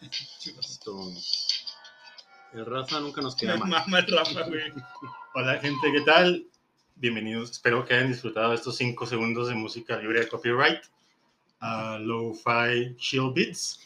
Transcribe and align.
Esto. 0.00 1.12
El 2.52 2.64
Rafa 2.66 3.00
nunca 3.00 3.20
nos 3.20 3.34
queda 3.34 3.56
mal. 3.56 3.68
mama 3.68 3.98
el 3.98 4.06
Rafa, 4.06 4.42
güey. 4.44 4.72
Hola 5.34 5.58
gente, 5.58 5.92
¿qué 5.92 6.00
tal? 6.02 6.46
Bienvenidos, 6.94 7.50
espero 7.52 7.84
que 7.84 7.94
hayan 7.94 8.08
disfrutado 8.12 8.52
estos 8.54 8.76
5 8.76 9.06
segundos 9.06 9.48
de 9.48 9.54
música 9.54 9.96
libre 9.98 10.20
de 10.20 10.28
copyright. 10.28 10.82
a 11.60 11.98
Lo-Fi 12.00 12.96
Chill 12.96 13.32
Beats. 13.34 13.80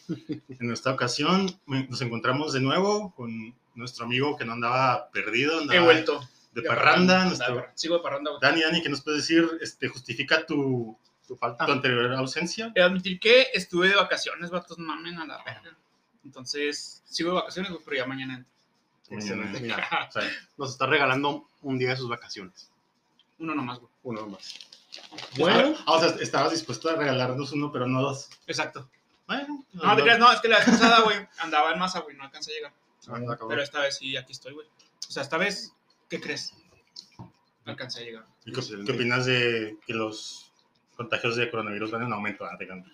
En 0.59 0.71
esta 0.71 0.91
ocasión 0.91 1.59
nos 1.65 2.01
encontramos 2.01 2.53
de 2.53 2.61
nuevo 2.61 3.13
con 3.15 3.55
nuestro 3.75 4.05
amigo 4.05 4.37
que 4.37 4.45
no 4.45 4.53
andaba 4.53 5.09
perdido, 5.09 5.57
He 5.57 5.61
andaba 5.63 5.83
vuelto. 5.85 6.29
de 6.53 6.61
parranda. 6.61 7.23
andaba 7.23 7.25
nuestro- 7.25 7.47
de 7.47 7.53
parranda. 7.55 7.77
Sigo 7.77 7.97
de 7.97 8.03
parranda, 8.03 8.31
güey. 8.31 8.41
Dani, 8.41 8.61
Dani, 8.61 8.81
¿qué 8.83 8.89
nos 8.89 9.01
puedes 9.01 9.21
decir? 9.27 9.49
Este, 9.61 9.87
¿Justifica 9.87 10.45
tu, 10.45 10.95
Tu 11.27 11.35
falta. 11.35 11.65
tu 11.65 11.71
anterior 11.71 12.13
ausencia? 12.13 12.67
He 12.75 12.79
de 12.79 12.83
admitir 12.85 13.19
que 13.19 13.47
estuve 13.53 13.89
de 13.89 13.95
vacaciones, 13.95 14.51
vatos, 14.51 14.77
mamen 14.77 15.17
a 15.19 15.25
la 15.25 15.43
verga. 15.43 15.75
Entonces, 16.23 17.01
sigo 17.05 17.29
de 17.29 17.35
vacaciones, 17.35 17.71
güey, 17.71 17.83
pero 17.83 17.97
ya 17.97 18.05
mañana 18.05 18.35
entro. 18.35 18.51
Excelente. 19.09 19.59
Mira, 19.59 20.07
O 20.09 20.11
sea, 20.11 20.29
nos 20.57 20.71
está 20.71 20.85
regalando 20.85 21.47
un 21.61 21.77
día 21.77 21.89
de 21.89 21.97
sus 21.97 22.09
vacaciones. 22.09 22.69
Uno 23.39 23.55
nomás, 23.55 23.79
güey. 23.79 23.91
Uno 24.03 24.27
más. 24.27 24.55
bueno, 25.37 25.75
ah, 25.85 25.93
o 25.93 25.99
sea, 25.99 26.09
estabas 26.21 26.51
dispuesto 26.51 26.89
a 26.89 26.95
regalarnos 26.95 27.51
uno, 27.51 27.71
pero 27.71 27.87
no 27.87 28.01
dos. 28.01 28.29
Exacto. 28.47 28.89
Bueno, 29.27 29.65
No, 29.73 29.95
te 29.95 30.01
creas, 30.01 30.19
no, 30.19 30.31
es 30.31 30.41
que 30.41 30.49
la 30.49 30.57
vez 30.57 30.65
pasada, 30.65 31.01
güey, 31.01 31.17
andaba 31.39 31.71
en 31.71 31.79
masa, 31.79 31.99
güey, 32.01 32.15
no 32.15 32.23
alcancé 32.23 32.51
a 32.51 32.55
llegar. 32.55 32.73
Ah. 33.07 33.37
Pero 33.47 33.61
esta 33.61 33.79
vez 33.79 33.97
sí, 33.97 34.15
aquí 34.17 34.31
estoy, 34.31 34.53
güey. 34.53 34.67
O 35.07 35.11
sea, 35.11 35.23
esta 35.23 35.37
vez, 35.37 35.73
¿qué 36.09 36.19
crees? 36.19 36.53
Alcancé 37.65 38.01
a 38.01 38.03
llegar. 38.03 38.25
¿Y 38.45 38.51
qué, 38.51 38.61
qué 38.85 38.91
opinas 38.91 39.25
de 39.25 39.77
que 39.85 39.93
los 39.93 40.51
contagios 40.95 41.35
de 41.35 41.49
coronavirus 41.49 41.91
van 41.91 42.03
en 42.03 42.13
aumento? 42.13 42.45
Ah, 42.45 42.57
te 42.57 42.67
canto. 42.67 42.89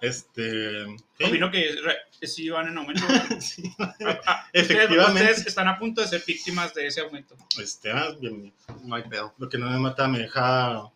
Este. 0.00 0.86
¿qué? 1.16 1.24
Opino 1.26 1.50
que 1.50 1.76
re- 1.82 2.26
sí 2.26 2.48
van 2.50 2.68
en 2.68 2.78
aumento. 2.78 3.02
Sí, 3.40 3.62
Ah, 3.78 3.94
ah, 4.26 4.46
Efectivamente. 4.52 5.02
Ustedes, 5.04 5.30
ustedes 5.30 5.46
están 5.46 5.68
a 5.68 5.78
punto 5.78 6.00
de 6.00 6.08
ser 6.08 6.22
víctimas 6.26 6.74
de 6.74 6.86
ese 6.86 7.00
aumento. 7.00 7.36
este, 7.60 7.90
ah, 7.92 8.14
bien, 8.20 8.52
No 8.84 8.94
hay 8.96 9.02
pedo. 9.04 9.34
lo 9.38 9.48
que 9.48 9.58
no 9.58 9.70
me 9.70 9.78
mata 9.78 10.06
me 10.08 10.18
deja 10.20 10.90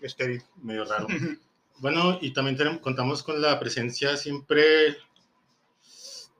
Estéril. 0.00 0.42
medio 0.62 0.84
raro. 0.84 1.06
Bueno, 1.80 2.18
y 2.20 2.32
también 2.32 2.56
tenemos- 2.56 2.80
contamos 2.80 3.22
con 3.22 3.40
la 3.40 3.60
presencia 3.60 4.16
siempre, 4.16 4.96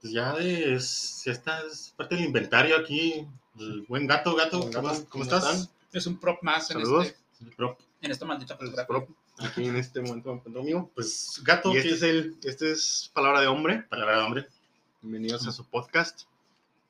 pues 0.00 0.12
ya 0.12 0.32
de, 0.34 0.74
es, 0.74 1.22
ya 1.24 1.30
está, 1.30 1.60
es 1.60 1.94
parte 1.96 2.16
del 2.16 2.24
inventario 2.24 2.76
aquí. 2.76 3.24
El 3.56 3.82
buen 3.82 4.06
gato, 4.08 4.34
gato, 4.34 4.58
Buen 4.60 4.72
¿cómo, 4.72 4.88
gato, 4.88 4.98
cómo 5.08 5.10
¿cómo 5.10 5.24
estás? 5.24 5.70
Es 5.92 6.06
un 6.08 6.18
prop 6.18 6.42
más 6.42 6.68
en, 6.72 6.78
Saludos. 6.82 7.06
este, 7.06 7.18
El 7.44 7.52
prop. 7.54 7.78
en 8.02 8.10
esta 8.10 8.24
maldita 8.24 8.54
fotografía. 8.56 8.86
Prop. 8.86 9.08
Aquí 9.40 9.66
en 9.66 9.76
este 9.76 10.00
momento 10.00 10.30
me 10.30 10.36
encuentro 10.38 10.62
mío. 10.62 10.90
Pues 10.94 11.40
gato, 11.44 11.72
Y 11.72 11.76
este 11.76 11.88
¿qué 11.88 11.94
es 11.94 12.02
el, 12.02 12.36
este 12.42 12.72
es 12.72 13.10
palabra 13.14 13.40
de 13.40 13.46
hombre. 13.46 13.82
palabra 13.88 14.18
de 14.18 14.22
hombre? 14.24 14.48
Bienvenidos 15.00 15.46
a 15.46 15.52
su 15.52 15.64
podcast. 15.68 16.22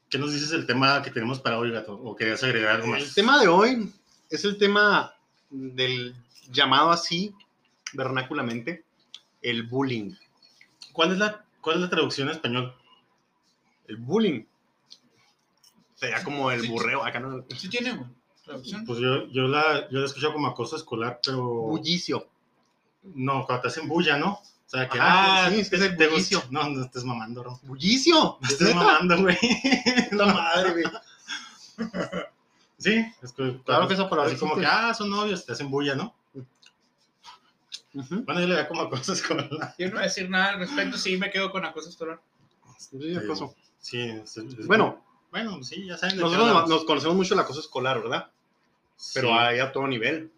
¿Qué 0.09 0.19
nos 0.19 0.33
dices 0.33 0.51
del 0.51 0.67
tema 0.67 1.03
que 1.03 1.11
tenemos 1.11 1.41
para 1.41 1.59
hoy, 1.59 1.71
gato? 1.71 1.95
¿O 2.03 2.17
querías 2.17 2.43
agregar 2.43 2.77
algo 2.77 2.87
más? 2.89 3.03
El 3.03 3.15
tema 3.15 3.39
de 3.39 3.49
hoy 3.49 3.93
es 4.31 4.45
el 4.45 4.57
tema 4.57 5.15
del 5.51 6.15
llamado 6.51 6.91
así, 6.91 7.35
vernáculamente, 7.93 8.85
el 9.43 9.65
bullying. 9.65 10.15
¿Cuál 10.93 11.13
es 11.13 11.19
la, 11.19 11.45
cuál 11.61 11.77
es 11.77 11.83
la 11.83 11.91
traducción 11.91 12.29
en 12.29 12.35
español? 12.37 12.75
El 13.87 13.99
bullying. 13.99 14.45
Sería 15.97 16.25
como 16.25 16.51
el 16.51 16.63
Sí. 16.63 16.69
burreo. 16.69 17.05
Acá 17.05 17.21
no. 17.21 17.45
Sí 17.55 17.69
tiene. 17.69 18.07
Traducción. 18.43 18.87
Pues 18.87 18.99
yo, 19.01 19.27
yo, 19.29 19.43
la, 19.49 19.91
yo 19.91 19.99
la 20.01 20.07
escucho 20.07 20.33
como 20.33 20.47
acoso 20.47 20.77
escolar, 20.77 21.21
pero 21.23 21.43
Bullicio. 21.45 22.27
No, 23.03 23.45
cuando 23.47 23.63
te 23.63 23.69
hacen 23.69 23.89
bulla, 23.89 24.17
¿no? 24.17 24.33
O 24.33 24.71
sea, 24.71 24.89
que, 24.89 24.99
Ajá, 25.01 25.47
ah, 25.47 25.51
sí, 25.51 25.61
es 25.61 25.71
que 25.71 25.77
es 25.77 25.83
el 25.83 25.97
te 25.97 26.09
bullicio. 26.09 26.41
gusta- 26.41 26.53
No, 26.53 26.69
no 26.69 26.85
estés 26.85 27.05
mamando, 27.05 27.41
bro. 27.43 27.59
¡Bullicio! 27.63 28.15
No 28.15 28.39
¿Es 28.43 28.53
estés 28.53 28.75
mamando, 28.75 29.17
güey. 29.23 29.37
La 30.13 30.27
madre, 30.27 30.73
güey. 30.73 30.85
Sí, 32.77 33.05
es 33.23 33.33
que, 33.33 33.61
Claro 33.65 33.89
que 33.89 33.95
esa 33.95 34.09
palabra 34.09 34.31
así 34.31 34.39
como 34.39 34.57
que, 34.57 34.67
ah, 34.67 34.93
son 34.95 35.11
novios, 35.11 35.45
te 35.47 35.53
hacen 35.53 35.71
bulla, 35.71 35.95
¿no? 35.95 36.15
Bueno, 37.95 38.41
yo 38.41 38.47
le 38.47 38.55
da 38.55 38.69
como 38.69 38.83
acoso 38.83 39.13
escolar. 39.15 39.49
Yo 39.79 39.87
no 39.87 39.93
voy 39.95 40.01
a 40.01 40.05
decir 40.05 40.29
nada 40.31 40.51
al 40.51 40.59
respecto, 40.61 40.97
sí 40.99 41.17
me 41.17 41.31
quedo 41.31 41.51
con 41.51 41.65
acoso 41.65 41.89
escolar. 41.89 42.21
Sí, 42.79 43.17
acoso. 43.17 43.55
Sí, 43.81 44.01
es- 44.03 44.37
es- 44.37 44.67
Bueno, 44.67 45.03
bueno, 45.31 45.63
sí, 45.65 45.87
ya 45.87 45.97
saben. 45.97 46.19
nosotros 46.19 46.69
nos 46.69 46.85
conocemos 46.85 47.17
mucho 47.17 47.35
el 47.35 47.41
acoso 47.41 47.61
escolar, 47.61 48.01
¿verdad? 48.03 48.31
Pero 49.15 49.29
Sí. 49.29 49.35
hay 49.35 49.59
a 49.61 49.73
todo 49.73 49.87
nivel. 49.89 50.31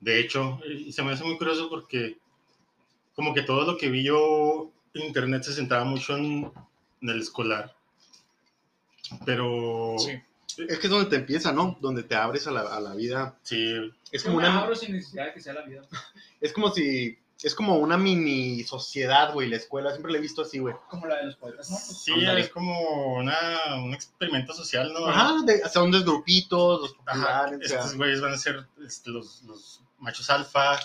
De 0.00 0.20
hecho, 0.20 0.60
y 0.66 0.92
se 0.92 1.02
me 1.02 1.12
hace 1.12 1.24
muy 1.24 1.36
curioso 1.38 1.68
porque 1.68 2.18
como 3.14 3.34
que 3.34 3.42
todo 3.42 3.64
lo 3.64 3.76
que 3.76 3.88
vi 3.90 4.04
yo 4.04 4.70
en 4.94 5.06
internet 5.06 5.42
se 5.42 5.52
centraba 5.52 5.84
mucho 5.84 6.16
en, 6.16 6.50
en 7.02 7.08
el 7.08 7.20
escolar. 7.20 7.74
Pero 9.24 9.96
Sí. 9.98 10.12
Es 10.66 10.78
que 10.80 10.88
es 10.88 10.90
donde 10.90 11.08
te 11.08 11.16
empieza, 11.16 11.52
¿no? 11.52 11.78
Donde 11.80 12.02
te 12.02 12.16
abres 12.16 12.46
a 12.48 12.50
la, 12.50 12.62
a 12.62 12.80
la 12.80 12.94
vida. 12.94 13.38
sí, 13.42 13.92
Es 14.10 14.24
como 14.24 14.38
una, 14.38 14.60
abro 14.60 14.74
sin 14.74 14.92
necesidad 14.92 15.26
de 15.26 15.34
que 15.34 15.40
sea 15.40 15.52
la 15.52 15.62
vida. 15.62 15.82
es 16.40 16.52
como 16.52 16.72
si, 16.72 17.16
es 17.42 17.54
como 17.54 17.76
una 17.76 17.96
mini 17.96 18.64
sociedad, 18.64 19.32
güey, 19.32 19.48
la 19.48 19.56
escuela. 19.56 19.90
Siempre 19.90 20.10
la 20.10 20.18
he 20.18 20.20
visto 20.20 20.42
así, 20.42 20.58
güey. 20.58 20.74
Como 20.88 21.06
la 21.06 21.18
de 21.18 21.26
los 21.26 21.36
poetas, 21.36 21.70
¿no? 21.70 21.76
Pues, 21.76 22.02
sí 22.02 22.12
Ándale. 22.12 22.40
es 22.40 22.48
como 22.48 23.14
una, 23.14 23.36
un 23.84 23.94
experimento 23.94 24.52
social, 24.52 24.92
¿no? 24.92 25.06
Ajá, 25.06 25.42
de, 25.44 25.68
son 25.68 25.92
dos 25.92 26.04
grupitos, 26.04 26.80
los 26.80 26.96
Ajá, 27.06 27.42
populares, 27.44 27.66
o 27.66 27.68
sea, 27.68 27.78
estos 27.78 27.96
güeyes 27.96 28.20
van 28.20 28.32
a 28.32 28.38
ser 28.38 28.66
este, 28.84 29.10
los, 29.10 29.42
los 29.44 29.80
machos 29.98 30.28
alfa, 30.30 30.78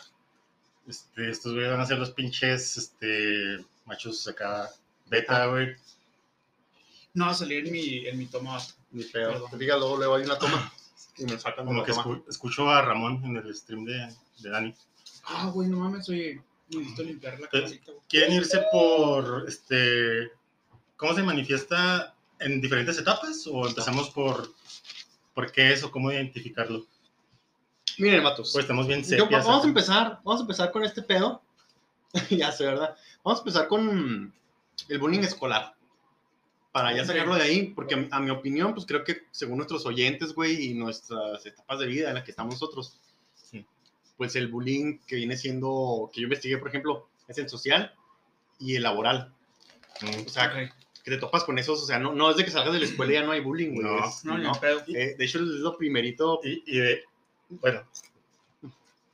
este, 0.88 1.29
estos 1.29 1.53
güeyes 1.53 1.72
van 1.72 1.81
a 1.81 1.85
ser 1.85 1.97
los 2.00 2.12
pinches 2.12 2.78
este, 2.78 3.63
machos 3.85 4.28
acá 4.28 4.69
beta, 5.06 5.46
güey. 5.47 5.75
No 7.13 7.25
va 7.25 7.31
a 7.31 7.35
salir 7.35 7.66
en 7.68 7.72
mi, 7.72 8.07
en 8.07 8.18
mi 8.18 8.25
toma. 8.25 8.57
ni 8.91 9.03
pedo. 9.03 9.31
Perdón. 9.34 9.51
Te 9.51 9.57
diga, 9.57 9.78
luego, 9.78 9.97
luego 9.97 10.16
hay 10.16 10.24
una 10.24 10.38
toma 10.40 10.74
y 11.18 11.25
me 11.25 11.40
sacan 11.40 11.66
Como 11.66 11.79
la 11.81 11.85
que 11.85 11.91
escu- 11.94 12.24
escucho 12.28 12.69
a 12.69 12.81
Ramón 12.81 13.24
en 13.24 13.38
el 13.38 13.56
stream 13.56 13.85
de, 13.85 14.13
de 14.40 14.50
Dani. 14.50 14.74
Ah, 15.25 15.50
güey, 15.53 15.69
no 15.69 15.78
mames, 15.78 16.09
oye. 16.09 16.41
Necesito 16.69 17.03
limpiar 17.03 17.40
la 17.40 17.47
Eh, 17.47 17.62
casita, 17.62 17.91
güey. 17.91 18.03
¿Quieren 18.09 18.34
irse 18.34 18.63
por, 18.72 19.45
este, 19.47 20.31
cómo 20.97 21.13
se 21.13 21.22
manifiesta 21.24 22.16
en 22.40 22.59
diferentes 22.62 22.97
etapas 22.97 23.45
o 23.47 23.68
empezamos 23.68 24.09
por, 24.09 24.51
por 25.35 25.51
qué 25.51 25.72
es 25.74 25.84
o 25.84 25.91
cómo 25.91 26.12
identificarlo? 26.12 26.85
Miren, 27.99 28.23
matos. 28.23 28.51
Pues 28.53 28.63
estamos 28.63 28.87
bien 28.87 29.01
Yo- 29.03 29.17
sepias. 29.17 29.45
vamos 29.45 29.63
a 29.63 29.67
empezar, 29.67 30.19
vamos 30.23 30.39
a 30.39 30.43
empezar 30.43 30.71
con 30.71 30.83
este 30.83 31.01
pedo. 31.01 31.41
ya 32.29 32.51
sé, 32.51 32.65
¿verdad? 32.65 32.95
Vamos 33.23 33.39
a 33.39 33.41
empezar 33.41 33.67
con 33.67 34.33
el 34.89 34.99
bullying 34.99 35.21
escolar. 35.21 35.73
Para 36.71 36.91
ya 36.95 37.05
sacarlo 37.05 37.35
de 37.35 37.43
ahí, 37.43 37.67
porque 37.75 37.93
a, 38.11 38.15
a 38.17 38.19
mi 38.19 38.31
opinión, 38.31 38.73
pues 38.73 38.87
creo 38.87 39.03
que 39.03 39.23
según 39.29 39.57
nuestros 39.57 39.85
oyentes, 39.85 40.33
güey, 40.33 40.69
y 40.71 40.73
nuestras 40.73 41.45
etapas 41.45 41.77
de 41.79 41.85
vida 41.87 42.09
en 42.09 42.15
las 42.15 42.23
que 42.23 42.31
estamos 42.31 42.55
nosotros, 42.55 42.99
Sí. 43.35 43.63
pues 44.17 44.35
el 44.35 44.47
bullying 44.47 44.97
que 45.05 45.17
viene 45.17 45.37
siendo, 45.37 46.09
que 46.11 46.21
yo 46.21 46.25
investigué, 46.25 46.57
por 46.57 46.69
ejemplo, 46.69 47.07
es 47.27 47.37
el 47.37 47.47
social 47.47 47.93
y 48.59 48.75
el 48.75 48.83
laboral. 48.83 49.31
Mm, 50.01 50.25
O 50.25 50.29
sea, 50.29 50.47
Ok. 50.47 50.73
que 51.03 51.11
te 51.11 51.17
topas 51.17 51.43
con 51.43 51.59
esos, 51.59 51.83
o 51.83 51.85
sea, 51.85 51.99
no, 51.99 52.11
no 52.13 52.31
es 52.31 52.37
de 52.37 52.45
que 52.45 52.49
salgas 52.51 52.73
de 52.73 52.79
la 52.79 52.85
escuela 52.85 53.11
y 53.11 53.15
ya 53.15 53.23
no 53.23 53.33
hay 53.33 53.41
bullying, 53.41 53.75
güey. 53.75 53.85
No, 53.85 54.07
es- 54.07 54.25
No, 54.25 54.37
no. 54.39 54.51
pedo. 54.53 54.81
Eh, 54.87 55.15
de 55.15 55.25
hecho, 55.25 55.37
es 55.37 55.43
lo 55.45 55.77
primerito. 55.77 56.39
Y, 56.43 56.63
y 56.65 56.79
de, 56.79 57.03
bueno, 57.49 57.83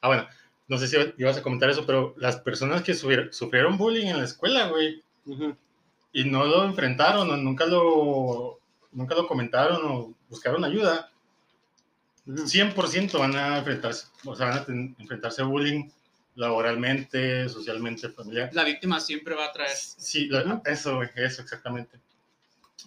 ah, 0.02 0.08
bueno, 0.08 0.28
no 0.68 0.78
sé 0.78 0.88
si 0.88 0.96
ibas 1.18 1.38
a 1.38 1.44
comentar 1.44 1.70
eso, 1.70 1.86
pero 1.86 2.14
las 2.18 2.38
personas 2.38 2.84
que 2.84 2.94
sufrieron, 2.94 3.78
bullying 3.78 4.08
en 4.08 4.18
la 4.20 4.24
escuela, 4.26 4.68
güey, 4.68 5.04
y 6.14 6.24
no 6.26 6.46
lo 6.46 6.64
enfrentaron, 6.66 7.30
o 7.30 7.38
nunca 7.38 7.66
lo, 7.66 8.60
nunca 8.92 9.16
lo 9.16 9.28
comentaron 9.28 9.82
o 9.86 10.14
buscaron 10.30 10.64
ayuda, 10.64 11.12
Ujú. 12.26 12.46
100% 12.48 13.18
van 13.18 13.36
a 13.36 13.58
enfrentarse, 13.58 14.08
o 14.26 14.36
sea, 14.36 14.48
van 14.50 14.58
a 14.60 14.66
ten- 14.66 14.96
enfrentarse 15.00 15.42
a 15.42 15.46
bullying 15.46 15.90
laboralmente, 16.36 17.50
socialmente, 17.50 18.10
familiar. 18.10 18.50
La 18.54 18.64
víctima 18.64 19.00
siempre 19.00 19.36
va 19.36 19.46
a 19.46 19.52
traer. 19.52 19.76
Sí, 19.76 20.28
la- 20.28 20.44
Ujú. 20.44 20.62
eso, 20.66 20.96
güey, 20.98 21.10
eso 21.16 21.42
exactamente. 21.42 22.00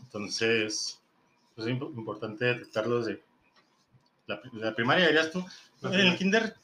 Entonces, 0.01 1.01
pues, 1.55 1.67
es 1.67 1.75
imp- 1.75 1.95
importante 1.97 2.45
detectarlo 2.47 2.99
desde 3.05 3.23
la, 4.27 4.41
la 4.55 4.75
primaria, 4.75 5.07
dirías 5.07 5.31
tú. 5.31 5.41
La 5.81 5.89
En 5.91 5.95
el 5.95 6.17
primaria. 6.17 6.19
kinder, 6.19 6.57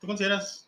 ¿tú 0.00 0.06
consideras? 0.06 0.66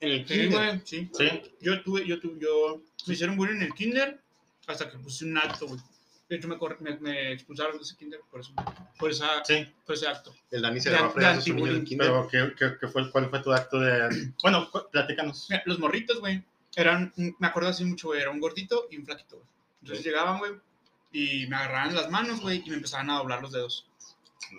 En 0.00 0.10
el 0.12 0.28
Sí, 0.28 0.34
kinder. 0.34 0.50
güey, 0.50 0.80
sí. 0.84 1.10
Sí. 1.12 1.42
Yo 1.60 1.82
tuve, 1.82 2.06
yo 2.06 2.20
tuve, 2.20 2.38
yo 2.40 2.80
me 3.06 3.14
hicieron 3.14 3.36
bullying 3.36 3.56
en 3.56 3.62
el 3.62 3.74
kinder 3.74 4.20
hasta 4.66 4.90
que 4.90 4.98
puse 4.98 5.24
un 5.24 5.36
acto, 5.38 5.66
güey. 5.66 5.80
De 6.28 6.36
hecho, 6.36 6.46
me, 6.46 6.58
corre- 6.58 6.76
me, 6.80 6.96
me 6.98 7.32
expulsaron 7.32 7.78
de 7.78 7.82
ese 7.82 7.96
kinder 7.96 8.20
por 8.30 8.40
eso. 8.40 8.52
Por, 8.98 9.10
esa, 9.10 9.42
Sí, 9.44 9.66
por 9.86 9.94
ese 9.94 10.06
acto. 10.06 10.34
El 10.50 10.60
Dani 10.62 10.78
se 10.78 10.90
agarró 10.90 11.06
a 11.06 11.10
fregar 11.10 11.32
a 11.32 11.36
de 11.36 11.42
su 11.42 11.54
niño 11.54 11.66
en 11.66 11.70
el 11.72 11.76
anti-bullying, 11.78 11.88
kinder. 11.88 12.28
pero 12.28 12.28
¿qué, 12.28 12.54
qué, 12.54 12.76
qué 12.78 12.86
fue, 12.88 13.10
¿cuál 13.10 13.30
fue 13.30 13.40
tu 13.42 13.52
acto 13.52 13.78
de...? 13.80 14.32
Bueno, 14.42 14.70
platícanos. 14.92 15.46
Mira, 15.48 15.62
los 15.64 15.78
morritos, 15.78 16.20
güey, 16.20 16.44
eran, 16.76 17.12
me 17.16 17.46
acuerdo 17.46 17.70
así 17.70 17.82
mucho, 17.84 18.08
güey, 18.08 18.20
era 18.20 18.30
un 18.30 18.40
gordito 18.40 18.86
y 18.90 18.98
un 18.98 19.06
flaquito, 19.06 19.36
güey. 19.36 19.48
Entonces 19.82 20.04
llegaban, 20.04 20.38
güey, 20.38 20.52
y 21.12 21.46
me 21.46 21.56
agarraban 21.56 21.94
las 21.94 22.10
manos, 22.10 22.40
güey, 22.42 22.62
y 22.64 22.68
me 22.70 22.76
empezaban 22.76 23.08
a 23.08 23.16
doblar 23.18 23.40
los 23.40 23.50
dedos. 23.52 23.86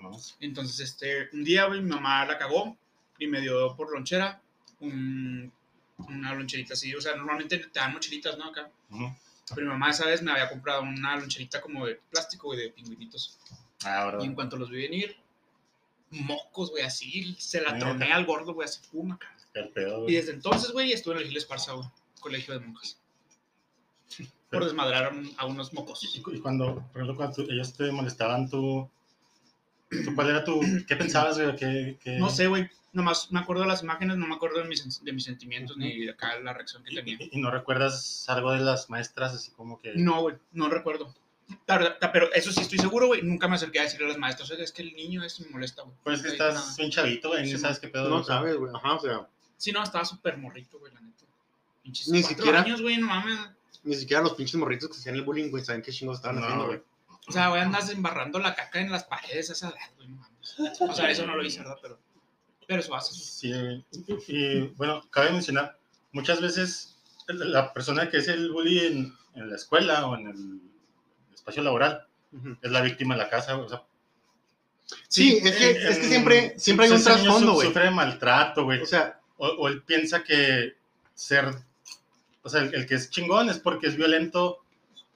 No. 0.01 0.11
Entonces, 0.39 0.79
este, 0.79 1.29
un 1.33 1.43
día, 1.43 1.65
güey, 1.65 1.81
mi 1.81 1.89
mamá 1.89 2.25
la 2.25 2.37
cagó 2.37 2.77
y 3.17 3.27
me 3.27 3.41
dio 3.41 3.75
por 3.75 3.91
lonchera 3.91 4.41
un- 4.79 5.51
una 5.97 6.33
loncherita 6.33 6.73
así. 6.73 6.93
O 6.95 7.01
sea, 7.01 7.15
normalmente 7.15 7.57
te 7.57 7.79
dan 7.79 7.93
mochilitas, 7.93 8.37
¿no? 8.37 8.45
Acá. 8.45 8.69
Pero 9.55 9.61
mi 9.67 9.71
mamá 9.73 9.89
esa 9.89 10.05
vez 10.05 10.21
me 10.21 10.31
había 10.31 10.47
comprado 10.49 10.81
una 10.83 11.15
loncherita 11.17 11.59
como 11.61 11.85
de 11.85 11.95
plástico, 12.09 12.47
güey, 12.47 12.59
de 12.59 12.69
pingüinitos. 12.69 13.37
Ah. 13.83 14.17
Y 14.21 14.25
en 14.25 14.35
cuanto 14.35 14.57
los 14.57 14.69
vi 14.69 14.81
venir, 14.83 15.15
mocos, 16.11 16.69
güey, 16.71 16.83
así, 16.83 17.35
se 17.39 17.61
la 17.61 17.77
troné 17.79 18.11
al 18.11 18.25
gordo, 18.25 18.53
güey, 18.53 18.65
así, 18.67 18.79
pum, 18.91 19.11
acá. 19.13 19.35
qué 19.53 19.63
pedo, 19.63 20.07
Y 20.07 20.13
desde 20.13 20.31
entonces, 20.33 20.71
güey, 20.71 20.91
estuve 20.93 21.15
en 21.15 21.21
el 21.21 21.27
Gil 21.27 21.37
Esparza, 21.37 21.73
güey, 21.73 21.87
colegio 22.19 22.53
de 22.53 22.65
monjas. 22.65 22.99
Por 24.51 24.63
desmadrar 24.65 25.05
a, 25.05 25.09
un- 25.09 25.31
a 25.37 25.45
unos 25.45 25.73
mocosos. 25.73 26.15
Y, 26.15 26.19
y 26.35 26.39
cuando, 26.39 26.75
por 26.91 27.01
ejemplo, 27.03 27.15
cuando 27.15 27.43
ellos 27.43 27.73
te 27.75 27.91
molestaban, 27.91 28.49
tú, 28.49 28.89
tú, 29.89 30.15
¿cuál 30.15 30.29
era 30.29 30.43
tu, 30.43 30.59
qué 30.87 30.95
pensabas, 30.95 31.39
güey? 31.39 31.55
¿Qué, 31.55 31.97
qué- 32.01 32.17
No 32.17 32.29
sé, 32.29 32.47
güey, 32.47 32.69
nomás 32.93 33.31
me 33.31 33.39
acuerdo 33.39 33.63
de 33.63 33.67
las 33.69 33.83
imágenes, 33.83 34.17
no 34.17 34.27
me 34.27 34.35
acuerdo 34.35 34.59
de 34.59 34.65
mis, 34.65 35.03
de 35.03 35.13
mis 35.13 35.23
sentimientos 35.23 35.77
ni 35.77 36.05
de 36.05 36.11
acá 36.11 36.39
la 36.39 36.53
reacción 36.53 36.83
que 36.83 36.93
Y, 36.93 36.95
tenía. 36.95 37.17
y- 37.19 37.39
no 37.39 37.51
recuerdas 37.51 38.25
algo 38.29 38.51
de 38.51 38.59
las 38.59 38.89
maestras, 38.89 39.33
así 39.33 39.51
como 39.51 39.79
que... 39.79 39.93
No, 39.95 40.21
güey, 40.21 40.35
no 40.53 40.69
recuerdo. 40.69 41.13
Pero 41.65 42.31
eso 42.33 42.51
sí 42.51 42.61
estoy 42.61 42.77
seguro, 42.77 43.07
güey. 43.07 43.23
Nunca 43.23 43.47
me 43.47 43.55
acerqué 43.55 43.79
a 43.79 43.83
decirle 43.83 44.05
a 44.05 44.09
las 44.09 44.17
maestras, 44.19 44.51
"Oiga, 44.51 44.63
es 44.63 44.71
que 44.71 44.83
el 44.83 44.93
niño 44.93 45.23
este 45.23 45.43
me 45.45 45.49
molesta, 45.49 45.81
güey. 45.81 45.95
Pues 46.03 46.21
que 46.21 46.27
Ahí, 46.27 46.33
estás 46.33 46.53
nada. 46.53 46.75
bien 46.77 46.91
chavito, 46.91 47.29
güey, 47.29 47.41
ni 47.43 47.49
Sí, 47.51 47.57
sabes 47.57 47.79
qué 47.79 47.87
pedo. 47.87 48.07
No 48.07 48.17
o 48.17 48.23
sea, 48.23 48.35
sabes, 48.37 48.55
güey. 48.55 48.71
Ajá, 48.75 48.93
o 48.93 48.99
sea, 48.99 49.27
Sí, 49.57 49.71
no, 49.71 49.81
estaba 49.83 50.05
súper 50.05 50.37
morrito, 50.37 50.77
güey, 50.79 50.93
la 50.93 51.01
neta. 51.01 51.25
Pinches 51.81 52.07
Ni 52.09 52.21
siquiera- 52.21 52.61
años, 52.61 52.81
güey, 52.83 52.97
no 52.97 53.07
mames. 53.07 53.35
ni 53.83 53.95
siquiera 53.95 54.21
los 54.21 54.33
pinches 54.33 54.55
morritos 54.55 54.89
que 54.89 54.97
hacían 54.97 55.15
el 55.15 55.23
bullying, 55.23 55.49
güey, 55.49 55.63
saben 55.65 55.81
qué 55.81 55.91
chingos 55.91 56.17
estaban 56.17 56.37
No, 56.39 56.43
haciendo, 56.43 56.65
güey. 56.67 56.81
O 57.29 57.31
sea, 57.31 57.49
güey, 57.49 57.61
andas 57.61 57.89
embarrando 57.91 58.39
la 58.39 58.55
caca 58.55 58.79
en 58.81 58.91
las 58.91 59.03
paredes 59.05 59.49
esa 59.51 59.69
edad, 59.69 59.77
güey, 59.95 60.07
no 60.09 60.15
mames. 60.17 60.55
O 60.81 60.93
sea, 60.93 61.09
eso 61.11 61.25
no 61.25 61.35
lo 61.35 61.45
hice, 61.45 61.59
¿verdad? 61.59 61.77
Pero, 61.81 61.99
pero 62.67 62.79
eso 62.81 62.95
haces. 62.95 63.17
Sí, 63.23 63.51
güey. 63.51 63.85
y, 64.27 64.35
y, 64.35 64.67
bueno, 64.77 65.07
cabe 65.11 65.31
mencionar, 65.31 65.77
muchas 66.11 66.41
veces 66.41 66.97
la 67.27 67.71
persona 67.73 68.09
que 68.09 68.17
es 68.17 68.27
el 68.27 68.51
bully 68.51 68.79
en, 68.79 69.13
en 69.35 69.49
la 69.49 69.55
escuela 69.55 70.07
o 70.07 70.15
en 70.17 70.27
el 70.27 70.61
espacio 71.33 71.61
laboral 71.63 72.05
es 72.61 72.71
la 72.71 72.81
víctima 72.81 73.15
de 73.15 73.23
la 73.23 73.29
casa, 73.29 73.53
güey, 73.53 73.65
o 73.67 73.69
sea, 73.69 73.83
Sí, 75.07 75.37
es 75.43 75.55
que, 75.55 75.69
en- 75.71 75.87
es 75.87 75.99
que 75.99 76.05
siempre, 76.07 76.53
siempre 76.59 76.87
hay 76.87 76.91
un 76.93 77.03
trasfondo, 77.03 77.47
su- 77.51 77.53
güey. 77.53 77.67
Sufre 77.67 77.83
de 77.85 77.91
maltrato, 77.91 78.63
güey. 78.63 78.81
O 78.81 78.85
sea, 78.87 79.19
O, 79.37 79.47
o 79.47 79.67
él 79.67 79.83
piensa 79.83 80.23
que 80.23 80.73
ser, 81.13 81.45
o 82.41 82.49
sea, 82.49 82.61
el, 82.61 82.73
el 82.75 82.85
que 82.87 82.95
es 82.95 83.09
chingón 83.09 83.49
es 83.49 83.59
porque 83.59 83.87
es 83.87 83.95
violento, 83.95 84.65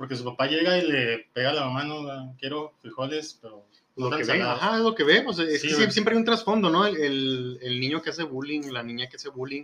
porque 0.03 0.17
su 0.17 0.25
papá 0.25 0.47
llega 0.47 0.77
y 0.77 0.85
le 0.85 1.19
pega 1.33 1.51
a 1.51 1.53
la 1.53 1.65
mamá, 1.65 1.85
no, 1.85 2.35
quiero 2.37 2.73
frijoles, 2.81 3.39
pero 3.41 3.65
lo 3.95 4.09
no 4.09 4.17
que 4.17 4.23
ve, 4.23 4.27
salados". 4.37 4.61
ajá, 4.61 4.75
es 4.75 4.83
lo 4.83 4.93
que 4.95 5.05
ve. 5.05 5.23
O 5.25 5.31
sea, 5.31 5.45
es 5.45 5.61
Sí, 5.61 5.69
que 5.69 5.75
güey. 5.75 5.87
sie- 5.87 5.91
siempre 5.91 6.13
hay 6.13 6.17
un 6.19 6.25
trasfondo, 6.25 6.69
¿no? 6.69 6.85
El, 6.85 6.97
el, 6.97 7.59
el 7.61 7.79
niño 7.79 8.01
que 8.01 8.09
hace 8.09 8.23
bullying, 8.23 8.63
la 8.71 8.83
niña 8.83 9.07
que 9.07 9.15
hace 9.15 9.29
bullying, 9.29 9.63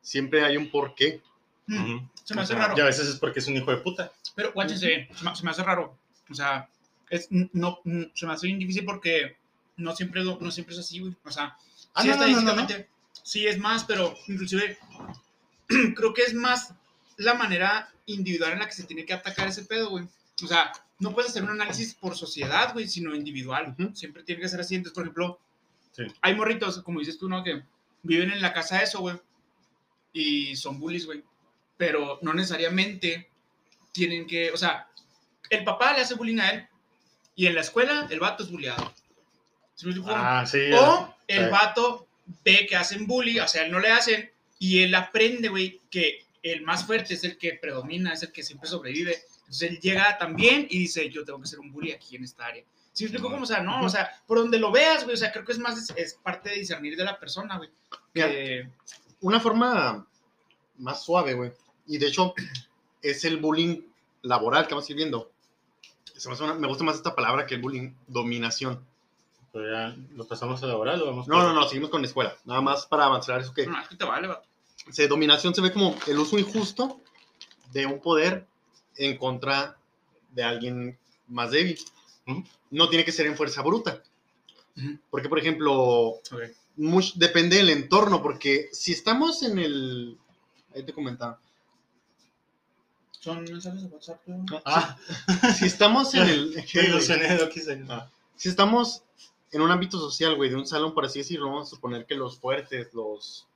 siempre 0.00 0.44
hay 0.44 0.56
un 0.56 0.70
porqué. 0.70 1.20
Mm, 1.66 1.76
Ujú. 1.96 2.08
Se 2.22 2.34
me 2.34 2.40
O 2.40 2.44
hace 2.44 2.52
sea, 2.52 2.62
raro. 2.62 2.74
Y 2.78 2.80
a 2.82 2.84
veces 2.84 3.08
es 3.08 3.16
porque 3.16 3.40
es 3.40 3.48
un 3.48 3.56
hijo 3.56 3.68
de 3.72 3.78
puta. 3.78 4.12
Pero 4.36 4.52
guáchense 4.52 4.86
bien, 4.86 5.08
se 5.12 5.24
me, 5.24 5.34
se 5.34 5.42
me 5.44 5.50
hace 5.50 5.64
raro. 5.64 5.98
O 6.30 6.34
sea, 6.34 6.68
es, 7.08 7.26
no, 7.30 7.80
mm, 7.82 8.02
se 8.14 8.26
me 8.26 8.32
hace 8.32 8.46
bien 8.46 8.60
difícil 8.60 8.84
porque 8.84 9.36
no 9.76 9.96
siempre, 9.96 10.22
lo- 10.22 10.38
no 10.40 10.52
siempre 10.52 10.74
es 10.74 10.80
así, 10.82 11.00
güey. 11.00 11.16
O 11.24 11.30
sea, 11.32 11.56
Ah, 11.94 12.02
sí, 12.02 12.08
no, 12.10 12.14
no, 12.14 12.20
no, 12.20 12.26
no, 12.28 12.32
no. 12.32 12.38
estadísticamente, 12.38 12.88
sí 13.24 13.44
es 13.48 13.58
más, 13.58 13.82
pero 13.84 14.14
inclusive 14.28 14.78
creo 15.96 16.14
que 16.14 16.22
es 16.22 16.32
más 16.34 16.74
la 17.20 17.34
manera 17.34 17.92
individual 18.06 18.52
en 18.52 18.60
la 18.60 18.66
que 18.66 18.72
se 18.72 18.84
tiene 18.84 19.04
que 19.04 19.12
atacar 19.12 19.48
ese 19.48 19.64
pedo, 19.64 19.90
güey. 19.90 20.04
O 20.42 20.46
sea, 20.46 20.72
no 20.98 21.12
puedes 21.12 21.30
hacer 21.30 21.42
un 21.42 21.50
análisis 21.50 21.94
por 21.94 22.16
sociedad, 22.16 22.72
güey, 22.72 22.88
sino 22.88 23.14
individual. 23.14 23.74
Ujú. 23.78 23.94
Siempre 23.94 24.22
tiene 24.22 24.40
que 24.40 24.48
ser 24.48 24.60
así. 24.60 24.74
Entonces, 24.74 24.94
por 24.94 25.04
ejemplo, 25.04 25.38
Sí. 25.92 26.04
hay 26.22 26.34
morritos, 26.34 26.82
como 26.82 27.00
dices 27.00 27.18
tú, 27.18 27.28
¿no? 27.28 27.42
Que 27.44 27.62
viven 28.02 28.30
en 28.30 28.40
la 28.40 28.52
casa 28.52 28.78
de 28.78 28.84
eso, 28.84 29.00
güey. 29.00 29.16
Y 30.12 30.56
son 30.56 30.78
bullies, 30.80 31.04
güey. 31.06 31.22
Pero 31.76 32.18
no 32.22 32.32
necesariamente 32.32 33.28
tienen 33.92 34.26
que, 34.26 34.50
o 34.50 34.56
sea, 34.56 34.88
el 35.50 35.64
papá 35.64 35.92
le 35.92 36.02
hace 36.02 36.14
bullying 36.14 36.38
a 36.38 36.50
él 36.50 36.66
y 37.34 37.46
en 37.46 37.54
la 37.54 37.60
escuela 37.62 38.06
el 38.10 38.20
vato 38.20 38.44
es 38.44 38.50
bulleado. 38.50 38.92
¿Sí? 39.74 39.88
Ah, 40.08 40.44
sí. 40.46 40.70
o 40.72 41.14
el 41.26 41.44
sí. 41.46 41.50
vato 41.50 42.06
ve 42.44 42.66
que 42.68 42.76
hacen 42.76 43.06
bullying, 43.06 43.40
o 43.40 43.48
sea, 43.48 43.64
él 43.64 43.72
no 43.72 43.80
le 43.80 43.90
hacen 43.90 44.30
y 44.58 44.82
él 44.82 44.94
aprende, 44.94 45.48
güey, 45.48 45.80
que 45.90 46.24
el 46.42 46.62
más 46.62 46.84
fuerte 46.86 47.14
es 47.14 47.24
el 47.24 47.36
que 47.38 47.54
predomina, 47.60 48.12
es 48.12 48.22
el 48.22 48.32
que 48.32 48.42
siempre 48.42 48.68
sobrevive. 48.68 49.16
Entonces 49.40 49.70
él 49.70 49.80
llega 49.80 50.16
también 50.18 50.66
y 50.70 50.78
dice, 50.78 51.10
yo 51.10 51.24
tengo 51.24 51.40
que 51.40 51.48
ser 51.48 51.60
un 51.60 51.70
bully 51.72 51.92
aquí 51.92 52.16
en 52.16 52.24
esta 52.24 52.46
área. 52.46 52.64
¿Sí 52.92 53.04
explico 53.04 53.30
cómo? 53.30 53.42
O 53.44 53.46
sea, 53.46 53.60
no, 53.62 53.84
o 53.84 53.88
sea, 53.88 54.10
por 54.26 54.38
donde 54.38 54.58
lo 54.58 54.72
veas, 54.72 55.04
güey, 55.04 55.14
o 55.14 55.16
sea, 55.18 55.30
creo 55.32 55.44
que 55.44 55.52
es 55.52 55.58
más, 55.58 55.78
es, 55.78 55.96
es 55.96 56.14
parte 56.14 56.50
de 56.50 56.56
discernir 56.56 56.96
de 56.96 57.04
la 57.04 57.18
persona, 57.18 57.56
güey. 57.56 57.70
Que, 58.12 58.68
Una 59.20 59.38
forma 59.40 60.06
más 60.78 61.04
suave, 61.04 61.34
güey. 61.34 61.52
Y 61.86 61.98
de 61.98 62.08
hecho, 62.08 62.34
es 63.02 63.24
el 63.24 63.36
bullying 63.38 63.82
laboral 64.22 64.66
que 64.66 64.74
vamos 64.74 64.88
a 64.88 64.92
ir 64.92 64.96
viendo. 64.96 65.30
Se 66.16 66.28
me, 66.28 66.34
hace 66.34 66.44
una- 66.44 66.54
me 66.54 66.66
gusta 66.66 66.84
más 66.84 66.96
esta 66.96 67.14
palabra 67.14 67.46
que 67.46 67.54
el 67.54 67.60
bullying 67.62 67.92
dominación. 68.06 68.84
Pero 69.52 69.72
ya, 69.72 69.96
¿Lo 70.14 70.26
pasamos 70.28 70.62
a 70.62 70.66
laboral 70.66 71.00
o 71.02 71.06
vamos 71.06 71.26
No, 71.28 71.42
no, 71.42 71.52
no, 71.52 71.66
seguimos 71.68 71.90
con 71.90 72.02
la 72.02 72.08
escuela. 72.08 72.36
Nada 72.44 72.60
más 72.60 72.86
para 72.86 73.06
avanzar 73.06 73.40
eso 73.40 73.52
que 73.54 73.66
no, 73.66 73.80
es 73.80 73.88
que 73.88 73.96
te 73.96 74.04
vale, 74.04 74.28
vato. 74.28 74.46
Se, 74.92 75.08
dominación 75.08 75.54
se 75.54 75.60
ve 75.60 75.72
como 75.72 75.96
el 76.06 76.18
uso 76.18 76.38
injusto 76.38 77.00
de 77.72 77.86
un 77.86 78.00
poder 78.00 78.46
en 78.96 79.16
contra 79.16 79.76
de 80.32 80.42
alguien 80.42 80.98
más 81.28 81.50
débil. 81.52 81.78
No 82.70 82.88
tiene 82.88 83.04
que 83.04 83.12
ser 83.12 83.26
en 83.26 83.36
fuerza 83.36 83.62
bruta. 83.62 84.02
Porque, 85.10 85.28
por 85.28 85.38
ejemplo, 85.38 86.20
much- 86.76 87.14
depende 87.14 87.56
del 87.56 87.70
entorno, 87.70 88.22
porque 88.22 88.68
si 88.72 88.92
estamos 88.92 89.42
en 89.42 89.58
el... 89.58 90.18
Ahí 90.74 90.82
te 90.84 90.92
comentaba. 90.92 91.38
Son 93.10 93.44
mensajes 93.44 93.82
de 93.82 93.88
WhatsApp, 93.88 94.20
güey. 94.26 94.62
Ah, 94.64 94.96
Si 95.58 95.66
estamos 95.66 96.14
en 96.14 96.22
el... 96.28 96.64
Ah. 97.90 98.08
Si 98.36 98.48
estamos 98.48 99.02
en 99.52 99.60
un 99.60 99.70
ámbito 99.70 99.98
social, 99.98 100.36
güey, 100.36 100.48
de 100.48 100.56
un 100.56 100.66
salón, 100.66 100.94
por 100.94 101.04
así 101.04 101.18
decirlo, 101.18 101.46
vamos 101.50 101.66
a 101.68 101.70
suponer 101.74 102.06
que 102.06 102.14
los 102.14 102.38
fuertes, 102.38 102.88
los, 102.94 103.46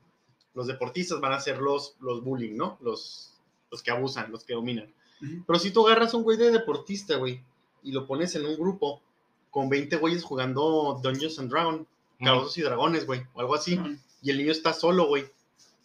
los 0.55 0.67
deportistas 0.67 1.21
van 1.21 1.33
a 1.33 1.41
ser 1.41 1.59
los, 1.59 1.97
los 2.01 2.23
bullying, 2.23 2.57
¿no? 2.57 2.79
Los, 2.81 3.33
los 3.71 3.83
que 3.83 3.91
abusan, 3.91 4.31
los 4.31 4.45
que 4.45 4.55
dominan. 4.55 4.93
Ujú. 5.23 5.45
Pero 5.47 5.59
si 5.59 5.71
tú 5.71 5.87
agarras 5.87 6.15
a 6.15 6.17
un 6.17 6.23
güey 6.23 6.37
de 6.37 6.51
deportista, 6.51 7.17
güey, 7.17 7.41
y 7.83 7.93
lo 7.93 8.07
pones 8.07 8.35
en 8.35 8.47
un 8.47 8.57
grupo 8.57 9.03
con 9.51 9.69
20 9.69 9.97
güeyes 9.97 10.25
jugando 10.25 10.99
Dungeons 11.03 11.39
and 11.39 11.51
Dragons, 11.51 11.87
Calabozos 12.19 12.57
y 12.59 12.63
Dragones, 12.63 13.07
güey, 13.07 13.23
o 13.35 13.41
algo 13.41 13.55
así, 13.55 13.79
y 14.23 14.31
el 14.31 14.39
niño 14.39 14.53
está 14.53 14.73
solo, 14.73 15.07
güey, 15.07 15.27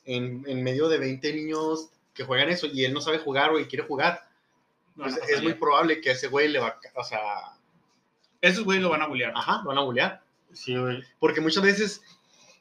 en, 0.05 0.43
en 0.47 0.63
medio 0.63 0.87
de 0.87 0.97
20 0.97 1.33
niños 1.33 1.89
que 2.13 2.23
juegan 2.23 2.49
eso, 2.49 2.67
y 2.67 2.85
él 2.85 2.93
no 2.93 3.01
sabe 3.01 3.19
jugar, 3.19 3.51
güey, 3.51 3.67
quiere 3.67 3.85
jugar, 3.85 4.27
pues 4.95 5.17
es 5.29 5.41
muy 5.41 5.53
probable 5.53 6.01
que 6.01 6.09
a 6.09 6.13
ese 6.13 6.27
güey 6.27 6.47
le 6.49 6.59
va, 6.59 6.79
o 6.95 7.03
sea, 7.03 7.21
Esos 8.41 8.63
güeyes 8.63 8.83
lo 8.83 8.89
van 8.89 9.01
a 9.01 9.07
bullear. 9.07 9.33
ajá, 9.35 9.61
lo 9.63 9.69
van 9.69 9.77
a 9.77 9.83
bullear. 9.83 10.21
Sí, 10.53 10.75
güey. 10.77 11.03
Porque 11.19 11.41
muchas 11.41 11.63
veces 11.63 12.01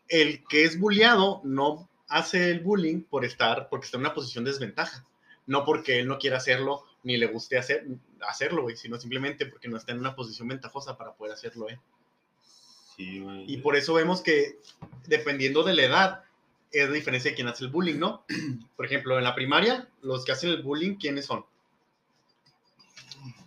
el 0.09 0.45
que 0.49 0.65
es 0.65 0.79
bulleado 0.79 1.41
no 1.45 1.89
hace 2.09 2.51
el 2.51 2.61
bullying 2.61 3.03
por 3.03 3.25
estar, 3.25 3.69
porque 3.69 3.87
está 3.87 3.97
en 3.97 4.03
una 4.03 4.15
posición 4.15 4.45
de 4.45 4.51
desventaja. 4.51 5.05
No 5.47 5.65
porque 5.65 5.99
él 5.99 6.09
no 6.09 6.19
quiera 6.19 6.37
hacerlo, 6.37 6.85
ni 7.03 7.17
le 7.17 7.27
guste 7.27 7.57
hacer, 7.57 7.87
hacerlo, 8.21 8.63
güey, 8.63 8.77
sino 8.77 8.99
simplemente 8.99 9.47
porque 9.47 9.69
no 9.69 9.77
está 9.77 9.93
en 9.93 10.01
una 10.01 10.15
posición 10.15 10.49
ventajosa 10.49 10.99
para 10.99 11.15
poder 11.15 11.33
hacerlo, 11.33 11.71
¿eh? 11.71 11.81
Sí, 12.97 13.21
güey. 13.21 13.45
Y 13.47 13.59
por 13.59 13.77
eso 13.77 13.95
vemos 13.95 14.21
que, 14.21 14.59
dependiendo 15.07 15.63
de 15.63 15.75
la 15.75 15.83
edad, 15.85 16.25
es 16.73 16.89
la 16.89 16.95
diferencia 16.95 17.31
de 17.31 17.35
quién 17.35 17.49
hace 17.49 17.65
el 17.65 17.71
bullying, 17.71 17.99
¿no? 17.99 18.25
Por 18.77 18.85
ejemplo, 18.85 19.17
en 19.17 19.25
la 19.25 19.35
primaria, 19.35 19.89
los 20.03 20.25
que 20.25 20.33
hacen 20.33 20.51
el 20.51 20.63
bullying, 20.63 20.97
¿quiénes 20.97 21.27
son? 21.27 21.45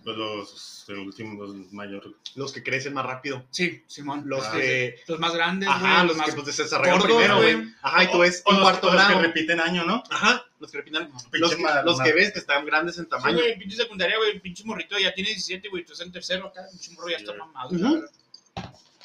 Pues 0.04 0.18
los 0.18 0.86
eh, 0.90 0.94
últimos, 0.94 1.50
los 1.50 1.72
mayores. 1.74 2.12
Los 2.36 2.52
que 2.52 2.64
crecen 2.64 2.94
más 2.94 3.06
rápido. 3.06 3.46
Sí, 3.52 3.84
Simón. 3.88 4.24
Los 4.26 4.44
Ah, 4.46 4.52
que... 4.54 4.96
Los 5.08 5.20
más 5.20 5.34
grandes, 5.34 5.68
güey. 5.70 5.78
Ajá, 5.80 6.04
los 6.04 6.18
los 6.18 6.26
que 6.26 6.32
más 6.36 6.44
pues, 6.44 6.58
desarrollan 6.58 7.00
gordos, 7.00 7.18
primero, 7.18 7.38
güey. 7.38 7.74
Ajá, 7.82 8.04
y 8.04 8.12
tú 8.12 8.20
ves 8.20 8.42
O 8.46 8.52
los, 8.54 8.62
cuarto 8.62 8.88
o 8.90 8.94
los 8.94 9.04
que 9.06 9.14
repiten 9.16 9.60
año, 9.60 9.84
¿no? 9.86 10.04
Ajá, 10.10 10.44
los 10.60 10.72
que 10.72 10.78
repitan. 10.80 11.08
Pinche 11.12 11.38
Los, 11.40 11.56
que- 11.56 11.64
los 11.86 12.02
que 12.02 12.14
ves 12.14 12.32
que 12.32 12.40
están 12.40 12.66
grandes 12.66 12.98
en 12.98 13.04
Sí, 13.06 13.10
tamaño. 13.12 13.38
güey, 13.38 13.58
pinche 13.60 13.78
secundaria, 13.78 14.18
güey, 14.18 14.40
pinche 14.40 14.64
morrito 14.64 14.98
ya 14.98 15.14
tiene 15.14 15.30
17, 15.30 15.70
güey, 15.70 15.86
tú 15.86 15.94
estás 15.94 16.08
en 16.08 16.12
tercero 16.14 16.48
acá, 16.48 16.64
pinche 16.72 16.92
morro 16.94 17.10
ya 17.10 17.18
Sí, 17.20 17.24
está 17.26 17.38
mamado. 17.38 17.70
Verdad. 17.72 18.10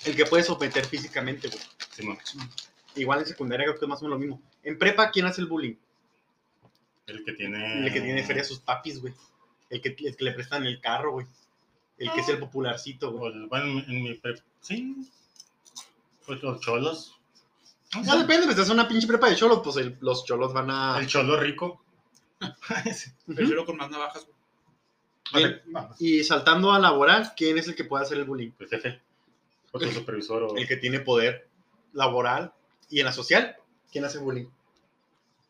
El 0.05 0.17
que 0.17 0.25
puede 0.27 0.45
someter 0.45 0.85
físicamente, 0.87 1.49
güey. 1.49 1.61
Simón. 1.93 2.19
Igual 2.95 3.19
en 3.21 3.27
secundaria 3.27 3.67
creo 3.67 3.79
que 3.79 3.85
es 3.85 3.89
más 3.89 4.01
o 4.01 4.05
menos 4.05 4.19
lo 4.19 4.21
mismo. 4.21 4.43
En 4.63 4.79
prepa, 4.79 5.11
¿quién 5.11 5.27
hace 5.27 5.41
el 5.43 5.47
bullying? 5.47 5.75
El 7.07 7.25
que 7.25 7.33
tiene. 7.33 7.87
El 7.87 7.93
que 7.93 8.01
tiene 8.01 8.25
feria 8.25 8.43
a 8.43 8.45
sus 8.47 8.59
papis, 8.61 9.01
güey. 9.01 9.13
El 9.71 9.81
que, 9.81 9.97
el 9.99 10.17
que 10.17 10.25
le 10.25 10.33
prestan 10.33 10.65
el 10.67 10.81
carro, 10.81 11.13
güey. 11.13 11.27
El 11.99 12.13
que 12.13 12.21
es 12.21 12.29
el 12.29 12.39
popularcito, 12.39 13.09
o 13.09 13.13
güey. 13.13 13.47
bueno, 13.47 13.81
en 13.87 14.03
mi 14.03 14.15
prep. 14.15 14.39
Sí. 14.61 14.97
Pues 16.27 16.43
los 16.43 16.61
cholos. 16.61 17.13
No 18.05 18.19
depende, 18.19 18.47
pues 18.47 18.59
es 18.59 18.69
una 18.69 18.87
pinche 18.89 19.07
prepa 19.07 19.29
de 19.31 19.37
cholos, 19.37 19.61
pues 19.65 19.77
el- 19.77 19.97
los 20.01 20.25
cholos 20.25 20.53
van 20.53 20.71
a. 20.71 20.99
El 20.99 21.07
cholo 21.07 21.39
rico. 21.39 21.83
Prefiero 23.27 23.65
con 23.65 23.77
más 23.77 23.89
navajas, 23.91 24.27
güey. 25.33 25.61
Vamos. 25.67 26.01
Y 26.01 26.23
saltando 26.23 26.73
a 26.73 26.79
laboral, 26.79 27.33
¿quién 27.37 27.57
es 27.59 27.67
el 27.69 27.75
que 27.75 27.85
puede 27.85 28.05
hacer 28.05 28.19
el 28.19 28.25
bullying? 28.25 28.51
El 28.59 28.69
jefe. 28.69 29.01
O 29.73 29.79
tu 29.79 29.91
supervisor. 29.91 30.43
O 30.45 30.57
El 30.57 30.69
que 30.69 30.77
tiene 30.77 31.01
poder 31.01 31.49
laboral. 31.93 32.53
Y 32.91 33.01
en 33.01 33.07
la 33.07 33.13
social, 33.13 33.57
¿quién 33.91 34.05
hace 34.05 34.19
bullying? 34.19 34.47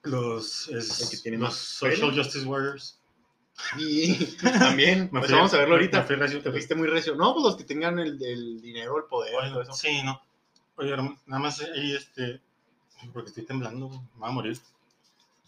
los, 0.05 0.69
es- 0.69 1.01
El 1.01 1.11
que 1.11 1.17
tiene 1.17 1.37
los 1.39 1.49
más 1.49 1.57
social 1.57 2.15
justice 2.17 2.45
warriors. 2.47 3.01
Y 3.79 4.15
también, 4.59 5.09
Me 5.13 5.21
pues 5.21 5.27
fui- 5.27 5.35
vamos 5.37 5.55
a 5.55 5.59
verlo 5.59 5.75
ahorita. 5.75 6.01
me 6.01 6.07
fui 6.07 6.17
recio, 6.17 6.43
Te 6.43 6.51
fuiste 6.51 6.75
muy 6.75 6.89
recio. 6.89 7.15
No, 7.15 7.33
pues 7.33 7.45
los 7.45 7.57
que 7.57 7.65
tengan 7.65 7.99
el, 7.99 8.23
el 8.23 8.61
dinero, 8.61 8.99
el 8.99 9.05
poder, 9.05 9.33
todo 9.51 9.63
eso. 9.63 9.73
Sí, 9.73 10.03
no. 10.05 10.21
Oye, 10.77 10.95
nada 10.97 11.41
más 11.41 11.61
ahí, 11.63 11.95
este. 11.95 12.41
Porque 13.13 13.29
estoy 13.29 13.45
temblando, 13.45 13.87
güey, 13.89 13.99
me 14.01 14.21
voy 14.21 14.29
a 14.29 14.33
morir. 14.33 14.59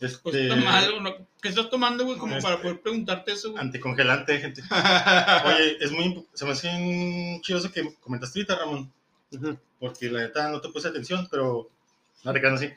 Este. 0.01 0.19
Pues 0.23 0.35
está 0.35 0.57
mal, 0.57 1.03
¿no? 1.03 1.11
¿Qué 1.43 1.49
estás 1.49 1.69
tomando, 1.71 2.05
güey? 2.05 2.19
Como 2.19 2.33
Este- 2.37 2.43
para 2.49 2.61
poder 2.63 2.81
preguntarte 2.81 3.33
eso, 3.33 3.51
güey. 3.53 3.63
Anticongelante, 3.63 4.39
gente. 4.41 4.63
Oye, 5.47 5.77
es 5.81 5.91
muy. 5.93 6.27
Se 6.35 6.45
me 6.45 6.53
hace 6.53 6.69
un 6.69 7.41
chido 7.43 7.59
eso 7.59 7.71
que 7.73 7.95
comentaste 8.01 8.39
ahorita, 8.41 8.57
Ramón. 8.57 8.93
Porque 9.79 10.11
la 10.11 10.21
neta 10.21 10.51
no 10.51 10.61
te 10.61 10.69
puse 10.71 10.89
atención, 10.89 11.29
pero. 11.31 11.69
No 12.25 12.33
te 12.33 12.41
quedas 12.41 12.55
así. 12.63 12.73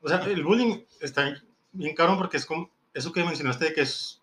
O 0.00 0.08
sea, 0.08 0.18
el 0.24 0.44
bullying 0.44 0.80
está 1.00 1.34
bien 1.72 1.94
caro 1.94 2.16
porque 2.16 2.36
es 2.36 2.46
como. 2.46 2.70
Eso 2.94 3.12
que 3.12 3.24
mencionaste 3.24 3.66
de 3.66 3.72
que 3.74 3.80
es. 3.82 4.20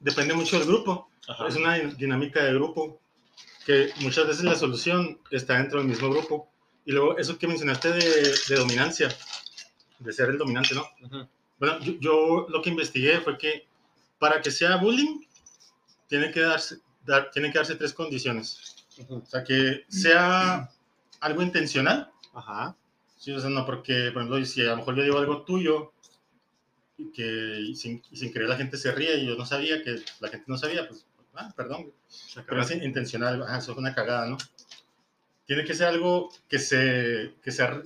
Depende 0.00 0.34
mucho 0.34 0.58
del 0.58 0.66
grupo. 0.66 1.08
Ajá. 1.28 1.46
Es 1.46 1.56
una 1.56 1.76
din- 1.78 1.96
dinámica 1.96 2.42
de 2.44 2.54
grupo 2.54 3.00
que 3.64 3.90
muchas 4.00 4.26
veces 4.26 4.44
la 4.44 4.56
solución 4.56 5.20
está 5.30 5.58
dentro 5.58 5.78
del 5.78 5.88
mismo 5.88 6.10
grupo. 6.10 6.50
Y 6.84 6.92
luego 6.92 7.16
eso 7.18 7.38
que 7.38 7.46
mencionaste 7.46 7.92
de, 7.92 8.34
de 8.48 8.54
dominancia, 8.56 9.14
de 9.98 10.12
ser 10.12 10.30
el 10.30 10.38
dominante, 10.38 10.74
¿no? 10.74 10.84
Ujú. 11.06 11.28
Bueno, 11.58 11.78
yo, 11.80 11.92
yo 12.00 12.46
lo 12.48 12.62
que 12.62 12.70
investigué 12.70 13.20
fue 13.20 13.36
que 13.38 13.66
para 14.18 14.40
que 14.40 14.50
sea 14.50 14.76
bullying, 14.76 15.20
tiene 16.08 16.30
que 16.32 16.40
darse, 16.40 16.78
dar, 17.04 17.30
tiene 17.30 17.52
que 17.52 17.58
darse 17.58 17.76
tres 17.76 17.92
condiciones. 17.92 18.86
O 19.08 19.24
sea, 19.24 19.44
que 19.44 19.84
sea 19.88 20.68
algo 21.20 21.42
intencional. 21.42 22.10
Ajá. 22.34 22.74
Sí, 23.16 23.32
o 23.32 23.38
sea, 23.40 23.50
no 23.50 23.64
porque, 23.66 24.10
por 24.12 24.22
ejemplo, 24.22 24.44
si 24.46 24.62
a 24.62 24.70
lo 24.70 24.76
mejor 24.78 24.96
yo 24.96 25.02
digo 25.02 25.18
algo 25.18 25.42
tuyo 25.42 25.92
que 27.14 27.60
y 27.60 27.74
sin, 27.76 28.02
y 28.10 28.16
sin 28.16 28.32
querer 28.32 28.48
la 28.48 28.56
gente 28.56 28.76
se 28.76 28.92
ríe 28.92 29.16
y 29.18 29.26
yo 29.26 29.36
no 29.36 29.46
sabía 29.46 29.82
que 29.82 30.02
la 30.20 30.28
gente 30.28 30.44
no 30.48 30.56
sabía, 30.58 30.86
pues, 30.88 31.04
ah, 31.34 31.52
perdón. 31.56 31.92
Pero 32.46 32.62
es 32.62 32.70
intencional, 32.72 33.44
ah, 33.48 33.58
eso 33.58 33.72
fue 33.74 33.80
una 33.80 33.94
cagada, 33.94 34.26
¿no? 34.26 34.36
Tiene 35.46 35.64
que 35.64 35.74
ser 35.74 35.88
algo 35.88 36.30
que 36.48 36.58
se, 36.58 37.32
que 37.42 37.50
sea 37.50 37.82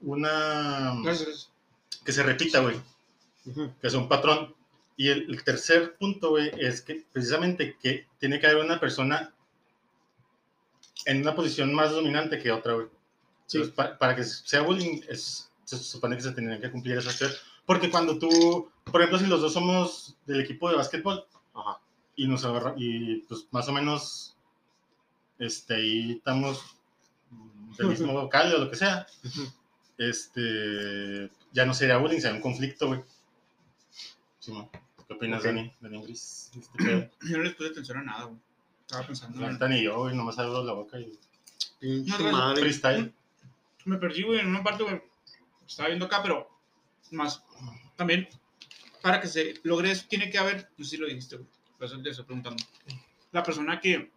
una, 0.00 0.94
Gracias. 1.02 1.50
que 2.04 2.12
se 2.12 2.22
repita, 2.22 2.60
güey, 2.60 2.76
que 3.80 3.90
sea 3.90 3.98
un 3.98 4.08
patrón. 4.08 4.54
Y 4.96 5.08
el, 5.08 5.30
el 5.30 5.42
tercer 5.44 5.96
punto, 5.96 6.30
güey, 6.30 6.50
es 6.58 6.82
que 6.82 7.04
precisamente 7.12 7.76
que 7.80 8.06
tiene 8.18 8.38
que 8.38 8.46
haber 8.46 8.64
una 8.64 8.78
persona 8.78 9.32
en 11.06 11.22
una 11.22 11.34
posición 11.34 11.72
más 11.74 11.90
dominante 11.90 12.38
que 12.38 12.52
otra, 12.52 12.74
güey. 12.74 12.86
Sí. 13.46 13.56
Entonces, 13.58 13.74
pa- 13.74 13.98
para 13.98 14.14
que 14.14 14.24
sea 14.24 14.60
bullying, 14.62 15.00
es, 15.08 15.50
se 15.64 15.76
supone 15.78 16.16
que 16.16 16.22
se 16.22 16.32
tendrían 16.32 16.60
que 16.60 16.70
cumplir 16.70 16.98
esas 16.98 17.16
tres. 17.18 17.40
Porque 17.70 17.88
cuando 17.88 18.18
tú, 18.18 18.68
por 18.82 19.00
ejemplo, 19.00 19.20
si 19.20 19.26
los 19.26 19.40
dos 19.42 19.52
somos 19.52 20.16
del 20.26 20.40
equipo 20.40 20.68
de 20.68 20.74
básquetbol 20.74 21.24
Ajá. 21.54 21.78
y 22.16 22.26
nos 22.26 22.44
agarra, 22.44 22.74
y 22.76 23.18
pues 23.28 23.46
más 23.52 23.68
o 23.68 23.72
menos, 23.72 24.36
este, 25.38 25.76
ahí 25.76 26.12
estamos 26.16 26.76
del 27.78 27.86
mismo 27.90 28.12
local 28.12 28.52
o 28.52 28.58
lo 28.58 28.70
que 28.70 28.74
sea, 28.74 29.06
este, 29.98 31.30
ya 31.52 31.64
no 31.64 31.72
sería 31.72 31.98
bullying, 31.98 32.18
sería 32.18 32.34
un 32.38 32.42
conflicto, 32.42 32.88
güey. 32.88 33.04
¿qué 35.06 35.14
opinas. 35.14 35.44
Dani? 35.44 35.72
Dani 35.80 36.02
Gris, 36.02 36.50
este. 36.58 37.12
Yo 37.22 37.38
no 37.38 37.44
les 37.44 37.54
puse 37.54 37.68
atención 37.68 37.98
a 37.98 38.02
nada, 38.02 38.24
güey. 38.24 38.38
Estaba 38.80 39.06
pensando 39.06 39.48
neta 39.48 39.68
ni 39.68 39.84
yo, 39.84 39.96
güey, 39.96 40.16
nomás 40.16 40.36
abro 40.40 40.64
la 40.64 40.72
boca 40.72 40.98
y 40.98 41.16
No, 41.82 42.18
no, 42.18 42.32
madre. 42.32 42.62
freestyle. 42.62 43.14
Me 43.84 43.96
perdí, 43.96 44.24
güey, 44.24 44.40
en 44.40 44.48
una 44.48 44.64
parte, 44.64 44.82
güey. 44.82 45.00
Estaba 45.68 45.86
viendo 45.90 46.06
acá, 46.06 46.20
pero 46.20 46.49
más. 47.10 47.42
También, 47.96 48.28
para 49.02 49.20
que 49.20 49.28
se 49.28 49.54
logre 49.62 49.90
eso, 49.90 50.06
tiene 50.08 50.30
que 50.30 50.38
haber, 50.38 50.70
no 50.76 50.84
sé 50.84 50.92
si 50.92 50.96
lo 50.96 51.06
dijiste, 51.06 51.38
eso 51.80 52.02
te 52.02 52.10
estoy 52.10 52.24
preguntando. 52.24 52.62
La 53.32 53.42
persona 53.42 53.80
que, 53.80 54.10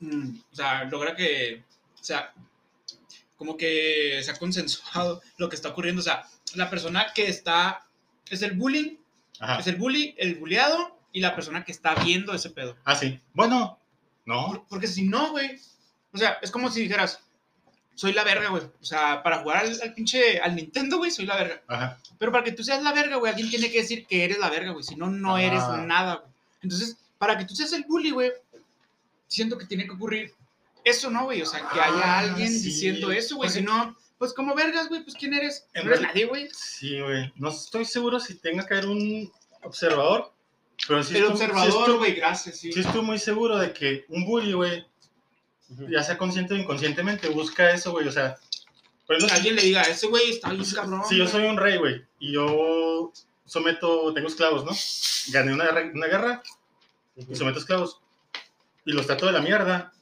mm, 0.00 0.36
o 0.52 0.54
sea, 0.54 0.84
logra 0.84 1.14
que, 1.14 1.64
o 2.00 2.04
sea, 2.04 2.32
como 3.36 3.56
que 3.56 4.20
se 4.22 4.30
ha 4.30 4.38
consensuado 4.38 5.20
lo 5.38 5.48
que 5.48 5.56
está 5.56 5.68
ocurriendo. 5.70 6.00
O 6.00 6.04
sea, 6.04 6.24
la 6.54 6.70
persona 6.70 7.06
que 7.14 7.28
está, 7.28 7.86
es 8.30 8.42
el 8.42 8.52
bullying, 8.52 8.96
Ajá. 9.40 9.58
es 9.60 9.66
el 9.66 9.76
bully, 9.76 10.14
el 10.18 10.36
bulleado 10.36 10.98
y 11.12 11.20
la 11.20 11.34
persona 11.34 11.64
que 11.64 11.72
está 11.72 11.94
viendo 11.96 12.32
ese 12.34 12.50
pedo. 12.50 12.76
Ah, 12.84 12.94
sí. 12.96 13.20
Bueno, 13.34 13.78
no. 14.24 14.46
Por- 14.48 14.66
Porque 14.68 14.86
si 14.86 15.04
no, 15.04 15.30
güey. 15.32 15.58
O 16.12 16.18
sea, 16.18 16.38
es 16.40 16.50
como 16.50 16.70
si 16.70 16.80
dijeras, 16.82 17.20
soy 17.96 18.12
la 18.12 18.22
verga, 18.22 18.50
güey. 18.50 18.62
O 18.80 18.84
sea, 18.84 19.22
para 19.24 19.38
jugar 19.38 19.64
al, 19.64 19.80
al 19.82 19.92
pinche, 19.94 20.38
al 20.38 20.54
Nintendo, 20.54 20.98
güey, 20.98 21.10
soy 21.10 21.26
la 21.26 21.34
verga. 21.36 21.60
Ajá. 21.66 21.98
Pero 22.18 22.30
para 22.30 22.44
que 22.44 22.52
tú 22.52 22.62
seas 22.62 22.82
la 22.84 22.92
verga, 22.92 23.16
güey, 23.16 23.30
alguien 23.32 23.50
tiene 23.50 23.70
que 23.72 23.80
decir 23.82 24.06
que 24.06 24.22
eres 24.24 24.38
la 24.38 24.48
verga, 24.50 24.70
güey. 24.70 24.84
Si 24.84 24.94
no, 24.94 25.10
no 25.10 25.34
Ah. 25.36 25.42
eres 25.42 25.62
nada, 25.84 26.14
güey. 26.16 26.28
Entonces, 26.62 26.96
para 27.18 27.36
que 27.36 27.44
tú 27.44 27.56
seas 27.56 27.72
el 27.72 27.84
bully, 27.84 28.10
güey, 28.10 28.30
siento 29.26 29.58
que 29.58 29.66
tiene 29.66 29.84
que 29.86 29.92
ocurrir 29.92 30.32
eso, 30.84 31.10
¿no, 31.10 31.24
güey? 31.24 31.42
O 31.42 31.46
sea, 31.46 31.60
que 31.72 31.80
haya 31.80 32.02
Ah, 32.04 32.18
alguien 32.20 32.48
sí. 32.48 32.66
diciendo 32.66 33.10
eso, 33.10 33.36
güey. 33.36 33.50
Si 33.50 33.60
no, 33.60 33.96
pues 34.18 34.32
como 34.32 34.54
vergas, 34.54 34.88
güey, 34.88 35.02
pues 35.02 35.16
¿quién 35.16 35.34
eres? 35.34 35.66
En 35.74 35.84
No 35.86 35.90
eres 35.90 36.02
nadie, 36.02 36.26
güey. 36.26 36.48
Sí, 36.52 37.00
güey. 37.00 37.32
No 37.36 37.50
estoy 37.50 37.84
seguro 37.84 38.20
si 38.20 38.34
tenga 38.36 38.66
que 38.66 38.74
haber 38.74 38.86
un 38.86 39.30
observador, 39.62 40.32
pero 40.86 41.02
sí 41.02 41.16
El 41.16 41.24
estoy, 41.24 41.38
sí 41.38 41.44
observador, 41.44 41.98
güey, 41.98 42.14
gracias, 42.14 42.58
sí. 42.58 42.72
sí 42.72 42.80
estoy 42.80 43.02
muy 43.02 43.18
seguro 43.18 43.58
de 43.58 43.72
que 43.72 44.04
un 44.08 44.24
bully, 44.24 44.52
güey. 44.52 44.86
Ya 45.88 46.02
sea 46.02 46.16
consciente 46.18 46.54
o 46.54 46.56
inconscientemente, 46.56 47.28
busca 47.28 47.70
eso, 47.70 47.92
güey. 47.92 48.06
O 48.08 48.12
sea, 48.12 48.36
por 49.06 49.16
alguien 49.32 49.56
le 49.56 49.62
diga, 49.62 49.82
ese 49.82 50.06
güey 50.08 50.30
está 50.30 50.50
bien 50.50 50.64
si- 50.64 50.74
cabrón. 50.74 51.02
si 51.08 51.16
yo 51.16 51.24
güey". 51.24 51.32
soy 51.32 51.44
un 51.44 51.56
rey, 51.56 51.78
güey, 51.78 52.04
y 52.18 52.32
yo 52.32 53.12
someto, 53.44 54.12
tengo 54.14 54.28
esclavos, 54.28 54.64
¿no? 54.64 54.72
Gané 55.32 55.52
una, 55.52 55.64
guerra- 55.64 55.90
una 55.94 56.06
guerra 56.06 56.42
y 57.16 57.34
someto 57.36 57.58
esclavos 57.58 58.00
y 58.84 58.92
los 58.92 59.06
trato 59.06 59.26
de 59.26 59.32
la 59.32 59.40
mierda 59.40 59.92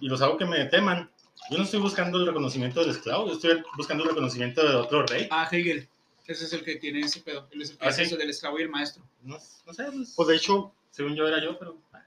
y 0.00 0.08
los 0.08 0.20
hago 0.22 0.36
que 0.36 0.44
me 0.44 0.64
teman. 0.66 1.10
Yo 1.50 1.58
no 1.58 1.64
estoy 1.64 1.80
buscando 1.80 2.18
el 2.18 2.26
reconocimiento 2.26 2.80
del 2.80 2.90
esclavo, 2.90 3.26
yo 3.26 3.32
estoy 3.34 3.62
buscando 3.76 4.04
el 4.04 4.10
reconocimiento 4.10 4.62
de 4.66 4.74
otro 4.76 5.04
rey. 5.06 5.26
Ah, 5.30 5.48
Hegel. 5.50 5.88
Ese 6.26 6.44
es 6.44 6.52
el 6.52 6.62
que 6.62 6.76
tiene 6.76 7.00
ese 7.00 7.20
pedo. 7.20 7.48
Él 7.50 7.62
es 7.62 7.70
el 7.70 7.78
que 7.78 7.84
¿Ah, 7.84 7.88
hace 7.88 8.02
sí? 8.02 8.06
eso 8.08 8.16
del 8.16 8.30
esclavo 8.30 8.58
y 8.60 8.62
el 8.62 8.68
maestro. 8.68 9.02
No, 9.22 9.36
no 9.66 9.74
sé, 9.74 9.84
pues, 9.90 10.12
Pues 10.14 10.28
de 10.28 10.36
hecho, 10.36 10.72
según 10.92 11.16
yo 11.16 11.26
era 11.26 11.42
yo, 11.42 11.58
pero... 11.58 11.76
ah, 11.92 12.02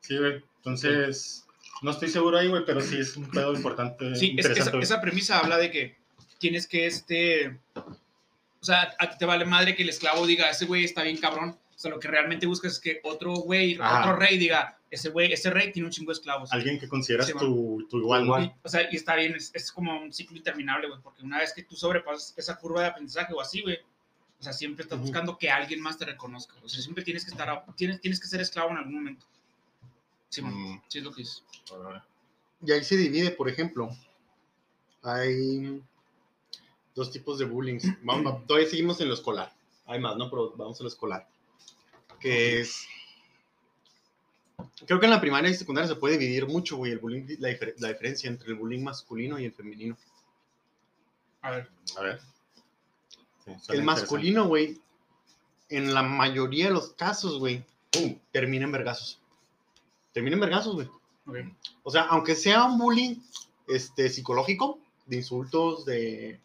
Sí, 0.00 0.18
güey. 0.18 0.42
Entonces, 0.56 1.41
no 1.82 1.90
estoy 1.90 2.08
seguro 2.08 2.38
ahí, 2.38 2.48
güey, 2.48 2.64
pero 2.64 2.80
sí 2.80 2.98
es 2.98 3.16
un 3.16 3.28
pedo 3.30 3.52
importante. 3.54 4.14
Sí, 4.16 4.34
es- 4.38 4.46
esa, 4.46 4.70
güey. 4.70 4.82
esa 4.82 5.00
premisa 5.00 5.38
habla 5.38 5.56
de 5.58 5.70
que 5.70 5.96
tienes 6.38 6.66
que 6.66 6.86
este. 6.86 7.58
O 7.76 8.64
sea, 8.64 8.94
a 8.98 9.10
ti 9.10 9.16
te 9.18 9.24
vale 9.26 9.44
madre 9.44 9.74
que 9.74 9.82
el 9.82 9.88
esclavo 9.88 10.26
diga, 10.26 10.48
ese 10.48 10.66
güey 10.66 10.84
está 10.84 11.02
bien 11.02 11.16
cabrón. 11.18 11.58
O 11.74 11.78
sea, 11.82 11.90
lo 11.90 11.98
que 11.98 12.06
realmente 12.06 12.46
buscas 12.46 12.74
es 12.74 12.78
que 12.78 13.00
otro 13.02 13.32
güey, 13.34 13.76
Ajá. 13.80 14.00
otro 14.02 14.16
rey 14.16 14.38
diga, 14.38 14.78
ese 14.88 15.08
güey, 15.08 15.32
ese 15.32 15.50
rey 15.50 15.72
tiene 15.72 15.86
un 15.86 15.92
chingo 15.92 16.12
de 16.12 16.18
esclavos. 16.18 16.52
Alguien 16.52 16.78
que 16.78 16.86
consideras 16.86 17.26
Sí, 17.26 17.32
tu, 17.36 17.84
tu 17.90 17.98
igual, 17.98 18.24
¿no? 18.24 18.40
Y, 18.40 18.52
o 18.62 18.68
sea, 18.68 18.86
y 18.88 18.94
está 18.94 19.16
bien, 19.16 19.34
es, 19.34 19.50
es 19.52 19.72
como 19.72 19.98
un 20.00 20.12
ciclo 20.12 20.36
interminable, 20.36 20.86
güey, 20.86 21.00
porque 21.02 21.22
una 21.24 21.38
vez 21.38 21.52
que 21.52 21.64
tú 21.64 21.74
sobrepasas 21.74 22.34
esa 22.36 22.56
curva 22.56 22.82
de 22.82 22.86
aprendizaje 22.88 23.32
o 23.34 23.40
así, 23.40 23.62
güey, 23.62 23.78
o 24.38 24.42
sea, 24.44 24.52
siempre 24.52 24.84
estás 24.84 25.00
buscando 25.00 25.36
que 25.38 25.50
alguien 25.50 25.80
más 25.80 25.98
te 25.98 26.04
reconozca. 26.04 26.54
O 26.62 26.68
sea, 26.68 26.80
siempre 26.80 27.02
tienes 27.02 27.24
que 27.24 27.32
estar, 27.32 27.64
tienes, 27.74 28.00
tienes 28.00 28.20
que 28.20 28.28
ser 28.28 28.40
esclavo 28.40 28.70
en 28.70 28.76
algún 28.76 28.94
momento. 28.94 29.26
Sí, 30.32 30.40
Mm, 30.40 30.80
sí 30.88 30.98
es 30.98 31.04
lo 31.04 31.12
que 31.12 31.22
es. 31.22 31.42
y 32.64 32.72
ahí 32.72 32.82
se 32.84 32.96
divide, 32.96 33.30
por 33.32 33.48
ejemplo. 33.50 33.90
Hay 35.02 35.82
dos 36.94 37.10
tipos 37.10 37.38
de 37.38 37.44
bullying. 37.44 37.78
Vamos, 38.02 38.32
va- 38.32 38.46
todavía 38.46 38.68
seguimos 38.68 39.00
en 39.00 39.08
lo 39.08 39.14
escolar. 39.14 39.52
Hay 39.86 40.00
más, 40.00 40.16
¿no? 40.16 40.30
Pero 40.30 40.52
vamos 40.56 40.80
a 40.80 40.84
lo 40.84 40.88
escolar. 40.88 41.28
Que 42.20 42.60
es. 42.60 42.86
Creo 44.86 45.00
que 45.00 45.06
en 45.06 45.10
la 45.10 45.20
primaria 45.20 45.50
y 45.50 45.54
secundaria 45.54 45.88
se 45.88 45.96
puede 45.96 46.16
dividir 46.18 46.46
mucho, 46.46 46.76
güey, 46.76 46.92
el 46.92 46.98
bullying, 46.98 47.26
la, 47.40 47.48
difer- 47.50 47.74
la 47.78 47.88
diferencia 47.88 48.28
entre 48.30 48.48
el 48.50 48.54
bullying 48.54 48.82
masculino 48.82 49.38
y 49.38 49.44
el 49.44 49.52
femenino. 49.52 49.96
A 51.42 51.50
ver, 51.50 51.68
A 51.98 52.00
ver. 52.02 52.20
Sí, 53.44 53.50
El 53.70 53.82
masculino, 53.82 54.46
güey, 54.46 54.80
en 55.68 55.92
la 55.94 56.02
mayoría 56.04 56.66
de 56.66 56.72
los 56.74 56.92
casos, 56.92 57.38
güey, 57.40 57.64
termina 58.30 58.64
en 58.64 58.72
vergazos. 58.72 59.20
Termina 60.12 60.34
en 60.34 60.40
vergazos, 60.40 60.74
güey. 60.74 60.88
O 61.82 61.90
sea, 61.90 62.02
aunque 62.02 62.34
sea 62.34 62.64
un 62.64 62.78
bullying 62.78 63.16
este, 63.68 64.08
psicológico, 64.08 64.78
de 65.06 65.16
insultos, 65.16 65.84
de, 65.84 66.40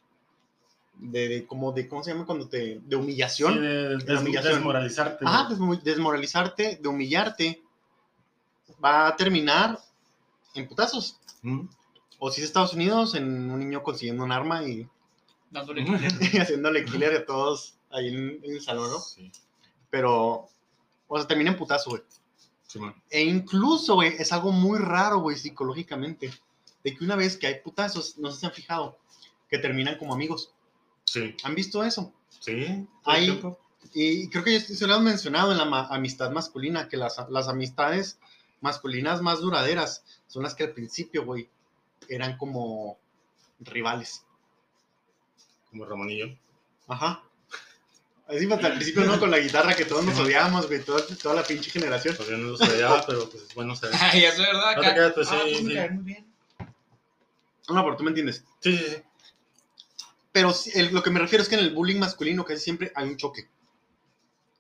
de, 0.96 1.28
de 1.30 1.46
como 1.48 1.72
de, 1.72 1.88
¿cómo 1.88 2.04
se 2.04 2.12
llama? 2.12 2.26
Cuando 2.26 2.48
te, 2.48 2.80
de 2.84 2.96
humillación. 2.96 3.54
Sí, 3.54 3.60
de, 3.60 3.98
des- 3.98 4.20
humillación. 4.22 4.54
desmoralizarte. 4.56 5.26
Ajá, 5.26 5.50
desmo- 5.50 5.82
desmoralizarte, 5.82 6.80
de 6.82 6.88
humillarte, 6.88 7.62
va 8.84 9.08
a 9.08 9.16
terminar 9.16 9.80
en 10.54 10.68
putazos. 10.68 11.20
Mm. 11.42 11.62
O 12.20 12.32
si 12.32 12.42
es 12.42 12.48
Estados 12.48 12.74
Unidos, 12.74 13.16
en 13.16 13.50
un 13.52 13.60
niño 13.60 13.84
consiguiendo 13.84 14.24
un 14.24 14.32
arma 14.32 14.64
y, 14.64 14.88
Dándole 15.50 15.82
y 16.34 16.38
haciéndole 16.38 16.84
killer 16.84 17.16
a 17.16 17.26
todos 17.26 17.76
ahí 17.90 18.10
en, 18.10 18.40
en 18.44 18.54
el 18.56 18.62
salón, 18.62 18.90
¿no? 18.92 19.00
Sí, 19.00 19.32
Pero, 19.90 20.50
o 21.08 21.18
sea, 21.18 21.28
termina 21.28 21.52
en 21.52 21.58
putazo, 21.58 21.92
güey. 21.92 22.02
E 23.10 23.24
incluso, 23.24 23.96
güey, 23.96 24.14
es 24.20 24.32
algo 24.32 24.52
muy 24.52 24.78
raro, 24.80 25.20
güey, 25.20 25.38
psicológicamente. 25.38 26.32
De 26.84 26.96
que 26.96 27.04
una 27.04 27.16
vez 27.16 27.38
que 27.38 27.48
hay 27.48 27.60
putazos, 27.62 28.18
no 28.18 28.32
se 28.32 28.46
han 28.46 28.52
fijado, 28.52 28.98
que 29.50 29.58
terminan 29.58 29.98
como 29.98 30.14
amigos. 30.14 30.52
Sí, 31.06 31.36
¿Han 31.44 31.56
visto 31.56 31.84
eso? 31.84 32.14
sí. 32.40 32.86
Hay-. 33.06 33.42
Y 33.94 34.30
creo 34.30 34.44
que 34.44 34.60
se 34.60 34.86
lo 34.86 34.96
han 34.96 35.04
mencionado 35.04 35.52
en 35.54 35.58
la 35.58 35.66
ma- 35.66 35.88
amistad 35.88 36.32
masculina, 36.32 36.90
que 36.90 36.98
las, 36.98 37.16
las 37.30 37.48
amistades 37.48 38.20
masculinas 38.60 39.22
más 39.22 39.40
duraderas 39.40 40.04
son 40.28 40.44
las 40.44 40.54
que 40.56 40.66
al 40.66 40.72
principio, 40.74 41.24
güey, 41.26 41.48
eran 42.10 42.38
como 42.38 42.98
rivales. 43.62 44.26
Como 45.70 45.86
Ramonillo. 45.86 46.38
Ajá. 46.88 47.24
Así 48.28 48.46
pues, 48.46 48.64
al 48.64 48.74
principio, 48.74 49.06
¿no? 49.06 49.20
Con 49.20 49.32
la 49.32 49.40
guitarra 49.40 49.74
que 49.74 49.86
todos 49.86 50.04
nos 50.04 50.20
odiábamos, 50.20 50.68
güey, 50.68 50.84
toda, 50.84 51.02
toda 51.22 51.36
la 51.36 51.44
pinche 51.44 51.72
generación. 51.72 52.16
Todavía 52.16 52.38
no 52.38 52.50
los 52.52 52.62
odiaba, 52.62 53.06
pero 53.08 53.30
pues 53.30 53.44
es 53.44 53.56
bueno 53.56 53.76
saber. 53.76 53.96
Ay, 54.02 54.26
es 54.26 54.38
verdad. 54.38 54.76
No 54.76 54.82
te 54.82 55.12
pues, 55.12 55.28
ah, 55.32 55.42
sí, 55.46 55.52
pues 55.52 55.58
sí. 55.58 55.94
muy 55.94 56.04
bien. 56.04 56.28
No, 57.70 57.84
pero 57.84 57.96
tú 57.96 58.04
me 58.04 58.10
entiendes. 58.10 58.44
Sí, 58.60 58.78
sí, 58.78 58.86
sí. 58.90 58.98
Pero 60.34 60.54
sí, 60.54 60.72
el- 60.76 60.94
lo 60.94 61.02
que 61.02 61.10
me 61.10 61.20
refiero 61.20 61.42
es 61.42 61.50
que 61.50 61.56
en 61.56 61.62
el 61.62 61.74
bullying 61.74 62.00
masculino 62.00 62.44
casi 62.44 62.62
siempre 62.62 62.92
hay 62.96 63.08
un 63.08 63.18
choque. 63.18 63.48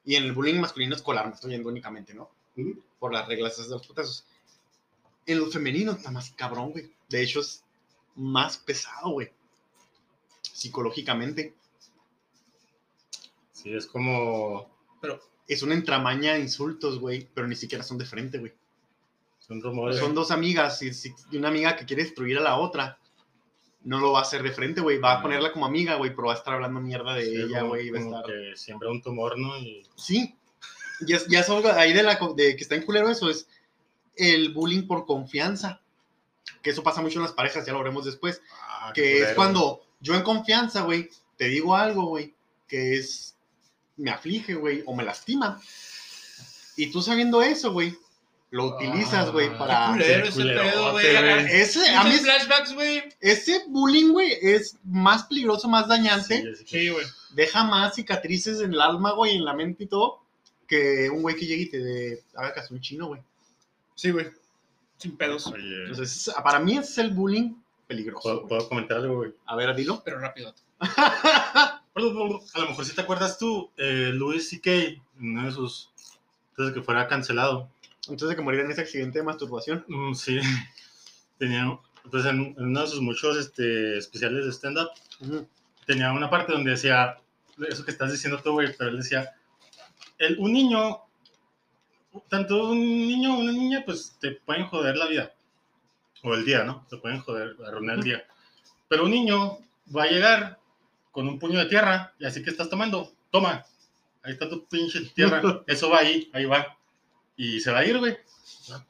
Y 0.05 0.15
en 0.15 0.24
el 0.24 0.31
bullying 0.31 0.59
masculino 0.59 0.95
escolar, 0.95 1.27
me 1.27 1.33
estoy 1.33 1.51
yendo 1.51 1.67
únicamente, 1.67 2.13
¿no? 2.13 2.31
Por 3.00 3.13
las 3.13 3.27
reglas 3.27 3.57
de 3.57 3.67
los 3.67 3.86
putazos. 3.86 4.25
En 5.25 5.39
lo 5.39 5.51
femenino 5.51 5.91
está 5.91 6.09
más 6.09 6.31
cabrón, 6.31 6.71
güey. 6.71 6.89
De 7.09 7.21
hecho, 7.21 7.41
es 7.41 7.63
más 8.15 8.57
pesado, 8.57 9.09
güey. 9.09 9.31
Psicológicamente. 10.41 11.53
Sí, 13.67 13.75
es 13.75 13.86
como 13.88 14.69
Pero, 15.01 15.19
Es 15.47 15.62
una 15.63 15.74
entramaña 15.75 16.33
de 16.33 16.39
insultos, 16.41 17.00
güey. 17.00 17.27
Pero 17.33 17.47
ni 17.47 17.55
siquiera 17.55 17.83
son 17.83 17.97
de 17.97 18.05
frente, 18.05 18.38
güey. 18.39 18.53
son 19.39 19.62
rumores. 19.62 19.97
Son 19.97 20.13
dos 20.13 20.31
amigas 20.31 20.81
y, 20.81 20.93
si- 20.93 21.13
una 21.33 21.47
amiga 21.47 21.75
que 21.77 21.86
quiere 21.86 22.03
destruir 22.03 22.38
a 22.38 22.41
la 22.41 22.57
otra. 22.57 23.00
No 23.83 24.00
lo 24.00 24.12
va 24.12 24.19
a 24.19 24.21
hacer 24.24 24.43
de 24.43 24.51
frente, 24.51 24.81
güey. 24.81 24.97
Va 25.00 25.13
a 25.13 25.15
No. 25.17 25.21
ponerla 25.24 25.53
como 25.53 25.65
amiga, 25.65 25.95
güey. 25.95 26.09
Pero 26.13 26.27
va 26.27 26.33
a 26.33 26.38
estar 26.38 26.53
hablando 26.55 26.81
mierda 26.81 27.13
de 27.13 27.25
Sí, 27.25 27.36
ella, 27.36 27.62
güey. 27.62 27.89
va 27.89 28.00
a 28.00 28.03
como 28.03 28.17
estar... 28.17 28.33
que 28.33 28.57
siembra 28.57 28.89
un 28.89 29.01
tumor, 29.01 29.38
¿no? 29.39 29.57
Y 29.57 29.83
Sí, 29.95 30.36
ya, 31.07 31.19
ya 31.29 31.39
es 31.39 31.50
algo 31.50 31.69
ahí 31.71 31.93
de, 31.93 32.03
la, 32.03 32.19
de 32.36 32.55
que 32.57 32.62
está 32.63 32.75
en 32.75 32.83
culero 32.83 33.09
eso, 33.09 33.29
es 33.29 33.47
el 34.17 34.53
bullying 34.53 34.86
por 34.88 35.05
confianza. 35.05 35.81
Que 36.62 36.71
eso 36.71 36.83
pasa 36.83 37.01
mucho 37.01 37.19
en 37.19 37.24
las 37.24 37.33
parejas, 37.33 37.65
ya 37.65 37.71
lo 37.71 37.79
veremos 37.79 38.03
después. 38.03 38.41
ah, 38.59 38.91
Que 38.93 39.21
es 39.21 39.33
cuando 39.33 39.81
yo 40.01 40.15
en 40.15 40.24
confianza, 40.24 40.81
güey, 40.81 41.09
te 41.38 41.45
digo 41.47 41.74
algo, 41.75 42.07
güey, 42.07 42.36
que 42.67 42.95
es, 42.95 43.37
me 43.97 44.11
aflige, 44.11 44.53
güey, 44.55 44.83
o 44.85 44.95
me 44.95 45.03
lastima. 45.03 45.59
Y 46.75 46.91
tú 46.91 47.01
sabiendo 47.01 47.41
eso, 47.41 47.71
güey, 47.71 47.95
lo 48.51 48.65
utilizas, 48.75 49.31
güey, 49.31 49.49
Ah, 49.53 49.57
para... 49.57 49.87
culero 49.93 50.27
ese 50.27 50.43
pedo, 50.43 50.91
güey. 50.93 51.15
a 51.15 52.03
mí, 52.03 52.11
flashbacks, 52.17 52.73
güey. 52.73 53.03
ese 53.19 53.63
bullying, 53.67 54.11
güey, 54.11 54.31
es 54.41 54.77
más 54.83 55.23
peligroso, 55.23 55.67
más 55.67 55.87
dañante. 55.87 56.55
Sí, 56.65 56.89
güey. 56.89 57.05
deja 57.31 57.63
más 57.63 57.95
cicatrices 57.95 58.61
en 58.61 58.73
el 58.73 58.81
alma, 58.81 59.11
güey, 59.13 59.35
en 59.35 59.43
la 59.45 59.53
mente 59.53 59.83
y 59.83 59.87
todo, 59.87 60.21
que 60.67 61.09
un 61.09 61.21
güey 61.23 61.35
que 61.35 61.45
llegue 61.45 61.63
y 61.63 61.69
te 61.69 61.79
de- 61.79 62.23
haga 62.35 62.53
caso 62.53 62.73
un 62.73 62.81
chino, 62.81 63.07
güey. 63.07 63.21
Sí, 63.95 64.11
güey. 64.11 64.27
Sin 64.97 65.17
pedos. 65.17 65.47
Oye, 65.47 65.85
Entonces, 65.89 66.31
para 66.43 66.59
mí 66.59 66.77
ese 66.77 66.91
es 66.91 66.97
el 66.99 67.11
bullying 67.11 67.53
peligroso. 67.87 68.21
¿puedo, 68.21 68.35
güey. 68.37 68.47
puedo 68.49 68.69
comentar 68.69 68.97
algo, 68.97 69.15
güey? 69.17 69.33
A 69.45 69.55
ver, 69.55 69.75
dilo. 69.75 70.01
Pero 70.05 70.19
rápido. 70.19 70.53
A 71.97 72.59
lo 72.59 72.67
mejor 72.69 72.85
si 72.85 72.93
te 72.93 73.01
acuerdas 73.01 73.39
tú, 73.39 73.71
eh, 73.75 74.11
Louis 74.13 74.47
C.K., 74.47 75.01
uno 75.19 75.45
de 75.45 75.51
sus. 75.51 75.89
Antes 76.51 76.67
de 76.67 76.73
que 76.73 76.83
fuera 76.83 77.07
cancelado. 77.07 77.69
Antes 78.07 78.29
de 78.29 78.35
que 78.35 78.41
muriera 78.41 78.65
en 78.65 78.71
ese 78.71 78.81
accidente 78.81 79.19
de 79.19 79.25
masturbación. 79.25 79.83
Mm, 79.87 80.13
sí. 80.13 80.39
Tenía. 81.39 81.79
Pues 82.09 82.25
en, 82.25 82.55
en 82.57 82.65
uno 82.65 82.81
de 82.81 82.87
sus 82.87 83.01
muchos 83.01 83.35
este, 83.37 83.97
especiales 83.97 84.45
de 84.45 84.51
stand-up, 84.51 84.89
Ujú. 85.19 85.47
tenía 85.85 86.11
una 86.11 86.29
parte 86.29 86.53
donde 86.53 86.71
decía. 86.71 87.17
Eso 87.67 87.83
que 87.83 87.91
estás 87.91 88.11
diciendo 88.11 88.39
tú, 88.43 88.51
güey, 88.51 88.75
pero 88.77 88.91
él 88.91 88.97
decía. 88.97 89.33
El, 90.19 90.37
un 90.39 90.53
niño. 90.53 90.99
Tanto 92.29 92.69
un 92.69 92.79
niño 92.79 93.36
o 93.36 93.39
una 93.39 93.51
niña, 93.51 93.83
pues 93.86 94.15
te 94.19 94.31
pueden 94.31 94.67
joder 94.67 94.97
la 94.97 95.07
vida. 95.07 95.33
O 96.23 96.33
el 96.33 96.45
día, 96.45 96.63
¿no? 96.63 96.86
Te 96.89 96.97
pueden 96.97 97.19
joder, 97.19 97.55
arruinar 97.65 97.97
el 97.97 98.03
día. 98.03 98.27
Pero 98.88 99.03
un 99.05 99.12
niño 99.12 99.60
va 99.95 100.03
a 100.03 100.07
llegar 100.07 100.60
con 101.17 101.27
un 101.27 101.39
puño 101.39 101.58
de 101.58 101.65
tierra 101.65 102.13
y 102.19 102.25
así 102.25 102.43
que 102.43 102.51
estás 102.51 102.69
tomando, 102.69 103.12
toma, 103.32 103.65
ahí 104.21 104.34
está 104.34 104.47
tu 104.47 104.67
pinche 104.67 105.01
tierra, 105.15 105.41
eso 105.65 105.89
va 105.89 105.97
ahí, 105.97 106.30
ahí 106.32 106.45
va. 106.45 106.77
Y 107.36 107.60
se 107.60 107.71
va 107.71 107.80
a 107.80 107.86
ir, 107.86 107.97
güey. 107.97 108.15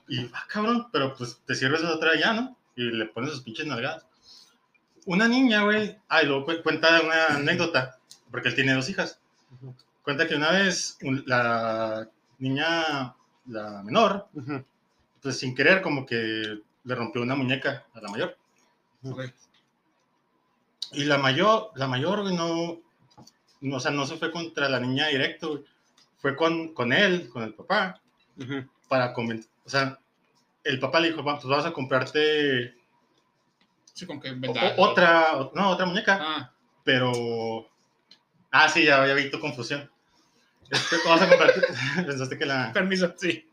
Y 0.10 0.26
va, 0.26 0.44
cabrón, 0.50 0.90
pero 0.92 1.16
pues 1.16 1.40
te 1.46 1.56
sirves 1.56 1.82
otra 1.86 2.20
ya, 2.20 2.34
¿no? 2.34 2.58
Y 2.76 2.84
le 2.84 3.06
pones 3.06 3.32
sus 3.32 3.44
pinches 3.44 3.66
nalgadas. 3.66 4.06
Una 5.06 5.30
niña, 5.30 5.64
güey, 5.64 5.98
ah, 6.10 6.22
y 6.22 6.26
luego 6.26 6.44
cu- 6.44 6.62
cuenta 6.64 7.00
una 7.02 7.28
anécdota, 7.28 7.98
porque 8.30 8.50
él 8.50 8.56
tiene 8.56 8.74
dos 8.74 8.90
hijas. 8.90 9.22
Cuenta 10.04 10.28
que 10.28 10.36
una 10.36 10.52
vez 10.52 10.98
un- 11.04 11.24
la 11.28 12.10
niña, 12.40 13.16
la 13.46 13.84
menor, 13.84 14.28
pues 15.22 15.40
sin 15.40 15.56
querer, 15.56 15.82
como 15.82 16.06
que 16.06 16.60
le 16.84 16.96
rompió 16.96 17.22
una 17.22 17.36
muñeca 17.36 17.86
a 17.94 18.02
la 18.02 18.10
mayor. 18.10 18.38
Y 20.94 21.04
la 21.06 21.18
mayor, 21.18 21.72
la 21.76 21.88
mayor, 21.88 22.32
no, 22.32 22.80
no, 23.62 23.76
o 23.76 23.80
sea, 23.80 23.92
no 23.92 24.06
se 24.06 24.18
fue 24.18 24.32
contra 24.32 24.70
la 24.70 24.80
niña 24.80 25.08
directo. 25.08 25.64
Fue 26.20 26.36
con, 26.36 26.74
con 26.74 26.94
él, 26.94 27.30
con 27.30 27.44
el 27.44 27.54
papá, 27.54 28.02
para 28.88 29.14
convencer, 29.14 29.52
o 29.66 29.70
sea, 29.70 30.00
el 30.64 30.80
papá 30.80 31.00
le 31.00 31.10
dijo, 31.10 31.24
"Va, 31.24 31.36
pues 31.36 31.46
vas 31.48 31.66
a 31.66 31.72
comprarte 31.72 32.76
Sí, 33.94 34.06
con 34.06 34.20
que 34.20 34.32
o- 34.32 34.36
vendar. 34.40 34.74
o- 34.78 34.82
otra, 34.84 35.38
o- 35.38 35.52
no, 35.54 35.70
otra 35.70 35.86
muñeca, 35.86 36.18
Ah, 36.22 36.52
pero, 36.84 37.68
ah, 38.52 38.68
sí, 38.70 38.84
ya, 38.86 39.06
ya 39.06 39.14
vi 39.14 39.30
tu 39.30 39.40
confusión. 39.40 39.90
Este, 40.70 40.98
vas 41.06 41.22
a 41.22 41.30
comprarte, 41.30 41.62
pensaste 42.08 42.38
que 42.38 42.46
la, 42.46 42.74
permiso, 42.74 43.14
sí. 43.18 43.48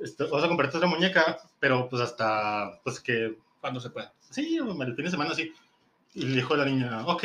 Este, 0.00 0.24
vas 0.24 0.42
a 0.44 0.48
comprarte 0.48 0.76
otra 0.76 0.88
muñeca, 0.88 1.38
pero 1.60 1.88
pues 1.88 2.02
hasta, 2.02 2.80
pues 2.82 2.98
que 3.00 3.36
Cuando 3.60 3.78
se 3.80 3.90
pueda. 3.90 4.12
Sí, 4.30 4.56
el 4.56 4.94
fin 4.96 5.04
de 5.04 5.10
semana 5.10 5.34
sí. 5.34 5.52
Y 6.14 6.24
le 6.24 6.36
dijo 6.36 6.56
la 6.56 6.64
niña, 6.64 7.06
ok, 7.06 7.24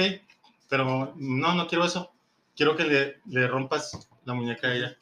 pero 0.69 1.13
no, 1.15 1.53
no 1.53 1.67
quiero 1.67 1.85
eso. 1.85 2.11
Quiero 2.55 2.75
que 2.75 2.83
le, 2.85 3.19
le 3.27 3.47
rompas 3.47 4.07
la 4.25 4.33
muñeca 4.33 4.67
a 4.67 4.75
ella. 4.75 4.97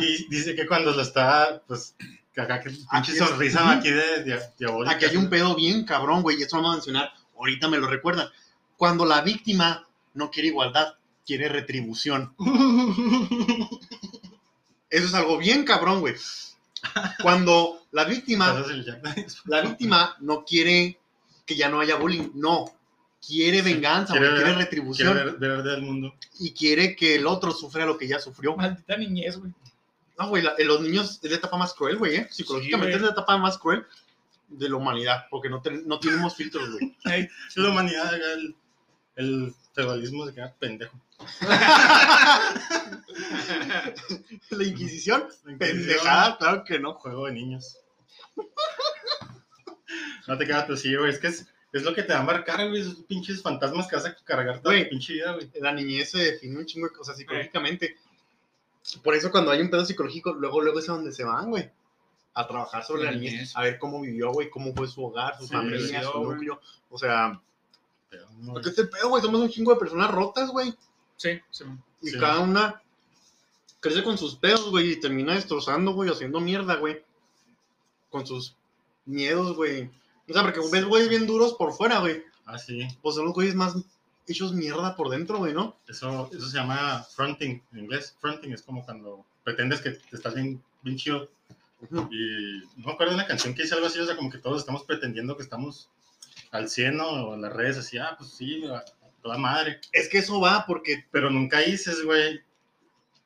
Y 0.00 0.26
dice 0.28 0.54
que 0.54 0.66
cuando 0.66 0.92
la 0.92 1.02
está, 1.02 1.62
pues, 1.66 1.94
que 2.32 2.40
acá 2.40 2.60
que 2.60 2.70
pinche 2.70 3.12
es- 3.12 3.18
sonrisa 3.18 3.70
aquí 3.72 3.90
de, 3.90 4.40
diabólica. 4.58 4.94
Aquí 4.96 5.04
hay 5.06 5.16
un 5.16 5.28
pedo 5.28 5.54
bien 5.54 5.84
cabrón, 5.84 6.22
güey, 6.22 6.38
y 6.38 6.42
eso 6.42 6.56
vamos 6.56 6.70
a 6.72 6.74
mencionar. 6.76 7.12
Ahorita 7.36 7.68
me 7.68 7.78
lo 7.78 7.86
recuerdan. 7.88 8.28
Cuando 8.76 9.04
la 9.04 9.20
víctima 9.20 9.86
no 10.14 10.30
quiere 10.30 10.48
igualdad, 10.48 10.94
quiere 11.26 11.48
retribución. 11.48 12.34
Eso 14.90 15.06
es 15.06 15.14
algo 15.14 15.38
bien 15.38 15.64
cabrón, 15.64 16.00
güey. 16.00 16.14
Cuando 17.22 17.82
la 17.92 18.04
víctima. 18.04 18.52
La 19.46 19.60
víctima 19.62 20.16
no 20.20 20.44
quiere 20.44 20.98
que 21.46 21.56
ya 21.56 21.68
no 21.68 21.80
haya 21.80 21.96
bullying, 21.96 22.30
no. 22.34 22.66
Quiere 23.26 23.62
venganza, 23.62 24.12
quiere 24.12 24.30
güey, 24.30 24.42
quiere 24.42 24.58
retribución 24.58 25.12
Quiere 25.12 25.30
ver, 25.32 25.38
ver 25.38 25.62
del 25.62 25.82
mundo. 25.82 26.14
y 26.40 26.52
quiere 26.52 26.94
que 26.96 27.14
el 27.16 27.26
otro 27.26 27.52
sufra 27.52 27.86
lo 27.86 27.96
que 27.96 28.08
ya 28.08 28.18
sufrió. 28.20 28.56
Maldita 28.56 28.96
niñez, 28.96 29.38
güey. 29.38 29.52
No, 30.18 30.28
güey, 30.28 30.42
la- 30.42 30.54
en 30.58 30.68
los 30.68 30.80
niños 30.80 31.20
es 31.22 31.30
la 31.30 31.36
etapa 31.38 31.56
más 31.56 31.72
cruel, 31.74 31.96
güey, 31.96 32.16
¿eh? 32.16 32.28
Psicológicamente 32.30 32.92
Sí, 32.92 32.96
es 32.96 33.02
la 33.02 33.10
etapa 33.12 33.36
más 33.38 33.58
cruel 33.58 33.84
de 34.48 34.68
la 34.68 34.76
humanidad, 34.76 35.24
porque 35.30 35.48
no, 35.48 35.60
ten- 35.62 35.86
no 35.86 35.98
tenemos 35.98 36.36
filtros, 36.36 36.70
güey. 36.70 36.96
Ay, 37.04 37.28
la 37.56 37.70
humanidad, 37.70 38.12
el, 38.14 38.54
el 39.16 39.54
feudalismo 39.74 40.26
se 40.26 40.34
queda 40.34 40.54
pendejo. 40.58 41.00
La 44.50 44.64
Inquisición, 44.64 45.24
La 45.44 45.58
pendejada, 45.58 46.36
claro 46.38 46.64
que 46.64 46.78
no. 46.78 46.94
Juego 46.94 47.26
de 47.26 47.32
niños. 47.32 47.78
No 50.26 50.38
te 50.38 50.46
quedas, 50.46 50.64
pero 50.64 50.76
sí, 50.76 50.94
güey. 50.94 51.10
Es 51.10 51.18
que 51.18 51.28
es, 51.28 51.46
es 51.78 51.84
lo 51.84 51.94
que 51.94 52.02
te 52.02 52.12
va 52.12 52.20
a 52.20 52.24
marcar, 52.24 52.68
güey. 52.68 52.80
Esos 52.82 52.96
pinches 53.04 53.42
fantasmas 53.42 53.86
que 53.88 53.96
vas 53.96 54.04
a 54.06 54.14
cargar 54.16 54.60
toda 54.60 54.74
Güey. 54.74 54.84
tu 54.84 54.90
pinche 54.90 55.14
vida, 55.14 55.32
güey. 55.32 55.50
La 55.60 55.72
niñez 55.72 56.10
se 56.10 56.18
define 56.18 56.58
un 56.58 56.66
chingo 56.66 56.86
de 56.88 56.92
cosas 56.94 57.16
psicológicamente. 57.16 57.96
Por 59.02 59.14
eso 59.14 59.30
cuando 59.30 59.50
hay 59.50 59.60
un 59.60 59.70
pedo 59.70 59.84
psicológico, 59.84 60.32
luego, 60.34 60.60
luego 60.60 60.78
es 60.78 60.88
a 60.88 60.92
donde 60.92 61.12
se 61.12 61.24
van, 61.24 61.50
güey. 61.50 61.70
A 62.34 62.46
trabajar 62.46 62.84
sobre 62.84 63.04
La 63.04 63.10
la 63.12 63.16
niñez, 63.16 63.32
niñez. 63.32 63.56
a 63.56 63.62
ver 63.62 63.78
cómo 63.78 64.00
vivió, 64.00 64.30
güey, 64.32 64.50
cómo 64.50 64.74
fue 64.74 64.86
su 64.88 65.04
hogar, 65.04 65.36
su 65.38 65.46
Sí, 65.46 65.52
familia, 65.54 66.02
su 66.02 66.22
núcleo. 66.22 66.60
O 66.90 66.98
sea, 66.98 67.40
Pero, 68.10 68.26
no, 68.38 68.52
porque 68.52 68.68
este 68.68 68.84
pedo, 68.84 69.08
güey, 69.08 69.22
somos 69.22 69.40
un 69.40 69.48
chingo 69.48 69.72
de 69.72 69.80
personas 69.80 70.10
rotas, 70.10 70.50
güey. 70.50 70.74
Sí, 71.16 71.40
sí. 71.50 71.64
Y 72.02 72.10
Sí. 72.10 72.18
cada 72.18 72.40
una 72.40 72.80
crece 73.80 74.02
con 74.04 74.16
sus 74.18 74.36
pedos, 74.36 74.70
güey, 74.70 74.92
y 74.92 75.00
termina 75.00 75.34
destrozando, 75.34 75.92
güey, 75.92 76.10
haciendo 76.10 76.40
mierda, 76.40 76.76
güey. 76.76 77.02
Con 78.10 78.26
sus 78.26 78.56
miedos, 79.06 79.56
güey. 79.56 79.90
O 80.28 80.32
sea, 80.32 80.42
porque 80.42 80.60
ves 80.72 80.84
güeyes 80.84 81.08
bien 81.08 81.26
duros 81.26 81.54
por 81.54 81.72
fuera, 81.72 81.98
güey. 81.98 82.22
Ah, 82.46 82.58
sí. 82.58 82.86
Pues 83.02 83.16
son 83.16 83.26
los 83.26 83.34
güeyes 83.34 83.54
más 83.54 83.74
hechos 84.26 84.52
mierda 84.52 84.96
por 84.96 85.10
dentro, 85.10 85.38
güey, 85.38 85.52
¿no? 85.52 85.76
Eso, 85.86 86.30
eso 86.32 86.48
se 86.48 86.56
llama 86.56 87.02
fronting 87.14 87.62
en 87.72 87.78
inglés. 87.78 88.16
Fronting 88.20 88.52
es 88.52 88.62
como 88.62 88.84
cuando 88.84 89.24
pretendes 89.42 89.80
que 89.80 89.90
te 89.90 90.16
estás 90.16 90.34
bien, 90.34 90.62
bien 90.82 90.96
chido. 90.96 91.28
Y 92.10 92.62
no 92.76 92.86
me 92.86 92.92
acuerdo 92.92 93.12
de 93.12 93.16
una 93.16 93.26
canción 93.26 93.54
que 93.54 93.62
dice 93.62 93.74
algo 93.74 93.86
así, 93.86 93.98
o 93.98 94.06
sea, 94.06 94.16
como 94.16 94.30
que 94.30 94.38
todos 94.38 94.60
estamos 94.60 94.84
pretendiendo 94.84 95.36
que 95.36 95.42
estamos 95.42 95.90
al 96.50 96.70
100 96.70 96.96
¿no? 96.96 97.08
o 97.08 97.34
en 97.34 97.42
las 97.42 97.52
redes 97.52 97.76
así, 97.76 97.98
ah, 97.98 98.14
pues 98.16 98.30
sí, 98.30 98.64
a, 98.66 98.82
toda 99.22 99.36
madre. 99.38 99.80
Es 99.92 100.08
que 100.08 100.18
eso 100.18 100.40
va 100.40 100.64
porque 100.66 101.04
Pero 101.10 101.30
nunca 101.30 101.60
dices, 101.60 102.04
güey, 102.04 102.40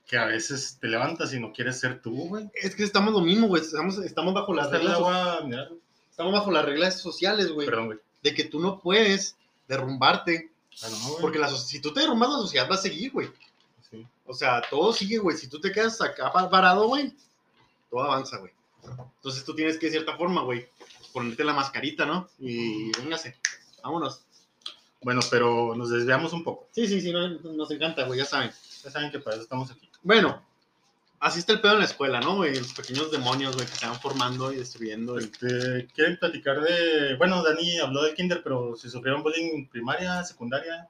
que 0.06 0.16
a 0.16 0.24
veces 0.24 0.78
te 0.80 0.88
levantas 0.88 1.34
y 1.34 1.40
no 1.40 1.52
quieres 1.52 1.78
ser 1.78 2.00
tú, 2.00 2.28
güey. 2.28 2.50
Es 2.54 2.74
que 2.74 2.82
estamos 2.82 3.12
lo 3.12 3.20
mismo, 3.20 3.46
güey. 3.46 3.62
Estamos, 3.62 3.98
estamos 3.98 4.32
bajo 4.32 4.54
las 4.54 4.70
reglas, 4.70 4.94
agua, 4.94 5.40
mira, 5.44 5.68
estamos 6.18 6.32
bajo 6.32 6.50
las 6.50 6.64
reglas 6.64 7.00
sociales, 7.00 7.52
güey. 7.52 7.66
perdón, 7.68 7.86
güey. 7.86 7.98
De 8.24 8.34
que 8.34 8.42
tú 8.42 8.58
no 8.58 8.80
puedes 8.80 9.36
derrumbarte. 9.68 10.50
Ah, 10.82 10.88
no. 10.90 11.16
Porque 11.20 11.38
la, 11.38 11.48
si 11.48 11.80
tú 11.80 11.92
te 11.92 12.00
derrumbas, 12.00 12.28
la 12.30 12.38
sociedad 12.38 12.68
va 12.68 12.74
a 12.74 12.78
seguir, 12.78 13.12
güey. 13.12 13.28
Sí. 13.88 14.04
O 14.26 14.34
sea, 14.34 14.60
todo 14.68 14.92
sigue, 14.92 15.18
güey. 15.18 15.36
Si 15.36 15.46
tú 15.46 15.60
te 15.60 15.70
quedas 15.70 16.00
acá 16.00 16.32
pa- 16.32 16.50
parado, 16.50 16.88
güey, 16.88 17.14
todo 17.88 18.02
avanza, 18.02 18.38
güey. 18.38 18.50
Entonces 19.16 19.44
tú 19.44 19.54
tienes 19.54 19.78
que, 19.78 19.86
de 19.86 19.92
cierta 19.92 20.16
forma, 20.16 20.42
güey, 20.42 20.68
ponerte 21.12 21.44
la 21.44 21.52
mascarita, 21.52 22.04
¿no? 22.04 22.28
Y 22.40 22.90
véngase, 22.98 23.36
vámonos. 23.84 24.22
Bueno, 25.00 25.20
pero 25.30 25.76
nos 25.76 25.90
desviamos 25.90 26.32
un 26.32 26.42
poco. 26.42 26.66
Sí, 26.72 26.88
sí, 26.88 27.00
sí, 27.00 27.12
no- 27.12 27.28
nos 27.28 27.70
encanta, 27.70 28.04
güey, 28.04 28.18
ya 28.18 28.24
saben. 28.24 28.50
Ya 28.82 28.90
saben 28.90 29.12
que 29.12 29.20
para 29.20 29.36
eso 29.36 29.44
estamos 29.44 29.70
aquí. 29.70 29.88
Bueno, 30.02 30.42
así 31.20 31.38
está 31.40 31.52
el 31.52 31.60
pedo 31.60 31.74
en 31.74 31.78
la 31.80 31.84
escuela, 31.84 32.20
¿no, 32.20 32.36
güey? 32.36 32.56
Los 32.56 32.72
pequeños 32.72 33.10
demonios, 33.10 33.54
güey, 33.56 33.66
que 33.66 33.74
se 33.74 33.86
van 33.86 33.98
formando 34.00 34.52
y 34.52 34.56
destruyendo. 34.56 35.18
y- 35.20 35.24
Este, 35.24 35.86
¿Quieren 35.94 36.18
platicar 36.18 36.60
de...? 36.60 37.16
Bueno, 37.16 37.42
Dani 37.42 37.78
habló 37.78 38.02
del 38.02 38.14
kinder, 38.14 38.42
pero 38.42 38.76
si 38.76 38.88
sufrieron 38.88 39.22
bullying 39.22 39.50
en 39.54 39.68
primaria, 39.68 40.22
secundaria... 40.24 40.86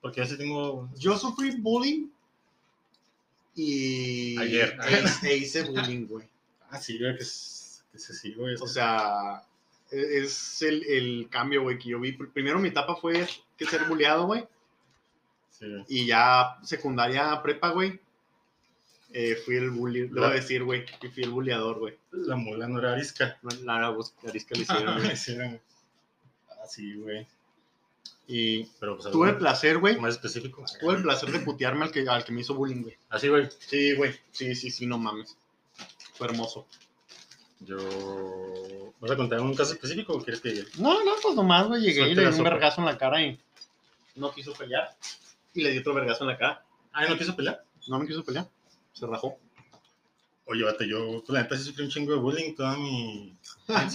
Porque 0.00 0.20
yo 0.20 0.26
sí 0.26 0.36
tengo... 0.36 0.90
Yo 0.98 1.16
sufrí 1.18 1.52
bullying 1.56 2.08
y... 3.54 4.38
Ayer. 4.38 4.78
E 4.86 5.02
hice, 5.04 5.30
e 5.32 5.36
hice 5.36 5.62
bullying, 5.64 6.06
güey. 6.06 6.26
Ah, 6.70 6.78
sí, 6.80 6.98
güey, 6.98 7.16
que, 7.16 7.22
es, 7.22 7.84
que 7.92 7.98
se 7.98 8.12
sí, 8.12 8.32
güey. 8.34 8.56
O 8.60 8.66
sea, 8.66 9.42
e- 9.90 10.18
es 10.24 10.60
el, 10.62 10.84
el 10.84 11.28
cambio, 11.30 11.62
güey, 11.62 11.78
que 11.78 11.90
yo 11.90 12.00
vi. 12.00 12.16
Pr- 12.16 12.32
Primero 12.32 12.58
mi 12.58 12.68
etapa 12.68 12.96
fue 12.96 13.26
que 13.56 13.64
ser 13.64 13.84
bulleado, 13.84 14.26
güey. 14.26 14.44
Sí. 15.50 15.66
Y 15.88 16.06
ya 16.06 16.56
secundaria, 16.64 17.40
prepa, 17.42 17.70
güey. 17.70 18.00
Eh, 19.16 19.36
fui 19.36 19.54
el 19.54 19.70
bully, 19.70 20.08
debo 20.08 20.26
La- 20.26 20.30
decir, 20.30 20.64
güey, 20.64 20.84
que 20.84 21.08
fui 21.08 21.22
el 21.22 21.30
bulleador, 21.30 21.78
güey. 21.78 21.96
La 22.10 22.34
mula 22.34 22.66
no 22.66 22.80
era 22.80 22.92
arisca. 22.94 23.38
La, 23.42 23.78
la, 23.78 23.96
arisca 24.26 24.54
le 24.56 24.62
hicieron, 24.62 24.98
güey. 25.00 25.14
Güey. 25.36 25.60
Ah, 26.50 26.66
sí, 26.68 26.94
güey. 26.96 27.26
Y 28.26 28.64
Pero 28.80 28.96
pues 28.98 29.12
tuve 29.12 29.30
el 29.30 29.36
placer, 29.36 29.78
güey. 29.78 30.00
más 30.00 30.14
específico. 30.14 30.64
Tuve 30.80 30.96
el 30.96 31.02
placer 31.02 31.30
de 31.30 31.38
putearme 31.38 31.84
al 31.84 31.92
que, 31.92 32.08
al 32.08 32.24
que 32.24 32.32
me 32.32 32.40
hizo 32.40 32.54
bullying, 32.54 32.82
güey. 32.82 32.96
Así, 33.08 33.28
güey. 33.28 33.48
Sí, 33.60 33.94
güey. 33.94 34.14
Sí, 34.32 34.54
sí, 34.56 34.70
sí, 34.70 34.84
no 34.86 34.98
mames. 34.98 35.36
Fue 36.14 36.26
hermoso. 36.26 36.66
Yo... 37.60 37.76
¿Vas 38.98 39.12
a 39.12 39.16
contar 39.16 39.40
un 39.40 39.54
caso 39.54 39.74
específico 39.74 40.14
o 40.14 40.22
quieres 40.22 40.40
que... 40.40 40.64
No, 40.78 41.04
no, 41.04 41.12
pues 41.22 41.36
nomás, 41.36 41.68
güey, 41.68 41.82
llegué 41.82 42.08
y 42.08 42.14
le 42.16 42.28
di 42.30 42.36
un 42.36 42.44
vergazo 42.44 42.80
en 42.80 42.86
la 42.86 42.98
cara 42.98 43.22
y 43.22 43.38
no 44.16 44.32
quiso 44.32 44.52
pelear. 44.54 44.96
Y 45.52 45.62
le 45.62 45.70
di 45.70 45.78
otro 45.78 45.94
vergazo 45.94 46.24
en 46.24 46.30
la 46.30 46.38
cara. 46.38 46.64
Ah, 46.92 47.06
¿no 47.06 47.16
quiso 47.16 47.36
pelear? 47.36 47.64
No 47.86 47.98
me 47.98 48.06
quiso 48.06 48.24
pelear. 48.24 48.48
Se 48.94 49.06
rajó. 49.06 49.38
Oye, 50.46 50.62
vato, 50.64 50.84
yo, 50.84 51.20
pues 51.24 51.28
la 51.30 51.42
neta 51.42 51.56
sí 51.56 51.64
sufrí 51.64 51.84
un 51.84 51.90
chingo 51.90 52.12
de 52.12 52.18
bullying 52.18 52.54
toda 52.54 52.76
mi... 52.78 53.36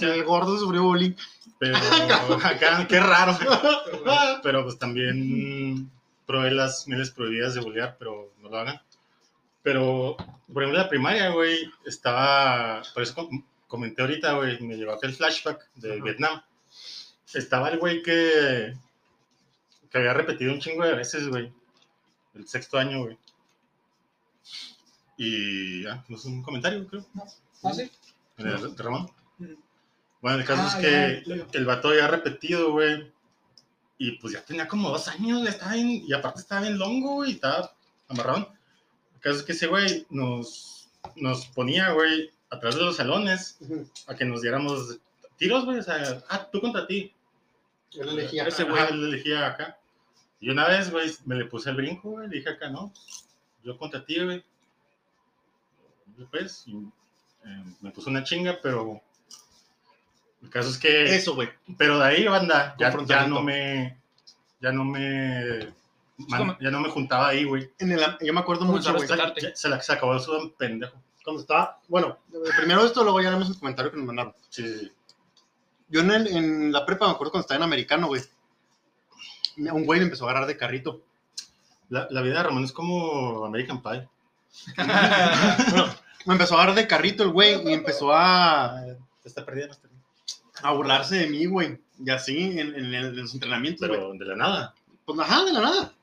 el 0.02 0.24
gordo 0.24 0.58
sufrió 0.58 0.82
bullying. 0.84 1.12
Pero 1.58 1.76
acá, 2.44 2.86
qué 2.88 3.00
raro. 3.00 3.36
Pero 4.42 4.64
pues 4.64 4.78
también 4.78 5.90
probé 6.26 6.50
las 6.52 6.86
mieles 6.88 7.10
prohibidas 7.10 7.54
de 7.54 7.60
bullear, 7.60 7.96
pero 7.98 8.32
no 8.40 8.48
lo 8.48 8.56
hagan. 8.58 8.80
Pero, 9.62 10.16
por 10.52 10.62
ejemplo, 10.62 10.80
la 10.82 10.88
primaria, 10.88 11.28
güey, 11.30 11.70
estaba, 11.84 12.82
por 12.94 13.02
eso 13.02 13.14
com- 13.14 13.44
comenté 13.66 14.00
ahorita, 14.02 14.32
güey, 14.34 14.58
me 14.60 14.76
llevó 14.76 14.92
aquel 14.92 15.12
flashback 15.12 15.68
de 15.74 15.94
Ajá. 15.94 16.04
Vietnam. 16.04 16.42
Estaba 17.34 17.68
el 17.68 17.78
güey 17.78 18.02
que, 18.02 18.74
que 19.90 19.98
había 19.98 20.14
repetido 20.14 20.52
un 20.52 20.60
chingo 20.60 20.84
de 20.84 20.94
veces, 20.94 21.28
güey, 21.28 21.52
el 22.34 22.48
sexto 22.48 22.78
año, 22.78 23.00
güey. 23.02 23.18
Y 25.22 25.82
ya, 25.82 26.02
no 26.08 26.16
es 26.16 26.24
un 26.24 26.42
comentario, 26.42 26.86
creo, 26.86 27.04
¿Ah, 27.62 27.72
sí? 27.74 27.90
de, 28.38 28.44
de 28.50 28.82
Ramón. 28.82 29.10
Mm. 29.36 29.52
Bueno, 30.22 30.38
el 30.38 30.44
caso 30.46 30.62
Ah, 30.62 30.66
es 30.68 30.72
ya, 30.74 30.80
que 30.80 31.22
luego. 31.26 31.46
el 31.52 31.64
vato 31.66 31.88
había 31.88 32.08
repetido, 32.08 32.72
güey. 32.72 33.12
Y 33.98 34.12
pues 34.12 34.32
ya 34.32 34.42
tenía 34.42 34.66
como 34.66 34.88
dos 34.88 35.08
años, 35.08 35.46
estaba 35.46 35.74
bien, 35.74 35.90
y 36.06 36.12
aparte 36.14 36.40
estaba 36.40 36.62
bien 36.62 36.78
longo, 36.78 37.16
güey, 37.16 37.32
y 37.32 37.34
estaba 37.34 37.70
amarrón. 38.08 38.48
El 39.14 39.20
caso 39.20 39.36
es 39.40 39.42
que 39.42 39.52
ese 39.52 39.66
güey 39.66 40.06
nos, 40.08 40.88
nos 41.16 41.44
ponía, 41.48 41.90
güey, 41.92 42.30
atrás 42.48 42.76
de 42.76 42.80
los 42.82 42.96
salones 42.96 43.58
a 44.06 44.14
que 44.16 44.24
nos 44.24 44.40
diéramos 44.40 44.98
tiros, 45.36 45.66
güey, 45.66 45.80
o 45.80 45.82
sea, 45.82 46.22
ah, 46.30 46.48
tú 46.50 46.62
contra 46.62 46.86
ti. 46.86 47.12
Él 47.92 48.08
elegía. 48.08 48.44
Ese 48.46 48.62
Ajá, 48.62 48.70
güey. 48.70 48.84
él 48.92 49.04
elegía 49.04 49.46
acá. 49.48 49.78
Y 50.40 50.48
una 50.48 50.66
vez, 50.66 50.90
güey, 50.90 51.10
me 51.26 51.34
le 51.34 51.44
puse 51.44 51.68
el 51.68 51.76
brinco, 51.76 52.08
güey, 52.12 52.26
le 52.28 52.36
dije 52.38 52.48
acá, 52.48 52.70
no, 52.70 52.90
yo 53.62 53.76
contra 53.76 54.02
ti, 54.02 54.18
güey. 54.24 54.42
Pues, 56.30 56.64
y, 56.66 56.72
eh, 57.44 57.64
me 57.80 57.90
puso 57.90 58.10
una 58.10 58.24
chinga, 58.24 58.58
pero 58.62 59.00
el 60.42 60.50
caso 60.50 60.68
es 60.70 60.78
que... 60.78 61.14
Eso, 61.16 61.34
güey. 61.34 61.48
Pero 61.78 61.98
de 61.98 62.04
ahí, 62.04 62.26
banda, 62.26 62.74
ya, 62.78 62.94
ya 63.06 63.26
no 63.26 63.42
me. 63.42 63.98
Ya 64.60 64.72
no 64.72 64.84
me. 64.84 65.72
man- 66.28 66.58
ya 66.60 66.70
no 66.70 66.80
me 66.80 66.90
juntaba 66.90 67.28
ahí, 67.28 67.44
güey. 67.44 67.70
En 67.78 67.92
el, 67.92 68.00
yo 68.20 68.32
me 68.34 68.40
acuerdo 68.40 68.64
mucho, 68.66 68.92
güey. 68.94 69.08
Se, 69.54 69.68
la, 69.68 69.80
se 69.80 69.92
acabó 69.92 70.14
el 70.14 70.20
sudán 70.20 70.50
pendejo. 70.50 70.94
Cuando 71.24 71.40
estaba. 71.42 71.80
Bueno, 71.88 72.18
primero 72.58 72.84
esto, 72.84 73.02
luego 73.02 73.20
ya 73.22 73.30
vemos 73.30 73.48
el 73.48 73.58
comentario 73.58 73.90
que 73.90 73.96
nos 73.96 74.06
mandaron. 74.06 74.34
Sí, 74.50 74.62
sí, 74.66 74.78
sí. 74.80 74.92
Yo 75.88 76.00
en, 76.00 76.10
el- 76.10 76.26
en 76.28 76.72
la 76.72 76.84
prepa 76.84 77.06
me 77.06 77.12
acuerdo 77.12 77.30
cuando 77.32 77.44
estaba 77.44 77.56
en 77.56 77.62
americano, 77.64 78.06
güey. 78.08 78.22
Un 79.56 79.84
güey 79.84 80.00
me 80.00 80.04
empezó 80.06 80.26
a 80.26 80.30
agarrar 80.30 80.46
de 80.48 80.56
carrito. 80.56 81.00
La, 81.88 82.06
la 82.10 82.20
vida 82.22 82.36
de 82.36 82.42
Ramón 82.44 82.64
es 82.64 82.72
como 82.72 83.44
American 83.44 83.82
Pie. 83.82 84.08
Me 86.26 86.34
empezó 86.34 86.54
a 86.54 86.58
agarrar 86.62 86.76
de 86.76 86.86
carrito 86.86 87.22
el 87.22 87.30
güey 87.30 87.66
y 87.68 87.72
empezó 87.72 88.12
a, 88.12 88.82
Te 89.22 89.28
está 89.28 89.44
perdiendo. 89.44 89.74
este- 89.74 89.88
a 90.62 90.72
burlarse 90.72 91.16
de 91.16 91.26
mí, 91.28 91.46
güey. 91.46 91.78
Y 92.04 92.10
así 92.10 92.36
en, 92.58 92.74
en- 92.74 92.94
en 92.94 93.16
los 93.16 93.32
entrenamientos, 93.34 93.86
güey. 93.88 93.98
Pero 94.00 94.12
de 94.12 94.24
la 94.26 94.36
nada. 94.36 94.74
Pues 95.06 95.18
ajá, 95.18 95.44
de 95.44 95.52
la 95.52 95.60
nada. 95.60 95.94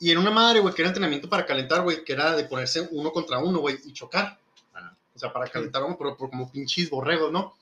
Y 0.00 0.10
era 0.10 0.18
una 0.18 0.32
madre, 0.32 0.58
güey, 0.58 0.74
que 0.74 0.82
era 0.82 0.88
entrenamiento 0.88 1.28
para 1.28 1.46
calentar, 1.46 1.82
güey, 1.82 2.02
que 2.04 2.12
era 2.12 2.34
de 2.34 2.44
ponerse 2.44 2.88
uno 2.90 3.12
contra 3.12 3.38
uno, 3.38 3.60
güey, 3.60 3.78
y 3.84 3.92
chocar. 3.92 4.36
Ah. 4.74 4.92
O 5.14 5.18
sea, 5.18 5.32
para 5.32 5.46
calentar 5.46 5.84
uno, 5.84 5.96
pero, 5.96 6.16
pero 6.16 6.30
como 6.30 6.50
pinches 6.50 6.90
borregos, 6.90 7.30
¿no? 7.30 7.54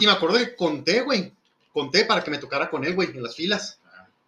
y 0.00 0.06
me 0.06 0.12
acuerdo 0.12 0.38
que 0.38 0.56
conté, 0.56 1.02
güey. 1.02 1.32
Conté 1.72 2.04
para 2.04 2.24
que 2.24 2.30
me 2.32 2.38
tocara 2.38 2.68
con 2.68 2.84
él, 2.84 2.94
güey, 2.96 3.10
en 3.10 3.22
las 3.22 3.36
filas. 3.36 3.78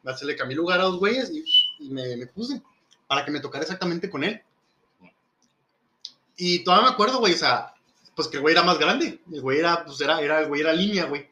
Ah. 0.06 0.14
Se 0.16 0.24
le 0.24 0.36
cambié 0.36 0.56
lugar 0.56 0.78
a 0.80 0.84
dos 0.84 0.98
güeyes 1.00 1.30
y, 1.30 1.44
y 1.80 1.90
me, 1.90 2.16
me 2.16 2.26
puse 2.26 2.62
para 3.08 3.24
que 3.24 3.32
me 3.32 3.40
tocara 3.40 3.62
exactamente 3.64 4.08
con 4.08 4.22
él. 4.22 4.40
Y 6.42 6.64
todavía 6.64 6.88
me 6.88 6.92
acuerdo, 6.94 7.18
güey, 7.18 7.34
o 7.34 7.36
sea, 7.36 7.74
pues 8.16 8.26
que 8.28 8.36
el 8.38 8.42
güey 8.42 8.52
era 8.54 8.62
más 8.62 8.78
grande. 8.78 9.20
El 9.30 9.40
güey 9.42 9.58
era, 9.58 9.84
pues 9.84 10.00
era, 10.00 10.20
era, 10.20 10.40
el 10.40 10.48
güey 10.48 10.62
era 10.62 10.72
línea, 10.72 11.04
güey. 11.04 11.28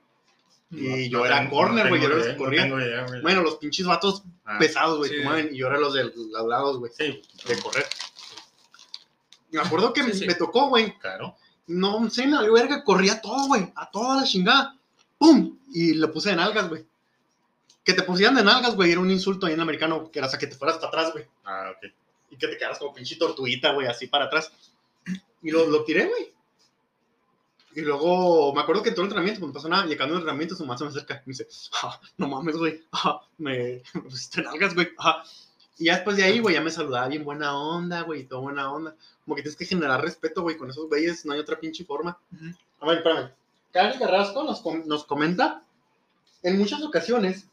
Y 0.71 1.09
yo 1.09 1.25
era 1.25 1.39
tengo- 1.39 1.51
corner, 1.57 1.89
güey, 1.89 2.01
yo 2.03 2.09
tengo 2.09 2.17
era 2.17 2.17
los 2.17 2.25
que 2.27 2.29
idea, 2.29 2.37
no 2.39 2.45
corría. 2.45 2.63
tengo 2.63 2.81
idea, 2.81 3.07
güey. 3.07 3.23
Bueno, 3.23 3.43
los 3.43 3.57
pinches 3.57 3.87
vatos 3.87 4.23
Ah, 4.45 4.59
pesados, 4.59 4.99
güey, 4.99 5.11
Sí. 5.11 5.49
y 5.53 5.57
yo 5.57 5.67
era 5.67 5.79
los 5.79 5.95
de 5.95 6.05
los 6.05 6.47
lados, 6.47 6.79
güey, 6.79 6.93
Sí, 6.97 7.23
de 7.47 7.59
correr. 7.63 7.87
Me 9.51 9.61
acuerdo 9.61 9.93
que 9.93 10.03
me 10.03 10.35
tocó, 10.35 10.69
güey. 10.69 10.97
claro. 10.99 11.37
No 11.67 12.09
sé, 12.11 12.27
valió 12.27 12.53
verga, 12.55 12.83
corría 12.83 13.21
todo, 13.21 13.47
güey, 13.47 13.71
a 13.77 13.91
toda 13.91 14.17
la 14.17 14.25
chingada. 14.25 14.75
¡Pum! 15.19 15.59
Y 15.73 15.95
lo 15.95 16.11
puse 16.13 16.31
de 16.31 16.37
nalgas, 16.37 16.69
güey. 16.69 16.87
Que 17.85 17.93
te 17.93 18.03
pusieran 18.03 18.35
de 18.37 18.43
nalgas, 18.45 18.75
güey, 18.75 18.91
era 18.93 19.01
un 19.01 19.11
insulto 19.11 19.47
ahí 19.47 19.53
en 19.55 19.61
americano, 19.61 20.11
que 20.11 20.19
era 20.19 20.29
sea, 20.29 20.39
que 20.39 20.47
te 20.47 20.55
fueras 20.57 20.77
para 20.77 20.89
atrás, 20.89 21.13
güey. 21.13 21.25
Ah, 21.45 21.71
ok. 21.77 21.91
Y 22.31 22.37
que 22.37 22.47
te 22.49 22.57
quedaras 22.59 22.79
como 22.79 22.95
pinche 22.95 23.17
tortuguita, 23.17 23.73
güey, 23.73 23.87
así 23.87 24.07
para 24.07 24.27
atrás. 24.27 24.51
Y 25.43 25.51
lo, 25.51 25.67
lo 25.67 25.85
tiré, 25.85 26.07
güey. 26.07 26.33
Y 27.75 27.83
luego, 27.83 28.53
me 28.55 28.61
acuerdo 28.63 28.83
que 28.83 28.91
todo 28.91 29.03
el 29.03 29.07
entrenamiento, 29.07 29.41
cuando 29.41 29.55
pasó 29.55 29.69
nada, 29.69 29.85
en 29.85 29.93
el 29.93 30.01
entrenamiento, 30.01 30.57
su 30.57 30.65
mamá 30.65 30.77
se 30.79 30.85
me 30.85 30.91
acerca 30.91 31.15
y 31.25 31.29
me 31.29 31.33
dice, 31.33 31.47
ah, 31.83 32.01
no 32.17 32.27
mames, 32.27 32.57
güey, 32.57 32.83
ah, 32.93 33.21
me, 33.37 33.83
me 33.95 34.01
pusiste 34.03 34.43
nalgas, 34.43 34.75
güey. 34.75 34.89
ah". 34.99 35.23
Y 35.79 35.85
ya 35.85 35.95
después 35.95 36.17
de 36.17 36.25
ahí, 36.25 36.41
güey, 36.41 36.55
ya 36.57 36.61
me 36.61 36.73
saludaba 36.73 37.07
bien 37.07 37.25
buena 37.25 37.57
onda, 37.57 38.03
güey, 38.03 38.25
todo 38.25 38.41
buena 38.41 38.73
onda. 38.73 38.97
Como 39.25 39.37
que 39.37 39.43
tienes 39.43 39.57
que 39.57 39.65
generar 39.67 40.03
respeto, 40.03 40.43
güey, 40.43 40.57
con 40.57 40.71
esos 40.71 40.89
güeyes, 40.89 41.25
no 41.25 41.35
hay 41.35 41.41
otra 41.41 41.61
pinche 41.61 41.85
forma. 41.85 42.19
Ujú. 42.33 42.47
A 42.81 42.87
ver, 42.87 42.97
espérame. 42.99 43.31
Cari 43.73 43.99
Carrasco 43.99 44.43
nos, 44.43 44.61
com- 44.61 44.83
nos 44.87 45.05
comenta, 45.05 45.63
en 46.43 46.59
muchas 46.59 46.83
ocasiones 46.83 47.47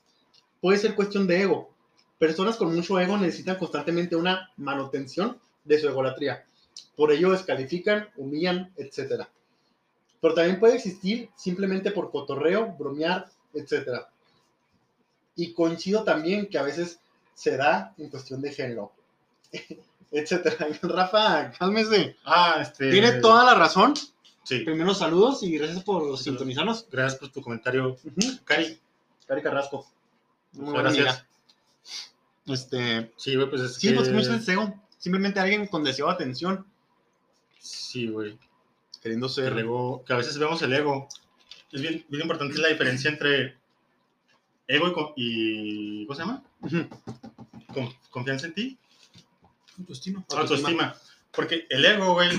puede 0.61 0.79
ser 0.79 0.95
cuestión 0.95 1.27
de 1.27 1.41
ego. 1.43 1.69
Personas 2.17 2.55
con 2.55 2.73
mucho 2.73 2.97
ego 2.99 3.17
necesitan 3.17 3.57
constantemente 3.57 4.15
una 4.15 4.49
manutención 4.57 5.37
de 5.65 5.79
su 5.79 5.87
egolatría. 5.87 6.45
Por 6.95 7.11
ello 7.11 7.31
descalifican, 7.31 8.09
humillan, 8.17 8.73
etc. 8.77 9.25
Pero 10.21 10.33
también 10.33 10.59
puede 10.59 10.75
existir 10.75 11.29
simplemente 11.35 11.91
por 11.91 12.11
cotorreo, 12.11 12.73
bromear, 12.77 13.29
etc. 13.53 14.05
Y 15.35 15.53
coincido 15.53 16.03
también 16.03 16.47
que 16.47 16.57
a 16.57 16.63
veces 16.63 16.99
se 17.33 17.57
da 17.57 17.93
en 17.97 18.09
cuestión 18.09 18.41
de 18.41 18.53
género, 18.53 18.91
etc. 20.11 20.79
Rafa, 20.83 21.51
cálmese. 21.57 22.15
Ah, 22.25 22.59
este. 22.61 22.91
Tiene 22.91 23.13
toda 23.13 23.43
la 23.45 23.55
razón. 23.55 23.93
Sí, 24.43 24.59
Primero 24.59 24.93
saludos 24.93 25.41
y 25.41 25.57
gracias 25.57 25.83
por 25.83 26.17
sintonizarnos. 26.19 26.87
gracias 26.91 27.19
por 27.19 27.29
tu 27.31 27.41
comentario, 27.41 27.93
Ujú. 28.03 28.37
Cari. 28.45 28.79
Cari 29.27 29.41
Carrasco. 29.41 29.87
Muy 30.53 30.77
gracias. 30.77 31.25
Este, 32.45 33.11
Sí, 33.17 33.35
pues 33.49 33.61
es 33.61 33.75
sí, 33.75 33.89
que. 33.89 33.95
pues 33.95 34.07
que 34.07 34.13
mucho 34.13 34.31
deseo. 34.33 34.79
Simplemente 35.05 35.39
alguien 35.39 35.67
con 35.67 35.83
deseo 35.83 36.07
de 36.07 36.13
atención, 36.13 36.65
Sí, 37.59 38.07
güey. 38.07 38.39
queriendo 39.03 39.29
ser. 39.29 39.53
El 39.53 39.59
ego, 39.59 40.03
que 40.03 40.13
a 40.13 40.17
veces 40.17 40.35
vemos 40.39 40.59
el 40.63 40.73
ego. 40.73 41.07
Es 41.71 41.79
bien, 41.79 42.03
bien 42.09 42.23
importante 42.23 42.57
la 42.57 42.69
diferencia 42.69 43.11
entre 43.11 43.55
ego 44.67 45.13
y, 45.15 46.01
y- 46.01 46.05
¿cómo 46.07 46.15
se 46.15 46.21
llama? 46.23 46.43
Con- 47.71 47.93
confianza 48.09 48.47
en 48.47 48.55
ti, 48.55 48.77
Autoestima. 49.77 50.25
autoestima. 50.31 50.95
Porque 51.31 51.67
el 51.69 51.85
ego, 51.85 52.13
güey, 52.15 52.31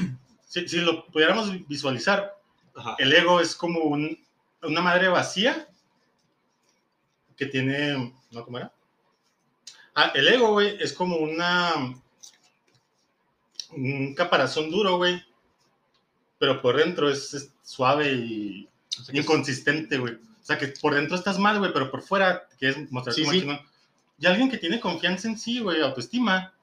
si, 0.48 0.66
si 0.68 0.79
lo 0.81 1.07
pudiéramos 1.07 1.68
visualizar, 1.68 2.35
Ajá. 2.74 2.96
el 2.98 3.12
ego 3.12 3.38
es 3.40 3.55
como 3.55 3.79
un- 3.83 4.18
una 4.62 4.81
madre 4.81 5.07
vacía 5.07 5.68
que 7.37 7.46
tiene, 7.46 8.12
¿no 8.33 8.44
cómo 8.44 8.59
era? 8.59 8.72
Ah, 9.94 10.11
el 10.16 10.26
ego, 10.26 10.50
güey, 10.50 10.76
es 10.83 10.92
como 10.92 11.16
una 11.18 11.94
un 13.77 14.15
caparazón 14.15 14.71
duro, 14.71 14.97
güey, 14.97 15.23
pero 16.39 16.61
por 16.61 16.77
dentro 16.77 17.09
es, 17.11 17.33
es 17.35 17.53
suave 17.62 18.12
y 18.12 18.69
O 18.99 19.03
sea, 19.05 19.17
inconsistente, 19.17 19.99
güey. 19.99 20.15
O 20.15 20.45
sea, 20.47 20.59
que 20.59 20.69
por 20.81 20.95
dentro 20.95 21.17
estás 21.17 21.39
mal, 21.39 21.59
güey, 21.59 21.73
pero 21.73 21.91
por 21.91 22.03
fuera 22.03 22.47
quieres 22.59 22.91
mostrar 22.93 23.15
Sí, 23.15 23.23
como 23.23 23.33
sí. 23.33 23.41
chingón. 23.41 23.61
Y 24.19 24.27
alguien 24.27 24.51
que 24.51 24.59
tiene 24.59 24.81
confianza 24.81 25.29
en 25.29 25.39
sí, 25.39 25.61
güey, 25.61 25.83
autoestima, 25.83 26.55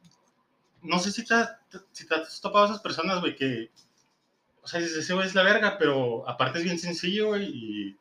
no 0.81 0.99
sé 0.99 1.11
si 1.11 1.23
te, 1.25 1.33
has- 1.35 1.55
si 1.91 2.07
te 2.07 2.15
has 2.15 2.41
topado 2.41 2.65
a 2.65 2.67
esas 2.69 2.81
personas, 2.81 3.19
güey, 3.21 3.35
que, 3.35 3.69
o 4.63 4.67
sea, 4.67 4.79
ese 4.79 5.13
güey 5.13 5.27
es 5.27 5.35
la 5.35 5.43
verga, 5.43 5.77
pero 5.77 6.27
aparte 6.27 6.59
es 6.59 6.63
bien 6.65 6.79
sencillo, 6.79 7.27
güey, 7.27 7.43
y, 7.45 7.91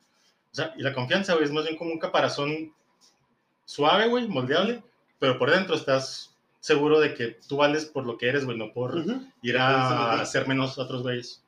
o 0.53 0.55
sea, 0.55 0.73
y 0.77 0.83
la 0.83 0.93
confianza, 0.95 1.35
güey, 1.35 1.45
es 1.45 1.53
más 1.53 1.65
bien 1.65 1.77
como 1.77 1.93
un 1.93 1.99
caparazón 1.99 2.73
suave, 3.65 4.07
güey, 4.09 4.27
moldeable, 4.29 4.83
pero 5.19 5.39
por 5.39 5.51
dentro 5.51 5.75
estás 5.75 6.32
seguro 6.63 7.01
de 7.01 7.13
que 7.15 7.37
tú 7.49 7.57
vales 7.57 7.85
por 7.87 8.07
lo 8.07 8.17
que 8.17 8.29
eres, 8.29 8.45
güey, 8.45 8.57
no 8.57 8.73
por 8.73 9.05
ir 9.43 9.59
a 9.59 10.21
hacer 10.21 10.47
menos 10.47 10.79
a 10.79 10.83
otros 10.83 11.03
güeyes. 11.03 11.43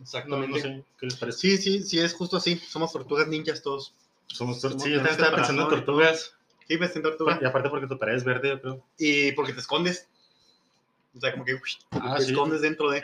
Exactamente. 0.00 0.48
no 0.56 0.62
sé, 0.62 0.84
¿qué 0.98 1.06
les 1.06 1.16
parece? 1.16 1.38
Sí, 1.38 1.56
sí, 1.58 1.82
sí, 1.82 1.98
es 1.98 2.14
justo 2.14 2.36
así. 2.36 2.56
Somos 2.56 2.92
tortugas 2.92 3.26
ninjas 3.28 3.62
todos. 3.62 3.94
Somos, 4.28 4.60
Somos- 4.60 4.82
sí, 4.82 4.90
yo 4.90 4.96
también 4.98 5.16
estaba 5.16 5.36
pensando 5.36 5.64
en 5.64 5.68
tortugas. 5.68 6.34
Sí, 6.68 6.76
ves 6.76 6.94
en 6.96 7.02
tortuga. 7.02 7.38
Y 7.42 7.44
aparte 7.44 7.68
porque 7.68 7.86
tu 7.88 7.98
pared 7.98 8.14
es 8.14 8.24
verde, 8.24 8.48
yo 8.50 8.60
creo. 8.60 8.84
Y 8.96 9.32
porque 9.32 9.52
te 9.52 9.60
escondes. 9.60 10.08
O 11.16 11.20
sea, 11.20 11.32
como 11.32 11.44
que 11.44 11.54
uy, 11.54 11.60
Ah, 11.90 12.14
te 12.18 12.24
sí. 12.24 12.30
escondes 12.32 12.60
dentro 12.62 12.90
de. 12.90 13.02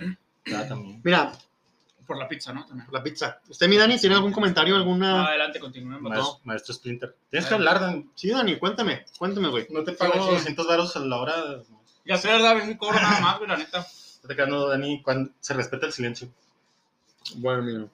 Ah, 0.55 0.67
también. 0.69 1.01
Mira, 1.05 1.33
Por 2.11 2.19
la 2.19 2.27
pizza, 2.27 2.53
¿no? 2.53 2.67
También. 2.67 2.89
la 2.91 3.05
pizza. 3.05 3.41
¿Usted, 3.49 3.69
mi 3.69 3.77
Dani, 3.77 3.97
tiene 3.97 4.17
algún 4.17 4.33
comentario, 4.33 4.75
alguna. 4.75 5.29
Adelante, 5.29 5.61
continuemos. 5.61 6.11
Maestro, 6.11 6.41
maestro 6.43 6.75
Splinter. 6.75 7.17
Tienes 7.31 7.49
que 7.49 7.55
hablar, 7.55 7.79
Dan. 7.79 8.11
Sí, 8.17 8.31
Dani, 8.31 8.59
cuéntame, 8.59 9.05
cuéntame, 9.17 9.49
güey. 9.49 9.69
No 9.71 9.85
te 9.85 9.93
pago 9.93 10.15
güey, 10.15 10.25
sí. 10.25 10.35
200 10.35 10.67
varos 10.67 10.97
a 10.97 10.99
la 10.99 11.17
hora. 11.19 11.35
Ya 12.05 12.19
sé, 12.19 12.27
¿verdad? 12.27 12.57
Un 12.65 12.75
cobro 12.75 13.01
nada 13.01 13.21
más, 13.21 13.39
güey, 13.39 13.49
la 13.49 13.59
neta. 13.59 13.87
No 14.25 14.29
te 14.29 14.35
quedando, 14.35 14.69
Dani, 14.69 15.01
cuando 15.03 15.31
se 15.39 15.55
respeta 15.55 15.87
el 15.87 15.93
silencio. 15.93 16.29
Bueno, 17.37 17.63
mira. 17.63 17.87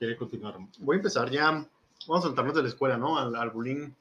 Quiere 0.00 0.16
continuar. 0.16 0.56
Voy 0.78 0.96
a 0.96 0.98
empezar 0.98 1.30
ya. 1.30 1.64
Vamos 2.08 2.24
a 2.24 2.26
saltarnos 2.26 2.56
de 2.56 2.62
la 2.62 2.68
escuela, 2.70 2.96
¿no? 2.96 3.20
Al, 3.20 3.36
al 3.36 3.50
bullying. 3.50 3.92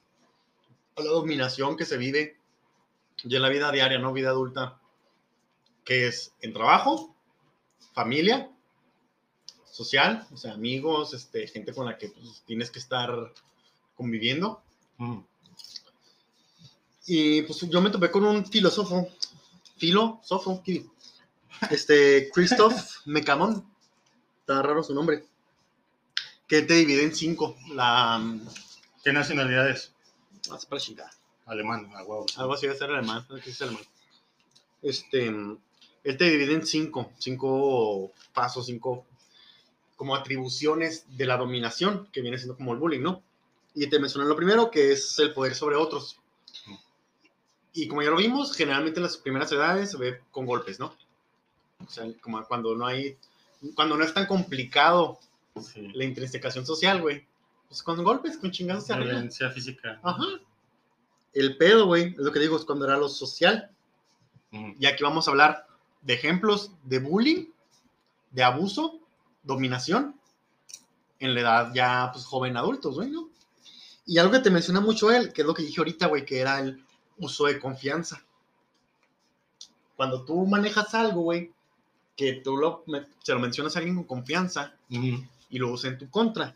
A 0.95 1.03
la 1.03 1.11
dominación 1.11 1.77
que 1.77 1.85
se 1.85 1.97
vive 1.97 2.39
ya 3.23 3.37
en 3.37 3.43
la 3.43 3.49
vida 3.49 3.71
diaria, 3.71 3.99
¿no? 3.99 4.13
Vida 4.13 4.29
adulta. 4.29 4.79
Que 5.83 6.07
es 6.07 6.33
en 6.41 6.53
trabajo, 6.53 7.15
familia, 7.93 8.49
social, 9.71 10.27
o 10.31 10.37
sea, 10.37 10.53
amigos, 10.53 11.13
este, 11.13 11.47
gente 11.47 11.73
con 11.73 11.85
la 11.85 11.97
que 11.97 12.09
pues, 12.09 12.43
tienes 12.45 12.69
que 12.69 12.79
estar 12.79 13.33
conviviendo. 13.95 14.61
Mm. 14.97 15.19
Y 17.07 17.41
pues 17.43 17.59
yo 17.61 17.81
me 17.81 17.89
topé 17.89 18.11
con 18.11 18.23
un 18.25 18.45
filósofo, 18.45 19.07
filósofo, 19.77 20.61
este, 21.69 22.29
Christoph 22.31 22.75
Mecamon, 23.05 23.65
está 24.41 24.61
raro 24.61 24.83
su 24.83 24.93
nombre, 24.93 25.25
que 26.47 26.61
te 26.61 26.75
divide 26.75 27.03
en 27.03 27.15
cinco, 27.15 27.55
la, 27.73 28.19
mm, 28.19 28.47
¿Qué 29.03 29.11
nacionalidad 29.11 29.69
es? 29.69 29.91
ah, 30.51 30.57
es 30.57 30.65
para 30.65 30.81
Alemán, 31.45 31.89
a 31.95 32.03
huevo. 32.03 32.25
algo 32.37 32.53
así 32.53 32.67
de 32.67 32.77
ser 32.77 32.91
alemán, 32.91 33.25
es 33.45 33.61
alemán. 33.61 33.83
Este, 34.81 35.29
mm, 35.29 35.57
él 36.03 36.17
te 36.17 36.29
divide 36.29 36.53
en 36.53 36.65
cinco, 36.65 37.11
cinco 37.17 38.11
pasos, 38.33 38.67
cinco 38.67 39.05
como 40.01 40.15
atribuciones 40.15 41.05
de 41.15 41.27
la 41.27 41.37
dominación, 41.37 42.07
que 42.11 42.21
viene 42.21 42.39
siendo 42.39 42.57
como 42.57 42.73
el 42.73 42.79
bullying, 42.79 43.01
¿no? 43.01 43.21
Y 43.75 43.85
te 43.85 43.99
menciona 43.99 44.25
lo 44.25 44.35
primero, 44.35 44.71
que 44.71 44.93
es 44.93 45.19
el 45.19 45.31
poder 45.31 45.53
sobre 45.53 45.75
otros. 45.75 46.17
Y 47.71 47.87
como 47.87 48.01
ya 48.01 48.09
lo 48.09 48.15
vimos, 48.15 48.55
generalmente 48.55 48.97
en 48.97 49.03
las 49.03 49.17
primeras 49.17 49.51
edades 49.51 49.91
se 49.91 49.97
ve 49.97 50.19
con 50.31 50.47
golpes, 50.47 50.79
¿no? 50.79 50.95
O 51.85 51.87
sea, 51.87 52.03
como 52.19 52.43
cuando 52.47 52.75
no 52.75 52.87
hay, 52.87 53.15
cuando 53.75 53.95
no 53.95 54.03
es 54.03 54.11
tan 54.11 54.25
complicado 54.25 55.19
Sí. 55.61 55.89
la 55.93 56.03
intrinsecación 56.03 56.65
social, 56.65 56.99
güey. 56.99 57.23
Pues 57.67 57.83
con 57.83 58.03
golpes, 58.03 58.39
con 58.39 58.49
chingazos 58.49 58.87
se 58.87 58.93
arregla. 58.93 59.13
Violencia 59.13 59.51
física. 59.51 59.99
Ajá. 60.01 60.25
El 61.33 61.57
pedo, 61.57 61.85
güey, 61.85 62.07
es 62.13 62.17
lo 62.17 62.31
que 62.31 62.39
digo, 62.39 62.57
es 62.57 62.65
cuando 62.65 62.85
era 62.85 62.97
lo 62.97 63.07
social. 63.07 63.69
Mm. 64.49 64.71
Y 64.79 64.87
aquí 64.87 65.03
vamos 65.03 65.27
a 65.27 65.29
hablar 65.31 65.67
de 66.01 66.15
ejemplos 66.15 66.71
de 66.85 66.97
bullying, 66.97 67.45
de 68.31 68.41
abuso, 68.41 68.97
dominación, 69.43 70.15
en 71.19 71.35
la 71.35 71.41
edad 71.41 71.71
ya, 71.73 72.09
pues, 72.11 72.25
joven 72.25 72.57
adultos, 72.57 72.95
güey, 72.95 73.09
¿no? 73.09 73.29
Y 74.05 74.17
algo 74.17 74.31
que 74.33 74.39
te 74.39 74.49
menciona 74.49 74.81
mucho 74.81 75.11
él, 75.11 75.31
que 75.31 75.41
es 75.41 75.47
lo 75.47 75.53
que 75.53 75.61
dije 75.63 75.79
ahorita, 75.79 76.07
güey, 76.07 76.25
que 76.25 76.39
era 76.39 76.59
el 76.59 76.83
uso 77.17 77.45
de 77.45 77.59
confianza. 77.59 78.23
Cuando 79.95 80.25
tú 80.25 80.45
manejas 80.45 80.93
algo, 80.95 81.21
güey, 81.21 81.51
que 82.17 82.33
tú 82.43 82.57
lo, 82.57 82.83
se 83.23 83.33
lo 83.33 83.39
mencionas 83.39 83.75
a 83.75 83.79
alguien 83.79 83.95
con 83.95 84.05
confianza 84.05 84.73
y 84.89 85.59
lo 85.59 85.71
usa 85.71 85.89
en 85.91 85.97
tu 85.97 86.09
contra. 86.09 86.55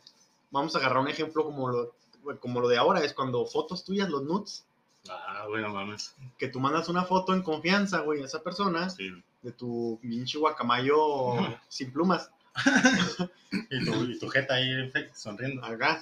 Vamos 0.52 0.76
a 0.76 0.80
agarrar 0.80 1.00
un 1.00 1.08
ejemplo 1.08 1.44
como 1.46 1.70
lo, 1.70 1.96
como 2.40 2.60
lo 2.62 2.68
de 2.68 2.78
ahora, 2.78 3.04
es 3.04 3.14
cuando 3.14 3.46
fotos 3.46 3.84
tuyas, 3.84 4.10
los 4.10 4.24
nudes, 4.24 4.66
Ah, 5.08 5.46
bueno, 5.48 5.70
mames. 5.72 6.16
que 6.36 6.48
tú 6.48 6.60
mandas 6.60 6.90
una 6.90 7.04
foto 7.04 7.36
en 7.36 7.44
confianza, 7.44 8.00
güey, 8.00 8.24
a 8.24 8.26
esa 8.26 8.42
persona, 8.42 8.90
Sí. 8.90 9.12
de 9.44 9.52
tu 9.52 10.00
pinche 10.02 10.40
guacamayo 10.40 11.36
sin 11.70 11.92
plumas, 11.94 12.32
Y 13.70 13.86
tu, 13.86 14.04
y 14.04 14.20
tu 14.20 14.28
jeta 14.28 14.56
ahí 14.56 14.92
sonriendo. 15.14 15.64
acá, 15.64 16.02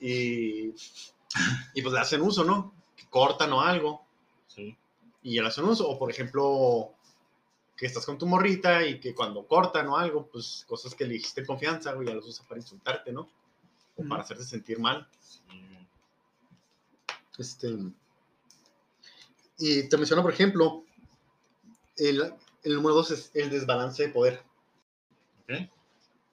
y, 0.00 0.74
y 1.74 1.82
pues 1.82 1.92
le 1.94 1.98
hacen 2.00 2.20
uso, 2.20 2.44
¿no? 2.44 2.74
Que 2.96 3.06
cortan 3.08 3.52
o 3.52 3.60
algo, 3.62 4.04
Sí. 4.46 4.76
y 5.22 5.40
le 5.40 5.46
hacen 5.46 5.64
uso, 5.64 5.88
o 5.88 5.98
por 5.98 6.10
ejemplo, 6.10 6.92
que 7.76 7.86
estás 7.86 8.04
con 8.04 8.18
tu 8.18 8.26
morrita 8.26 8.84
y 8.86 9.00
que 9.00 9.14
cuando 9.14 9.46
cortan 9.46 9.88
o 9.88 9.96
algo, 9.96 10.26
pues 10.26 10.64
cosas 10.68 10.94
que 10.94 11.04
le 11.06 11.14
dijiste 11.14 11.40
en 11.40 11.46
confianza, 11.46 11.92
güey, 11.92 12.08
ya 12.08 12.14
los 12.14 12.26
usa 12.26 12.44
para 12.46 12.60
insultarte, 12.60 13.12
¿no? 13.12 13.28
O 13.96 14.04
para 14.06 14.22
hacerte 14.22 14.44
sentir 14.44 14.78
mal. 14.78 15.08
Sí. 15.20 15.40
Este, 17.38 17.68
y 19.58 19.88
te 19.88 19.96
menciono, 19.96 20.22
por 20.22 20.32
ejemplo, 20.32 20.84
el, 21.96 22.34
el 22.62 22.74
número 22.74 22.94
dos 22.96 23.10
es 23.10 23.30
el 23.34 23.48
desbalance 23.48 24.02
de 24.02 24.08
poder. 24.10 24.42
Ok. 25.44 25.70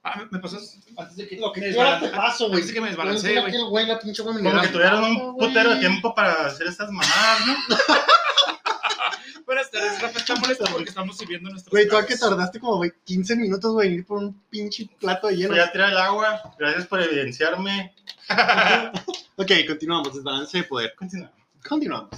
Ah, 0.10 0.18
me- 0.20 0.28
me 0.32 0.40
pasas 0.40 0.78
antes 0.98 1.16
de 1.18 1.28
que. 1.28 1.36
Lo 1.38 1.48
me 1.48 1.54
que 1.54 1.62
desbala- 1.62 2.00
te 2.00 2.08
paso, 2.10 2.46
güey. 2.48 2.56
Antes 2.62 2.68
de 2.70 2.74
que 2.74 2.82
me 2.82 2.88
desbalancee, 2.88 3.30
Mira 3.30 3.42
güey. 3.42 3.54
aquel 3.54 3.66
güey, 3.66 3.86
la 3.88 4.00
pinche 4.00 4.24
güey 4.24 4.36
me 4.36 4.50
Como 4.50 4.62
que 4.62 4.68
tuvieron 4.70 5.04
un 5.04 5.38
putero 5.38 5.72
de 5.72 5.80
tiempo 5.80 6.16
para 6.16 6.46
hacer 6.48 6.68
estas 6.68 6.90
mamadas, 6.92 7.46
¿no? 7.48 7.56
Buenas 9.46 9.72
tardes, 9.72 10.02
Rafa 10.02 10.20
está 10.20 10.36
molesto 10.36 10.66
porque 10.72 10.90
estamos 10.90 11.18
sirviendo 11.18 11.50
nuestros. 11.50 11.72
Güey, 11.72 11.88
tú 11.88 11.96
a 11.96 12.06
que 12.06 12.18
tardaste 12.18 12.60
como 12.60 12.78
güey, 12.78 12.92
15 13.06 13.36
minutos, 13.38 13.72
güey, 13.74 13.88
en 13.88 13.94
ir 13.96 14.06
por 14.06 14.18
un 14.18 14.34
pinche 14.50 14.90
plato 15.00 15.28
de 15.28 15.38
hielo. 15.38 15.52
Voy 15.54 15.60
a 15.60 15.72
tirar 15.72 15.90
el 15.92 15.98
agua. 15.98 16.54
Gracias 16.60 16.86
por 16.88 17.02
evidenciarme. 17.02 17.94
Ok, 19.40 19.52
continuamos. 19.68 20.16
Desbalance 20.16 20.58
de 20.58 20.64
poder. 20.64 20.96
Continúa. 20.96 21.32
Continuamos. 21.70 22.10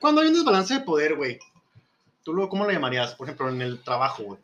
Cuando 0.00 0.20
hay 0.20 0.26
un 0.28 0.34
desbalance 0.34 0.74
de 0.74 0.80
poder, 0.80 1.14
güey, 1.14 1.38
¿tú 2.24 2.34
lo, 2.34 2.48
cómo 2.48 2.64
lo 2.64 2.72
llamarías? 2.72 3.14
Por 3.14 3.28
ejemplo, 3.28 3.48
en 3.48 3.62
el 3.62 3.78
trabajo, 3.84 4.24
güey. 4.24 4.40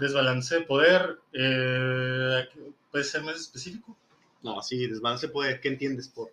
Desbalance 0.00 0.54
de 0.56 0.60
poder. 0.62 1.18
eh, 1.32 2.48
¿Puede 2.90 3.04
ser 3.04 3.22
más 3.22 3.36
específico? 3.36 3.96
No, 4.42 4.62
sí, 4.62 4.86
desbalance 4.86 5.26
de 5.26 5.32
poder. 5.32 5.60
¿Qué 5.60 5.68
entiendes 5.68 6.08
por? 6.08 6.30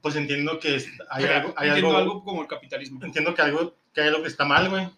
Pues 0.00 0.16
entiendo 0.16 0.58
que 0.58 0.82
hay, 1.10 1.24
algo, 1.24 1.54
hay 1.56 1.68
entiendo 1.68 1.96
algo, 1.96 2.12
algo 2.12 2.24
como 2.24 2.42
el 2.42 2.48
capitalismo. 2.48 3.04
Entiendo 3.04 3.34
que, 3.34 3.42
algo, 3.42 3.74
que 3.92 4.00
hay 4.00 4.08
algo 4.08 4.22
que 4.22 4.28
está 4.28 4.44
mal, 4.44 4.68
güey. 4.70 4.88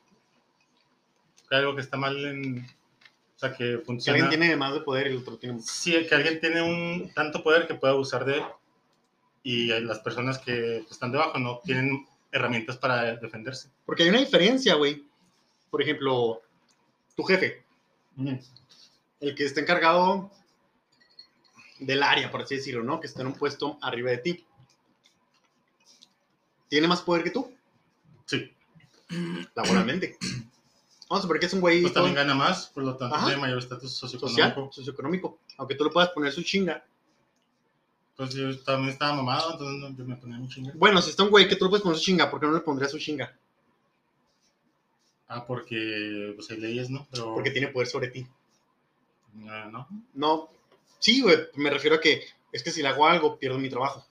Que 1.48 1.56
hay 1.56 1.60
algo 1.62 1.74
que 1.74 1.80
está 1.82 1.96
mal 1.96 2.16
en. 2.24 2.64
O 3.36 3.38
sea, 3.38 3.50
que 3.52 3.64
Que 3.64 3.78
funciona. 3.78 4.22
alguien 4.24 4.40
tiene 4.40 4.56
más 4.56 4.72
de 4.72 4.80
poder 4.80 5.08
y 5.08 5.10
el 5.10 5.16
otro 5.18 5.36
tiene 5.36 5.60
Sí, 5.60 6.06
que 6.08 6.14
alguien 6.14 6.38
tiene 6.40 6.62
un 6.62 7.10
tanto 7.12 7.42
poder 7.42 7.66
que 7.66 7.74
puede 7.74 7.92
abusar 7.94 8.24
de 8.24 8.36
él. 8.38 8.44
Y 9.42 9.66
las 9.80 9.98
personas 9.98 10.38
que 10.38 10.84
están 10.88 11.10
debajo 11.10 11.36
no 11.40 11.58
tienen 11.64 12.06
herramientas 12.30 12.76
para 12.76 13.16
defenderse. 13.16 13.68
Porque 13.84 14.04
hay 14.04 14.10
una 14.10 14.20
diferencia, 14.20 14.74
güey. 14.76 15.04
Por 15.68 15.82
ejemplo, 15.82 16.40
tu 17.16 17.24
jefe, 17.24 17.61
el 18.16 19.34
que 19.34 19.44
está 19.44 19.60
encargado 19.60 20.30
del 21.78 22.02
área, 22.02 22.30
por 22.30 22.42
así 22.42 22.56
decirlo, 22.56 22.82
¿no? 22.82 23.00
Que 23.00 23.06
está 23.06 23.22
en 23.22 23.28
un 23.28 23.34
puesto 23.34 23.78
arriba 23.82 24.10
de 24.10 24.18
ti. 24.18 24.46
¿Tiene 26.68 26.88
más 26.88 27.02
poder 27.02 27.24
que 27.24 27.30
tú? 27.30 27.52
Sí. 28.26 28.52
laboralmente. 29.54 30.16
Vamos 31.08 31.20
a 31.20 31.22
suponer 31.22 31.40
que 31.40 31.46
es 31.46 31.52
un 31.52 31.60
güey 31.60 31.82
Pues 31.82 31.92
también 31.92 32.14
gana 32.14 32.34
más, 32.34 32.68
por 32.68 32.84
lo 32.84 32.96
tanto 32.96 33.14
Ajá. 33.14 33.26
tiene 33.26 33.40
mayor 33.40 33.58
estatus 33.58 33.92
social, 33.92 34.20
socioeconómico. 34.20 34.72
socioeconómico. 34.72 35.38
Aunque 35.58 35.74
tú 35.74 35.84
le 35.84 35.90
puedas 35.90 36.10
poner 36.10 36.32
su 36.32 36.42
chinga. 36.42 36.82
Pues 38.16 38.34
yo 38.34 38.58
también 38.60 38.90
estaba 38.90 39.14
mamado, 39.14 39.52
entonces 39.52 39.96
yo 39.98 40.04
me 40.04 40.16
ponía 40.16 40.38
mi 40.38 40.48
chinga. 40.48 40.72
Bueno, 40.74 41.02
si 41.02 41.10
está 41.10 41.22
un 41.24 41.30
güey 41.30 41.48
que 41.48 41.56
tú 41.56 41.66
le 41.66 41.70
puedes 41.70 41.82
poner 41.82 41.98
su 41.98 42.04
chinga, 42.04 42.30
¿por 42.30 42.40
qué 42.40 42.46
no 42.46 42.52
le 42.52 42.60
pondrías 42.60 42.90
su 42.90 42.98
chinga? 42.98 43.36
Ah, 45.34 45.46
porque 45.46 46.34
pues 46.36 46.50
hay 46.50 46.58
leyes, 46.58 46.90
¿no? 46.90 47.06
Pero, 47.10 47.34
Porque 47.34 47.50
tiene 47.50 47.68
poder 47.68 47.88
sobre 47.88 48.08
ti. 48.08 48.26
Ah, 49.48 49.66
¿no? 49.72 49.88
No, 50.12 50.50
sí, 50.98 51.22
güey, 51.22 51.38
me 51.54 51.70
refiero 51.70 51.96
a 51.96 52.00
que 52.00 52.22
es 52.52 52.62
que 52.62 52.70
si 52.70 52.82
le 52.82 52.88
hago 52.88 53.06
algo, 53.06 53.38
pierdo 53.38 53.58
mi 53.58 53.70
trabajo. 53.70 54.04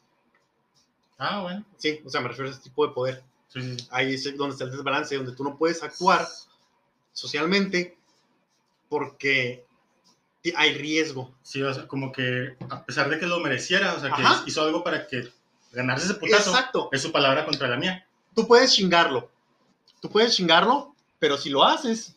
Ah, 1.20 1.44
bueno. 1.44 1.64
Sí, 1.78 2.02
o 2.04 2.10
sea, 2.10 2.22
me 2.22 2.30
refiero 2.30 2.50
a 2.50 2.54
ese 2.54 2.64
tipo 2.64 2.88
de 2.88 2.94
poder. 2.94 3.24
Sí, 3.50 3.62
sí, 3.62 3.78
sí. 3.78 3.88
Ahí 3.92 4.16
es 4.16 4.36
donde 4.36 4.54
está 4.54 4.64
el 4.64 4.72
desbalance, 4.72 5.16
donde 5.16 5.34
tú 5.34 5.44
no 5.44 5.58
puedes 5.58 5.84
actuar 5.84 6.28
socialmente 7.14 7.96
porque 8.90 9.64
hay 10.56 10.74
riesgo. 10.74 11.36
Sí, 11.44 11.62
o 11.62 11.72
sea, 11.72 11.88
como 11.88 12.12
que 12.12 12.56
a 12.68 12.84
pesar 12.84 13.10
de 13.10 13.20
que 13.20 13.28
lo 13.28 13.40
mereciera, 13.42 13.94
o 13.94 14.00
sea, 14.00 14.10
que 14.10 14.24
Ajá. 14.24 14.44
hizo 14.48 14.64
algo 14.64 14.84
para 14.84 15.06
que 15.06 15.32
ganarse 15.72 16.06
ese 16.06 16.16
putazo, 16.16 16.50
Exacto. 16.50 16.90
es 16.92 17.00
su 17.04 17.12
palabra 17.12 17.46
contra 17.46 17.68
la 17.68 17.78
mía. 17.78 18.08
Tú 18.34 18.48
puedes 18.48 18.74
chingarlo. 18.74 19.30
Tú 20.02 20.10
puedes 20.10 20.36
chingarlo, 20.36 20.91
pero 21.22 21.38
si 21.38 21.52
lo 21.52 21.64
haces. 21.64 22.16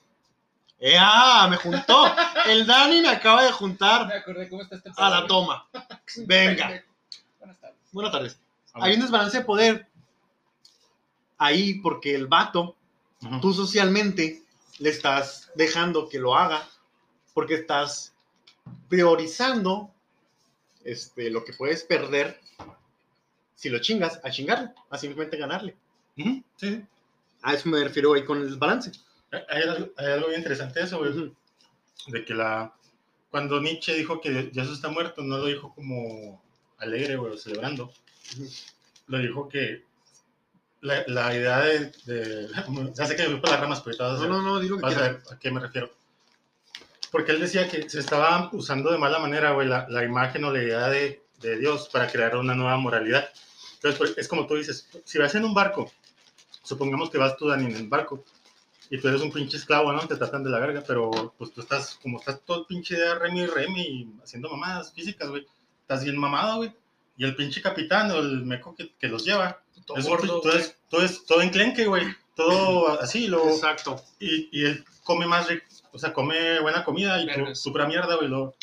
¡Eh, 0.81 0.97
ah! 0.99 1.47
Me 1.51 1.57
juntó. 1.59 2.07
El 2.47 2.67
Dani 2.67 3.03
me 3.03 3.11
acaba 3.11 3.45
de 3.45 3.53
juntar 3.53 4.07
Me 4.07 4.14
acordé 4.14 4.49
cómo 4.49 4.62
está 4.62 4.77
este 4.77 4.90
a 4.97 5.11
la 5.11 5.27
toma. 5.27 5.69
Venga. 6.27 6.83
Buenas 7.38 7.61
tardes. 7.61 7.79
Buenas 7.93 8.12
tardes. 8.12 8.40
Hay 8.73 8.95
un 8.95 9.03
desbalance 9.03 9.38
de 9.38 9.45
poder 9.45 9.87
ahí 11.37 11.75
porque 11.75 12.14
el 12.14 12.27
vato, 12.29 12.77
tú 13.43 13.53
socialmente 13.53 14.43
le 14.79 14.88
estás 14.88 15.51
dejando 15.55 16.09
que 16.09 16.19
lo 16.19 16.35
haga 16.35 16.67
porque 17.35 17.57
estás 17.57 18.14
priorizando 18.88 19.90
este, 20.83 21.29
lo 21.31 21.45
que 21.45 21.53
puedes 21.53 21.85
perder 21.85 22.40
si 23.55 23.69
lo 23.69 23.81
chingas, 23.81 24.19
a 24.25 24.31
chingarle, 24.31 24.71
a 24.88 24.97
simplemente 24.97 25.37
ganarle. 25.37 25.77
Sí. 26.57 26.85
A 27.45 27.55
eso 27.55 27.69
me 27.69 27.83
refiero 27.85 28.15
ahí 28.15 28.25
con 28.25 28.39
el 28.41 28.49
desbalance. 28.51 28.91
Hay, 29.49 29.63
algo- 29.63 29.91
hay 29.97 30.07
algo 30.13 30.29
bien 30.29 30.41
interesante 30.41 30.81
eso, 30.83 30.99
güey. 30.99 31.11
Ujú. 31.11 31.35
de 32.09 32.25
que 32.25 32.35
la 32.35 32.73
cuando 33.31 33.61
Nietzsche 33.61 33.95
dijo 33.95 34.21
que 34.21 34.51
Jesús 34.55 34.75
está 34.75 34.89
muerto, 34.91 35.23
no 35.23 35.39
lo 35.39 35.47
dijo 35.47 35.75
como 35.75 36.43
alegre 36.79 37.17
o 37.17 37.37
celebrando, 37.37 37.85
Ujú. 38.37 38.49
lo 39.09 39.19
dijo 39.19 39.49
que 39.49 39.85
la, 40.83 41.03
la 41.07 41.35
idea 41.35 41.61
de, 41.61 41.93
de- 42.05 42.49
ya 42.95 43.07
sé 43.07 43.17
que 43.17 43.23
me 43.25 43.31
fui 43.31 43.41
por 43.41 43.51
las 43.51 43.61
ramas, 43.61 43.81
pero 43.81 43.97
vas 43.99 44.21
a 44.21 44.27
No, 44.27 44.29
no, 44.29 44.43
no, 44.43 44.61
dilo 44.61 44.77
que 44.77 44.83
vas 44.83 44.97
a 44.97 45.01
ver 45.03 45.23
a 45.31 45.39
qué 45.39 45.51
me 45.51 45.61
refiero. 45.61 45.91
Porque 47.11 47.33
él 47.33 47.41
decía 47.41 47.69
que 47.69 47.89
se 47.89 48.01
estaba 48.01 48.51
usando 48.53 48.91
de 48.93 48.99
mala 48.99 49.19
manera, 49.19 49.53
güey, 49.53 49.67
la, 49.69 49.87
la 49.89 50.05
imagen 50.05 50.45
o 50.45 50.53
la 50.53 50.63
idea 50.63 50.89
de, 50.89 51.23
de 51.41 51.59
Dios 51.59 51.89
para 51.93 52.09
crear 52.11 52.37
una 52.37 52.55
nueva 52.55 52.77
moralidad. 52.77 53.29
Entonces, 53.77 53.99
pues, 53.99 54.15
es 54.19 54.29
como 54.29 54.47
tú 54.47 54.57
dices, 54.57 54.89
si 55.05 55.19
vas 55.19 55.35
en 55.35 55.45
un 55.45 55.55
barco, 55.55 55.91
supongamos 56.64 57.11
que 57.11 57.18
vas 57.18 57.37
tú, 57.37 57.48
Dani, 57.48 57.66
en 57.66 57.77
el 57.77 57.88
barco, 57.88 58.24
y 58.90 58.98
tú 59.00 59.09
eres 59.09 59.22
un 59.22 59.33
pinche 59.33 59.57
esclavo, 59.57 59.92
¿no? 59.92 60.07
Te 60.07 60.16
tratan 60.16 60.42
de 60.44 60.50
la 60.50 60.59
verga, 60.59 60.83
pero 60.87 61.35
pues 61.38 61.53
tú 61.53 61.61
estás, 61.61 61.98
como 62.03 62.18
estás 62.18 62.40
todo 62.44 62.61
el 62.61 62.66
pinche 62.66 62.96
día 62.96 63.14
remi, 63.14 63.46
remi, 63.46 64.12
haciendo 64.22 64.50
mamadas 64.50 64.92
físicas, 64.92 65.29
güey. 65.31 65.46
Estás 65.83 66.05
bien 66.05 66.16
mamado, 66.18 66.59
güey. 66.59 66.72
Y 67.16 67.24
el 67.24 67.37
pinche 67.37 67.62
capitán 67.62 68.11
o 68.11 68.18
el 68.18 68.44
meco 68.44 68.74
que, 68.74 68.92
que 68.98 69.09
los 69.09 69.24
lleva, 69.24 69.61
Todo 69.87 69.96
es 69.98 70.07
gordo, 70.07 70.40
todo, 70.40 70.53
güey. 70.53 70.57
es, 70.62 70.77
todo 70.90 71.03
es 71.03 71.24
todo 71.24 71.40
enclenque, 71.42 71.87
güey. 71.87 72.07
Todo 72.35 73.00
así, 73.00 73.29
lo, 73.29 73.48
Exacto. 73.48 74.03
y, 74.18 74.48
y 74.50 74.64
él 74.64 74.85
come 75.05 75.27
más 75.27 75.46
rico, 75.48 75.64
o 75.92 75.98
sea, 75.98 76.12
come 76.12 76.59
buena 76.61 76.83
comida 76.85 77.20
y 77.22 77.27
tú, 77.33 77.72
pura 77.72 77.87
mierda, 77.87 78.16
güey. 78.16 78.29
lo- 78.29 78.55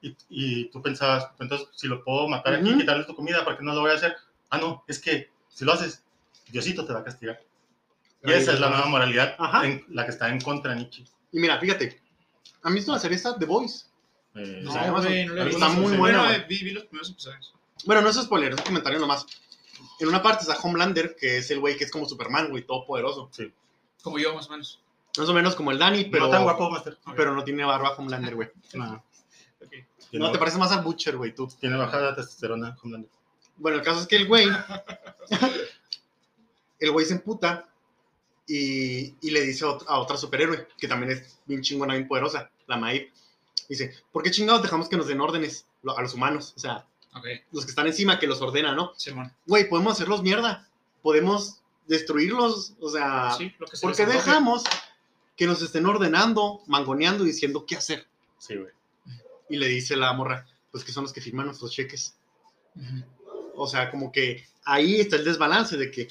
Y, 0.00 0.16
y 0.30 0.64
tú 0.70 0.80
pensabas, 0.80 1.28
entonces, 1.40 1.68
si 1.74 1.88
lo 1.88 2.02
puedo 2.04 2.28
matar 2.28 2.54
aquí, 2.54 2.68
Ujú. 2.70 2.78
quitarle 2.78 3.04
tu 3.04 3.14
comida, 3.16 3.44
¿para 3.44 3.58
qué 3.58 3.64
no 3.64 3.74
lo 3.74 3.80
voy 3.82 3.90
a 3.90 3.94
hacer? 3.94 4.16
Ah, 4.48 4.58
no, 4.58 4.82
es 4.86 4.98
que 5.00 5.28
si 5.50 5.64
lo 5.64 5.72
haces, 5.72 6.02
Diosito 6.50 6.86
te 6.86 6.92
va 6.92 7.00
a 7.00 7.04
castigar. 7.04 7.40
Y 8.24 8.32
esa 8.32 8.52
es 8.52 8.60
la 8.60 8.70
nueva 8.70 8.86
moralidad 8.86 9.36
Ajá. 9.38 9.66
en 9.66 9.84
la 9.90 10.04
que 10.04 10.10
está 10.10 10.28
en 10.28 10.40
contra 10.40 10.74
Nietzsche. 10.74 11.04
Y 11.32 11.38
mira, 11.38 11.58
fíjate, 11.58 12.00
¿han 12.62 12.74
visto 12.74 12.92
la 12.92 12.98
serie 12.98 13.16
esta 13.16 13.38
The 13.38 13.44
Voice? 13.44 13.86
Eh, 14.34 14.60
No, 14.62 14.70
o 14.70 14.72
sea, 14.72 14.90
güey, 14.90 15.26
no 15.26 15.42
Está 15.44 15.68
muy 15.68 15.96
buena, 15.96 16.22
Bueno, 16.24 16.44
vi, 16.48 16.64
vi 16.64 16.70
los 16.72 16.84
primeros 16.84 17.10
episodios. 17.10 17.54
Bueno, 17.84 18.02
no 18.02 18.08
es 18.08 18.16
spoiler, 18.16 18.52
es 18.52 18.58
un 18.58 18.64
comentario 18.64 18.98
nomás. 18.98 19.24
En 20.00 20.08
una 20.08 20.22
parte 20.22 20.42
está 20.42 20.56
Homelander, 20.60 21.14
que 21.16 21.38
es 21.38 21.50
el 21.52 21.60
güey 21.60 21.76
que 21.76 21.84
es 21.84 21.90
como 21.92 22.08
Superman, 22.08 22.50
güey, 22.50 22.64
todopoderoso. 22.64 23.30
Como 24.02 24.18
yo, 24.18 24.34
más 24.34 24.48
o 24.48 24.52
menos. 24.52 24.82
Más 25.16 25.28
o 25.28 25.34
menos 25.34 25.54
como 25.54 25.70
el 25.70 25.78
Dani, 25.78 26.04
pero 26.06 26.24
no 26.26 26.30
tan 26.30 26.42
guapo, 26.42 26.70
Master. 26.70 26.98
pero 27.16 27.34
no 27.34 27.44
tiene 27.44 27.64
barba 27.64 27.90
Homelander, 27.96 28.34
güey. 28.34 28.50
No, 28.74 29.04
Ok. 29.60 29.70
tiene, 30.10 30.24
No, 30.26 30.32
te 30.32 30.38
parece 30.38 30.58
más 30.58 30.72
a 30.72 30.80
Butcher, 30.80 31.16
güey, 31.16 31.34
tú. 31.34 31.48
tiene 31.60 31.76
bajada 31.76 32.14
testosterona. 32.14 32.76
Homelander. 32.82 33.10
Bueno, 33.56 33.78
el 33.78 33.84
caso 33.84 34.00
es 34.00 34.06
que 34.06 34.16
el 34.16 34.26
güey. 34.28 34.48
el 36.80 36.90
güey 36.92 37.06
se 37.06 37.14
emputa 37.14 37.68
y, 38.48 39.14
y 39.20 39.30
le 39.30 39.42
dice 39.42 39.64
a 39.64 39.68
ot- 39.68 39.84
a 39.86 39.98
otra 40.00 40.16
superhéroe, 40.16 40.66
que 40.76 40.88
también 40.88 41.12
es 41.12 41.38
bien 41.46 41.60
chingona, 41.60 41.94
bien 41.94 42.08
poderosa, 42.08 42.50
la 42.66 42.76
Maeve. 42.78 43.12
Dice: 43.68 43.94
¿Por 44.10 44.22
qué 44.22 44.30
chingados 44.30 44.62
dejamos 44.62 44.88
que 44.88 44.96
nos 44.96 45.06
den 45.06 45.20
órdenes 45.20 45.66
a 45.96 46.00
los 46.02 46.14
humanos? 46.14 46.54
O 46.56 46.58
sea, 46.60 46.86
los 47.52 47.64
que 47.64 47.70
están 47.70 47.86
encima, 47.86 48.18
que 48.18 48.26
los 48.26 48.40
ordenan, 48.40 48.74
¿no? 48.76 48.92
Güey, 49.46 49.68
podemos 49.68 49.92
hacerlos 49.92 50.22
mierda. 50.22 50.66
Podemos 51.02 51.60
destruirlos. 51.86 52.72
O 52.80 52.90
sea, 52.90 53.32
Sí, 53.36 53.52
lo 53.58 53.66
que 53.66 53.76
se 53.76 53.82
¿por 53.86 53.94
qué 53.94 54.02
les 54.06 54.10
antoje. 54.16 54.28
dejamos 54.30 54.64
que 55.36 55.46
nos 55.46 55.60
estén 55.62 55.84
ordenando, 55.86 56.62
mangoneando 56.66 57.24
y 57.24 57.28
diciendo 57.28 57.64
qué 57.66 57.76
hacer? 57.76 58.06
Sí, 58.38 58.56
güey. 58.56 58.72
Y 59.50 59.56
le 59.56 59.68
dice 59.68 59.96
la 59.96 60.12
morra: 60.14 60.46
Pues 60.72 60.82
que 60.84 60.92
son 60.92 61.04
los 61.04 61.12
que 61.12 61.20
firman 61.20 61.46
nuestros 61.46 61.70
cheques. 61.72 62.14
O 63.54 63.66
sea, 63.66 63.90
como 63.90 64.12
que 64.12 64.46
ahí 64.64 65.00
está 65.00 65.16
el 65.16 65.24
desbalance 65.24 65.76
de 65.76 65.90
que 65.90 66.08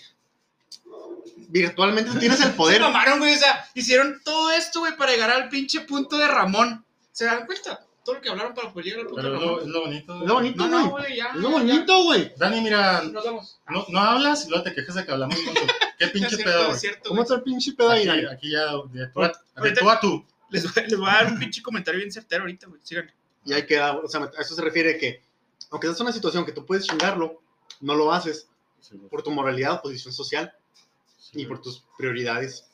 virtualmente 1.50 2.12
tienes 2.20 2.40
el 2.42 2.48
Se 2.52 2.54
poder. 2.54 2.82
mamaron, 2.82 3.20
güey. 3.20 3.36
O 3.36 3.38
sea, 3.38 3.66
hicieron 3.74 4.22
todo 4.24 4.52
esto, 4.52 4.80
güey, 4.80 4.96
para 4.98 5.12
llegar 5.12 5.30
al 5.32 5.50
pinche 5.50 5.82
punto 5.82 6.18
de 6.18 6.28
Ramón. 6.28 6.84
¿Se 7.12 7.26
dan 7.26 7.46
cuenta? 7.46 7.84
Todo 8.04 8.16
lo 8.16 8.22
que 8.22 8.30
hablaron 8.30 8.54
para 8.54 8.72
poder 8.72 8.86
llegar 8.86 9.02
al 9.02 9.08
punto 9.08 9.22
Pero 9.22 9.32
de 9.32 9.38
es 9.38 9.42
lo, 9.44 9.50
Ramón. 9.50 9.62
es 9.63 9.68
lo 9.68 9.82
bonito. 9.82 10.22
Es 10.22 10.28
lo 10.28 10.34
bonito, 10.36 10.68
No, 10.68 10.90
güey. 10.90 11.04
no, 11.10 11.16
ya. 11.16 11.34
lo 11.36 11.50
bonito, 11.50 12.04
güey. 12.04 12.34
Dani, 12.38 12.62
mira, 12.62 13.02
Nos 13.02 13.26
vamos. 13.26 13.60
no, 13.70 13.86
no 13.90 14.00
hablas 14.00 14.46
y 14.46 14.50
luego 14.50 14.63
te 14.63 14.74
quejas 14.74 14.96
de 14.96 15.06
que 15.06 15.12
hablamos 15.12 15.38
mucho. 15.44 15.62
¿Qué 15.98 16.06
Es 16.06 16.12
pinche 16.12 16.36
cierto, 16.36 16.46
pedo, 16.46 16.62
es 16.62 16.68
güey? 16.68 16.80
cierto, 16.80 17.10
¿Cómo 17.10 17.22
está 17.24 17.36
el 17.36 17.44
pinche 17.44 17.74
pedo 17.74 17.90
ahí, 17.90 18.08
Aquí, 18.08 18.22
Dani? 18.22 18.34
aquí 18.36 18.52
ya, 18.52 18.66
de 18.94 19.08
tú, 19.08 19.22
a, 19.24 19.28
de 19.28 19.34
Ahorita- 19.56 19.82
tú 19.82 19.90
a 19.90 20.00
tú. 20.00 20.26
Les 20.50 20.63
voy, 20.63 20.84
les 20.88 20.98
voy 20.98 21.10
a 21.10 21.13
dar 21.13 21.28
un 21.34 21.40
pinche 21.40 21.62
comentario 21.62 21.98
bien 22.00 22.12
certero 22.12 22.44
ahorita, 22.44 22.68
güey. 22.68 22.80
Sigan. 22.84 23.12
Y 23.44 23.52
ahí 23.54 23.66
queda, 23.66 23.94
o 23.98 24.08
sea, 24.08 24.22
a 24.22 24.42
eso 24.42 24.56
se 24.56 24.62
refiere 24.62 24.98
que, 24.98 25.22
aunque 25.72 25.88
es 25.88 26.00
una 26.00 26.13
situación 26.13 26.46
que 26.46 26.52
tú 26.54 26.66
puedes 26.66 26.86
chingarlo, 26.86 27.42
no 27.82 27.96
lo 27.96 28.13
haces 28.13 28.48
por 29.10 29.22
tu 29.24 29.32
moralidad 29.32 29.74
o 29.74 29.82
posición 29.82 30.13
social 30.13 30.54
Sí, 31.32 31.42
y 31.42 31.46
por 31.46 31.62
tus 31.62 31.84
prioridades 31.98 32.66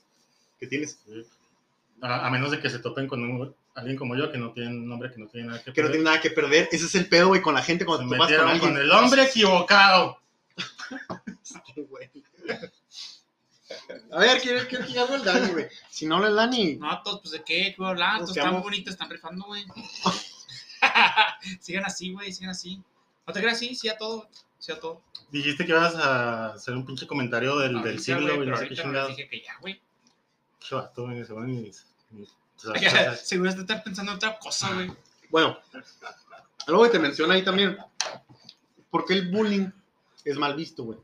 que 0.60 0.68
tienes. 0.68 1.00
Sí. 1.06 1.26
A, 2.02 2.28
a 2.28 2.30
menos 2.30 2.52
de 2.52 2.60
que 2.60 2.70
se 2.70 2.80
topen 2.80 3.08
con 3.08 3.24
un- 3.24 3.56
alguien 3.76 3.98
como 3.98 4.16
yo 4.16 4.32
que 4.32 4.38
no 4.38 4.52
tiene 4.52 4.70
un 4.70 4.88
nombre 4.88 5.12
que 5.12 5.20
no 5.20 5.28
tiene 5.28 5.48
nada 5.48 5.60
que 5.63 5.66
Que 5.66 5.82
no 5.82 5.88
perder. 5.88 5.92
tiene 5.92 6.04
nada 6.06 6.22
que 6.22 6.30
perder. 6.30 6.70
Ese 6.72 6.86
es 6.86 6.96
el 6.96 7.08
pedo, 7.10 7.30
güey, 7.30 7.42
con 7.42 7.56
la 7.56 7.63
gente 7.63 7.84
Se 7.84 7.86
cuando 7.88 8.10
te 8.10 8.16
topas 8.18 8.32
con 8.38 8.48
alguien. 8.50 8.74
con 8.74 8.82
el 8.82 8.92
hombre 8.92 9.24
equivocado. 9.24 10.18
A 14.12 14.20
ver, 14.20 14.39
quiero 14.42 14.68
quiero 14.68 14.86
que 14.86 15.00
algo 15.00 15.16
el 15.16 15.24
Dani, 15.24 15.52
güey. 15.52 15.68
Si 15.89 16.06
no 16.06 16.16
habla 16.18 16.28
el 16.28 16.36
Dani, 16.36 16.76
No, 16.76 17.02
todos, 17.02 17.22
pues 17.22 17.32
de 17.32 17.39
qué, 17.44 17.63
qué 17.72 17.76
voy 17.78 17.88
a 17.88 17.89
hablar. 17.89 18.20
Nos 18.20 18.30
Todos 18.34 18.38
están 18.38 18.62
bonitos, 18.62 18.94
están 18.94 19.10
rifando, 19.10 19.46
güey. 19.46 19.66
sigan 21.62 21.86
así, 21.86 22.12
güey, 22.12 22.32
sigan 22.34 22.52
así. 22.52 22.82
No 23.26 23.34
te 23.34 23.42
creas, 23.42 23.58
sí, 23.58 23.74
sí 23.76 23.89
a 23.89 23.97
todo. 23.97 24.30
Todo. 24.80 25.01
Dijiste 25.32 25.66
que 25.66 25.72
ibas 25.72 25.95
a 25.95 26.53
hacer 26.53 26.74
un 26.76 26.86
pinche 26.86 27.05
comentario 27.07 27.57
del, 27.57 27.82
del 27.82 27.99
siglo, 27.99 28.22
güey, 28.22 28.36
güey. 28.36 28.39
pero 28.47 28.51
No 28.51 28.57
sé 28.57 28.64
qué 28.64 28.68
ahorita 28.70 28.84
chingados. 28.84 29.16
dije 29.18 29.30
que 29.30 29.41
ya, 29.41 29.57
güey. 29.59 29.82
Qué 30.59 30.76
vato, 30.76 31.03
güey, 31.03 31.26
se 31.26 31.34
van 31.34 31.49
y- 31.49 31.72
y- 32.11 32.24
o 32.24 32.59
sea, 32.59 32.72
o 32.72 32.78
sea, 32.80 33.16
Seguro 33.16 33.53
de 33.53 33.61
estar 33.61 33.84
pensando 33.84 34.11
en 34.11 34.18
otra 34.18 34.39
cosa, 34.39 34.74
güey. 34.74 34.91
Bueno, 35.30 35.57
algo 36.68 36.84
que 36.84 36.89
te 36.89 36.99
menciona 36.99 37.34
ahí 37.34 37.43
también. 37.43 37.78
¿Por 38.89 39.05
qué 39.05 39.14
el 39.16 39.32
bullying 39.32 39.68
es 40.24 40.38
mal 40.38 40.55
visto, 40.55 40.84
güey? 40.84 40.99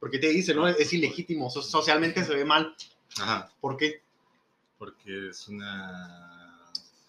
Porque 0.00 0.18
te 0.18 0.28
dice, 0.28 0.54
¿no? 0.54 0.66
Es 0.68 0.92
ilegítimo, 0.92 1.48
so- 1.50 1.62
socialmente 1.62 2.24
se 2.24 2.34
ve 2.34 2.44
mal. 2.44 2.74
Ajá, 3.20 3.50
¿Por 3.60 3.76
qué? 3.76 4.02
porque 4.76 5.28
es 5.30 5.48
una... 5.48 6.37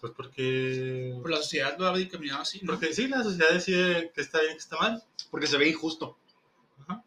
Pues 0.00 0.12
porque... 0.16 1.18
Por 1.20 1.30
la 1.30 1.36
sociedad 1.38 1.76
lo 1.78 1.86
ha 1.88 1.96
dictaminado 1.96 2.42
así, 2.42 2.60
¿no? 2.62 2.72
Porque 2.72 2.92
sí, 2.92 3.08
la 3.08 3.22
sociedad 3.22 3.50
decide 3.50 4.10
que 4.14 4.20
está 4.20 4.40
bien, 4.40 4.52
que 4.52 4.58
está 4.58 4.76
mal. 4.78 5.02
Porque 5.30 5.46
se 5.46 5.58
ve 5.58 5.68
injusto. 5.68 6.16
Ajá. 6.80 7.04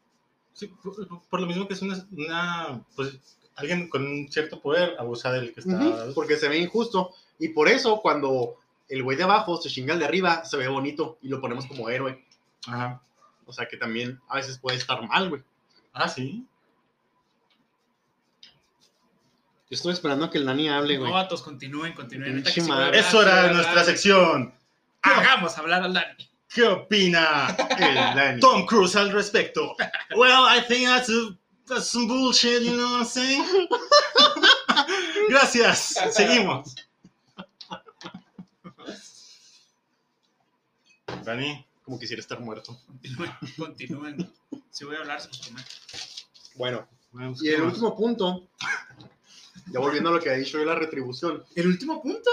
Sí, 0.54 0.68
por, 0.68 1.22
por 1.30 1.41
lo 1.41 1.48
mismo 1.48 1.68
que 1.68 1.74
es 1.74 1.82
una, 1.82 2.06
una, 2.12 2.86
pues, 2.96 3.20
alguien 3.56 3.89
con 3.89 4.06
un 4.06 4.32
cierto 4.32 4.62
poder 4.62 4.96
abusa 5.00 5.32
del 5.32 5.54
que 5.54 5.62
está. 5.62 6.14
Porque 6.14 6.38
se 6.38 6.48
ve 6.48 6.58
injusto. 6.58 7.12
Y 7.39 7.50
por 7.50 7.68
eso, 7.68 8.00
cuando 8.02 8.58
el 8.89 9.04
güey 9.04 9.18
de 9.18 9.24
abajo 9.24 9.60
se 9.62 9.70
chinga 9.70 9.94
el 9.94 10.00
de 10.00 10.06
arriba, 10.06 10.46
se 10.46 10.58
ve 10.58 10.68
bonito 10.68 11.18
y 11.22 11.30
lo 11.30 11.41
ponemos 11.41 11.66
como 11.66 11.89
héroe. 11.89 12.24
Ajá. 12.68 13.02
O 13.46 13.54
sea 13.54 13.68
que 13.68 13.78
también 13.78 14.20
a 14.30 14.36
veces 14.36 14.60
puede 14.60 14.78
estar 14.78 15.02
mal, 15.08 15.30
güey. 15.30 15.41
Ah, 15.94 16.08
sí. 16.08 16.46
Yo 19.70 19.76
estoy 19.76 19.93
esperando 19.93 20.26
a 20.26 20.30
que 20.32 20.38
el 20.38 20.45
Dani 20.45 20.70
hable, 20.70 20.97
güey. 20.97 21.09
No, 21.09 21.16
vatos, 21.16 21.41
continúen, 21.41 21.93
continúen. 21.93 22.36
Neta 22.38 22.51
que 22.51 22.55
Pinche 22.55 22.61
sí 22.61 22.68
voy 22.68 22.72
a 22.72 22.82
madre. 22.82 22.99
hablar, 22.99 22.99
Eso 22.99 23.09
sí 23.11 23.16
voy 23.18 23.26
a 23.26 23.30
era 23.32 23.39
hablar. 23.41 23.55
nuestra 23.55 23.84
sección. 23.86 24.53
Hagamos 25.01 25.57
hablar 25.57 25.84
al 25.84 25.93
Dani. 25.93 26.30
¿Qué 26.53 26.64
opina 26.64 27.47
El 27.80 27.95
Dani. 28.16 28.39
Tom 28.39 28.66
Cruise 28.68 28.95
al 28.95 29.11
respecto? 29.11 29.76
Well, 30.16 30.45
I 30.47 30.61
think 30.68 30.86
that's, 30.88 31.09
a- 31.09 31.36
that's 31.68 31.88
some 31.88 32.07
bullshit, 32.07 32.61
you 32.61 32.74
know 32.76 32.91
what 32.91 32.99
I'm 32.99 33.05
saying? 33.05 33.43
Gracias. 35.30 35.95
Seguimos. 36.11 36.76
Dani, 41.24 41.66
Como 41.84 41.99
quisiera 41.99 42.20
estar 42.22 42.39
muerto. 42.39 42.78
Continúen, 42.88 43.32
continúen. 43.57 44.34
Sí 44.70 44.86
voy 44.86 44.95
a 44.95 44.99
hablar, 44.99 45.22
se. 45.22 45.30
Bueno, 46.55 46.88
y 47.14 47.39
¿qué 47.41 47.55
el 47.55 47.64
más? 47.64 47.74
último 47.74 47.95
punto, 47.95 48.47
ya 49.72 49.80
volviendo 49.80 50.09
a 50.09 50.14
lo 50.14 50.20
que 50.20 50.30
ha 50.30 50.34
dicho 50.34 50.57
de 50.57 50.66
la 50.66 50.76
retribución, 50.76 51.43
¿El 51.55 51.68
último 51.68 52.01
punto? 52.01 52.30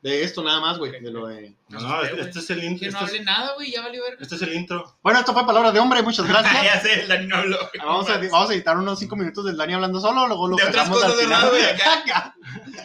de 0.00 0.22
esto 0.22 0.44
nada 0.44 0.60
más, 0.60 0.78
güey, 0.78 0.92
de 0.92 1.10
lo 1.10 1.26
de... 1.26 1.52
No, 1.70 1.80
no, 1.80 2.02
este, 2.02 2.20
este 2.20 2.38
es 2.38 2.50
el 2.50 2.60
Que 2.60 2.66
intro. 2.66 2.90
no 2.92 2.98
Este, 2.98 3.04
hable 3.04 3.18
es, 3.18 3.24
nada, 3.24 3.54
güey, 3.56 3.72
ya 3.72 3.82
valió 3.82 4.02
verga. 4.04 4.18
este 4.20 4.36
es 4.36 4.42
el 4.42 4.54
intro. 4.54 4.96
Bueno, 5.02 5.18
esto 5.18 5.32
fue 5.32 5.44
Palabra 5.44 5.72
de 5.72 5.80
Hombre, 5.80 6.02
muchas 6.02 6.26
gracias. 6.26 6.62
ya 6.62 6.80
sé, 6.80 7.00
el 7.02 7.08
Dani 7.08 7.26
no 7.26 7.36
habló. 7.36 7.56
güey. 7.58 7.84
Vamos 7.84 8.08
a, 8.08 8.18
vamos 8.30 8.50
a 8.50 8.54
editar 8.54 8.76
unos 8.78 8.98
cinco 9.00 9.16
minutos 9.16 9.44
del 9.44 9.56
Dani 9.56 9.74
hablando 9.74 10.00
solo, 10.00 10.28
luego 10.28 10.46
lo 10.48 10.56
De 10.56 10.62
otras 10.64 10.88
cosas 10.88 11.16
de 11.16 11.26
más, 11.26 11.50
güey, 11.50 11.64
acá. 11.64 12.34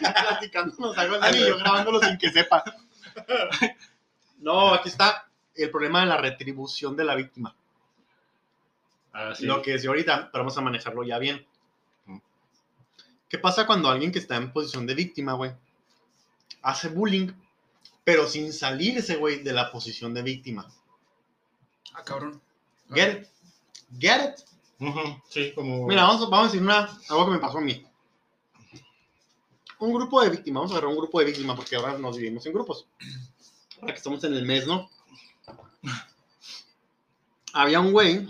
Platicándonos 0.00 0.98
algo 0.98 1.18
Dani 1.18 1.38
y 1.38 1.46
yo 1.48 1.56
grabándolo 1.58 2.00
sin 2.00 2.18
que 2.18 2.30
sepa. 2.30 2.64
No, 4.38 4.74
aquí 4.74 4.88
está 4.90 5.26
el 5.54 5.70
problema 5.70 6.00
de 6.00 6.06
la 6.06 6.16
retribución 6.18 6.96
de 6.96 7.04
la 7.04 7.14
víctima. 7.14 7.54
Ah, 9.12 9.32
sí. 9.34 9.46
Lo 9.46 9.62
que 9.62 9.72
decía 9.72 9.88
ahorita, 9.88 10.30
pero 10.30 10.44
vamos 10.44 10.58
a 10.58 10.60
manejarlo 10.60 11.02
ya 11.04 11.18
bien. 11.18 11.46
¿Qué 13.28 13.38
pasa 13.38 13.66
cuando 13.66 13.88
alguien 13.88 14.12
que 14.12 14.18
está 14.18 14.36
en 14.36 14.52
posición 14.52 14.86
de 14.86 14.94
víctima, 14.94 15.34
güey, 15.34 15.52
hace 16.62 16.88
bullying, 16.88 17.32
pero 18.04 18.28
sin 18.28 18.52
salirse, 18.52 19.16
güey, 19.16 19.42
de 19.42 19.52
la 19.52 19.70
posición 19.72 20.14
de 20.14 20.22
víctima? 20.22 20.70
Ah, 21.94 22.02
cabrón. 22.04 22.40
Get 22.92 23.12
it? 23.12 23.28
Get 23.98 24.24
it? 24.24 24.54
Sí, 25.28 25.52
como. 25.54 25.86
Mira, 25.86 26.02
vamos, 26.02 26.28
vamos 26.28 26.48
a 26.48 26.52
decir 26.52 26.62
una, 26.62 26.98
algo 27.08 27.26
que 27.26 27.32
me 27.32 27.38
pasó 27.38 27.58
a 27.58 27.62
mí. 27.62 27.86
Un 29.78 29.92
grupo 29.92 30.22
de 30.22 30.30
víctimas, 30.30 30.62
vamos 30.62 30.72
a 30.72 30.74
agarrar 30.74 30.90
un 30.90 30.98
grupo 30.98 31.18
de 31.18 31.26
víctimas 31.26 31.56
porque 31.56 31.76
ahora 31.76 31.98
nos 31.98 32.16
dividimos 32.16 32.44
en 32.46 32.52
grupos. 32.52 32.86
Ahora 33.80 33.92
que 33.92 33.98
estamos 33.98 34.22
en 34.24 34.34
el 34.34 34.46
mes, 34.46 34.66
¿no? 34.66 34.88
Había 37.52 37.80
un 37.80 37.92
güey, 37.92 38.26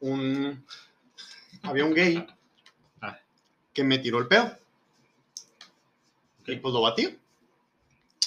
un. 0.00 0.64
Había 1.62 1.84
un 1.84 1.94
gay. 1.94 2.26
Que 3.74 3.84
me 3.84 3.98
tiró 3.98 4.18
el 4.18 4.28
pedo. 4.28 4.56
Y 6.46 6.56
pues 6.56 6.74
lo 6.74 6.80
batí. 6.82 7.18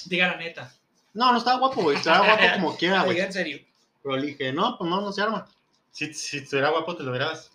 Diga 0.06 0.28
la 0.28 0.38
neta. 0.38 0.72
No, 1.14 1.32
no 1.32 1.38
estaba 1.40 1.60
guapo, 1.60 1.82
güey. 1.82 1.98
Estaba 1.98 2.26
guapo 2.26 2.44
como 2.56 2.78
quiera, 2.78 3.04
güey. 3.04 3.20
En 3.20 3.34
serio. 3.34 3.60
Pero 4.04 4.18
le 4.18 4.28
dije, 4.28 4.54
no, 4.54 4.78
pues 4.78 4.90
no, 4.90 5.02
no 5.02 5.12
se 5.12 5.22
arma. 5.22 5.48
Si, 5.92 6.14
si 6.14 6.38
estuviera 6.38 6.70
guapo, 6.70 6.96
te 6.96 7.04
lo 7.04 7.12
verás. 7.12 7.52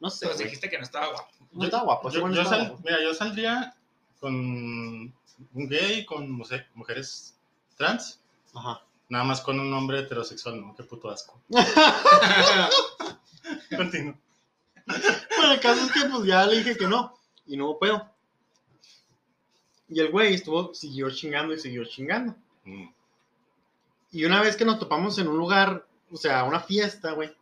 No 0.00 0.08
sé. 0.10 0.26
Pero 0.26 0.34
güey. 0.36 0.44
dijiste 0.46 0.70
que 0.70 0.78
no 0.78 0.84
estaba 0.84 1.08
guapo. 1.08 1.28
No 1.52 1.64
estaba 1.64 1.82
guapo. 1.84 2.10
Yo, 2.10 2.20
güey 2.20 2.30
no 2.32 2.36
yo 2.36 2.42
estaba 2.42 2.62
sal- 2.62 2.68
guapo. 2.70 2.82
mira, 2.84 3.02
yo 3.02 3.14
saldría 3.14 3.74
con 4.20 4.34
un 4.34 5.12
gay, 5.68 6.04
con 6.04 6.38
no 6.38 6.44
sé, 6.44 6.66
mujeres 6.74 7.34
trans, 7.76 8.20
Ajá. 8.54 8.80
nada 9.08 9.24
más 9.24 9.40
con 9.40 9.58
un 9.60 9.72
hombre 9.74 9.98
heterosexual, 10.00 10.60
¿no? 10.60 10.74
Qué 10.76 10.84
puto 10.84 11.10
asco. 11.10 11.40
Continúo. 13.76 14.14
Bueno, 15.36 15.52
el 15.52 15.60
caso 15.60 15.84
es 15.84 15.92
que 15.92 16.08
pues 16.08 16.24
ya 16.26 16.46
le 16.46 16.58
dije 16.58 16.76
que 16.76 16.86
no. 16.86 17.18
Y 17.46 17.56
no 17.56 17.66
hubo 17.66 17.78
pedo. 17.78 18.10
Y 19.88 20.00
el 20.00 20.10
güey 20.10 20.34
estuvo, 20.34 20.72
siguió 20.74 21.10
chingando 21.10 21.52
y 21.54 21.58
siguió 21.58 21.84
chingando. 21.84 22.34
Mm. 22.64 22.88
Y 24.12 24.24
una 24.24 24.40
vez 24.40 24.56
que 24.56 24.64
nos 24.64 24.78
topamos 24.78 25.18
en 25.18 25.28
un 25.28 25.36
lugar, 25.36 25.86
o 26.10 26.16
sea, 26.16 26.44
una 26.44 26.60
fiesta, 26.60 27.12
güey, 27.12 27.34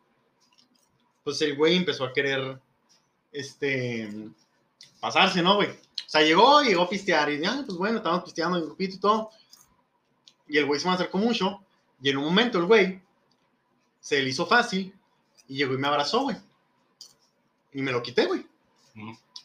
pues 1.22 1.40
el 1.42 1.56
güey 1.56 1.76
empezó 1.76 2.04
a 2.04 2.12
querer, 2.12 2.58
este, 3.30 4.10
pasarse, 5.00 5.42
¿no, 5.42 5.56
güey? 5.56 5.68
O 5.68 6.08
sea, 6.08 6.22
llegó, 6.22 6.62
llegó 6.62 6.82
a 6.82 6.88
pistear 6.88 7.30
y, 7.30 7.44
ah, 7.44 7.62
pues 7.64 7.78
bueno, 7.78 7.98
estábamos 7.98 8.24
pisteando 8.24 8.58
en 8.58 8.64
grupito 8.64 8.96
y 8.96 9.00
todo. 9.00 9.30
Y 10.48 10.58
el 10.58 10.66
güey 10.66 10.80
se 10.80 10.88
me 10.88 10.94
acercó 10.94 11.18
mucho. 11.18 11.62
Y 12.02 12.10
en 12.10 12.18
un 12.18 12.24
momento 12.24 12.58
el 12.58 12.66
güey 12.66 13.02
se 14.00 14.20
le 14.20 14.30
hizo 14.30 14.46
fácil 14.46 14.94
y 15.48 15.56
llegó 15.56 15.74
y 15.74 15.78
me 15.78 15.88
abrazó, 15.88 16.22
güey. 16.22 16.36
Y 17.72 17.82
me 17.82 17.92
lo 17.92 18.02
quité, 18.02 18.26
güey. 18.26 18.46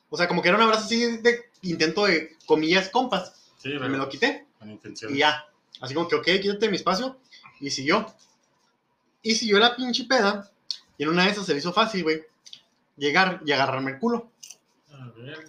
O 0.09 0.17
sea, 0.17 0.27
como 0.27 0.41
que 0.41 0.49
era 0.49 0.57
un 0.57 0.63
abrazo 0.63 0.85
así 0.85 1.17
de 1.17 1.49
intento 1.61 2.05
de, 2.05 2.35
comillas, 2.45 2.89
compas. 2.89 3.51
Sí, 3.57 3.71
Y 3.71 3.79
me 3.79 3.97
lo 3.97 4.09
quité. 4.09 4.45
con 4.59 4.69
intención. 4.69 5.13
Y 5.15 5.19
ya. 5.19 5.45
Así 5.81 5.93
como 5.93 6.07
que, 6.07 6.15
ok, 6.15 6.25
quítate 6.41 6.69
mi 6.69 6.75
espacio. 6.75 7.17
Y 7.59 7.69
siguió. 7.69 8.13
Y 9.21 9.35
siguió 9.35 9.59
la 9.59 9.75
pinche 9.75 10.05
peda. 10.05 10.49
Y 10.97 11.03
en 11.03 11.09
una 11.09 11.25
de 11.25 11.31
esas 11.31 11.45
se 11.45 11.53
le 11.53 11.59
hizo 11.59 11.73
fácil, 11.73 12.03
güey. 12.03 12.23
Llegar 12.97 13.41
y 13.45 13.51
agarrarme 13.51 13.91
el 13.91 13.99
culo. 13.99 14.31
A 14.91 15.09
ver. 15.17 15.47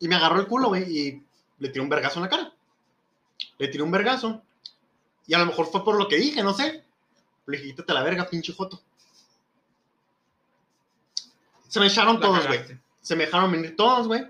Y 0.00 0.08
me 0.08 0.16
agarró 0.16 0.40
el 0.40 0.46
culo, 0.46 0.68
güey. 0.68 0.84
Y 0.84 1.22
le 1.58 1.68
tiró 1.68 1.82
un 1.82 1.88
vergazo 1.88 2.18
en 2.18 2.24
la 2.24 2.28
cara. 2.28 2.52
Le 3.58 3.68
tiró 3.68 3.84
un 3.84 3.90
vergazo. 3.90 4.42
Y 5.26 5.34
a 5.34 5.38
lo 5.38 5.46
mejor 5.46 5.66
fue 5.66 5.84
por 5.84 5.96
lo 5.96 6.08
que 6.08 6.16
dije, 6.16 6.42
no 6.42 6.54
sé. 6.54 6.84
Le 7.46 7.56
dije, 7.58 7.70
quítate 7.70 7.92
la 7.92 8.02
verga, 8.02 8.28
pinche 8.28 8.52
foto. 8.52 8.82
Se 11.68 11.80
me 11.80 11.86
echaron 11.86 12.16
La 12.16 12.20
todos, 12.20 12.46
güey. 12.46 12.60
Se 13.00 13.14
me 13.14 13.26
dejaron 13.26 13.52
venir 13.52 13.76
todos, 13.76 14.06
güey. 14.06 14.26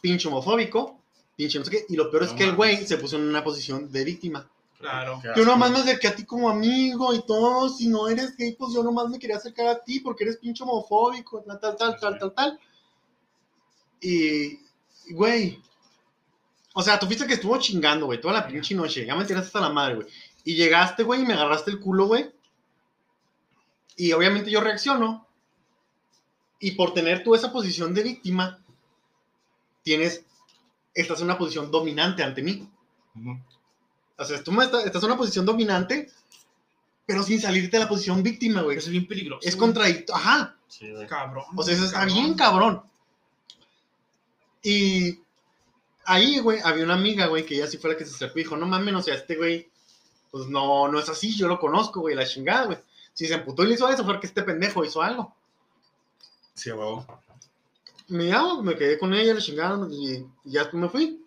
Pinche 0.00 0.28
homofóbico. 0.28 1.00
Pinche 1.36 1.58
no 1.58 1.64
sé 1.64 1.70
qué. 1.70 1.86
Y 1.88 1.96
lo 1.96 2.10
peor 2.10 2.24
es 2.24 2.32
que 2.32 2.44
el 2.44 2.54
güey 2.54 2.86
se 2.86 2.98
puso 2.98 3.16
en 3.16 3.22
una 3.28 3.44
posición 3.44 3.90
de 3.90 4.04
víctima. 4.04 4.48
Claro. 4.78 5.20
Qué 5.22 5.30
Yo 5.36 5.44
nomás 5.44 5.70
me 5.70 5.78
acerqué 5.78 6.08
a 6.08 6.14
ti 6.14 6.24
como 6.24 6.50
amigo 6.50 7.14
y 7.14 7.24
todo. 7.24 7.68
Si 7.68 7.88
no 7.88 8.08
eres 8.08 8.36
gay, 8.36 8.54
pues 8.54 8.74
yo 8.74 8.82
nomás 8.82 9.08
me 9.08 9.18
quería 9.18 9.36
acercar 9.36 9.66
a 9.66 9.82
ti 9.82 10.00
porque 10.00 10.24
eres 10.24 10.38
pinche 10.38 10.64
homofóbico, 10.64 11.42
tal, 11.42 11.60
tal, 11.60 11.76
tal, 11.76 12.00
tal, 12.00 12.18
tal, 12.18 12.32
tal. 12.32 12.60
Y, 14.00 14.58
y, 15.06 15.12
güey. 15.12 15.62
O 16.74 16.82
sea, 16.82 16.98
tú 16.98 17.06
fuiste 17.06 17.26
que 17.26 17.34
estuvo 17.34 17.56
chingando, 17.58 18.06
güey, 18.06 18.20
toda 18.20 18.34
la 18.34 18.46
pinche 18.46 18.74
noche. 18.74 19.04
Ya 19.04 19.14
me 19.14 19.24
tiraste 19.24 19.48
hasta 19.48 19.60
la 19.60 19.68
madre, 19.68 19.96
güey. 19.96 20.08
Y 20.44 20.54
llegaste, 20.56 21.02
güey, 21.02 21.22
y 21.22 21.26
me 21.26 21.34
agarraste 21.34 21.70
el 21.70 21.80
culo, 21.80 22.06
güey. 22.06 22.32
Y 23.96 24.12
obviamente 24.12 24.50
yo 24.50 24.60
reacciono. 24.60 25.28
Y 26.62 26.70
por 26.72 26.94
tener 26.94 27.24
tú 27.24 27.34
esa 27.34 27.52
posición 27.52 27.92
de 27.92 28.04
víctima, 28.04 28.60
tienes. 29.82 30.24
Estás 30.94 31.18
en 31.18 31.24
una 31.24 31.36
posición 31.36 31.72
dominante 31.72 32.22
ante 32.22 32.40
mí. 32.40 32.68
Ujú. 33.16 33.36
O 34.16 34.24
sea, 34.24 34.44
tú 34.44 34.52
me 34.52 34.64
estás, 34.64 34.86
estás 34.86 35.02
en 35.02 35.08
una 35.08 35.18
posición 35.18 35.44
dominante, 35.44 36.08
pero 37.04 37.24
sin 37.24 37.40
salirte 37.40 37.78
de 37.78 37.82
la 37.82 37.88
posición 37.88 38.22
víctima, 38.22 38.62
güey. 38.62 38.78
Eso 38.78 38.86
es 38.86 38.92
bien 38.92 39.08
peligroso. 39.08 39.40
Es 39.42 39.56
contradictorio. 39.56 40.14
Ajá. 40.14 40.56
Sí, 40.68 40.88
güey. 40.88 41.08
Cabrón. 41.08 41.46
O 41.56 41.64
sea, 41.64 41.74
eso 41.74 41.84
está 41.84 41.98
cabrón. 41.98 42.14
bien 42.14 42.34
cabrón. 42.34 42.82
Y 44.62 45.18
ahí, 46.04 46.38
güey, 46.38 46.60
había 46.62 46.84
una 46.84 46.94
amiga, 46.94 47.26
güey, 47.26 47.44
que 47.44 47.56
ella 47.56 47.66
sí 47.66 47.78
fue 47.78 47.90
la 47.90 47.96
que 47.96 48.04
se 48.04 48.14
acercó 48.14 48.38
y 48.38 48.44
dijo, 48.44 48.56
no 48.56 48.66
mames, 48.66 48.94
o 48.94 49.02
sea, 49.02 49.16
este 49.16 49.34
güey, 49.34 49.68
pues 50.30 50.46
no, 50.46 50.86
no 50.86 51.00
es 51.00 51.08
así, 51.08 51.36
yo 51.36 51.48
lo 51.48 51.58
conozco, 51.58 52.02
güey, 52.02 52.14
la 52.14 52.24
chingada, 52.24 52.66
güey. 52.66 52.78
Si 53.14 53.26
se 53.26 53.34
emputó 53.34 53.64
y 53.64 53.66
le 53.66 53.74
hizo 53.74 53.88
eso, 53.88 54.04
fue 54.04 54.14
porque 54.14 54.28
este 54.28 54.44
pendejo 54.44 54.84
hizo 54.84 55.02
algo. 55.02 55.34
Sí, 56.54 56.70
huevo. 56.70 57.06
Me 58.08 58.24
llamo, 58.24 58.62
me 58.62 58.76
quedé 58.76 58.98
con 58.98 59.14
ella, 59.14 59.34
la 59.34 59.40
chingada, 59.40 59.86
y, 59.90 60.24
ya 60.44 60.68
me 60.72 60.88
fui. 60.88 61.18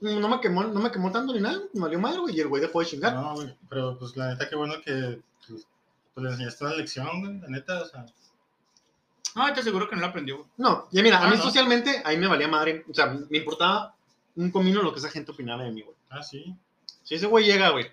No 0.00 0.28
me 0.28 0.40
quemó, 0.40 0.64
no 0.64 0.80
me 0.80 0.90
quemó 0.90 1.12
tanto 1.12 1.32
ni 1.32 1.40
nada, 1.40 1.60
me 1.74 1.80
valió 1.82 2.00
madre, 2.00 2.18
güey, 2.18 2.36
y 2.36 2.40
el 2.40 2.48
güey 2.48 2.60
dejó 2.60 2.80
de 2.80 2.86
chingar. 2.86 3.14
No, 3.14 3.34
güey, 3.34 3.54
pero 3.68 3.96
pues 3.98 4.16
la 4.16 4.30
neta, 4.30 4.48
qué 4.48 4.56
bueno 4.56 4.74
que 4.84 5.20
pues, 5.46 5.66
pues, 6.12 6.24
le 6.24 6.30
enseñaste 6.32 6.64
una 6.64 6.74
lección, 6.74 7.20
güey, 7.20 7.38
la 7.40 7.48
neta, 7.48 7.82
o 7.82 7.86
sea. 7.86 8.06
No, 9.36 9.52
te 9.54 9.60
aseguro 9.60 9.88
que 9.88 9.94
no 9.94 10.00
lo 10.02 10.08
aprendió. 10.08 10.38
güey. 10.38 10.48
No, 10.56 10.88
ya 10.90 11.02
mira, 11.04 11.18
a 11.18 11.26
Ah, 11.26 11.30
mí 11.30 11.36
no. 11.36 11.42
socialmente, 11.42 12.02
ahí 12.04 12.18
me 12.18 12.26
valía 12.26 12.48
madre. 12.48 12.84
O 12.90 12.92
sea, 12.92 13.06
me 13.30 13.38
importaba 13.38 13.94
un 14.34 14.50
comino 14.50 14.82
lo 14.82 14.92
que 14.92 14.98
esa 14.98 15.08
gente 15.08 15.30
opinara 15.30 15.62
de 15.64 15.70
mí, 15.70 15.82
güey. 15.82 15.96
Ah, 16.10 16.22
sí. 16.22 16.52
Si 17.04 17.14
ese 17.14 17.26
güey 17.26 17.44
llega, 17.44 17.70
güey, 17.70 17.86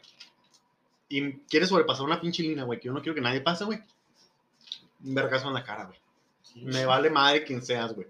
y 1.10 1.34
quiere 1.42 1.68
sobrepasar 1.68 2.06
una 2.06 2.20
pinche 2.20 2.42
línea, 2.44 2.64
güey, 2.64 2.80
que 2.80 2.88
yo 2.88 2.94
no 2.94 3.02
quiero 3.02 3.16
que 3.16 3.22
nadie 3.22 3.42
pase, 3.42 3.66
güey, 3.66 3.80
un 5.04 5.16
vergazo 5.16 5.48
en 5.48 5.54
la 5.54 5.64
cara, 5.64 5.86
güey. 5.86 6.00
sí 6.44 6.62
Me 6.64 6.86
vale 6.86 7.10
madre 7.10 7.44
quien 7.44 7.62
seas, 7.64 7.94
güey. 7.94 8.08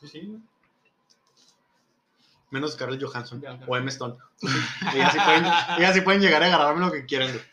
Sí, 0.00 0.08
sí. 0.08 0.38
Menos 2.50 2.72
Scarlett 2.72 3.02
Johansson 3.02 3.40
Ya, 3.40 3.58
o 3.66 3.76
Emma 3.76 3.90
Stone. 3.90 4.16
ellas, 4.94 5.12
sí 5.12 5.18
pueden, 5.24 5.44
ellas 5.78 5.94
sí 5.94 6.00
pueden 6.00 6.20
llegar 6.20 6.42
a 6.42 6.46
agarrarme 6.46 6.84
lo 6.86 6.90
que 6.92 7.04
quieran, 7.06 7.30
güey. 7.32 7.44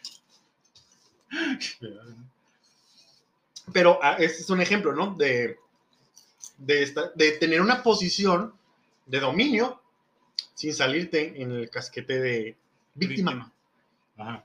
Pero 3.74 4.00
ah, 4.02 4.16
este 4.20 4.42
es 4.42 4.50
un 4.50 4.62
ejemplo, 4.62 4.94
¿no? 4.94 5.14
De, 5.16 5.60
de, 6.58 6.84
esta- 6.84 7.12
de 7.16 7.32
tener 7.34 7.62
una 7.62 7.84
posición 7.84 8.54
de 9.06 9.20
dominio 9.20 9.82
sin 10.54 10.74
salirte 10.74 11.42
en 11.42 11.52
el 11.52 11.70
casquete 11.70 12.20
de 12.20 12.58
víctima. 12.96 13.52
Ajá. 14.18 14.44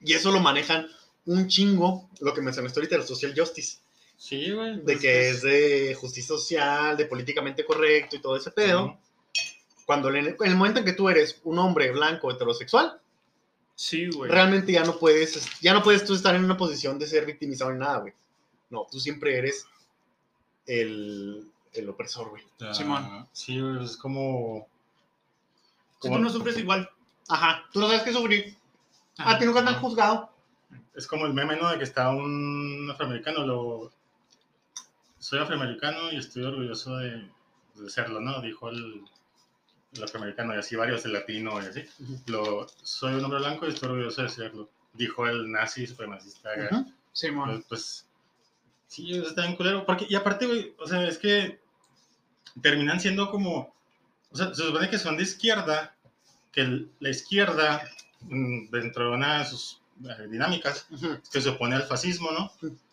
Y 0.00 0.14
eso 0.14 0.32
lo 0.32 0.40
manejan 0.40 0.86
un 1.26 1.48
chingo, 1.48 2.08
lo 2.20 2.34
que 2.34 2.40
mencionaste 2.42 2.80
ahorita, 2.80 2.96
el 2.96 3.04
social 3.04 3.34
justice. 3.36 3.78
Sí, 4.16 4.50
güey. 4.52 4.76
de 4.76 4.82
pues, 4.82 5.00
que 5.00 5.28
es 5.30 5.42
de 5.42 5.94
justicia 6.00 6.36
social, 6.36 6.96
de 6.96 7.06
políticamente 7.06 7.64
correcto 7.64 8.16
y 8.16 8.20
todo 8.20 8.36
ese 8.36 8.50
pedo. 8.50 8.98
Cuando 9.86 10.08
en 10.08 10.16
el, 10.16 10.26
en 10.28 10.36
el 10.50 10.56
momento 10.56 10.78
en 10.80 10.86
que 10.86 10.92
tú 10.92 11.08
eres 11.08 11.40
un 11.44 11.58
hombre 11.58 11.90
blanco 11.90 12.30
heterosexual, 12.30 13.00
Sí, 13.74 14.08
güey. 14.10 14.30
realmente 14.30 14.72
ya 14.72 14.84
no 14.84 14.98
puedes, 14.98 15.60
ya 15.60 15.74
no 15.74 15.82
puedes 15.82 16.04
tú 16.04 16.14
estar 16.14 16.34
en 16.34 16.44
una 16.44 16.56
posición 16.56 16.98
de 16.98 17.06
ser 17.06 17.26
victimizado 17.26 17.72
ni 17.72 17.78
nada, 17.80 17.98
güey. 17.98 18.12
No, 18.70 18.86
tú 18.90 18.98
siempre 19.00 19.36
eres 19.36 19.66
el, 20.66 21.50
el 21.72 21.88
opresor, 21.88 22.30
güey. 22.30 22.42
Ah, 22.60 22.72
Simón. 22.72 23.28
Sí, 23.32 23.60
güey, 23.60 23.84
es 23.84 23.96
como. 23.96 24.66
Si 26.00 26.08
tú 26.08 26.18
no 26.18 26.30
sufres 26.30 26.56
igual. 26.58 26.88
Ajá, 27.28 27.64
tú 27.72 27.80
no 27.80 27.86
sabes 27.88 28.02
qué 28.02 28.12
sufrir. 28.12 28.56
Ajá. 29.18 29.32
A 29.32 29.38
ti 29.38 29.44
nunca 29.44 29.62
te 29.62 29.68
han 29.70 29.80
juzgado. 29.80 30.30
Es 30.94 31.06
como 31.06 31.26
el 31.26 31.34
meme, 31.34 31.56
¿no? 31.56 31.70
De 31.70 31.78
que 31.78 31.84
está 31.84 32.10
un 32.10 32.88
afroamericano, 32.90 33.46
lo... 33.46 33.92
Soy 35.18 35.38
afroamericano 35.38 36.12
y 36.12 36.16
estoy 36.16 36.44
orgulloso 36.44 36.96
de, 36.98 37.28
de 37.76 37.90
serlo, 37.90 38.20
¿no? 38.20 38.40
Dijo 38.42 38.68
el, 38.68 39.02
el 39.92 40.02
afroamericano 40.02 40.54
y 40.54 40.58
así 40.58 40.76
varios, 40.76 41.04
el 41.04 41.14
latino 41.14 41.62
y 41.62 41.66
así. 41.66 41.84
Lo, 42.26 42.66
soy 42.82 43.14
un 43.14 43.24
hombre 43.24 43.40
blanco 43.40 43.66
y 43.66 43.70
estoy 43.70 43.90
orgulloso 43.90 44.22
de 44.22 44.28
serlo. 44.28 44.68
Dijo 44.92 45.26
el 45.26 45.50
nazi 45.50 45.86
supremacista. 45.86 46.50
Ujú. 46.70 46.92
Simón. 47.12 47.48
Pues, 47.48 47.64
pues, 47.68 48.06
sí, 48.86 49.16
está 49.16 49.42
bien 49.42 49.56
culero. 49.56 49.86
Porque, 49.86 50.06
y 50.08 50.14
aparte, 50.14 50.46
güey, 50.46 50.74
o 50.78 50.86
sea, 50.86 51.06
es 51.06 51.18
que 51.18 51.60
terminan 52.60 53.00
siendo 53.00 53.30
como, 53.30 53.74
o 54.30 54.36
sea, 54.36 54.54
se 54.54 54.62
supone 54.64 54.90
que 54.90 54.98
son 54.98 55.16
de 55.16 55.22
izquierda, 55.22 55.96
que 56.52 56.86
la 57.00 57.08
izquierda, 57.08 57.82
mm, 58.22 58.70
dentro 58.70 59.10
de 59.10 59.16
una 59.16 59.38
de 59.38 59.44
sus 59.46 59.80
dinámicas, 60.30 60.86
que 61.32 61.40
se 61.40 61.48
opone 61.48 61.76
al 61.76 61.84
fascismo, 61.84 62.30
¿no? 62.32 62.50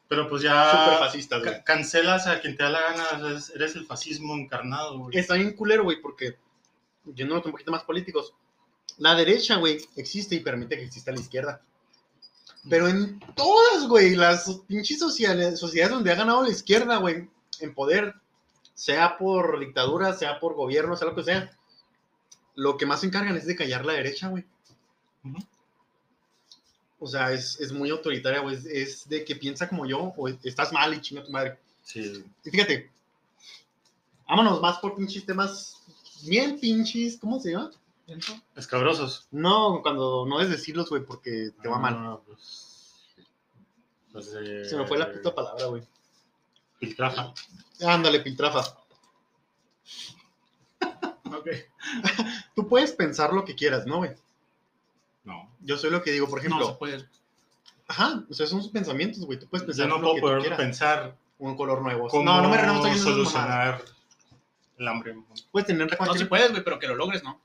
Pero 0.07 0.27
pues 0.29 0.41
ya 0.41 0.71
fascistas, 0.99 1.41
güey. 1.41 1.53
ca- 1.53 1.63
cancelas 1.63 2.27
a 2.27 2.41
quien 2.41 2.57
te 2.57 2.63
da 2.63 2.69
la 2.69 2.81
gana, 2.81 3.39
eres 3.55 3.75
el 3.75 3.85
fascismo 3.85 4.35
encarnado, 4.35 4.97
güey. 4.99 5.17
Está 5.17 5.35
bien 5.35 5.53
culero, 5.53 5.83
güey, 5.83 6.01
porque 6.01 6.37
yéndonos 7.15 7.45
un 7.45 7.51
poquito 7.51 7.71
más 7.71 7.83
políticos, 7.83 8.33
la 8.97 9.15
derecha, 9.15 9.55
güey, 9.55 9.79
existe 9.95 10.35
y 10.35 10.41
permite 10.41 10.75
que 10.77 10.83
exista 10.83 11.11
la 11.11 11.19
izquierda. 11.19 11.61
Pero 12.69 12.87
en 12.89 13.19
todas, 13.35 13.87
güey, 13.87 14.15
las 14.15 14.47
pinches 14.67 14.99
sociales- 14.99 15.59
sociedades 15.59 15.93
donde 15.95 16.11
ha 16.11 16.15
ganado 16.15 16.43
la 16.43 16.49
izquierda, 16.49 16.97
güey, 16.97 17.27
en 17.59 17.73
poder, 17.73 18.13
sea 18.75 19.17
por 19.17 19.59
dictadura, 19.59 20.13
sea 20.13 20.39
por 20.39 20.55
gobierno, 20.55 20.95
sea 20.97 21.07
lo 21.07 21.15
que 21.15 21.23
sea, 21.23 21.57
lo 22.55 22.77
que 22.77 22.85
más 22.85 22.99
se 22.99 23.07
encargan 23.07 23.37
es 23.37 23.47
de 23.47 23.55
callar 23.55 23.85
la 23.85 23.93
derecha, 23.93 24.27
güey. 24.27 24.45
O 27.03 27.07
sea, 27.07 27.31
es, 27.33 27.59
es 27.59 27.71
muy 27.73 27.89
autoritaria, 27.89 28.41
güey. 28.41 28.55
Es, 28.55 28.65
es 28.65 29.09
de 29.09 29.25
que 29.25 29.35
piensa 29.35 29.67
como 29.67 29.85
yo, 29.87 30.13
o 30.15 30.27
estás 30.27 30.71
mal 30.71 30.93
y 30.93 31.01
chinga 31.01 31.23
tu 31.23 31.31
madre. 31.31 31.57
Sí, 31.83 32.23
Y 32.45 32.49
fíjate, 32.51 32.91
vámonos 34.27 34.61
más 34.61 34.77
por 34.77 34.95
pinches 34.95 35.25
temas 35.25 35.77
bien 36.23 36.59
pinches, 36.59 37.17
¿cómo 37.19 37.39
se 37.39 37.51
llama? 37.51 37.71
escabrosos. 38.55 39.27
No, 39.31 39.79
cuando 39.81 40.25
no 40.27 40.37
debes 40.37 40.51
decirlos, 40.51 40.89
güey, 40.89 41.03
porque 41.03 41.51
te 41.61 41.67
va 41.67 41.77
Ah, 41.77 41.79
mal. 41.79 42.19
pues, 42.27 43.05
pues, 44.11 44.29
eh, 44.39 44.65
Se 44.65 44.75
me 44.77 44.85
fue 44.85 44.97
la 44.99 45.11
puta 45.11 45.33
palabra, 45.33 45.65
güey. 45.67 45.81
Piltrafa. 46.79 47.33
Ándale, 47.83 48.19
piltrafa. 48.19 48.77
Ok. 51.25 51.47
Tú 52.55 52.67
puedes 52.67 52.91
pensar 52.91 53.33
lo 53.33 53.45
que 53.45 53.55
quieras, 53.55 53.85
¿no, 53.87 53.97
güey? 53.97 54.11
No. 55.23 55.49
Yo 55.61 55.77
soy 55.77 55.91
lo 55.91 56.01
que 56.01 56.11
digo, 56.11 56.27
por 56.27 56.39
No 56.39 56.45
ejemplo. 56.47 56.67
se 56.67 56.73
puede. 56.73 57.05
ajá, 57.87 58.23
o 58.29 58.33
sea, 58.33 58.47
son 58.47 58.61
sus 58.61 58.71
pensamientos, 58.71 59.25
güey. 59.25 59.37
Tú 59.39 59.47
puedes 59.47 59.65
pensar 59.65 59.85
Yo 59.87 59.89
no 59.89 60.01
lo 60.01 60.11
puedo 60.19 60.21
poder 60.39 60.55
pensar 60.57 61.15
Un 61.37 61.55
color 61.55 61.81
nuevo. 61.81 62.07
cómo 62.07 62.23
no, 62.23 62.41
no 62.41 62.49
me 62.49 62.55
no 62.57 62.61
esas 62.63 62.73
mamadas. 62.75 63.01
solucionar 63.01 63.81
el 64.77 64.87
hambre. 64.87 65.15
Puedes 65.51 65.67
tener 65.67 65.87
No, 65.91 65.95
cualquier, 65.97 66.19
si 66.19 66.25
puedes, 66.25 66.49
güey, 66.51 66.63
pero 66.63 66.79
que 66.79 66.87
lo 66.87 66.95
logres, 66.95 67.23
¿no? 67.23 67.39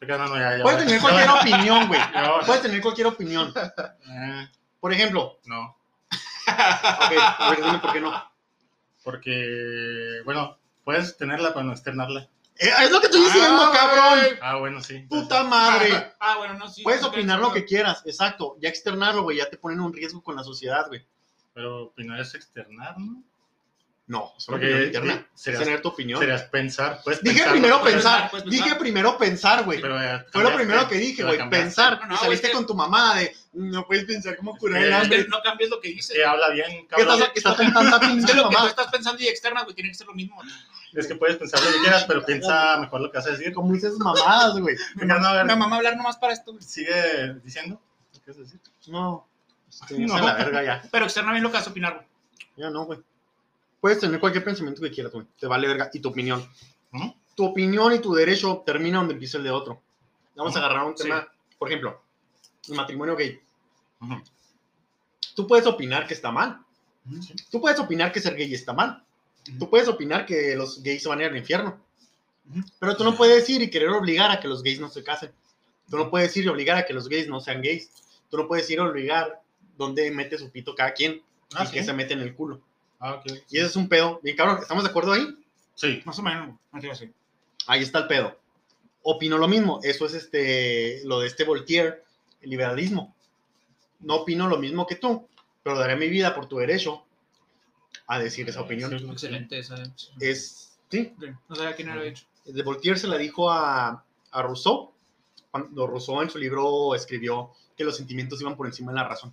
Te 0.00 0.06
quedan, 0.06 0.28
no, 0.28 0.36
ya, 0.36 0.56
ya, 0.56 0.62
puedes 0.64 0.84
tener 0.84 1.00
cualquier 1.00 1.30
opinión, 1.40 1.86
güey. 1.86 2.00
Va. 2.00 2.40
Puedes 2.44 2.62
tener 2.62 2.80
cualquier 2.82 3.06
opinión. 3.06 3.52
Eh, 4.08 4.48
Por 4.80 4.92
ejemplo, 4.92 5.38
no, 5.44 5.76
ok, 6.48 7.12
a 7.38 7.50
ver, 7.50 7.62
dime 7.64 7.78
por 7.78 7.92
qué 7.92 8.00
no. 8.00 8.12
porque, 9.04 10.20
bueno, 10.24 10.56
puedes 10.84 11.16
tenerla 11.16 11.54
para 11.54 11.64
no 11.66 11.72
externarla. 11.72 12.28
Eh, 12.62 12.70
es 12.82 12.90
lo 12.90 13.00
que 13.00 13.06
estoy 13.06 13.22
diciendo, 13.22 13.58
Ah, 13.58 13.72
cabrón. 13.74 14.38
Ah, 14.42 14.56
bueno, 14.56 14.82
sí. 14.82 14.98
Puta 15.08 15.42
madre. 15.44 16.12
Ah, 16.20 16.36
bueno, 16.36 16.54
no, 16.54 16.68
sí. 16.68 16.82
Puedes 16.82 17.02
opinar 17.02 17.38
lo 17.40 17.50
que 17.52 17.64
quieras, 17.64 18.02
exacto. 18.04 18.56
Ya 18.60 18.68
externarlo, 18.68 19.22
güey, 19.22 19.38
ya 19.38 19.48
te 19.48 19.56
ponen 19.56 19.80
un 19.80 19.92
riesgo 19.92 20.22
con 20.22 20.36
la 20.36 20.44
sociedad, 20.44 20.86
güey. 20.88 21.04
Pero 21.54 21.84
opinar 21.84 22.20
es 22.20 22.34
externar, 22.34 22.98
¿no? 22.98 23.22
No, 24.06 24.32
es 24.36 24.46
una 24.48 24.58
Porque 24.58 24.66
opinión 24.66 24.86
interna. 24.86 25.28
sí, 25.34 25.44
serías- 25.44 25.62
tener 25.64 25.82
tu 25.82 25.88
opinión. 25.88 26.18
Serías 26.20 26.42
pensar. 26.42 27.00
Dije 27.22 27.36
pensar, 27.38 27.50
primero 27.52 27.82
pensar, 27.82 28.30
dije 28.44 28.74
primero 28.74 29.16
pensar, 29.16 29.64
güey. 29.64 29.80
Fue 29.80 30.42
lo 30.42 30.54
primero 30.56 30.88
que 30.88 30.96
dije, 30.96 31.22
güey, 31.24 31.48
pensar. 31.48 32.00
No, 32.02 32.06
no, 32.08 32.14
y 32.14 32.18
saliste 32.18 32.48
es 32.48 32.50
que- 32.50 32.56
con 32.56 32.66
tu 32.66 32.74
mamá 32.74 33.14
de, 33.14 33.34
no 33.54 33.86
puedes 33.86 34.04
pensar 34.04 34.36
cómo 34.36 34.56
curar 34.58 34.82
el 34.82 34.92
hambre. 34.92 35.26
no 35.28 35.40
cambies 35.42 35.70
lo 35.70 35.80
que 35.80 35.88
dices. 35.88 36.14
Que 36.16 36.24
habla 36.24 36.50
bien, 36.50 36.82
¿Qué 36.82 36.86
cabrón. 36.88 37.14
estás, 37.22 37.30
estás 37.36 37.56
con 37.56 37.72
tanta 37.72 37.96
Es 37.96 38.06
pinche 38.12 38.32
que 38.32 38.38
lo 38.38 38.48
que 38.50 38.56
tú 38.56 38.66
estás 38.66 38.86
pensando 38.88 39.22
y 39.22 39.28
externa, 39.28 39.62
güey, 39.62 39.74
tiene 39.74 39.90
que 39.90 39.94
ser 39.94 40.06
lo 40.08 40.14
mismo. 40.14 40.36
Es 40.94 41.06
que 41.06 41.14
puedes 41.14 41.36
pensar 41.36 41.60
lo 41.62 41.70
que 41.72 41.78
quieras, 41.80 42.04
pero 42.06 42.24
piensa 42.24 42.78
mejor 42.78 43.00
lo 43.00 43.10
que 43.10 43.18
vas 43.18 43.26
a 43.26 43.30
decir. 43.30 43.52
Como 43.54 43.72
dices 43.72 43.98
mamadas, 43.98 44.58
güey. 44.58 44.76
Me 44.96 45.04
mamá 45.06 45.66
va 45.68 45.72
a 45.74 45.76
hablar 45.76 45.96
nomás 45.96 46.16
para 46.16 46.32
esto, 46.32 46.52
güey. 46.52 46.62
Sigue 46.64 47.34
diciendo. 47.44 47.80
¿Qué 48.24 48.30
vas 48.32 48.38
a 48.38 48.40
decir? 48.40 48.60
No. 48.88 49.28
Este, 49.68 49.98
No. 50.00 50.18
la 50.18 50.34
verga 50.34 50.62
ya. 50.64 50.82
Pero 50.90 51.04
externa 51.04 51.30
bien 51.30 51.44
lo 51.44 51.50
que 51.50 51.58
vas 51.58 51.66
a 51.66 51.70
opinar, 51.70 51.94
güey. 51.94 52.06
Ya 52.56 52.70
no, 52.70 52.84
güey. 52.86 52.98
Puedes 53.80 54.00
tener 54.00 54.18
cualquier 54.18 54.42
pensamiento 54.44 54.82
que 54.82 54.90
quieras, 54.90 55.12
güey. 55.12 55.26
Te 55.38 55.46
vale 55.46 55.68
verga. 55.68 55.90
Y 55.92 56.00
tu 56.00 56.08
opinión. 56.08 56.44
¿Mm? 56.90 57.10
Tu 57.36 57.44
opinión 57.44 57.92
y 57.94 58.00
tu 58.00 58.12
derecho 58.12 58.62
termina 58.66 58.98
donde 58.98 59.14
empieza 59.14 59.38
el 59.38 59.44
de 59.44 59.50
otro. 59.50 59.80
Vamos 60.34 60.54
a 60.56 60.58
Ujú. 60.58 60.66
agarrar 60.66 60.86
un 60.86 60.96
Sí. 60.96 61.04
tema, 61.04 61.26
por 61.58 61.68
ejemplo, 61.68 62.02
el 62.68 62.74
matrimonio 62.74 63.14
gay. 63.16 63.40
Tú 65.36 65.46
puedes 65.46 65.66
opinar 65.66 66.06
que 66.06 66.14
está 66.14 66.30
mal. 66.30 66.58
Sí. 67.20 67.34
Tú 67.50 67.60
puedes 67.60 67.78
opinar 67.78 68.12
que 68.12 68.20
ser 68.20 68.34
gay 68.36 68.52
está 68.52 68.72
mal. 68.72 69.04
Tú 69.58 69.70
puedes 69.70 69.88
opinar 69.88 70.26
que 70.26 70.54
los 70.56 70.82
gays 70.82 71.02
se 71.02 71.08
van 71.08 71.20
a 71.20 71.24
ir 71.24 71.30
al 71.30 71.36
infierno. 71.36 71.80
Ujú. 72.50 72.60
Pero 72.78 72.96
tú 72.96 73.04
no 73.04 73.16
puedes 73.16 73.48
ir 73.48 73.62
y 73.62 73.70
querer 73.70 73.88
obligar 73.90 74.30
a 74.30 74.40
que 74.40 74.48
los 74.48 74.62
gays 74.62 74.80
no 74.80 74.88
se 74.88 75.02
casen. 75.02 75.32
Tú 75.88 75.96
no 75.96 76.10
puedes 76.10 76.36
ir 76.36 76.44
y 76.44 76.48
obligar 76.48 76.76
a 76.76 76.84
que 76.86 76.92
los 76.92 77.08
gays 77.08 77.26
no 77.28 77.40
sean 77.40 77.62
gays. 77.62 77.90
Tú 78.30 78.36
no 78.36 78.46
puedes 78.46 78.68
ir 78.70 78.80
a 78.80 78.84
obligar 78.84 79.40
dónde 79.76 80.10
mete 80.10 80.38
su 80.38 80.50
pito 80.50 80.74
cada 80.74 80.92
quien 80.92 81.22
Ah, 81.54 81.64
y 81.64 81.66
sí. 81.66 81.72
que 81.72 81.82
se 81.82 81.92
mete 81.92 82.12
en 82.14 82.20
el 82.20 82.34
culo. 82.34 82.60
Ah, 83.00 83.14
ok. 83.14 83.26
Y 83.50 83.58
ese 83.58 83.66
es 83.66 83.76
un 83.76 83.88
pedo. 83.88 84.20
Bien 84.22 84.36
cabrón, 84.36 84.58
¿estamos 84.62 84.84
de 84.84 84.90
acuerdo 84.90 85.12
ahí? 85.12 85.26
Sí. 85.74 86.02
Más 86.04 86.18
o 86.18 86.22
menos, 86.22 86.46
güey. 86.46 86.58
No 86.72 86.80
te 86.80 86.86
iba 86.86 86.94
a 86.94 86.98
decir. 86.98 87.12
Ahí 87.66 87.82
está 87.82 88.00
el 88.00 88.06
pedo. 88.06 88.38
Opino 89.02 89.38
lo 89.38 89.48
mismo. 89.48 89.80
Eso 89.82 90.06
es 90.06 90.14
este, 90.14 91.00
lo 91.04 91.20
de 91.20 91.26
este 91.26 91.44
Voltaire, 91.44 92.02
el 92.42 92.50
liberalismo. 92.50 93.16
No 94.00 94.16
opino 94.16 94.46
lo 94.48 94.58
mismo 94.58 94.86
que 94.86 94.96
tú, 94.96 95.26
pero 95.62 95.78
daré 95.78 95.96
mi 95.96 96.08
vida 96.08 96.34
por 96.34 96.46
tu 96.46 96.58
derecho 96.58 97.04
a 98.12 98.18
decir 98.18 98.48
esa 98.48 98.60
opinión. 98.62 98.90
Sí, 98.98 99.06
Excelente 99.10 99.58
esa. 99.58 99.76
Es, 100.18 100.78
sí, 100.90 101.14
No 101.48 101.54
sabía 101.56 101.74
quién 101.76 101.88
era 101.90 102.02
dicho. 102.02 102.24
de 102.44 102.62
Voltaire 102.62 102.98
se 102.98 103.06
la 103.06 103.16
dijo 103.16 103.50
a, 103.50 104.04
a 104.32 104.42
Rousseau, 104.42 104.92
cuando 105.50 105.86
Rousseau 105.86 106.20
en 106.22 106.30
su 106.30 106.38
libro 106.38 106.94
escribió 106.94 107.52
que 107.76 107.84
los 107.84 107.96
sentimientos 107.96 108.40
iban 108.40 108.56
por 108.56 108.66
encima 108.66 108.92
de 108.92 108.96
la 108.98 109.08
razón. 109.08 109.32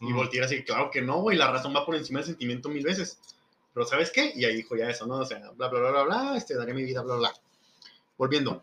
Y 0.00 0.04
Mm. 0.12 0.14
Voltaire 0.16 0.46
así, 0.46 0.62
claro 0.64 0.90
que 0.90 1.02
no, 1.02 1.20
güey, 1.20 1.36
la 1.36 1.50
razón 1.50 1.74
va 1.74 1.84
por 1.84 1.94
encima 1.96 2.20
del 2.20 2.26
sentimiento 2.28 2.68
mil 2.68 2.84
veces. 2.84 3.18
Pero 3.74 3.84
¿sabes 3.86 4.10
qué? 4.10 4.32
Y 4.34 4.44
ahí 4.44 4.56
dijo 4.56 4.76
ya 4.76 4.88
eso, 4.88 5.06
¿no? 5.06 5.16
O 5.16 5.24
sea, 5.26 5.38
bla, 5.56 5.68
bla, 5.68 5.80
bla, 5.80 5.90
bla, 5.90 6.02
bla, 6.04 6.36
este, 6.36 6.54
daré 6.54 6.72
mi 6.72 6.84
vida, 6.84 7.02
bla, 7.02 7.16
bla. 7.16 7.32
Volviendo. 8.16 8.62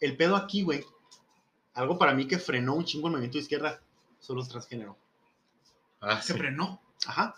El 0.00 0.16
pedo 0.16 0.36
aquí, 0.36 0.62
güey, 0.62 0.84
algo 1.74 1.98
para 1.98 2.14
mí 2.14 2.26
que 2.26 2.38
frenó 2.38 2.74
un 2.74 2.84
chingo 2.84 3.06
el 3.08 3.12
movimiento 3.12 3.38
de 3.38 3.42
izquierda, 3.42 3.80
son 4.20 4.36
los 4.36 4.48
transgénero. 4.48 4.96
Ah, 6.00 6.20
Se 6.20 6.32
sí. 6.32 6.38
frenó. 6.38 6.80
Ajá. 7.06 7.34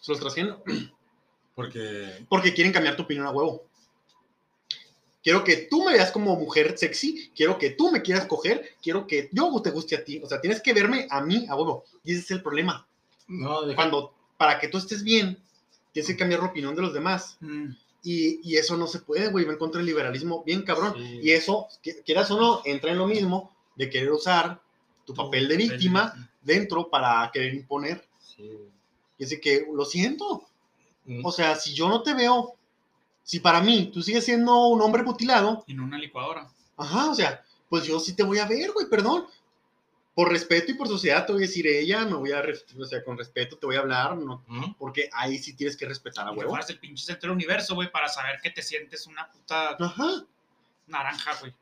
Son 0.00 0.12
los 0.14 0.20
transgénero. 0.20 0.62
Porque. 1.54 2.24
Porque 2.28 2.54
quieren 2.54 2.72
cambiar 2.72 2.96
tu 2.96 3.02
opinión 3.04 3.26
a 3.26 3.30
huevo. 3.30 3.66
Quiero 5.22 5.42
que 5.42 5.56
tú 5.68 5.84
me 5.84 5.94
veas 5.94 6.12
como 6.12 6.36
mujer 6.36 6.78
sexy, 6.78 7.32
quiero 7.34 7.58
que 7.58 7.70
tú 7.70 7.90
me 7.90 8.00
quieras 8.00 8.26
coger, 8.26 8.76
quiero 8.80 9.08
que 9.08 9.28
yo 9.32 9.60
te 9.60 9.70
guste 9.70 9.96
a 9.96 10.04
ti. 10.04 10.20
O 10.22 10.28
sea, 10.28 10.40
tienes 10.40 10.60
que 10.62 10.72
verme 10.72 11.08
a 11.10 11.20
mí 11.20 11.46
a 11.48 11.56
huevo. 11.56 11.84
Y 12.04 12.12
ese 12.12 12.20
es 12.20 12.30
el 12.30 12.42
problema. 12.42 12.86
No, 13.26 13.62
deja- 13.62 13.74
Cuando, 13.74 14.14
para 14.36 14.60
que 14.60 14.68
tú 14.68 14.78
estés 14.78 15.02
bien, 15.02 15.42
tienes 15.90 16.06
que 16.08 16.16
cambiar 16.16 16.40
la 16.42 16.46
opinión 16.46 16.76
de 16.76 16.82
los 16.82 16.94
demás. 16.94 17.38
Mm. 17.40 17.70
Y, 18.04 18.38
y 18.48 18.56
eso 18.56 18.76
no 18.76 18.86
se 18.86 19.00
puede, 19.00 19.28
güey. 19.30 19.44
Va 19.44 19.52
en 19.54 19.58
contra 19.58 19.78
del 19.80 19.86
liberalismo 19.86 20.44
bien 20.44 20.62
cabrón. 20.62 20.94
Sí. 20.96 21.18
Y 21.24 21.32
eso, 21.32 21.66
quieras 22.04 22.30
o 22.30 22.38
no, 22.38 22.62
entra 22.64 22.92
en 22.92 22.98
lo 22.98 23.08
mismo 23.08 23.52
de 23.74 23.90
querer 23.90 24.12
usar 24.12 24.60
tu 25.04 25.12
papel 25.12 25.48
de 25.48 25.56
víctima 25.56 26.30
dentro 26.40 26.88
para 26.88 27.28
querer 27.32 27.52
imponer. 27.52 28.06
Sí. 28.20 28.48
Y 29.18 29.24
así 29.24 29.40
que, 29.40 29.66
lo 29.72 29.84
siento. 29.84 30.44
Mm. 31.04 31.24
O 31.24 31.32
sea, 31.32 31.56
si 31.56 31.72
yo 31.74 31.88
no 31.88 32.02
te 32.02 32.14
veo, 32.14 32.54
si 33.22 33.40
para 33.40 33.60
mí 33.60 33.90
tú 33.92 34.02
sigues 34.02 34.24
siendo 34.24 34.68
un 34.68 34.80
hombre 34.82 35.02
mutilado, 35.02 35.64
Y 35.66 35.74
no 35.74 35.84
una 35.84 35.98
licuadora. 35.98 36.48
ajá, 36.76 37.10
o 37.10 37.14
sea, 37.14 37.42
pues 37.68 37.84
yo 37.84 37.98
sí 38.00 38.14
te 38.14 38.22
voy 38.22 38.38
a 38.38 38.46
ver, 38.46 38.72
güey, 38.72 38.88
perdón. 38.88 39.26
por 40.14 40.30
respeto 40.30 40.70
y 40.72 40.74
por 40.74 40.88
sociedad 40.88 41.26
te 41.26 41.32
voy 41.32 41.42
a 41.42 41.46
decir 41.46 41.66
ella, 41.66 42.04
me 42.06 42.14
voy 42.14 42.32
a, 42.32 42.42
o 42.78 42.84
sea, 42.86 43.04
con 43.04 43.18
respeto 43.18 43.58
te 43.58 43.66
voy 43.66 43.76
a 43.76 43.80
hablar, 43.80 44.16
no, 44.16 44.42
porque 44.78 45.10
ahí 45.12 45.36
sí 45.38 45.54
tienes 45.54 45.76
que 45.76 45.84
respetar 45.86 46.26
a 46.26 46.32
huevo. 46.32 46.48
fueras 46.50 46.70
el 46.70 46.78
pinche 46.78 47.04
centro 47.04 47.28
del 47.28 47.36
universo, 47.36 47.74
güey, 47.74 47.90
para 47.90 48.08
saber 48.08 48.40
que 48.42 48.50
te 48.50 48.62
sientes 48.62 49.06
una 49.06 49.30
puta 49.30 49.76
Ajá. 49.78 50.24
naranja, 50.86 51.32
güey. 51.40 51.54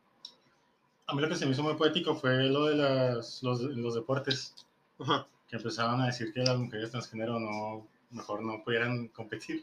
A 1.06 1.14
mí 1.14 1.20
lo 1.20 1.28
que 1.28 1.34
se 1.36 1.46
me 1.46 1.52
hizo 1.52 1.62
muy 1.64 1.74
poético 1.74 2.14
fue 2.14 2.44
lo 2.44 2.66
de 2.66 2.76
las, 2.76 3.42
los, 3.42 3.60
los 3.60 3.94
deportes, 3.94 4.54
Ajá. 5.00 5.26
Que 5.54 5.58
empezaban 5.58 6.00
a 6.00 6.06
decir 6.06 6.32
que 6.32 6.40
las 6.42 6.56
mujeres 6.58 6.90
transgénero 6.90 7.38
no, 7.38 7.86
mejor 8.10 8.42
no 8.42 8.62
pudieran 8.64 9.06
competir. 9.08 9.62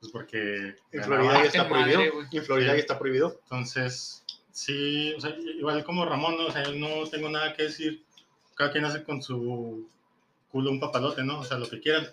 Pues 0.00 0.12
porque 0.12 0.76
En. 0.92 1.04
Florida 1.04 1.32
ya 1.34 1.44
está 1.44 1.64
Madre, 1.64 1.94
prohibido. 1.94 2.14
güey. 2.14 2.26
En 2.32 2.44
Florida 2.44 2.70
Sí. 2.72 2.76
ya 2.76 2.80
está 2.80 2.98
prohibido. 2.98 3.40
Entonces, 3.44 4.24
sí, 4.52 5.14
o 5.16 5.20
sea, 5.20 5.34
igual 5.58 5.82
como 5.84 6.04
Ramón, 6.04 6.36
¿no? 6.36 6.46
O 6.46 6.52
sea, 6.52 6.64
yo 6.64 6.72
no 6.72 7.08
tengo 7.08 7.30
nada 7.30 7.54
que 7.54 7.64
decir. 7.64 8.02
Cada 8.54 8.72
quien 8.72 8.84
hace 8.84 9.04
con 9.04 9.22
su 9.22 9.88
culo 10.50 10.70
un 10.70 10.80
papalote, 10.80 11.22
¿no? 11.24 11.40
O 11.40 11.44
sea, 11.44 11.58
lo 11.58 11.68
que 11.68 11.80
quieran. 11.80 12.06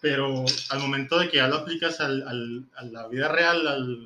Pero 0.00 0.44
al 0.70 0.78
momento 0.78 1.18
de 1.18 1.28
que 1.28 1.38
ya 1.38 1.48
lo 1.48 1.56
aplicas 1.56 2.00
al, 2.00 2.26
al- 2.26 2.64
a 2.76 2.84
la 2.84 3.08
vida 3.08 3.28
real, 3.28 3.66
al 3.66 4.04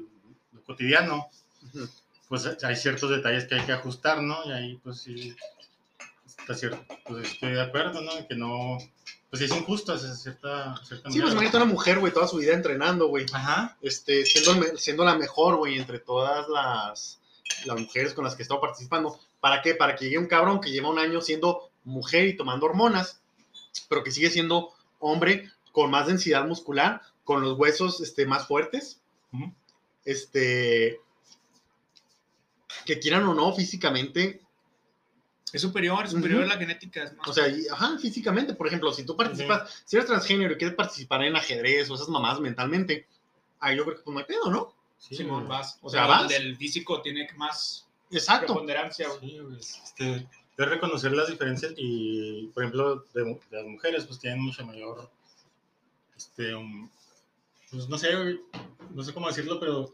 lo 0.53 0.63
cotidiano, 0.65 1.29
Ujú. 1.75 1.87
pues 2.29 2.47
hay 2.65 2.77
ciertos 2.77 3.11
detalles 3.11 3.45
que 3.47 3.57
hay 3.57 3.67
que 3.67 3.73
ajustar, 3.73 4.23
¿no? 4.23 4.39
Y 4.47 4.53
ahí, 4.53 4.81
pues 4.83 5.01
sí, 5.01 5.35
está 6.43 6.55
cierto, 6.55 6.85
pues 7.07 7.33
estoy 7.33 7.53
de 7.53 7.63
acuerdo, 7.63 8.01
¿no? 8.01 8.11
Que 8.29 8.35
no, 8.35 8.79
pues 9.31 9.43
es 9.43 9.57
injusto, 9.57 9.95
es 9.95 10.23
cierta, 10.23 10.77
cierta 10.85 11.11
Sí, 11.11 11.21
pues 11.21 11.33
imagínate 11.33 11.57
una 11.57 11.67
mujer, 11.67 11.99
güey, 11.99 12.13
toda 12.13 12.29
su 12.29 12.37
vida 12.37 12.53
entrenando, 12.53 13.09
güey. 13.09 13.27
Ajá, 13.33 13.79
Este, 13.81 14.27
siendo, 14.27 14.77
siendo 14.77 15.05
la 15.05 15.17
mejor, 15.17 15.57
güey, 15.57 15.79
entre 15.79 15.99
todas 15.99 16.49
las, 16.49 17.21
las 17.65 17.81
mujeres 17.81 18.13
con 18.13 18.25
las 18.25 18.35
que 18.35 18.43
he 18.43 18.45
estado 18.45 18.61
participando. 18.61 19.19
¿Para 19.41 19.63
qué? 19.63 19.75
Para 19.75 19.97
que 19.97 20.05
llegue 20.05 20.19
un 20.19 20.27
cabrón 20.27 20.61
que 20.61 20.71
lleva 20.71 20.91
un 20.91 20.99
año 20.99 21.21
siendo 21.21 21.71
mujer 21.85 22.27
y 22.27 22.37
tomando 22.37 22.67
hormonas, 22.67 23.21
pero 23.89 24.05
que 24.05 24.13
sigue 24.13 24.31
siendo 24.31 24.73
hombre 24.99 25.51
con 25.73 25.91
más 25.91 26.07
densidad 26.07 26.47
muscular, 26.47 27.01
con 27.25 27.43
los 27.43 27.59
huesos 27.59 28.01
este, 28.01 28.27
más 28.27 28.47
fuertes. 28.47 29.01
Este, 30.05 31.01
que 32.85 32.99
quieran 32.99 33.25
o 33.25 33.35
no 33.35 33.53
físicamente, 33.55 34.43
Es 35.53 35.61
superior, 35.63 36.05
es 36.05 36.13
superior 36.13 36.43
a 36.45 36.47
la 36.47 36.57
genética. 36.57 37.05
Es 37.05 37.15
más. 37.17 37.29
o 37.29 37.33
sea, 37.33 37.49
y- 37.49 37.67
ajá, 37.71 37.99
físicamente, 37.99 38.55
por 38.55 38.67
ejemplo, 38.67 38.93
si 38.93 39.05
tú 39.05 39.17
participas, 39.17 39.83
si 39.85 39.97
eres 39.97 40.07
transgénero 40.09 40.55
y 40.55 40.57
quieres 40.57 40.75
participar 40.77 41.23
en 41.25 41.37
ajedrez 41.37 41.91
o 41.91 41.95
esas 41.95 42.09
mamás 42.09 42.41
mentalmente, 42.41 43.07
ahí 43.61 43.77
yo 43.77 43.85
creo 43.85 43.97
que 43.97 44.03
pues 44.03 44.15
no 44.15 44.21
hay 44.21 44.27
pedo, 44.27 44.51
¿no? 44.51 44.75
sí, 44.99 45.23
güey. 45.25 45.45
vas. 45.47 45.79
O 45.83 45.91
sea, 45.91 46.07
vas. 46.07 46.31
El 46.33 46.57
físico 46.57 47.03
tiene 47.03 47.29
más 47.37 47.87
Exacto. 48.11 48.47
preponderancia. 48.47 49.09
Sí, 49.21 49.39
güey, 49.39 49.59
este, 49.59 50.27
de 50.57 50.65
reconocer 50.67 51.13
las 51.13 51.29
diferencias 51.29 51.73
y, 51.77 52.47
por 52.49 52.63
ejemplo, 52.63 53.05
de, 53.15 53.41
las 53.51 53.65
mujeres, 53.67 54.05
pues 54.07 54.19
tienen 54.21 54.41
mucho 54.43 54.65
mayor, 54.65 55.11
este, 56.17 56.55
um, 56.55 56.89
pues 57.71 57.89
no 57.89 57.99
sé, 57.99 58.11
no 58.91 59.03
sé 59.03 59.13
cómo 59.15 59.29
decirlo, 59.29 59.59
pero 59.59 59.93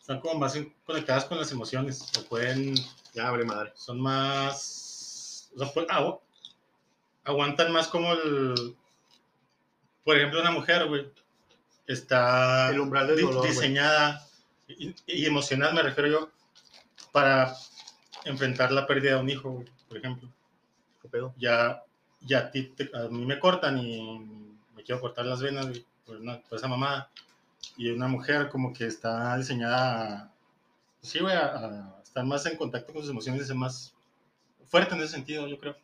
están 0.00 0.20
como 0.20 0.38
más 0.38 0.58
conectadas 0.84 1.24
con 1.26 1.38
las 1.38 1.52
emociones, 1.52 2.02
o 2.18 2.22
pueden, 2.24 2.74
Ya 3.14 3.28
abre 3.28 3.44
madre. 3.44 3.72
son 3.76 4.00
más, 4.00 4.89
o 5.54 5.58
sea, 5.58 5.72
pu- 5.72 5.86
agu- 5.88 6.20
aguantan 7.24 7.72
más 7.72 7.88
como 7.88 8.12
el, 8.12 8.76
por 10.04 10.16
ejemplo, 10.16 10.40
una 10.40 10.50
mujer, 10.50 10.86
güey, 10.88 11.10
está 11.86 12.70
El 12.70 12.80
umbral 12.80 13.06
del 13.08 13.20
dolor, 13.22 13.46
diseñada 13.46 14.26
y, 14.68 14.94
y 15.06 15.26
emocional, 15.26 15.74
me 15.74 15.82
refiero 15.82 16.08
yo, 16.08 16.30
para 17.12 17.54
enfrentar 18.24 18.70
la 18.72 18.86
pérdida 18.86 19.16
de 19.16 19.20
un 19.20 19.30
hijo, 19.30 19.50
güey, 19.50 19.66
por 19.88 19.98
ejemplo. 19.98 20.28
¿Qué 21.02 21.08
pedo? 21.08 21.34
Ya, 21.38 21.82
ya 22.20 22.38
a, 22.38 22.50
ti 22.50 22.64
te- 22.64 22.90
a 22.96 23.08
mí 23.08 23.24
me 23.26 23.38
cortan 23.38 23.78
y 23.78 24.18
me 24.76 24.82
quiero 24.84 25.00
cortar 25.00 25.26
las 25.26 25.40
venas 25.42 25.66
güey, 25.68 25.84
por, 26.06 26.16
una- 26.16 26.40
por 26.42 26.58
esa 26.58 26.68
mamada. 26.68 27.10
Y 27.76 27.90
una 27.90 28.08
mujer 28.08 28.48
como 28.48 28.72
que 28.72 28.86
está 28.86 29.36
diseñada, 29.36 30.12
a- 30.22 30.30
sí, 31.02 31.18
güey, 31.18 31.34
a, 31.34 31.46
a 31.98 32.00
estar 32.02 32.24
más 32.24 32.44
en 32.46 32.56
contacto 32.56 32.92
con 32.92 33.02
sus 33.02 33.10
emociones, 33.10 33.46
ser 33.46 33.56
más 33.56 33.92
fuerte 34.70 34.94
en 34.94 35.00
ese 35.02 35.12
sentido, 35.12 35.46
yo 35.46 35.58
creo. 35.58 35.76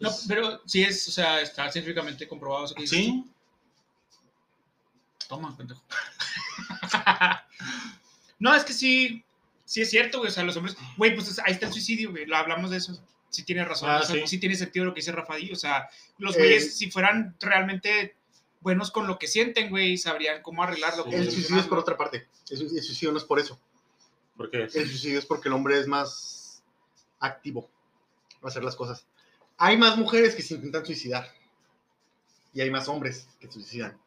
No, 0.00 0.10
Pues, 0.10 0.24
pero 0.28 0.60
sí 0.66 0.82
es, 0.84 1.08
o 1.08 1.10
sea, 1.10 1.40
está 1.40 1.70
científicamente 1.72 2.28
comprobado 2.28 2.66
eso 2.66 2.74
que 2.74 2.82
dices 2.82 2.98
sí, 2.98 3.24
tú. 3.24 3.30
Toma, 5.28 5.56
pendejo. 5.56 5.82
no, 8.38 8.54
es 8.54 8.64
que 8.64 8.72
sí, 8.72 9.22
sí 9.64 9.82
es 9.82 9.90
cierto, 9.90 10.18
güey. 10.18 10.30
O 10.30 10.32
sea, 10.32 10.44
los 10.44 10.56
hombres, 10.56 10.76
güey, 10.96 11.14
pues 11.14 11.28
es- 11.28 11.38
ahí 11.40 11.52
está 11.52 11.66
el 11.66 11.72
suicidio, 11.72 12.10
güey. 12.12 12.26
Lo 12.26 12.36
hablamos 12.36 12.70
de 12.70 12.76
eso. 12.78 12.98
Sí 13.30 13.42
tiene 13.42 13.64
razón. 13.64 13.90
Ah, 13.90 13.98
o 14.02 14.06
sea, 14.06 14.14
sí. 14.16 14.26
sí. 14.26 14.38
tiene 14.38 14.54
sentido 14.54 14.86
lo 14.86 14.94
que 14.94 15.00
dice 15.00 15.12
Rafa 15.12 15.34
Di. 15.36 15.52
O 15.52 15.56
sea, 15.56 15.88
los 16.16 16.34
Eh, 16.36 16.38
güeyes, 16.38 16.76
si 16.78 16.90
fueran 16.90 17.36
realmente 17.40 18.16
buenos 18.60 18.90
con 18.90 19.06
lo 19.06 19.18
que 19.18 19.26
sienten, 19.26 19.68
güey, 19.68 19.98
sabrían 19.98 20.40
cómo 20.42 20.62
arreglarlo. 20.62 21.04
Sí. 21.04 21.10
El 21.14 21.30
suicidio 21.30 21.60
es 21.60 21.66
por 21.66 21.78
otra 21.78 21.96
parte. 21.96 22.26
El 22.48 22.56
suicidio 22.56 23.12
no 23.12 23.18
es 23.18 23.24
por 23.24 23.38
eso. 23.38 23.60
El 24.52 24.70
suicidio 24.70 25.18
es 25.18 25.26
porque 25.26 25.48
el 25.48 25.54
hombre 25.54 25.78
es 25.78 25.86
más 25.86 26.62
activo 27.20 27.68
a 28.42 28.48
hacer 28.48 28.62
las 28.64 28.76
cosas. 28.76 29.04
Hay 29.56 29.76
más 29.76 29.96
mujeres 29.96 30.34
que 30.34 30.42
se 30.42 30.54
intentan 30.54 30.86
suicidar. 30.86 31.28
Y 32.54 32.60
hay 32.60 32.70
más 32.70 32.88
hombres 32.88 33.28
que 33.40 33.46
se 33.48 33.52
suicidan. 33.54 33.98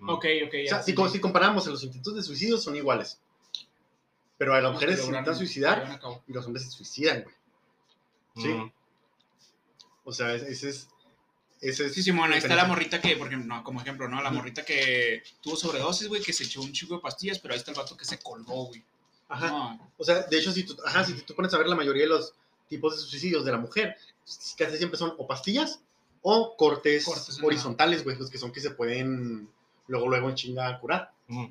Ok, 0.00 0.24
ok. 0.46 0.54
O 0.54 0.56
ya, 0.64 0.68
sea, 0.68 0.82
si, 0.82 0.90
sí, 0.92 0.94
co- 0.94 1.06
sí. 1.08 1.14
si 1.14 1.20
comparamos, 1.20 1.66
los 1.66 1.82
intentos 1.84 2.14
de 2.14 2.22
suicidio 2.22 2.58
son 2.58 2.76
iguales. 2.76 3.20
Pero 4.38 4.54
a 4.54 4.60
las 4.60 4.72
mujeres 4.72 4.96
que 4.96 5.02
se 5.02 5.08
intentan 5.08 5.34
suicidar 5.36 6.00
y 6.26 6.32
los 6.32 6.46
hombres 6.46 6.64
se 6.64 6.70
suicidan, 6.70 7.22
güey. 7.24 7.34
Sí. 8.36 8.48
Mm, 8.48 8.72
O 10.04 10.12
sea, 10.12 10.34
es- 10.34 10.42
ese 10.42 10.70
es. 10.70 10.88
Ese 11.60 11.86
es 11.86 11.94
Sí, 11.94 12.02
Simón, 12.04 12.32
ahí 12.32 12.38
está 12.38 12.54
la 12.54 12.64
morrita 12.66 13.00
que, 13.00 13.16
por 13.16 13.26
ejemplo, 13.26 13.52
no, 13.56 13.64
como 13.64 13.80
ejemplo, 13.82 14.08
¿no? 14.08 14.22
La 14.22 14.30
morrita 14.30 14.64
que 14.64 15.22
tuvo 15.42 15.56
sobredosis, 15.56 16.06
güey, 16.08 16.22
que 16.22 16.32
se 16.32 16.44
echó 16.44 16.62
un 16.62 16.72
chico 16.72 16.94
de 16.94 17.00
pastillas, 17.00 17.40
pero 17.40 17.52
ahí 17.52 17.58
está 17.58 17.72
el 17.72 17.76
vato 17.76 17.96
que 17.96 18.04
se 18.04 18.18
colgó, 18.20 18.66
güey. 18.66 18.84
Ajá. 19.28 19.48
No, 19.48 19.92
O 19.98 20.04
sea, 20.04 20.22
de 20.22 20.38
hecho, 20.38 20.52
si 20.52 20.64
tú, 20.64 20.76
ajá, 20.84 21.04
si 21.04 21.14
tú 21.22 21.34
pones 21.34 21.52
a 21.54 21.58
ver 21.58 21.66
la 21.68 21.76
mayoría 21.76 22.04
de 22.04 22.08
los 22.08 22.34
tipos 22.68 22.96
de 22.96 23.02
suicidios 23.02 23.44
de 23.44 23.52
la 23.52 23.58
mujer, 23.58 23.96
casi 24.56 24.76
siempre 24.76 24.98
son 24.98 25.14
o 25.18 25.26
pastillas 25.26 25.80
o 26.22 26.56
cortes, 26.56 27.04
Cortes 27.04 27.38
horizontales, 27.42 28.04
güey, 28.04 28.18
los 28.18 28.30
que 28.30 28.38
son 28.38 28.52
que 28.52 28.60
se 28.60 28.70
pueden 28.70 29.48
luego, 29.86 30.08
luego 30.08 30.28
en 30.28 30.34
chinga 30.34 30.78
curar. 30.80 31.12
mm. 31.28 31.44
ujú. 31.44 31.50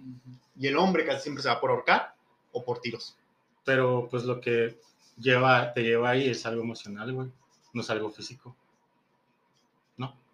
Y 0.60 0.68
el 0.68 0.78
hombre 0.78 1.06
casi 1.06 1.24
siempre 1.24 1.44
se 1.44 1.50
va 1.50 1.60
por 1.60 1.70
ahorcar 1.70 2.16
o 2.52 2.64
por 2.64 2.80
tiros. 2.80 3.16
Pero 3.64 4.08
pues 4.10 4.24
lo 4.24 4.42
que 4.42 4.80
lleva, 5.20 5.74
te 5.74 5.84
lleva 5.84 6.12
ahí 6.12 6.30
es 6.30 6.46
algo 6.46 6.64
emocional, 6.64 7.14
güey. 7.14 7.30
No 7.74 7.82
es 7.82 7.90
algo 7.90 8.10
físico. 8.10 8.56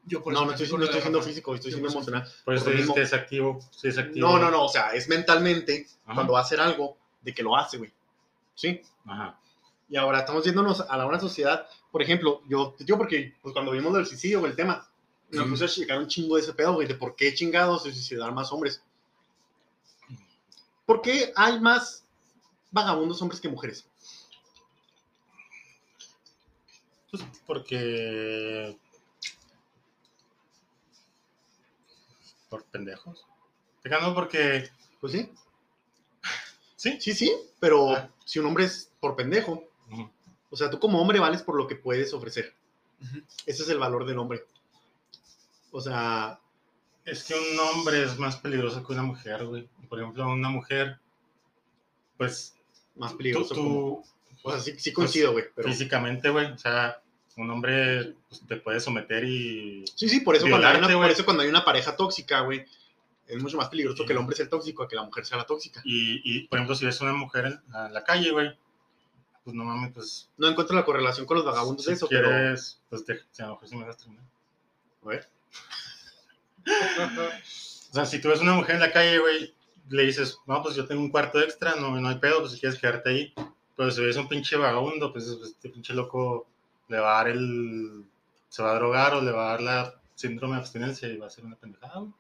Yo 0.06 0.22
por 0.22 0.34
no, 0.34 0.40
eso 0.40 0.46
no 0.46 0.52
estoy, 0.52 0.78
no 0.78 0.84
estoy 0.86 1.02
siendo 1.02 1.22
físico, 1.22 1.56
estoy 1.56 1.72
Yo 1.72 1.78
siendo 1.78 1.90
por 1.90 1.98
emocional. 1.98 2.30
Por 2.44 2.56
eso 2.56 2.70
es 2.72 3.14
activo. 3.14 3.60
Sí, 3.72 3.88
es 3.88 3.98
activo. 3.98 4.28
No, 4.28 4.40
no, 4.40 4.52
no, 4.52 4.66
o 4.66 4.70
sea, 4.70 4.94
es 4.94 5.08
mentalmente 5.08 5.88
Ajá. 6.06 6.16
cuando 6.16 6.34
va 6.34 6.40
a 6.40 6.42
hacer 6.42 6.60
algo 6.60 6.98
de 7.24 7.34
que 7.34 7.44
lo 7.44 7.56
hace, 7.58 7.78
güey. 7.78 7.92
¿Sí? 8.56 8.82
Ajá. 9.06 9.40
Y 9.90 9.98
ahora 9.98 10.20
estamos 10.20 10.46
yéndonos 10.46 10.82
a 10.82 10.98
la 10.98 11.06
una 11.06 11.20
sociedad, 11.20 11.68
por 11.92 12.02
ejemplo, 12.02 12.42
yo, 12.48 12.76
yo 12.80 12.98
porque 12.98 13.36
pues, 13.42 13.54
cuando 13.54 13.72
vimos 13.72 13.92
lo 13.92 13.98
del 13.98 14.08
suicidio, 14.08 14.40
güey, 14.40 14.52
el 14.52 14.58
tema, 14.58 14.88
me 15.30 15.42
Ujú. 15.42 15.50
puse 15.52 15.92
a 15.92 15.98
un 15.98 16.08
chingo 16.08 16.36
de 16.36 16.42
ese 16.42 16.54
pedo, 16.54 16.74
güey, 16.74 16.88
de 16.88 16.96
por 16.96 17.16
qué 17.16 17.34
chingados 17.34 17.84
se 17.84 17.92
suicidaron 17.92 18.36
más 18.36 18.52
hombres. 18.52 18.82
¿Por 20.86 21.02
qué 21.02 21.32
hay 21.36 21.60
más 21.60 22.04
vagabundos 22.72 23.22
hombres 23.22 23.40
que 23.40 23.50
mujeres? 23.50 23.86
Pues 27.10 27.24
porque. 27.46 28.78
Por 32.50 32.64
pendejos. 32.66 33.26
Fíjate, 33.82 34.14
porque. 34.14 34.70
Pues 35.00 35.14
sí. 35.14 35.32
Sí. 36.84 36.98
Sí, 37.00 37.14
sí, 37.14 37.34
pero 37.60 37.92
Ah. 37.92 38.10
si 38.26 38.40
un 38.40 38.46
hombre 38.46 38.66
es 38.66 38.92
por 39.00 39.16
pendejo, 39.16 39.64
o 40.50 40.56
sea, 40.58 40.70
tú 40.70 40.80
como 40.80 41.00
hombre 41.02 41.20
vales 41.20 41.42
por 41.42 41.56
lo 41.56 41.66
que 41.68 41.76
puedes 41.76 42.14
ofrecer. 42.14 42.54
Ese 43.46 43.64
es 43.64 43.70
el 43.70 43.80
valor 43.80 44.06
del 44.06 44.18
hombre. 44.20 44.44
O 45.72 45.80
sea, 45.82 46.40
Es 47.06 47.24
que 47.26 47.34
un 47.36 47.60
hombre 47.60 48.04
es 48.04 48.18
más 48.18 48.38
peligroso 48.38 48.82
que 48.86 48.94
una 48.94 49.04
mujer, 49.04 49.46
güey. 49.46 49.68
Por 49.90 50.00
ejemplo, 50.00 50.26
una 50.30 50.50
mujer. 50.50 51.00
Pues. 52.18 52.56
más 52.96 53.12
Tú, 53.12 53.18
peligroso. 53.18 53.56
como- 53.56 54.04
tú 54.42 54.50
o 54.50 54.52
sea, 54.52 54.60
sí, 54.62 54.76
sí 54.78 54.94
coincido, 54.94 55.32
güey, 55.32 55.46
pero... 55.56 55.68
físicamente, 55.70 56.30
güey. 56.30 56.52
O 56.52 56.58
sea, 56.58 57.02
un 57.38 57.50
hombre 57.50 58.14
pues, 58.30 58.42
te 58.48 58.56
puede 58.58 58.80
someter 58.80 59.24
y. 59.26 59.84
Sí, 59.96 60.08
sí, 60.10 60.20
por 60.22 60.36
eso, 60.36 60.48
cuando 60.50 60.68
hay, 60.68 60.78
una, 60.78 60.94
por 60.94 61.10
eso 61.10 61.26
cuando 61.26 61.44
hay 61.44 61.50
una 61.50 61.66
pareja 61.66 61.96
tóxica, 61.96 62.42
güey, 62.42 62.66
es 63.28 63.42
mucho 63.42 63.58
más 63.58 63.70
peligroso 63.70 64.04
Sí. 64.04 64.08
que 64.08 64.14
el 64.14 64.20
hombre 64.20 64.36
sea 64.36 64.44
el 64.44 64.50
tóxico 64.50 64.84
a 64.84 64.88
que 64.88 64.96
la 64.96 65.04
mujer 65.04 65.26
sea 65.26 65.38
la 65.38 65.46
tóxica. 65.46 65.82
Y, 65.84 66.22
y, 66.24 66.48
por 66.48 66.58
ejemplo, 66.60 66.76
si 66.76 66.86
ves 66.86 67.00
una 67.02 67.14
mujer 67.14 67.46
en 67.46 67.62
la, 67.72 67.88
en 67.88 67.94
la 67.94 68.04
calle, 68.04 68.32
güey. 68.32 68.58
Pues 69.44 69.56
no 69.56 69.66
mames, 69.66 69.94
pues. 69.94 70.30
No 70.38 70.48
encuentro 70.48 70.76
la 70.76 70.86
correlación 70.86 71.26
con 71.26 71.38
los 71.38 71.46
vagabundos 71.46 71.84
si 71.84 71.92
de 71.92 71.96
eso, 71.96 72.08
pero... 72.10 72.30
quieres, 72.30 72.80
pues 72.90 73.04
te, 73.06 73.20
si 73.32 73.42
a 73.42 73.48
lo 73.48 73.54
mejor 73.54 73.68
sí 73.68 73.76
me 73.76 73.94
terminar. 73.94 74.26
A 75.04 75.08
ver. 75.08 75.30
O 77.92 77.96
sea, 77.96 78.06
si 78.08 78.20
tú 78.20 78.30
ves 78.30 78.42
una 78.42 78.54
mujer 78.54 78.74
en 78.74 78.82
la 78.82 78.92
calle, 78.92 79.20
güey, 79.20 79.54
le 79.90 80.02
dices, 80.02 80.40
no, 80.48 80.64
pues 80.64 80.76
yo 80.76 80.88
tengo 80.88 81.00
un 81.00 81.12
cuarto 81.12 81.40
extra, 81.40 81.76
no, 81.76 82.00
no 82.00 82.10
hay 82.10 82.18
pedo, 82.18 82.40
pues 82.40 82.54
si 82.54 82.60
quieres 82.60 82.80
quedarte 82.80 83.10
ahí. 83.12 83.34
Pero 83.76 83.92
si 83.92 84.04
es 84.04 84.18
un 84.18 84.28
pinche 84.28 84.56
vagabundo, 84.56 85.14
pues 85.14 85.28
este 85.28 85.70
pinche 85.70 85.94
loco 85.94 86.48
le 86.88 87.00
va 87.00 87.14
a 87.14 87.24
dar 87.24 87.28
el. 87.30 88.04
Se 88.50 88.64
va 88.64 88.72
a 88.72 88.76
drogar 88.76 89.14
o 89.14 89.22
le 89.22 89.32
va 89.32 89.46
a 89.46 89.50
dar 89.52 89.62
la 89.62 90.02
síndrome 90.16 90.56
de 90.56 90.62
abstinencia 90.62 91.08
y 91.08 91.18
va 91.18 91.28
a 91.28 91.30
ser 91.30 91.46
una 91.46 91.56
pendejada, 91.56 92.00
güey. 92.00 92.12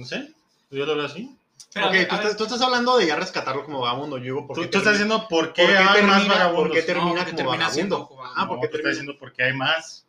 No 0.00 0.06
sé, 0.06 0.32
yo 0.70 0.86
lo 0.86 0.96
veo 0.96 1.04
así. 1.06 1.36
Pero, 1.74 1.86
ok, 1.86 1.92
ver, 1.92 2.08
tú, 2.08 2.14
estás, 2.16 2.36
tú 2.36 2.44
estás 2.44 2.62
hablando 2.62 2.96
de 2.96 3.06
ya 3.06 3.16
rescatarlo 3.16 3.64
como 3.64 3.80
vagabundo. 3.80 4.16
Yo 4.18 4.24
digo, 4.24 4.46
¿por 4.46 4.56
Tú, 4.56 4.62
qué 4.62 4.68
tú 4.68 4.78
estás 4.78 4.94
diciendo 4.94 5.26
por 5.28 5.52
qué 5.52 5.62
¿por 5.62 5.70
qué 5.72 5.76
hay 5.78 5.84
más 5.84 5.94
termina- 5.94 6.18
por 6.24 6.28
vagabundos. 6.38 6.76
qué 6.76 6.82
termina 6.82 7.06
no, 7.10 7.24
como 7.24 7.36
termina 7.36 7.44
vagabundo? 7.66 7.74
siendo. 7.74 8.08
Ah, 8.34 8.42
no, 8.44 8.48
porque 8.48 8.68
tú 8.68 8.76
estás 8.78 8.90
diciendo 8.92 9.18
por 9.18 9.32
qué 9.32 9.42
hay 9.44 9.52
más. 9.52 10.06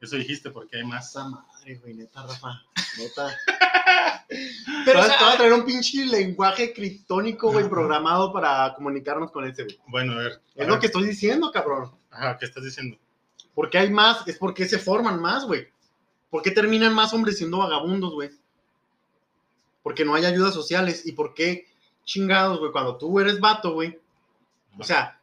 Eso 0.00 0.16
dijiste, 0.16 0.50
por 0.50 0.66
qué 0.68 0.78
hay 0.78 0.84
más. 0.84 1.10
Esa 1.10 1.28
madre, 1.28 1.76
güey, 1.76 1.94
neta, 1.94 2.22
Rafa. 2.22 2.62
Neta. 2.98 3.36
Pero, 4.84 5.00
o 5.00 5.02
sea, 5.04 5.18
te 5.18 5.24
va 5.24 5.32
a 5.32 5.36
traer 5.36 5.52
un 5.52 5.64
pinche 5.64 6.04
lenguaje 6.04 6.72
criptónico, 6.72 7.52
güey, 7.52 7.68
programado 7.68 8.32
para 8.32 8.74
comunicarnos 8.74 9.30
con 9.30 9.46
ese, 9.46 9.64
güey. 9.64 9.78
Bueno, 9.86 10.14
a 10.14 10.16
ver. 10.16 10.32
a 10.32 10.34
Es 10.34 10.40
ver. 10.56 10.68
lo 10.68 10.80
que 10.80 10.86
estoy 10.86 11.04
diciendo, 11.06 11.50
cabrón. 11.52 11.92
Ajá, 12.10 12.36
¿qué 12.38 12.46
estás 12.46 12.64
diciendo? 12.64 12.96
¿Por 13.54 13.70
qué 13.70 13.78
hay 13.78 13.90
más? 13.90 14.26
Es 14.26 14.38
porque 14.38 14.66
se 14.66 14.78
forman 14.78 15.20
más, 15.20 15.44
güey. 15.44 15.68
¿Por 16.30 16.42
qué 16.42 16.50
terminan 16.50 16.92
más 16.94 17.12
hombres 17.14 17.38
siendo 17.38 17.58
vagabundos, 17.58 18.12
güey? 18.12 18.30
Porque 19.86 20.04
no 20.04 20.16
hay 20.16 20.24
ayudas 20.24 20.52
sociales. 20.52 21.06
¿Y 21.06 21.12
por 21.12 21.32
qué 21.32 21.68
chingados, 22.04 22.58
güey? 22.58 22.72
Cuando 22.72 22.96
tú 22.96 23.20
eres 23.20 23.38
vato, 23.38 23.72
güey. 23.72 23.96
O 24.76 24.82
sea, 24.82 25.20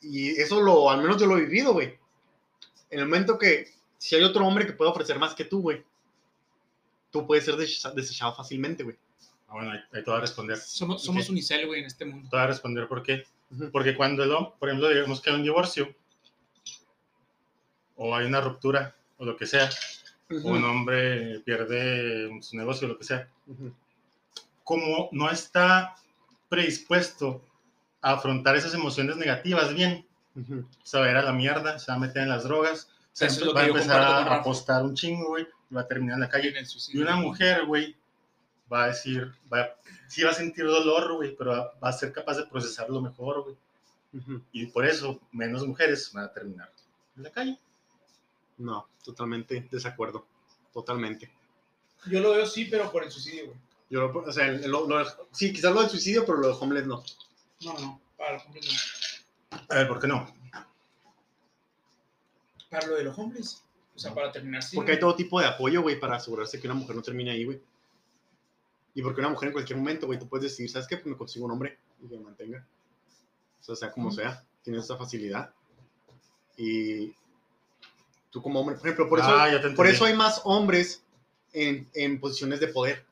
y 0.00 0.30
eso 0.40 0.60
lo, 0.62 0.88
al 0.88 1.02
menos 1.02 1.20
yo 1.20 1.26
lo 1.26 1.36
he 1.36 1.40
vivido, 1.40 1.72
güey. 1.72 1.98
En 2.90 3.00
el 3.00 3.06
momento 3.06 3.36
que 3.36 3.72
si 3.98 4.14
hay 4.14 4.22
otro 4.22 4.46
hombre 4.46 4.66
que 4.66 4.72
puede 4.72 4.92
ofrecer 4.92 5.18
más 5.18 5.34
que 5.34 5.44
tú, 5.44 5.62
güey, 5.62 5.82
tú 7.10 7.26
puedes 7.26 7.44
ser 7.44 7.56
desecha- 7.56 7.90
desechado 7.92 8.32
fácilmente, 8.36 8.84
güey. 8.84 8.96
Ah, 9.48 9.54
bueno, 9.54 9.72
ahí, 9.72 9.80
ahí 9.92 10.04
te 10.04 10.08
voy 10.10 10.18
a 10.18 10.20
responder. 10.20 10.58
somos, 10.58 11.02
somos 11.02 11.28
unicel, 11.28 11.66
güey, 11.66 11.80
en 11.80 11.86
este 11.86 12.04
mundo. 12.04 12.28
Te 12.30 12.36
voy 12.36 12.44
a 12.44 12.46
responder 12.46 12.86
por 12.86 13.02
qué. 13.02 13.24
Porque 13.72 13.96
cuando 13.96 14.22
el 14.22 14.30
hom- 14.30 14.52
por 14.60 14.68
ejemplo, 14.68 14.90
digamos 14.90 15.20
que 15.20 15.30
hay 15.30 15.36
un 15.36 15.42
divorcio, 15.42 15.92
o 17.96 18.14
hay 18.14 18.26
una 18.26 18.40
ruptura, 18.40 18.94
o 19.18 19.24
lo 19.24 19.36
que 19.36 19.46
sea, 19.46 19.68
o 20.30 20.48
un 20.50 20.62
hombre 20.64 21.40
pierde 21.40 22.30
su 22.42 22.56
negocio, 22.56 22.86
lo 22.86 22.96
que 22.96 23.04
sea, 23.04 23.28
Ujú. 23.48 23.74
Como 24.64 25.08
no 25.12 25.30
está 25.30 25.94
predispuesto 26.48 27.44
a 28.00 28.12
afrontar 28.14 28.56
esas 28.56 28.74
emociones 28.74 29.16
negativas 29.16 29.72
bien, 29.72 30.06
se 30.82 30.98
va 30.98 31.06
a 31.06 31.10
ir 31.10 31.16
a 31.16 31.22
la 31.22 31.32
mierda, 31.32 31.78
se 31.78 31.92
va 31.92 31.96
a 31.96 32.00
meter 32.00 32.22
en 32.22 32.28
las 32.28 32.44
drogas, 32.44 32.90
se 33.12 33.26
Eso 33.26 33.54
va 33.54 33.60
a 33.62 33.66
empezar 33.66 34.02
a 34.02 34.34
apostar 34.34 34.82
un 34.82 34.94
chingo, 34.94 35.28
güey, 35.28 35.46
y 35.70 35.74
va 35.74 35.82
a 35.82 35.86
terminar 35.86 36.14
en 36.14 36.20
la 36.20 36.28
calle. 36.28 36.52
en 36.58 36.66
Y 36.92 36.98
una 36.98 37.16
mujer, 37.16 37.66
güey, 37.66 37.96
va 38.72 38.84
a 38.84 38.86
decir, 38.88 39.32
va, 39.52 39.76
sí 40.08 40.22
va 40.22 40.30
a 40.30 40.34
sentir 40.34 40.64
dolor, 40.64 41.14
güey, 41.14 41.36
pero 41.36 41.52
va, 41.52 41.72
va 41.82 41.88
a 41.90 41.92
ser 41.92 42.12
capaz 42.12 42.36
de 42.36 42.46
procesarlo 42.46 43.00
mejor, 43.00 43.44
güey. 43.44 43.56
Y 44.52 44.66
por 44.66 44.86
eso 44.86 45.20
menos 45.32 45.66
mujeres 45.66 46.12
van 46.12 46.24
a 46.24 46.32
terminar 46.32 46.70
en 47.16 47.22
la 47.22 47.30
calle. 47.30 47.58
No, 48.58 48.88
totalmente 49.02 49.66
desacuerdo. 49.70 50.26
Totalmente. 50.72 51.30
Yo 52.06 52.20
lo 52.20 52.32
veo 52.32 52.46
sí, 52.46 52.66
pero 52.66 52.90
por 52.90 53.02
el 53.02 53.10
suicidio, 53.10 53.46
güey. 53.46 53.58
Yo, 53.90 54.00
lo- 54.08 54.20
o 54.20 54.32
sea, 54.32 54.46
lo- 54.52 54.86
lo- 54.88 55.04
sí, 55.32 55.52
quizás 55.52 55.72
lo 55.72 55.80
del 55.82 55.90
suicidio, 55.90 56.24
pero 56.24 56.38
lo 56.38 56.48
de 56.48 56.54
homeless 56.58 56.86
no. 56.86 57.02
No, 57.62 57.78
no, 57.78 58.00
para 58.16 58.32
los 58.34 58.44
hombres 58.46 58.66
no. 59.50 59.58
A 59.70 59.74
ver, 59.76 59.88
¿por 59.88 60.00
qué 60.00 60.06
no? 60.08 60.34
Para 62.70 62.86
lo 62.86 62.96
de 62.96 63.04
los 63.04 63.18
hombres. 63.18 63.62
O 63.94 63.98
sea, 63.98 64.12
para 64.12 64.32
terminar 64.32 64.62
sí. 64.62 64.74
Porque 64.74 64.92
hay 64.92 64.98
todo 64.98 65.14
tipo 65.14 65.40
de 65.40 65.46
apoyo, 65.46 65.82
güey, 65.82 66.00
para 66.00 66.16
asegurarse 66.16 66.60
que 66.60 66.66
una 66.66 66.74
mujer 66.74 66.96
no 66.96 67.02
termine 67.02 67.30
ahí, 67.30 67.44
güey. 67.44 67.60
Y 68.94 69.02
porque 69.02 69.20
una 69.20 69.30
mujer 69.30 69.48
en 69.48 69.52
cualquier 69.52 69.78
momento, 69.78 70.06
güey, 70.06 70.18
tú 70.18 70.28
puedes 70.28 70.44
decir, 70.50 70.68
¿sabes 70.70 70.88
qué? 70.88 70.96
Pues 70.96 71.06
me 71.06 71.16
consigo 71.16 71.44
un 71.44 71.52
hombre 71.52 71.78
y 72.02 72.08
que 72.08 72.16
me 72.16 72.24
mantenga. 72.24 72.66
O 73.60 73.64
sea, 73.64 73.76
sea 73.76 73.90
como 73.92 74.10
sea, 74.10 74.44
tienes 74.62 74.84
esa 74.84 74.96
facilidad. 74.96 75.52
Y 76.56 77.12
tú 78.30 78.42
como 78.42 78.60
hombre, 78.60 78.76
por 78.76 78.86
ejemplo, 78.86 79.08
por 79.08 79.20
eso, 79.20 79.28
Ah, 79.30 79.48
te 79.60 79.70
por 79.70 79.86
eso 79.86 80.04
hay 80.04 80.14
más 80.14 80.40
hombres 80.44 81.02
en, 81.52 81.88
en 81.94 82.20
posiciones 82.20 82.60
de 82.60 82.68
poder. 82.68 83.04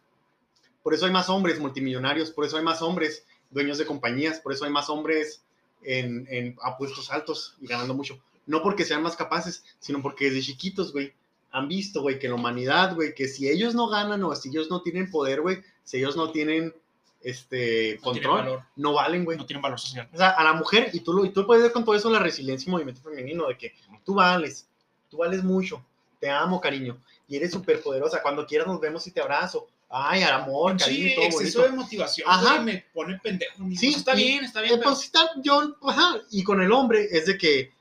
Por 0.83 0.95
eso 0.95 1.07
hay 1.07 1.13
más 1.13 1.29
hombres 1.29 1.61
multimillonarios, 1.61 2.31
por 2.31 2.45
eso 2.45 2.57
hay 2.57 2.65
más 2.65 2.83
hombres 2.83 3.25
dueños 3.51 3.79
de 3.79 3.87
compañías, 3.87 4.41
por 4.41 4.53
eso 4.53 4.65
hay 4.65 4.71
más 4.71 4.89
hombres 4.91 5.45
en, 5.83 6.27
en 6.31 6.57
a 6.63 6.77
puestos 6.77 7.11
altos 7.11 7.57
y 7.61 7.67
ganando 7.67 7.95
mucho. 7.95 8.19
No 8.47 8.63
porque 8.63 8.85
sean 8.85 9.03
más 9.03 9.17
capaces, 9.17 9.65
sino 9.79 10.03
porque 10.03 10.27
desde 10.27 10.43
chiquitos, 10.43 10.93
güey, 10.93 11.13
han 11.53 11.69
visto, 11.69 12.01
güey, 12.01 12.19
que 12.19 12.29
la 12.29 12.35
humanidad, 12.35 12.95
güey, 12.95 13.15
que 13.15 13.29
si 13.29 13.49
ellos 13.49 13.75
no 13.75 13.89
ganan 13.89 14.25
o 14.25 14.35
si 14.35 14.49
ellos 14.49 14.71
no 14.71 14.83
tienen 14.83 15.11
poder, 15.11 15.43
güey, 15.43 15.63
si 15.85 15.99
ellos 15.99 16.17
no 16.17 16.33
tienen 16.33 16.75
este 17.21 17.97
no 17.97 18.03
control, 18.03 18.61
no 18.77 18.95
valen, 18.95 19.25
güey. 19.25 19.39
No 19.39 19.47
tienen 19.47 19.63
valor 19.63 19.79
social. 19.79 20.09
O 20.13 20.17
sea, 20.17 20.31
a 20.31 20.43
la 20.43 20.55
mujer, 20.55 20.91
y 20.93 21.01
tú, 21.01 21.13
lo, 21.13 21.25
y 21.25 21.31
tú 21.31 21.47
puedes 21.47 21.63
ver 21.63 21.73
con 21.73 21.85
todo 21.85 21.95
eso 21.95 22.11
la 22.11 22.19
resiliencia 22.19 22.69
y 22.69 22.73
movimiento 22.73 23.03
femenino, 23.03 23.47
de 23.47 23.57
que 23.57 23.75
tú 24.05 24.15
vales, 24.15 24.67
tú 25.09 25.19
vales 25.19 25.45
mucho, 25.45 25.85
te 26.19 26.31
amo, 26.31 26.61
cariño, 26.61 26.99
y 27.29 27.37
eres 27.37 27.53
súper 27.53 27.83
poderosa, 27.83 28.23
cuando 28.23 28.47
quieras 28.47 28.67
nos 28.67 28.81
vemos 28.81 29.07
y 29.07 29.13
te 29.13 29.21
abrazo, 29.21 29.69
ay, 29.93 30.23
amor, 30.23 30.77
cariño, 30.79 31.09
Sí, 31.09 31.15
todo 31.15 31.25
exceso 31.27 31.59
bonito. 31.61 31.63
de 31.77 31.83
motivación, 31.83 32.29
Ajá. 32.31 32.55
güey, 32.55 32.65
me 32.65 32.85
pone 32.95 33.19
pendejo. 33.19 33.53
Sí, 33.71 33.77
Sí, 33.77 33.95
está 33.95 34.15
y- 34.15 34.25
bien, 34.25 34.45
está 34.45 34.61
bien, 34.63 34.75
Eh, 34.75 34.79
pero... 34.79 34.91
pues 34.91 35.05
está, 35.05 35.31
yo, 35.37 35.77
ajá, 35.83 36.21
y 36.31 36.43
con 36.43 36.61
el 36.63 36.73
hombre 36.73 37.09
es 37.11 37.27
de 37.27 37.37
que, 37.39 37.73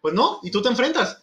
pues 0.00 0.14
no, 0.14 0.38
y 0.42 0.50
tú 0.50 0.62
te 0.62 0.68
enfrentas. 0.68 1.20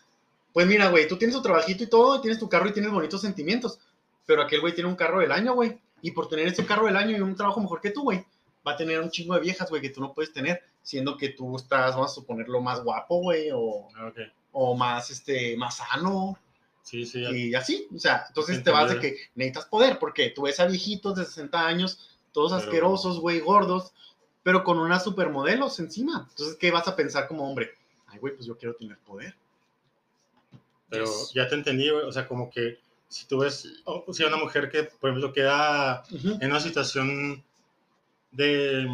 Pues 0.53 0.68
mira, 0.68 0.89
güey, 0.89 1.07
tú 1.07 1.18
tienes 1.18 1.36
tu 1.36 1.41
trabajito 1.41 1.84
y 1.84 1.88
todo, 1.88 2.18
y 2.18 2.22
tienes 2.22 2.38
tu 2.39 2.49
carro 2.49 2.68
y 2.68 2.74
tienes 2.74 2.91
bonitos 2.91 3.22
sentimientos, 3.22 3.80
pero 4.26 4.41
aquel 4.41 4.59
güey 4.59 4.74
tiene 4.76 4.89
un 4.89 4.95
carro 4.97 5.20
del 5.22 5.32
año, 5.32 5.53
güey, 5.53 5.80
y 6.01 6.12
por 6.12 6.28
tener 6.28 6.47
ese 6.47 6.66
carro 6.66 6.88
del 6.88 6.97
año 6.97 7.16
y 7.16 7.22
un 7.22 7.36
trabajo 7.36 7.62
mejor 7.62 7.80
que 7.80 7.91
tú, 7.91 8.03
güey, 8.03 8.26
va 8.68 8.74
a 8.74 8.78
tener 8.78 8.99
un 8.99 9.09
chingo 9.09 9.34
de 9.36 9.39
viejas, 9.39 9.70
güey, 9.70 9.82
que 9.82 9.89
tú 9.91 10.01
no 10.01 10.14
puedes 10.14 10.34
tener, 10.34 10.62
siendo 10.84 11.16
que 11.16 11.30
tú 11.30 11.55
estás, 11.55 11.95
vamos 11.95 12.12
a 12.12 12.16
suponerlo, 12.16 12.59
más 12.62 12.84
guapo, 12.84 13.18
güey, 13.22 13.49
o, 13.53 13.88
Ah, 13.95 14.07
ok. 14.07 14.18
o 14.51 14.76
más, 14.76 15.09
este, 15.09 15.55
más 15.55 15.78
sano, 15.78 16.38
Sí, 16.84 17.05
sí. 17.05 17.21
ya- 17.21 17.32
y 17.32 17.53
así, 17.55 17.88
o 17.95 17.99
sea, 17.99 18.25
entonces 18.27 18.57
Sí, 18.57 18.63
te 18.63 18.71
vas 18.71 18.91
de 18.91 18.99
que 18.99 19.15
necesitas 19.36 19.65
poder, 19.65 19.99
porque 19.99 20.29
tú 20.32 20.43
ves 20.43 20.59
a 20.59 20.65
viejitos 20.65 21.15
de 21.15 21.25
60 21.25 21.65
años, 21.67 22.17
todos 22.32 22.51
Pero- 22.53 22.63
asquerosos, 22.63 23.19
güey, 23.19 23.39
gordos, 23.39 23.93
pero 24.43 24.63
con 24.63 24.79
unas 24.79 25.03
supermodelos 25.03 25.79
encima. 25.79 26.27
Entonces, 26.29 26.55
¿qué 26.59 26.71
vas 26.71 26.88
a 26.88 26.95
pensar 26.95 27.27
como 27.27 27.47
hombre? 27.47 27.71
Ay, 28.07 28.19
güey, 28.19 28.36
pues 28.36 28.45
yo 28.47 28.57
quiero 28.57 28.75
tener 28.75 28.97
poder. 28.99 29.36
Pero 30.89 31.05
Yes. 31.05 31.32
ya 31.34 31.47
te 31.47 31.55
entendí, 31.55 31.89
güey. 31.89 32.03
O 32.05 32.11
sea, 32.11 32.27
como 32.27 32.49
que 32.49 32.79
si 33.07 33.25
tú 33.27 33.39
ves, 33.39 33.67
o 33.86 34.11
si 34.11 34.23
una 34.23 34.38
mujer 34.38 34.69
que, 34.69 34.84
por 34.84 35.09
ejemplo, 35.11 35.32
queda 35.32 36.03
en 36.11 36.49
una 36.49 36.59
situación 36.59 37.43
de. 38.32 38.88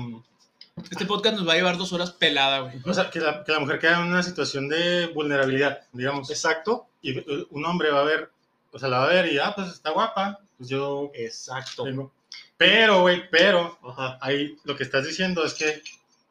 Este 0.91 1.05
podcast 1.05 1.37
nos 1.37 1.47
va 1.47 1.53
a 1.53 1.55
llevar 1.55 1.77
dos 1.77 1.91
horas 1.93 2.11
pelada, 2.11 2.59
güey. 2.59 2.75
O 2.85 2.93
sea, 2.93 3.09
que 3.09 3.19
la, 3.19 3.43
que 3.43 3.51
la 3.51 3.59
mujer 3.59 3.79
queda 3.79 3.99
en 4.01 4.07
una 4.07 4.21
situación 4.21 4.67
de 4.69 5.07
vulnerabilidad, 5.07 5.87
digamos. 5.93 6.29
Exacto, 6.29 6.86
Y 7.01 7.17
eh, 7.19 7.25
un 7.51 7.65
hombre 7.65 7.91
va 7.91 8.01
a 8.01 8.05
ver, 8.05 8.29
o 8.71 8.79
sea, 8.79 8.89
la 8.89 8.99
va 8.99 9.05
a 9.05 9.13
ver 9.13 9.31
y, 9.31 9.37
ah, 9.39 9.53
pues 9.55 9.67
está 9.69 9.91
guapa, 9.91 10.39
pues 10.57 10.69
yo 10.69 11.11
exacto. 11.13 11.83
tengo. 11.83 12.11
Pero, 12.57 13.01
güey, 13.01 13.29
pero, 13.29 13.77
Ajá. 13.83 14.17
ahí 14.21 14.57
lo 14.63 14.75
que 14.75 14.83
estás 14.83 15.05
diciendo 15.05 15.43
es 15.45 15.53
que 15.53 15.81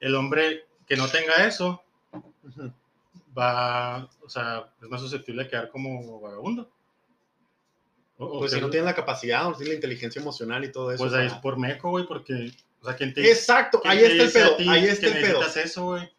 el 0.01 0.15
hombre 0.15 0.67
que 0.87 0.97
no 0.97 1.09
tenga 1.09 1.47
eso 1.47 1.83
va, 3.37 4.09
o 4.25 4.29
sea, 4.29 4.69
es 4.83 4.89
más 4.89 5.01
susceptible 5.01 5.43
a 5.43 5.49
quedar 5.49 5.71
como 5.71 6.21
vagabundo. 6.21 6.71
O- 8.19 8.25
o 8.27 8.39
Pues 8.41 8.53
si 8.53 8.61
no 8.61 8.71
tiene 8.71 8.87
la 8.87 8.95
capacidad, 8.95 9.45
no 9.45 9.53
tiene 9.55 9.71
la 9.71 9.75
inteligencia 9.75 10.21
emocional 10.21 10.65
y 10.65 10.73
todo 10.73 10.91
eso. 10.91 11.03
Pues 11.05 11.13
ahí 11.15 11.27
es 11.27 11.35
por 11.35 11.59
meco, 11.59 11.91
güey, 11.91 12.07
porque, 12.07 12.51
o 12.81 12.85
sea, 12.87 12.97
¿quién 12.97 13.13
te 13.13 13.31
Exacto, 13.31 13.81
ahí 13.85 13.99
está 13.99 14.23
el 14.25 14.33
pedo, 14.33 14.57
ti 14.57 14.69
ahí 14.69 14.85
está 14.87 15.07
el 15.09 15.13
pedo. 15.21 15.43
eso, 15.45 15.85
güey? 15.85 16.11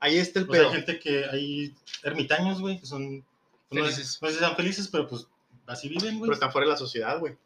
Ahí 0.00 0.18
está 0.18 0.40
el 0.40 0.48
O 0.48 0.52
sea, 0.52 0.60
hay 0.62 0.66
pedo. 0.66 0.74
gente 0.74 0.98
que, 0.98 1.24
hay 1.30 1.74
ermitaños, 2.02 2.60
güey, 2.60 2.80
que 2.80 2.86
son, 2.86 3.24
Felices. 3.70 4.18
no 4.20 4.28
sé 4.28 4.34
si 4.34 4.40
sean 4.40 4.56
felices, 4.56 4.88
pero 4.88 5.06
pues 5.08 5.26
así 5.66 5.88
viven, 5.88 6.18
güey. 6.18 6.28
Pero 6.28 6.34
están 6.34 6.52
fuera 6.52 6.66
de 6.66 6.72
la 6.72 6.78
sociedad, 6.78 7.18
güey. 7.18 7.36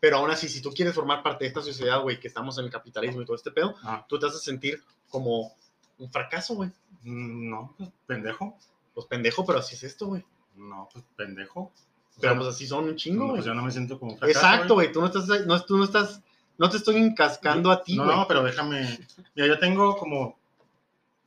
Pero 0.00 0.16
aún 0.18 0.30
así, 0.30 0.48
si 0.48 0.62
tú 0.62 0.70
quieres 0.70 0.94
formar 0.94 1.22
parte 1.22 1.44
de 1.44 1.48
esta 1.48 1.62
sociedad, 1.62 2.00
güey, 2.02 2.18
que 2.20 2.28
estamos 2.28 2.56
en 2.58 2.64
el 2.66 2.70
capitalismo 2.70 3.20
y 3.22 3.24
todo 3.26 3.36
este 3.36 3.50
pedo, 3.50 3.74
Ah, 3.82 4.04
tú 4.08 4.18
te 4.18 4.26
vas 4.26 4.34
a 4.34 4.38
sentir 4.38 4.82
como 5.10 5.54
un 5.98 6.10
fracaso, 6.10 6.54
güey. 6.54 6.70
mm, 7.02 7.50
no, 7.50 7.74
pues 7.76 7.90
pendejo. 8.06 8.56
Pues 8.94 9.06
pendejo, 9.06 9.44
pero 9.46 9.58
así 9.58 9.74
es 9.74 9.82
esto, 9.84 10.06
güey. 10.06 10.24
No, 10.56 10.88
pues 10.92 11.04
pendejo. 11.16 11.60
O 11.60 11.72
Pero 12.20 12.32
sea, 12.34 12.40
pues 12.40 12.54
así 12.54 12.66
son 12.66 12.84
un 12.84 12.96
chingo, 12.96 13.20
no, 13.20 13.24
güey. 13.30 13.36
pues 13.36 13.46
yo 13.46 13.54
no 13.54 13.62
me 13.62 13.70
siento 13.70 13.98
como 13.98 14.12
un 14.12 14.18
fracaso, 14.18 14.38
Exacto, 14.40 14.74
güey. 14.74 14.90
Tú 14.92 15.00
no 15.00 15.06
estás, 15.06 15.26
no, 15.46 15.62
tú 15.64 15.76
no 15.78 15.84
estás, 15.84 16.20
no 16.58 16.68
te 16.68 16.76
estoy 16.78 16.96
encascando 16.96 17.70
a 17.70 17.82
ti, 17.82 17.96
No, 17.96 18.04
güey. 18.04 18.16
no, 18.16 18.26
pero 18.28 18.42
déjame. 18.42 18.98
Mira, 19.34 19.48
yo 19.48 19.58
tengo 19.58 19.96
como 19.96 20.38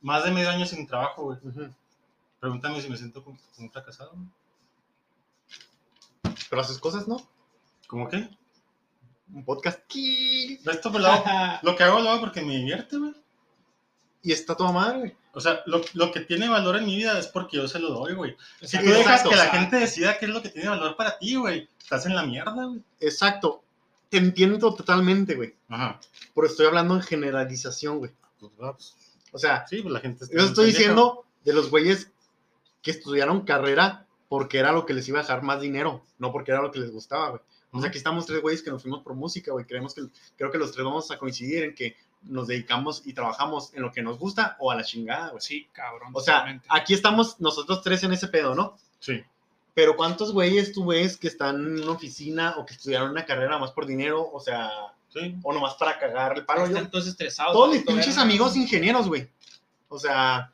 más 0.02 0.24
de 0.24 0.30
medio 0.32 0.50
año 0.50 0.66
sin 0.66 0.86
trabajo, 0.86 1.22
güey. 1.24 1.38
Ujú. 1.42 1.72
Pregúntame 2.44 2.78
si 2.82 2.90
me 2.90 2.98
siento 2.98 3.24
como, 3.24 3.38
como 3.54 3.66
un 3.68 3.72
fracasado. 3.72 4.14
Pero 6.50 6.60
haces 6.60 6.76
cosas, 6.76 7.08
¿no? 7.08 7.16
¿Cómo 7.86 8.06
qué? 8.06 8.28
Un 9.32 9.46
podcast. 9.46 9.80
Y 9.94 10.56
Esto 10.68 10.92
pues, 10.92 11.02
lo, 11.02 11.08
hago- 11.10 11.24
lo 11.62 11.74
que 11.74 11.84
hago 11.84 12.00
lo 12.00 12.10
hago 12.10 12.20
porque 12.20 12.42
me 12.42 12.58
divierte, 12.58 12.98
güey. 12.98 13.14
está 14.24 14.54
toda 14.54 14.72
madre, 14.72 14.98
güey. 14.98 15.16
O 15.32 15.40
sea, 15.40 15.62
lo, 15.64 15.80
lo 15.94 16.12
que 16.12 16.20
tiene 16.20 16.46
valor 16.50 16.76
en 16.76 16.84
mi 16.84 16.96
vida 16.96 17.18
es 17.18 17.28
porque 17.28 17.56
yo 17.56 17.66
se 17.66 17.78
lo 17.78 17.88
doy, 17.88 18.12
güey. 18.12 18.36
Si 18.60 18.76
tú 18.78 18.84
Exacto, 18.84 18.98
dejas 18.98 19.22
que 19.22 19.36
la 19.36 19.46
gente 19.46 19.76
decida 19.76 20.18
qué 20.18 20.26
es 20.26 20.30
lo 20.30 20.42
que 20.42 20.50
tiene 20.50 20.68
valor 20.68 20.96
para 20.96 21.16
ti, 21.16 21.36
güey, 21.36 21.66
estás 21.80 22.04
en 22.04 22.14
la 22.14 22.24
mierda, 22.26 22.66
güey. 22.66 22.82
Exacto. 23.00 23.64
te 24.10 24.18
entiendo 24.18 24.74
totalmente, 24.74 25.34
güey. 25.34 25.54
Ajá. 25.70 25.98
Pero 26.34 26.46
estoy 26.46 26.66
hablando 26.66 26.94
en 26.94 27.00
generalización, 27.00 28.00
güey. 28.00 28.12
Pues, 28.38 28.52
pues, 28.54 28.94
O 29.32 29.38
sea, 29.38 29.66
sí, 29.66 29.80
pues 29.80 29.94
la 29.94 30.00
gente 30.00 30.24
está 30.24 30.36
yo 30.36 30.44
estoy 30.44 30.66
diciendo 30.66 31.24
de 31.42 31.54
los 31.54 31.70
güeyes 31.70 32.10
que 32.84 32.92
estudiaron 32.92 33.40
carrera 33.40 34.06
porque 34.28 34.58
era 34.58 34.70
lo 34.70 34.86
que 34.86 34.94
les 34.94 35.08
iba 35.08 35.18
a 35.18 35.22
dejar 35.22 35.42
más 35.42 35.60
dinero, 35.60 36.04
no 36.18 36.30
porque 36.30 36.52
era 36.52 36.62
lo 36.62 36.70
que 36.70 36.78
les 36.78 36.92
gustaba, 36.92 37.30
güey. 37.30 37.42
O 37.72 37.80
sea, 37.80 37.88
aquí 37.88 37.98
estamos 37.98 38.24
tres 38.26 38.40
güeyes 38.40 38.62
que 38.62 38.70
nos 38.70 38.82
fuimos 38.82 39.02
por 39.02 39.14
música, 39.14 39.50
güey. 39.50 39.64
Creemos 39.64 39.94
que, 39.94 40.02
creo 40.36 40.52
que 40.52 40.58
los 40.58 40.70
tres 40.70 40.84
vamos 40.84 41.10
a 41.10 41.18
coincidir 41.18 41.64
en 41.64 41.74
que 41.74 41.96
nos 42.22 42.46
dedicamos 42.46 43.02
y 43.04 43.12
trabajamos 43.14 43.74
en 43.74 43.82
lo 43.82 43.90
que 43.90 44.00
nos 44.02 44.16
gusta 44.18 44.56
o 44.60 44.70
a 44.70 44.76
la 44.76 44.84
chingada, 44.84 45.30
güey. 45.30 45.40
Sí, 45.40 45.66
cabrón. 45.72 46.10
O 46.14 46.20
sea, 46.20 46.34
totalmente. 46.36 46.66
aquí 46.70 46.94
estamos 46.94 47.40
nosotros 47.40 47.82
tres 47.82 48.04
en 48.04 48.12
ese 48.12 48.28
pedo, 48.28 48.54
¿no? 48.54 48.76
Sí. 49.00 49.20
Pero 49.74 49.96
¿cuántos 49.96 50.32
güeyes 50.32 50.72
tú 50.72 50.86
ves 50.86 51.16
que 51.16 51.26
están 51.26 51.56
en 51.56 51.82
una 51.82 51.92
oficina 51.92 52.54
o 52.58 52.64
que 52.64 52.74
estudiaron 52.74 53.10
una 53.10 53.24
carrera 53.24 53.58
más 53.58 53.72
por 53.72 53.86
dinero? 53.86 54.30
O 54.32 54.38
sea, 54.38 54.70
Sí. 55.08 55.34
o 55.42 55.52
nomás 55.52 55.74
para 55.74 55.98
cagar 55.98 56.36
el 56.38 56.44
palo. 56.44 56.62
Yo, 56.66 56.68
Están 56.76 56.90
todos 56.90 57.06
estresados. 57.08 57.52
todos 57.54 57.70
mis 57.70 57.82
pinches 57.84 58.18
amigos 58.18 58.56
ingenieros, 58.56 59.08
güey. 59.08 59.28
O 59.88 59.98
sea, 59.98 60.52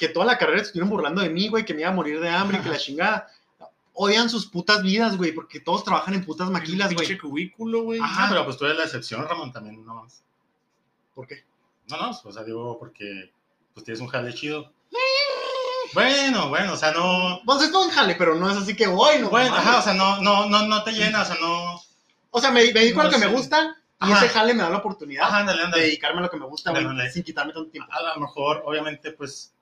que 0.00 0.08
toda 0.08 0.24
la 0.24 0.38
carrera 0.38 0.62
estuvieron 0.62 0.88
burlando 0.88 1.20
de 1.20 1.28
mí, 1.28 1.48
güey, 1.48 1.64
que 1.64 1.74
me 1.74 1.82
iba 1.82 1.90
a 1.90 1.94
morir 1.94 2.18
de 2.18 2.30
hambre, 2.30 2.60
que 2.60 2.70
la 2.70 2.78
chingada. 2.78 3.28
Odian 3.92 4.30
sus 4.30 4.46
putas 4.46 4.82
vidas, 4.82 5.18
güey, 5.18 5.32
porque 5.32 5.60
todos 5.60 5.84
trabajan 5.84 6.14
en 6.14 6.24
putas 6.24 6.48
maquilas, 6.48 6.88
Un 6.88 6.94
güey. 6.94 7.06
pinche 7.06 7.20
cubículo, 7.20 7.82
güey. 7.82 8.00
Ajá. 8.00 8.24
Ah, 8.24 8.26
pero 8.30 8.44
pues 8.46 8.56
tú 8.56 8.64
eres 8.64 8.78
la 8.78 8.84
excepción, 8.84 9.28
Ramón, 9.28 9.52
también, 9.52 9.84
no 9.84 9.94
más. 9.94 10.24
¿Por 11.14 11.26
qué? 11.26 11.44
No, 11.88 11.98
no, 11.98 12.10
o 12.24 12.32
sea, 12.32 12.42
digo, 12.42 12.78
porque 12.78 13.30
pues 13.74 13.84
tienes 13.84 14.00
un 14.00 14.08
jale 14.08 14.32
chido. 14.32 14.72
Bueno, 15.92 16.48
bueno, 16.48 16.72
o 16.74 16.76
sea, 16.76 16.92
no. 16.92 17.40
Pues 17.44 17.62
esto 17.62 17.84
en 17.84 17.90
jale, 17.90 18.14
pero 18.14 18.36
no 18.36 18.48
es 18.50 18.56
así 18.56 18.74
que 18.74 18.86
voy, 18.86 19.18
no. 19.18 19.28
Bueno, 19.28 19.54
ajá, 19.54 19.80
o 19.80 19.82
sea, 19.82 19.92
no, 19.92 20.20
no, 20.22 20.48
no, 20.48 20.66
no 20.66 20.82
te 20.84 20.92
llena, 20.92 21.22
o 21.22 21.24
sea, 21.24 21.36
no. 21.40 21.80
O 22.30 22.40
sea, 22.40 22.50
me, 22.52 22.64
me 22.66 22.72
dedico 22.80 23.00
a 23.00 23.04
lo 23.04 23.10
que 23.10 23.18
me 23.18 23.26
gusta 23.26 23.76
y 24.00 24.04
Ajá. 24.12 24.24
ese 24.24 24.28
jale 24.32 24.54
me 24.54 24.62
da 24.62 24.70
la 24.70 24.78
oportunidad 24.78 25.24
Ajá, 25.26 25.40
ándale, 25.40 25.66
de 25.76 25.82
dedicarme 25.82 26.20
a 26.20 26.22
lo 26.22 26.30
que 26.30 26.38
me 26.38 26.46
gusta, 26.46 26.70
güey, 26.70 27.10
sin 27.10 27.22
quitarme 27.22 27.52
tanto 27.52 27.70
tiempo. 27.70 27.92
A 27.92 28.14
lo 28.14 28.20
mejor, 28.20 28.62
obviamente, 28.64 29.12
pues 29.12 29.52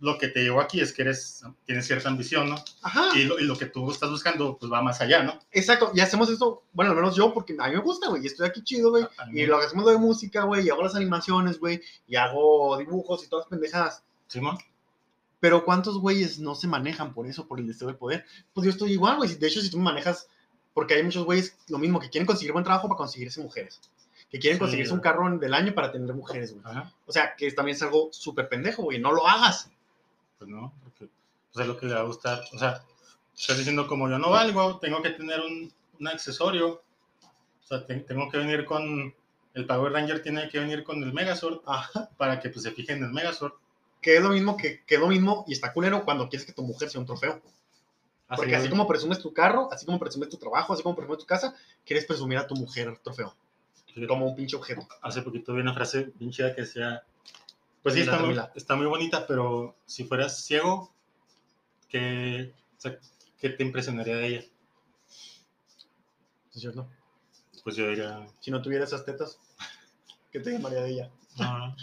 lo 0.00 0.16
que 0.18 0.28
te 0.28 0.42
llevó 0.42 0.60
aquí 0.60 0.80
es 0.80 0.92
que 0.92 1.02
eres, 1.02 1.42
tienes 1.66 1.86
cierta 1.86 2.08
ambición, 2.08 2.48
¿no? 2.50 2.56
Ajá. 2.82 3.10
Y 3.18 3.24
lo, 3.24 3.38
y 3.38 3.44
lo 3.44 3.56
que 3.56 3.66
tú 3.66 3.90
estás 3.90 4.10
buscando, 4.10 4.56
pues 4.58 4.72
va 4.72 4.80
más 4.82 5.00
allá, 5.00 5.22
¿no? 5.22 5.38
Exacto, 5.52 5.92
y 5.94 6.00
hacemos 6.00 6.30
esto, 6.30 6.62
bueno, 6.72 6.92
al 6.92 6.96
menos 6.96 7.14
yo, 7.16 7.32
porque 7.34 7.54
a 7.58 7.68
mí 7.68 7.74
me 7.74 7.80
gusta, 7.82 8.08
güey, 8.08 8.22
y 8.22 8.26
estoy 8.26 8.48
aquí 8.48 8.62
chido, 8.64 8.90
güey, 8.90 9.04
A- 9.04 9.22
a 9.22 9.26
mí- 9.26 9.40
y 9.42 9.46
lo 9.46 9.58
hacemos 9.58 9.84
lo 9.84 9.90
de 9.90 9.98
música, 9.98 10.44
güey, 10.44 10.66
y 10.66 10.70
hago 10.70 10.82
las 10.82 10.94
animaciones, 10.94 11.58
güey, 11.60 11.82
y 12.08 12.16
hago 12.16 12.78
dibujos 12.78 13.22
y 13.24 13.28
todas 13.28 13.46
pendejadas. 13.46 14.02
Simón. 14.26 14.56
Pero 15.38 15.64
¿cuántos 15.64 15.98
güeyes 15.98 16.38
no 16.38 16.54
se 16.54 16.66
manejan 16.66 17.14
por 17.14 17.26
eso, 17.26 17.46
por 17.46 17.58
el 17.60 17.66
deseo 17.66 17.88
de 17.88 17.94
poder? 17.94 18.24
Pues 18.52 18.64
yo 18.64 18.70
estoy 18.70 18.92
igual, 18.92 19.16
güey, 19.16 19.34
de 19.34 19.46
hecho, 19.46 19.60
si 19.60 19.70
tú 19.70 19.78
me 19.78 19.84
manejas, 19.84 20.28
porque 20.74 20.94
hay 20.94 21.02
muchos 21.02 21.24
güeyes, 21.24 21.56
lo 21.68 21.78
mismo, 21.78 21.98
que 22.00 22.10
quieren 22.10 22.26
conseguir 22.26 22.52
buen 22.52 22.64
trabajo 22.64 22.88
para 22.88 22.98
conseguirse 22.98 23.42
mujeres, 23.42 23.80
que 24.30 24.38
quieren 24.38 24.56
Sí, 24.58 24.60
conseguirse 24.60 24.92
un 24.92 25.00
carro 25.00 25.28
del 25.38 25.54
año 25.54 25.74
para 25.74 25.90
tener 25.92 26.14
mujeres, 26.14 26.52
güey. 26.52 26.62
Ajá. 26.64 26.92
O 27.06 27.12
sea, 27.12 27.34
que 27.36 27.50
también 27.52 27.74
es 27.76 27.82
algo 27.82 28.08
súper 28.12 28.48
pendejo, 28.48 28.82
güey, 28.82 28.98
no 28.98 29.12
lo 29.12 29.26
hagas. 29.26 29.70
Pues 30.40 30.50
no, 30.50 30.72
porque 30.82 31.06
pues, 31.52 31.62
es 31.62 31.66
lo 31.66 31.76
que 31.78 31.84
le 31.84 31.94
va 31.94 32.00
a 32.00 32.04
gustar. 32.04 32.42
O 32.54 32.58
sea, 32.58 32.82
estás 33.36 33.58
diciendo 33.58 33.86
como 33.86 34.08
yo 34.08 34.18
no 34.18 34.30
valgo, 34.30 34.78
tengo 34.78 35.02
que 35.02 35.10
tener 35.10 35.38
un, 35.40 35.70
un 36.00 36.08
accesorio. 36.08 36.82
O 37.22 37.66
sea, 37.66 37.84
te- 37.84 38.00
tengo 38.00 38.30
que 38.30 38.38
venir 38.38 38.64
con. 38.64 39.14
El 39.52 39.66
Power 39.66 39.92
Ranger 39.92 40.22
tiene 40.22 40.48
que 40.48 40.60
venir 40.60 40.82
con 40.82 41.02
el 41.02 41.12
Megazord 41.12 41.60
Ajá. 41.66 42.08
para 42.16 42.40
que 42.40 42.48
pues, 42.48 42.62
se 42.62 42.70
fijen 42.70 42.98
en 42.98 43.04
el 43.04 43.12
Megazord. 43.12 43.52
Que 44.00 44.16
es 44.16 44.22
lo 44.22 44.30
mismo 44.30 44.56
que, 44.56 44.82
que 44.86 44.94
es 44.94 45.00
lo 45.00 45.08
mismo 45.08 45.44
y 45.46 45.52
está 45.52 45.74
culero 45.74 46.04
cuando 46.06 46.26
quieres 46.30 46.46
que 46.46 46.54
tu 46.54 46.62
mujer 46.62 46.88
sea 46.88 47.00
un 47.02 47.06
trofeo. 47.06 47.42
Porque 48.34 48.56
así 48.56 48.70
como 48.70 48.86
presumes 48.86 49.18
tu 49.18 49.34
carro, 49.34 49.68
así 49.70 49.84
como 49.84 49.98
presumes 49.98 50.30
tu 50.30 50.38
trabajo, 50.38 50.72
así 50.72 50.82
como 50.82 50.96
presumes 50.96 51.18
tu 51.18 51.26
casa, 51.26 51.54
quieres 51.84 52.06
presumir 52.06 52.38
a 52.38 52.46
tu 52.46 52.54
mujer 52.54 52.98
trofeo, 53.02 53.34
como 54.08 54.26
un 54.26 54.36
pinche 54.36 54.56
objeto. 54.56 54.86
Hace 55.02 55.20
poquito 55.20 55.52
vi 55.52 55.60
una 55.60 55.74
frase 55.74 56.12
bien 56.14 56.30
chida 56.30 56.54
que 56.54 56.62
decía. 56.62 57.02
Pues 57.82 57.94
sí, 57.94 58.00
está 58.02 58.12
muy, 58.18 58.34
termina. 58.34 58.52
está 58.54 58.76
muy 58.76 58.86
bonita, 58.86 59.26
pero 59.26 59.76
si 59.86 60.04
fueras 60.04 60.44
ciego, 60.44 60.92
¿qué, 61.88 62.52
o 62.76 62.80
sea, 62.80 62.98
¿qué 63.38 63.48
te 63.50 63.62
impresionaría 63.62 64.16
de 64.16 64.26
ella? 64.26 64.44
¿Es 66.54 66.60
cierto? 66.60 66.88
Pues 67.64 67.76
yo 67.76 67.88
diría. 67.88 68.26
Si 68.40 68.50
no 68.50 68.60
tuviera 68.60 68.84
esas 68.84 69.04
tetas, 69.04 69.38
¿qué 70.30 70.40
te 70.40 70.52
llamaría 70.52 70.82
de 70.82 70.90
ella? 70.90 71.10
No, 71.38 71.74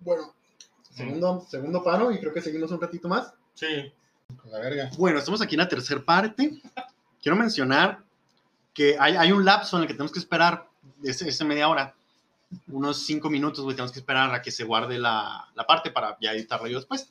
Bueno, 0.00 0.34
segundo, 0.90 1.46
segundo 1.48 1.82
paro 1.82 2.10
y 2.10 2.18
creo 2.18 2.32
que 2.32 2.40
seguimos 2.40 2.70
un 2.70 2.80
ratito 2.80 3.08
más. 3.08 3.32
sí, 3.54 3.92
con 4.40 4.50
la 4.50 4.58
verga. 4.58 4.90
Bueno, 4.96 5.18
estamos 5.18 5.40
aquí 5.42 5.54
en 5.54 5.60
la 5.60 5.68
tercera 5.68 6.02
parte. 6.02 6.60
Quiero 7.22 7.36
mencionar 7.36 8.02
que 8.72 8.96
hay, 8.98 9.14
hay 9.16 9.30
un 9.32 9.44
lapso 9.44 9.76
en 9.76 9.82
el 9.82 9.88
que 9.88 9.94
tenemos 9.94 10.12
que 10.12 10.18
esperar, 10.18 10.68
ese, 11.02 11.28
ese 11.28 11.44
media 11.44 11.68
hora, 11.68 11.94
unos 12.68 13.04
cinco 13.04 13.30
minutos, 13.30 13.64
güey, 13.64 13.74
tenemos 13.76 13.92
que 13.92 14.00
esperar 14.00 14.32
a 14.34 14.42
que 14.42 14.50
se 14.50 14.64
guarde 14.64 14.98
la, 14.98 15.48
la 15.54 15.66
parte 15.66 15.90
para 15.90 16.16
ya 16.20 16.32
editarla 16.32 16.68
yo 16.68 16.78
después. 16.78 17.08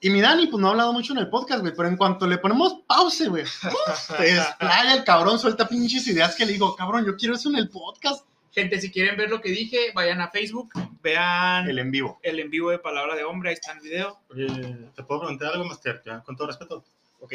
Y 0.00 0.10
mi 0.10 0.20
Dani, 0.20 0.46
pues 0.48 0.60
no 0.60 0.68
ha 0.68 0.70
hablado 0.72 0.92
mucho 0.92 1.12
en 1.14 1.18
el 1.20 1.30
podcast, 1.30 1.60
güey, 1.62 1.72
pero 1.74 1.88
en 1.88 1.96
cuanto 1.96 2.26
le 2.26 2.38
ponemos 2.38 2.80
pause, 2.86 3.28
güey, 3.28 3.44
se 3.96 4.22
desplaya 4.22 4.94
el 4.94 5.04
cabrón, 5.04 5.38
suelta 5.38 5.66
pinches 5.66 6.06
ideas 6.08 6.34
que 6.36 6.44
le 6.44 6.52
digo, 6.52 6.76
cabrón, 6.76 7.06
yo 7.06 7.16
quiero 7.16 7.34
eso 7.34 7.48
en 7.48 7.56
el 7.56 7.70
podcast. 7.70 8.26
Gente, 8.52 8.80
si 8.80 8.90
quieren 8.92 9.16
ver 9.16 9.30
lo 9.30 9.40
que 9.40 9.48
dije, 9.48 9.90
vayan 9.94 10.20
a 10.20 10.30
Facebook, 10.30 10.70
vean 11.02 11.64
El 11.64 11.70
el, 11.70 11.78
en 11.80 11.90
vivo. 11.90 12.20
en 12.22 12.50
vivo 12.50 12.70
de 12.70 12.78
Palabra 12.78 13.16
de 13.16 13.24
Hombre, 13.24 13.48
ahí 13.48 13.54
está 13.54 13.72
el 13.72 13.80
video. 13.80 14.20
Oye, 14.30 14.46
¿te 14.94 15.02
puedo 15.02 15.22
preguntar 15.22 15.52
algo, 15.52 15.64
Master? 15.64 16.00
Ya, 16.06 16.22
con 16.22 16.36
todo 16.36 16.46
respeto. 16.46 16.84
Ok. 17.18 17.32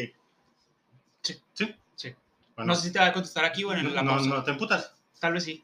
¿Sí? 1.22 1.36
Sí. 1.96 2.16
Bueno, 2.56 2.72
No 2.72 2.76
sé 2.76 2.88
si 2.88 2.94
te 2.94 3.00
va 3.00 3.08
a 3.08 3.14
contestar 3.14 3.44
aquí 3.44 3.64
o 3.66 3.74
en 3.74 3.94
la 3.94 4.02
no, 4.02 4.12
pausa. 4.12 4.30
no 4.30 4.44
te 4.44 4.52
emputas. 4.52 4.94
Tal 5.20 5.34
vez 5.34 5.44
sí, 5.44 5.64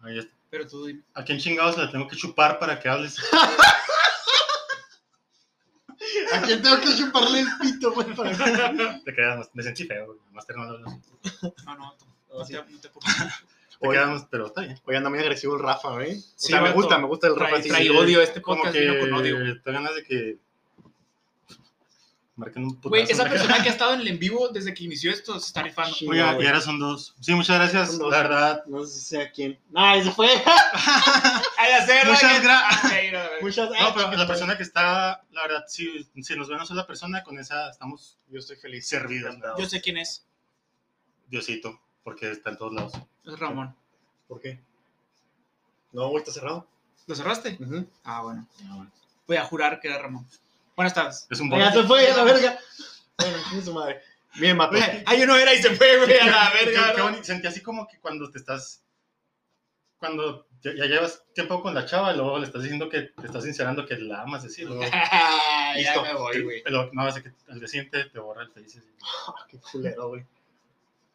Ahí 0.00 0.18
está. 0.18 0.32
pero 0.50 0.66
tú 0.66 0.86
dime. 0.86 1.02
¿A 1.14 1.24
quién 1.24 1.38
chingados 1.38 1.76
le 1.78 1.88
tengo 1.88 2.06
que 2.08 2.16
chupar 2.16 2.58
para 2.58 2.78
que 2.80 2.88
hables? 2.88 3.16
¿A 6.32 6.40
quién 6.42 6.62
tengo 6.62 6.80
que 6.80 6.96
chuparle 6.96 7.40
el 7.40 7.46
pito, 7.60 7.92
güey? 7.92 8.14
para- 8.14 9.00
Te 9.04 9.14
quedas, 9.14 9.50
me 9.52 9.62
sentí 9.62 9.84
feo, 9.84 10.06
güey. 10.06 10.18
Master 10.32 10.56
no 10.56 10.64
lo. 10.64 10.78
No, 10.78 10.94
no, 11.66 11.96
no 12.30 12.44
Sí. 12.44 12.52
te, 12.52 12.58
no 12.58 12.78
te 12.80 12.88
preocupes. 12.88 13.14
Te 13.80 13.86
Oye. 13.86 13.98
quedamos, 13.98 14.26
pero 14.30 14.46
está 14.46 14.60
bien. 14.62 14.80
Oye, 14.84 14.96
anda 14.96 15.10
muy 15.10 15.18
agresivo 15.20 15.56
el 15.56 15.62
Rafa, 15.62 15.90
güey. 15.90 16.18
O 16.18 16.20
Sí, 16.36 16.48
sea, 16.48 16.60
me 16.60 16.68
vato. 16.68 16.74
gusta, 16.80 16.98
me 16.98 17.06
gusta 17.06 17.26
el 17.28 17.36
Rafa. 17.36 17.56
Trae, 17.56 17.68
trae 17.68 17.82
sí, 17.82 17.88
odio, 17.90 18.20
este 18.22 18.42
Como 18.42 18.56
podcast 18.58 18.74
que 18.74 18.80
vino 18.86 19.00
con 19.00 19.12
odio. 19.14 19.62
te 19.62 19.72
ganas 19.72 19.94
de 19.94 20.04
que 20.04 20.38
marquen 22.38 22.64
un 22.64 22.70
putazo. 22.76 22.88
Güey, 22.88 23.02
esa 23.02 23.24
persona 23.28 23.62
que 23.62 23.68
ha 23.68 23.72
estado 23.72 23.94
en 23.94 24.00
el 24.00 24.08
en 24.08 24.18
vivo 24.18 24.48
desde 24.48 24.72
que 24.72 24.84
inició 24.84 25.10
esto 25.12 25.38
se 25.38 25.46
está 25.48 25.62
rifando. 25.62 25.94
Sí. 25.94 26.06
Oiga, 26.08 26.36
y 26.40 26.46
ahora 26.46 26.60
son 26.60 26.78
dos. 26.78 27.14
Sí, 27.20 27.34
muchas 27.34 27.56
gracias, 27.58 27.98
la 27.98 28.08
verdad. 28.08 28.64
No 28.66 28.84
sé 28.84 28.98
si 28.98 29.06
sea 29.06 29.30
quién. 29.30 29.58
¡Ay, 29.74 30.02
se 30.02 30.10
fue! 30.12 30.28
¡Ay, 31.58 31.72
hacerlo! 31.72 32.12
Muchas 32.12 32.42
gracias. 32.42 32.92
Muchas 33.42 33.70
No, 33.70 33.94
pero 33.94 34.10
la 34.12 34.26
persona 34.26 34.56
que 34.56 34.62
está, 34.62 35.22
la 35.32 35.42
verdad, 35.42 35.64
si, 35.66 36.04
si 36.22 36.36
nos 36.36 36.48
ve 36.48 36.54
una 36.54 36.64
sola 36.64 36.86
persona, 36.86 37.22
con 37.22 37.38
esa 37.38 37.70
estamos 37.70 38.18
Yo 38.28 38.38
estoy 38.38 38.56
feliz. 38.56 38.86
servidos. 38.88 39.36
Yo 39.58 39.66
sé 39.66 39.80
quién 39.80 39.98
es. 39.98 40.24
Diosito, 41.28 41.80
porque 42.02 42.30
está 42.30 42.50
en 42.50 42.56
todos 42.56 42.72
lados. 42.72 42.92
Es 43.24 43.38
Ramón. 43.38 43.74
¿Por 44.26 44.40
qué? 44.40 44.60
No, 45.92 46.08
güey, 46.08 46.22
está 46.22 46.32
cerrado. 46.32 46.66
¿Lo 47.06 47.14
cerraste? 47.14 47.56
Ujú. 47.60 47.86
Ah, 48.04 48.22
bueno. 48.22 48.46
Voy 49.26 49.36
a 49.36 49.44
jurar 49.44 49.80
que 49.80 49.88
era 49.88 49.98
Ramón. 49.98 50.26
Buenas 50.78 50.94
tardes. 50.94 51.26
Es 51.28 51.40
un 51.40 51.50
Ya 51.50 51.72
se 51.72 51.82
fue 51.82 52.06
a 52.08 52.16
la 52.16 52.22
verga. 52.22 52.56
Bueno, 53.18 53.36
chingue 53.48 53.64
su 53.64 53.72
madre. 53.72 54.00
Bien, 54.36 54.56
Mato. 54.56 54.76
Güey, 54.76 55.02
Ah, 55.06 55.16
yo 55.16 55.26
no 55.26 55.34
era 55.34 55.52
y 55.52 55.60
se 55.60 55.74
fue, 55.74 55.96
güey, 55.98 56.16
a 56.20 56.26
la 56.26 56.52
Qué- 56.56 56.66
verga. 56.66 56.94
qué 56.94 57.02
bonito. 57.02 57.24
Sentí 57.24 57.48
así 57.48 57.60
como 57.62 57.88
que 57.88 57.98
cuando 57.98 58.30
te 58.30 58.38
estás. 58.38 58.84
Cuando 59.98 60.46
ya, 60.62 60.70
ya 60.76 60.84
llevas 60.84 61.24
tiempo 61.34 61.60
con 61.62 61.74
la 61.74 61.84
chava, 61.84 62.12
y 62.12 62.16
luego 62.16 62.38
le 62.38 62.46
estás 62.46 62.62
diciendo 62.62 62.88
que 62.88 63.00
te 63.20 63.26
estás 63.26 63.42
sincerando 63.42 63.86
que 63.86 63.96
la 63.98 64.22
amas, 64.22 64.44
decir. 64.44 64.68
Luego, 64.68 64.82
ya 64.92 65.72
Listo. 65.74 66.02
me 66.02 66.14
voy, 66.14 66.42
güey. 66.42 66.62
pero 66.62 66.90
no, 66.92 67.02
hace 67.02 67.24
que 67.24 67.32
al 67.48 67.58
día 67.58 67.66
siguiente 67.66 68.04
te 68.04 68.18
borra 68.20 68.44
el 68.54 68.64
así. 68.64 68.78
Ah, 69.26 69.34
qué 69.50 69.58
culero, 69.58 70.10
güey. 70.10 70.24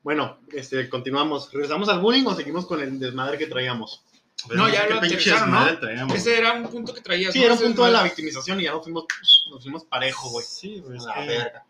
Bueno, 0.01 0.39
este, 0.51 0.89
continuamos. 0.89 1.53
¿Regresamos 1.53 1.87
al 1.87 1.99
bullying 2.01 2.25
o 2.25 2.35
seguimos 2.35 2.65
con 2.65 2.81
el 2.81 2.99
desmadre 2.99 3.37
que 3.37 3.47
traíamos? 3.47 4.03
Pero 4.47 4.61
No, 4.61 4.69
ya 4.69 4.87
lo 4.87 4.95
aterrizaron, 4.97 5.51
¿no? 5.51 5.79
traíamos. 5.79 6.15
Ese 6.15 6.37
era 6.37 6.53
un 6.53 6.67
punto 6.69 6.93
que 6.93 7.01
traías. 7.01 7.31
Sí, 7.33 7.39
¿no? 7.39 7.45
era 7.45 7.53
un 7.53 7.59
punto 7.61 7.85
de 7.85 7.91
la 7.91 8.03
victimización 8.03 8.59
y 8.59 8.63
ya 8.63 8.71
nos 8.71 8.83
fuimos, 8.83 9.05
nos 9.49 9.61
fuimos 9.63 9.85
parejo, 9.85 10.29
güey. 10.29 10.45
Sí, 10.45 10.79
güey. 10.79 10.97
A 10.99 11.03
la 11.05 11.13
que- 11.15 11.27
verga. 11.27 11.65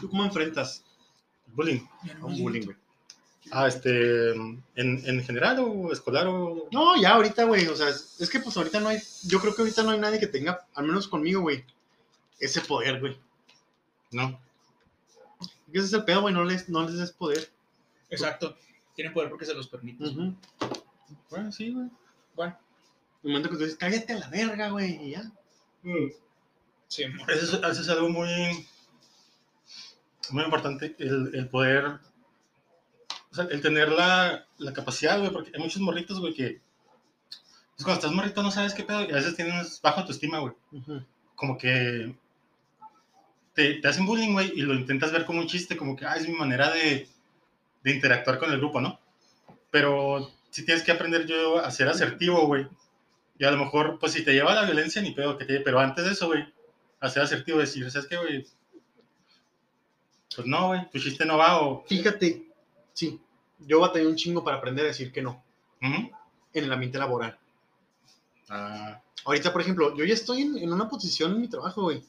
¿Tú 0.00 0.08
cómo 0.10 0.24
enfrentas 0.24 0.84
Bullying. 1.48 1.80
a 2.20 2.24
un 2.26 2.38
bullying, 2.42 2.64
güey? 2.64 2.76
Ah, 3.50 3.68
este. 3.68 4.30
¿En, 4.32 4.62
en 4.74 5.24
general 5.24 5.58
o 5.60 5.92
escolar 5.92 6.26
o.? 6.26 6.68
No, 6.72 7.00
ya 7.00 7.10
ahorita, 7.14 7.44
güey. 7.44 7.66
O 7.68 7.76
sea, 7.76 7.88
es, 7.90 8.16
es 8.20 8.28
que 8.28 8.40
pues 8.40 8.56
ahorita 8.56 8.80
no 8.80 8.88
hay. 8.88 8.98
Yo 9.24 9.40
creo 9.40 9.54
que 9.54 9.62
ahorita 9.62 9.82
no 9.84 9.90
hay 9.90 9.98
nadie 10.00 10.18
que 10.18 10.26
tenga, 10.26 10.66
al 10.74 10.84
menos 10.86 11.06
conmigo, 11.08 11.42
güey, 11.42 11.64
ese 12.40 12.60
poder, 12.62 13.00
güey. 13.00 13.16
No. 14.10 14.38
Ese 15.72 15.84
es 15.86 15.92
el 15.92 16.04
pedo, 16.04 16.22
güey. 16.22 16.34
No 16.34 16.44
les, 16.44 16.68
no 16.68 16.84
les 16.86 16.96
des 16.98 17.12
poder. 17.12 17.48
Exacto. 18.10 18.56
Tienen 18.94 19.12
poder 19.14 19.28
porque 19.30 19.44
se 19.46 19.54
los 19.54 19.68
permite. 19.68 20.04
Ujú. 20.04 20.34
Bueno, 21.30 21.52
sí, 21.52 21.72
güey. 21.72 21.88
Bueno, 22.34 22.58
El 23.22 23.30
momento 23.30 23.50
que 23.50 23.56
tú 23.56 23.62
dices, 23.62 23.78
cállate 23.78 24.12
a 24.12 24.18
la 24.18 24.28
verga, 24.28 24.70
güey, 24.70 25.08
y 25.08 25.10
ya. 25.12 25.30
sí, 26.88 27.04
amor. 27.04 27.30
Eso 27.30 27.56
es, 27.56 27.70
eso 27.72 27.82
es 27.82 27.88
algo 27.88 28.08
muy. 28.08 28.28
Muy 30.30 30.44
importante. 30.44 30.94
El, 30.98 31.34
el 31.34 31.48
poder 31.48 32.00
o 33.30 33.34
sea, 33.34 33.44
el 33.50 33.60
tener 33.60 33.90
la, 33.90 34.46
la 34.56 34.72
capacidad, 34.72 35.18
güey, 35.18 35.30
porque 35.30 35.50
hay 35.54 35.62
muchos 35.62 35.82
morritos, 35.82 36.20
güey, 36.20 36.32
que 36.32 36.60
pues, 37.74 37.84
cuando 37.84 37.94
estás 38.00 38.12
morrito 38.12 38.42
no 38.42 38.50
sabes 38.50 38.72
qué 38.72 38.82
pedo 38.82 39.02
y 39.02 39.10
a 39.10 39.16
veces 39.16 39.36
tienes 39.36 39.80
bajo 39.82 40.00
autoestima, 40.00 40.38
güey. 40.38 40.54
Como 41.34 41.58
que 41.58 42.16
te, 43.52 43.74
te 43.74 43.88
hacen 43.88 44.06
bullying, 44.06 44.32
güey, 44.32 44.52
y 44.54 44.62
lo 44.62 44.72
intentas 44.72 45.12
ver 45.12 45.26
como 45.26 45.40
un 45.40 45.48
chiste, 45.48 45.76
como 45.76 45.96
que, 45.96 46.06
ah, 46.06 46.16
es 46.16 46.26
mi 46.26 46.34
manera 46.34 46.70
de, 46.70 47.08
de 47.82 47.90
interactuar 47.94 48.38
con 48.38 48.50
el 48.50 48.58
grupo, 48.58 48.80
¿no? 48.80 48.98
Pero 49.70 50.30
sí 50.56 50.64
tienes 50.64 50.82
que 50.82 50.90
aprender 50.90 51.26
yo 51.26 51.58
a 51.58 51.70
ser 51.70 51.86
asertivo, 51.86 52.46
güey. 52.46 52.66
Y 53.38 53.44
a 53.44 53.50
lo 53.50 53.58
mejor, 53.58 53.98
pues 53.98 54.12
si 54.12 54.24
te 54.24 54.32
lleva 54.32 54.52
a 54.52 54.54
la 54.54 54.64
violencia, 54.64 55.02
ni 55.02 55.10
pedo 55.10 55.36
que 55.36 55.44
te 55.44 55.52
lleve. 55.52 55.64
Pero 55.66 55.80
antes 55.80 56.06
de 56.06 56.12
eso, 56.12 56.28
güey, 56.28 56.50
a 56.98 57.10
ser 57.10 57.22
asertivo, 57.22 57.58
decir, 57.58 57.90
¿sabes 57.90 58.08
qué, 58.08 58.16
güey? 58.16 58.46
Pues 60.34 60.46
no, 60.46 60.68
güey, 60.68 60.90
tu 60.90 60.98
chiste 60.98 61.26
no 61.26 61.36
va 61.36 61.60
o... 61.60 61.84
Fíjate, 61.86 62.46
sí, 62.94 63.20
yo 63.58 63.80
batallé 63.80 64.06
un 64.06 64.16
chingo 64.16 64.42
para 64.42 64.56
aprender 64.56 64.86
a 64.86 64.88
decir 64.88 65.12
que 65.12 65.20
no 65.20 65.44
en 65.82 66.10
el 66.54 66.72
ambiente 66.72 66.96
laboral. 66.96 67.38
Ah, 68.48 69.02
Ahorita, 69.26 69.52
por 69.52 69.60
ejemplo, 69.60 69.94
yo 69.94 70.06
ya 70.06 70.14
estoy 70.14 70.40
en, 70.40 70.56
en 70.56 70.72
una 70.72 70.88
posición 70.88 71.32
en 71.32 71.42
mi 71.42 71.48
trabajo, 71.48 71.82
güey, 71.82 72.02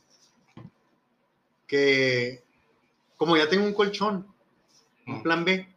que 1.67 2.43
como 3.17 3.35
ya 3.35 3.49
tengo 3.49 3.65
un 3.65 3.73
colchón, 3.73 4.25
un 5.05 5.21
plan 5.21 5.43
B, 5.43 5.67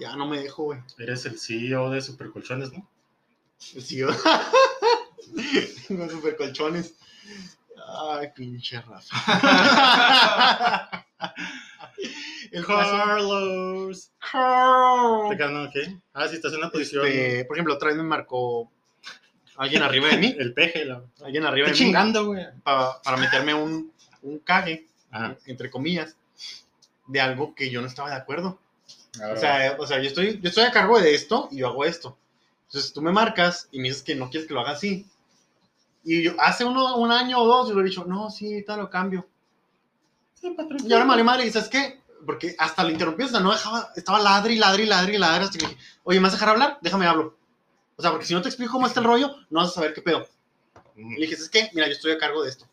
ya 0.00 0.16
no 0.16 0.26
me 0.26 0.40
dejo, 0.40 0.64
güey. 0.64 0.80
eres 0.98 1.24
el 1.26 1.38
CEO 1.38 1.90
de 1.90 2.00
Supercolchones, 2.00 2.72
¿no? 2.72 2.88
Sí, 3.58 3.96
yo- 3.98 4.08
Tengo 5.88 6.08
super 6.08 6.36
colchones. 6.36 6.94
Ay, 7.86 8.28
pinche 8.34 8.80
Rafa. 8.80 9.16
El 12.52 12.64
Carlos. 12.66 14.10
Carl. 14.18 15.36
¿Te 15.36 15.48
no? 15.48 15.70
¿Qué? 15.70 15.96
Ah, 16.14 16.26
sí, 16.28 16.36
estás 16.36 16.52
en 16.52 16.58
una 16.58 16.70
posición... 16.70 17.06
Este, 17.06 17.44
por 17.44 17.56
ejemplo, 17.56 17.74
otra 17.74 17.88
vez 17.88 17.96
me 17.96 18.02
marcó 18.02 18.70
alguien 19.56 19.82
arriba 19.82 20.08
de 20.08 20.16
mí. 20.16 20.34
El 20.38 20.52
peje, 20.54 20.84
la... 20.84 21.02
Alguien 21.24 21.44
arriba 21.44 21.66
de 21.66 21.72
mí. 21.72 21.78
chingando, 21.78 22.26
güey. 22.26 22.44
pa- 22.62 23.00
para 23.02 23.16
meterme 23.18 23.54
un, 23.54 23.92
un 24.22 24.38
cague, 24.40 24.86
Ajá. 25.10 25.36
entre 25.46 25.70
comillas, 25.70 26.16
de 27.06 27.20
algo 27.20 27.54
que 27.54 27.70
yo 27.70 27.80
no 27.80 27.86
estaba 27.86 28.10
de 28.10 28.16
acuerdo. 28.16 28.58
O 29.14 29.36
sea, 29.36 29.76
o 29.78 29.86
sea 29.86 29.98
yo, 29.98 30.08
estoy, 30.08 30.40
yo 30.40 30.48
estoy 30.48 30.64
a 30.64 30.70
cargo 30.70 31.00
de 31.00 31.14
esto 31.14 31.48
y 31.50 31.58
yo 31.58 31.68
hago 31.68 31.84
esto. 31.84 32.16
Entonces 32.66 32.92
tú 32.92 33.02
me 33.02 33.10
marcas 33.10 33.68
y 33.72 33.80
me 33.80 33.88
dices 33.88 34.02
que 34.02 34.14
no 34.14 34.30
quieres 34.30 34.46
que 34.46 34.54
lo 34.54 34.60
haga 34.60 34.72
así. 34.72 35.06
Y 36.04 36.22
yo 36.22 36.32
hace 36.38 36.64
uno, 36.64 36.96
un 36.96 37.10
año 37.10 37.38
o 37.40 37.46
dos 37.46 37.68
yo 37.68 37.74
le 37.74 37.82
he 37.82 37.84
dicho, 37.84 38.04
no, 38.04 38.30
sí, 38.30 38.62
tal, 38.62 38.80
lo 38.80 38.90
cambio. 38.90 39.26
sí, 40.34 40.50
patrón. 40.50 40.78
Y 40.86 40.92
ahora 40.92 41.04
madre, 41.04 41.46
y 41.46 41.50
¿sabes 41.50 41.68
qué? 41.68 42.00
Porque 42.24 42.54
hasta 42.58 42.84
lo 42.84 42.90
interrumpí, 42.90 43.24
o 43.24 43.28
sea, 43.28 43.40
no 43.40 43.50
dejaba, 43.52 43.90
estaba 43.96 44.20
ladri, 44.20 44.56
ladri, 44.56 44.86
ladri, 44.86 45.18
ladri, 45.18 45.44
hasta 45.44 45.58
que 45.58 45.66
dije, 45.66 45.78
oye, 46.04 46.20
¿me 46.20 46.24
vas 46.24 46.32
a 46.32 46.36
dejar 46.36 46.48
hablar? 46.50 46.78
Déjame 46.80 47.06
hablo. 47.06 47.36
O 47.96 48.02
sea, 48.02 48.10
porque 48.10 48.26
si 48.26 48.34
no 48.34 48.42
te 48.42 48.48
explico 48.48 48.72
cómo 48.72 48.86
está 48.86 49.00
el 49.00 49.06
rollo, 49.06 49.34
no 49.50 49.60
vas 49.60 49.70
a 49.70 49.72
saber 49.72 49.92
qué 49.92 50.00
pedo. 50.00 50.26
Y 50.96 51.14
le 51.14 51.20
dije, 51.20 51.36
¿sabes 51.36 51.50
qué? 51.50 51.70
Mira, 51.74 51.86
yo 51.86 51.92
estoy 51.92 52.12
a 52.12 52.18
cargo 52.18 52.42
de 52.42 52.50
esto. 52.50 52.66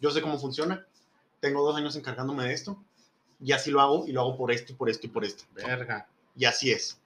Yo 0.00 0.10
sé 0.10 0.20
cómo 0.20 0.38
funciona. 0.38 0.84
Tengo 1.40 1.64
dos 1.64 1.76
años 1.76 1.96
encargándome 1.96 2.44
de 2.44 2.54
esto. 2.54 2.82
Y 3.40 3.52
así 3.52 3.70
lo 3.70 3.80
hago, 3.80 4.06
y 4.06 4.12
lo 4.12 4.22
hago 4.22 4.36
por 4.36 4.50
esto, 4.50 4.72
y 4.72 4.76
por 4.76 4.88
esto, 4.88 5.06
y 5.06 5.10
por 5.10 5.24
esto. 5.24 5.44
Verga. 5.54 6.08
Y 6.36 6.44
así 6.44 6.70
es. 6.72 6.98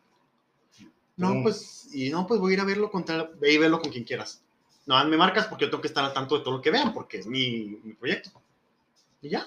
No, 1.17 1.35
Mm. 1.35 1.43
pues, 1.43 1.89
y 1.93 2.11
no, 2.11 2.27
pues 2.27 2.41
voy 2.41 2.53
a 2.53 2.55
ir 2.55 2.61
a 2.61 2.65
verlo 2.65 2.91
con 2.91 3.05
tal, 3.05 3.33
ve 3.41 3.53
y 3.53 3.59
verlo 3.59 3.81
con 3.81 3.91
quien 3.91 4.05
quieras. 4.05 4.43
No, 4.87 5.05
me 5.05 5.17
marcas 5.17 5.47
porque 5.47 5.65
yo 5.67 5.71
tengo 5.71 5.83
que 5.83 5.89
estar 5.89 6.05
al 6.05 6.15
tanto 6.15 6.39
de 6.39 6.45
todo 6.45 6.55
lo 6.57 6.63
que 6.63 6.71
vean, 6.71 6.93
porque 6.95 7.19
es 7.19 7.27
mi, 7.27 7.79
mi 7.83 7.93
proyecto. 7.95 8.31
Y 9.23 9.29
ya. 9.29 9.47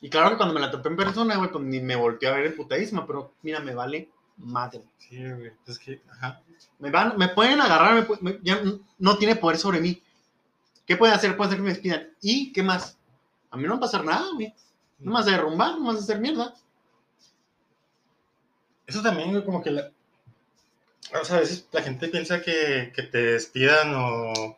Y 0.00 0.10
claro 0.10 0.30
que 0.30 0.36
cuando 0.36 0.54
me 0.54 0.60
la 0.60 0.70
topé 0.70 0.88
en 0.88 0.96
persona, 0.96 1.36
güey, 1.36 1.50
pues 1.52 1.64
ni 1.64 1.80
me 1.80 1.94
volteé 1.94 2.28
a 2.28 2.32
ver 2.32 2.46
el 2.46 2.54
putaísma, 2.54 3.06
pero 3.06 3.34
mira, 3.42 3.60
me 3.60 3.74
vale 3.74 4.10
madre. 4.38 4.82
Sí, 4.98 5.16
güey. 5.18 5.52
Es 5.66 5.78
que, 5.78 6.02
ajá. 6.10 6.42
Me, 6.80 6.90
van, 6.90 7.16
me 7.16 7.28
pueden 7.28 7.60
agarrar, 7.60 7.94
me 8.20 8.32
me- 8.32 8.40
ya 8.42 8.60
no 8.98 9.16
tiene 9.18 9.36
poder 9.36 9.58
sobre 9.58 9.80
mí. 9.80 10.02
¿Qué 10.86 10.96
pueden 10.96 11.14
hacer? 11.14 11.36
Pueden 11.36 11.50
hacer 11.52 11.58
que 11.58 11.62
me 11.62 11.70
despidan. 11.72 12.08
¿Y 12.20 12.52
qué 12.52 12.64
más? 12.64 12.98
A 13.50 13.56
mí 13.56 13.62
no 13.62 13.70
va 13.70 13.76
a 13.76 13.80
pasar 13.80 14.04
nada, 14.04 14.26
güey. 14.34 14.52
No 15.02 15.12
me 15.12 15.18
vas 15.18 15.26
a 15.28 15.32
derrumbar, 15.32 15.72
no 15.74 15.80
me 15.80 15.86
vas 15.88 15.96
a 15.96 16.04
hacer 16.04 16.18
mierda. 16.20 16.54
Eso 18.86 19.02
también, 19.02 19.30
güey, 19.30 19.44
como 19.44 19.62
que 19.62 19.70
la... 19.70 19.90
O 21.20 21.24
sea, 21.24 21.36
a 21.36 21.40
veces 21.40 21.66
la 21.72 21.82
gente 21.82 22.08
piensa 22.08 22.40
que, 22.40 22.92
que 22.94 23.02
te 23.02 23.18
despidan 23.18 23.94
o 23.94 24.56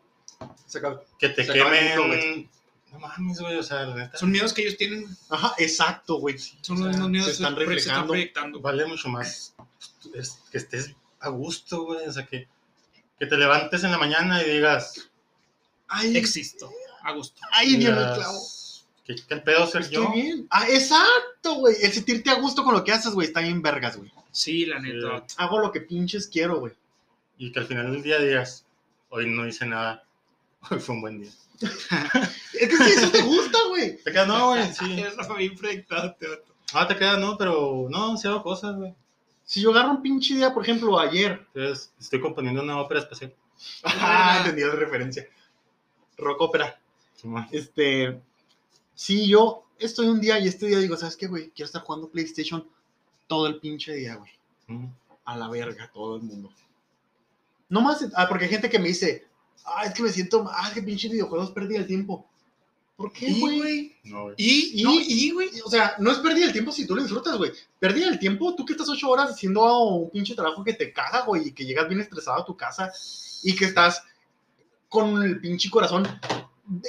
que 1.18 1.28
te 1.30 1.46
quemen. 1.46 2.48
No 2.92 2.98
mames, 3.00 3.40
güey, 3.40 3.56
o 3.56 3.62
sea, 3.62 3.82
la 3.86 3.94
neta. 3.96 4.16
Son 4.18 4.30
miedos 4.30 4.52
que 4.52 4.62
ellos 4.62 4.76
tienen, 4.76 5.04
Ajá, 5.28 5.54
exacto, 5.58 6.18
güey. 6.20 6.38
son 6.38 6.76
O 6.76 6.76
sea, 6.76 6.76
los 6.76 6.86
mismos 6.88 7.10
miedos 7.10 7.26
se 7.26 7.32
están 7.32 7.56
que 7.56 7.64
se 7.66 7.88
están 7.88 8.08
reflejando. 8.08 8.60
Vale 8.60 8.86
mucho 8.86 9.08
más 9.08 9.54
es- 10.14 10.38
que 10.52 10.58
estés 10.58 10.94
a 11.18 11.28
gusto, 11.30 11.84
güey. 11.86 12.06
O 12.06 12.12
sea, 12.12 12.24
que, 12.26 12.46
que 13.18 13.26
te 13.26 13.36
levantes 13.36 13.82
en 13.82 13.90
la 13.90 13.98
mañana 13.98 14.42
y 14.42 14.50
digas. 14.50 15.08
Ay, 15.88 16.16
Existo, 16.16 16.70
a 17.02 17.12
gusto. 17.12 17.40
ay, 17.52 17.76
Dios 17.76 17.94
clavo. 17.94 18.40
Que, 19.04 19.14
que 19.16 19.34
el 19.34 19.42
pedo 19.42 19.66
ser 19.66 19.82
Estoy 19.82 19.96
yo. 19.96 20.12
bien. 20.12 20.46
Ah, 20.50 20.66
exacto, 20.68 21.56
güey. 21.56 21.76
El 21.82 21.92
sentirte 21.92 22.30
a 22.30 22.40
gusto 22.40 22.64
con 22.64 22.74
lo 22.74 22.84
que 22.84 22.92
haces, 22.92 23.12
güey, 23.12 23.26
está 23.26 23.40
bien 23.40 23.60
vergas, 23.60 23.96
güey. 23.96 24.10
Sí, 24.30 24.64
la 24.66 24.78
neta. 24.78 25.24
Hago 25.36 25.58
lo 25.58 25.70
que 25.70 25.80
pinches 25.82 26.26
quiero, 26.26 26.58
güey. 26.58 26.72
Y 27.36 27.52
que 27.52 27.60
al 27.60 27.66
final 27.66 27.92
del 27.92 28.02
día 28.02 28.18
digas, 28.18 28.64
hoy 29.10 29.28
no 29.28 29.46
hice 29.46 29.66
nada. 29.66 30.04
Hoy 30.70 30.78
fue 30.80 30.94
un 30.94 31.02
buen 31.02 31.20
día. 31.20 31.30
Es 31.60 32.68
que 32.68 32.76
sí, 32.76 32.92
eso 32.96 33.10
te 33.10 33.22
gusta, 33.22 33.58
güey. 33.68 33.98
Te 34.02 34.10
queda, 34.10 34.26
no, 34.26 34.48
güey, 34.48 34.72
sí. 34.78 35.00
Eso 35.00 35.34
bien 35.34 35.54
proyectado, 35.56 36.14
te 36.18 36.28
vato. 36.28 36.54
Ah, 36.72 36.88
te 36.88 36.96
queda, 36.96 37.18
no, 37.18 37.36
pero 37.36 37.86
no, 37.90 38.16
sí 38.16 38.26
hago 38.26 38.42
cosas, 38.42 38.74
güey. 38.76 38.94
Si 39.44 39.60
yo 39.60 39.70
agarro 39.70 39.90
un 39.90 40.02
pinche 40.02 40.34
día, 40.34 40.54
por 40.54 40.62
ejemplo, 40.62 40.98
ayer. 40.98 41.46
Entonces, 41.54 41.92
estoy 42.00 42.20
componiendo 42.20 42.62
una 42.62 42.80
ópera 42.80 43.00
especial. 43.00 43.34
Ah, 43.84 44.38
entendí 44.38 44.62
la 44.62 44.74
referencia. 44.74 45.28
Rock 46.16 46.40
ópera. 46.40 46.80
Este. 47.52 48.18
Sí, 48.94 49.26
yo 49.26 49.64
estoy 49.78 50.06
un 50.06 50.20
día 50.20 50.38
y 50.38 50.48
este 50.48 50.66
día 50.66 50.78
digo, 50.78 50.96
¿sabes 50.96 51.16
qué, 51.16 51.26
güey? 51.26 51.50
Quiero 51.50 51.66
estar 51.66 51.82
jugando 51.82 52.08
PlayStation 52.08 52.66
todo 53.26 53.46
el 53.46 53.58
pinche 53.58 53.92
día, 53.94 54.16
güey. 54.16 54.30
Ujú. 54.68 54.90
A 55.24 55.36
la 55.36 55.48
verga, 55.48 55.90
todo 55.92 56.16
el 56.16 56.22
mundo. 56.22 56.50
No 57.68 57.80
más, 57.80 58.06
ah, 58.14 58.28
porque 58.28 58.44
hay 58.44 58.50
gente 58.50 58.70
que 58.70 58.78
me 58.78 58.88
dice, 58.88 59.26
ah, 59.64 59.84
es 59.86 59.94
que 59.94 60.02
me 60.02 60.10
siento, 60.10 60.44
ah, 60.50 60.68
es 60.68 60.74
que 60.74 60.82
pinche 60.82 61.08
videojuegos 61.08 61.50
perdí 61.50 61.76
el 61.76 61.86
tiempo. 61.86 62.26
¿Por 62.96 63.12
qué, 63.12 63.26
Y, 63.26 63.40
güey? 63.40 63.96
No, 64.04 64.22
güey. 64.24 64.34
Y, 64.38 64.80
Y- 64.80 64.84
no, 64.84 64.92
y, 64.94 65.30
güey. 65.32 65.48
O 65.64 65.70
sea, 65.70 65.96
no 65.98 66.12
es 66.12 66.18
pérdida 66.18 66.46
el 66.46 66.52
tiempo 66.52 66.70
si 66.70 66.86
tú 66.86 66.94
lo 66.94 67.02
disfrutas, 67.02 67.36
güey. 67.36 67.50
Pérdida 67.80 68.08
el 68.08 68.20
tiempo, 68.20 68.54
tú 68.54 68.64
que 68.64 68.74
estás 68.74 68.88
ocho 68.88 69.10
horas 69.10 69.30
haciendo 69.30 69.78
un 69.80 70.10
pinche 70.10 70.34
trabajo 70.36 70.62
que 70.62 70.74
te 70.74 70.92
caga, 70.92 71.22
güey, 71.22 71.48
y 71.48 71.52
que 71.52 71.64
llegas 71.64 71.88
bien 71.88 72.00
estresado 72.00 72.40
a 72.40 72.44
tu 72.44 72.56
casa 72.56 72.92
y 73.42 73.56
que 73.56 73.64
estás 73.64 74.04
con 74.88 75.20
el 75.24 75.40
pinche 75.40 75.70
corazón 75.70 76.06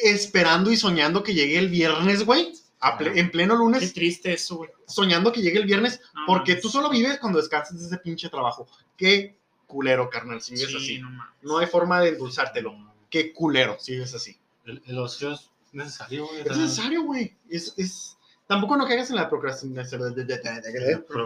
esperando 0.03 0.71
y 0.71 0.77
soñando 0.77 1.23
que 1.23 1.33
llegue 1.33 1.57
el 1.57 1.69
viernes, 1.69 2.23
güey. 2.25 2.53
ple-. 2.97 3.19
En 3.19 3.31
pleno 3.31 3.53
Qué 3.55 3.57
lunes, 3.59 3.93
triste 3.93 4.33
eso, 4.33 4.57
güey. 4.57 4.69
soñando 4.87 5.31
que 5.31 5.41
llegue 5.41 5.59
el 5.59 5.65
viernes, 5.65 5.99
No 6.13 6.21
porque 6.27 6.51
mames. 6.53 6.61
tú 6.61 6.69
solo 6.69 6.89
vives 6.89 7.17
cuando 7.19 7.39
descansas 7.39 7.79
de 7.79 7.85
ese 7.87 7.97
pinche 7.97 8.29
trabajo. 8.29 8.67
Qué 8.97 9.35
culero, 9.67 10.09
carnal, 10.09 10.41
si 10.41 10.53
vives 10.53 10.69
Sí, 10.69 10.77
así. 10.77 10.99
no 10.99 11.09
mames. 11.09 11.33
No 11.41 11.57
hay 11.57 11.67
forma 11.67 11.99
de 12.01 12.09
endulzártelo. 12.09 12.75
Qué 13.09 13.33
culero, 13.33 13.77
si 13.79 13.93
vives 13.93 14.13
así. 14.13 14.37
El, 14.65 14.81
el 14.85 14.97
ocio 14.99 15.31
es 15.33 15.49
necesario, 15.73 16.27
güey. 16.27 16.41
Es 16.41 16.57
necesario, 16.57 17.03
güey. 17.03 17.35
Es, 17.49 17.73
es... 17.77 18.17
Tampoco 18.47 18.77
no 18.77 18.85
caigas 18.87 19.09
en 19.09 19.15
la 19.15 19.27
procrastinación. 19.29 20.01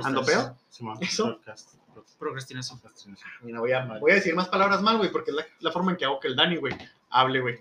¿Ando 0.04 0.24
peor? 0.24 0.56
¿Eso? 1.02 1.39
procrast- 1.41 1.76
Procrastinación. 2.18 2.80
procrastinación. 2.80 3.30
Mira, 3.41 3.60
voy 3.60 3.72
a, 3.74 3.86
voy 4.00 4.12
a 4.12 4.16
decir 4.16 4.34
más 4.36 4.47
palabras 4.47 4.82
mal, 4.82 4.97
güey, 4.97 5.12
porque 5.12 5.32
es 5.32 5.38
la, 5.38 5.45
la 5.60 5.72
forma 5.72 5.91
en 5.91 5.97
que 5.97 6.06
hago 6.06 6.20
que 6.20 6.28
el 6.30 6.36
Dani, 6.36 6.56
güey, 6.58 6.74
hable, 7.10 7.39
güey. 7.41 7.60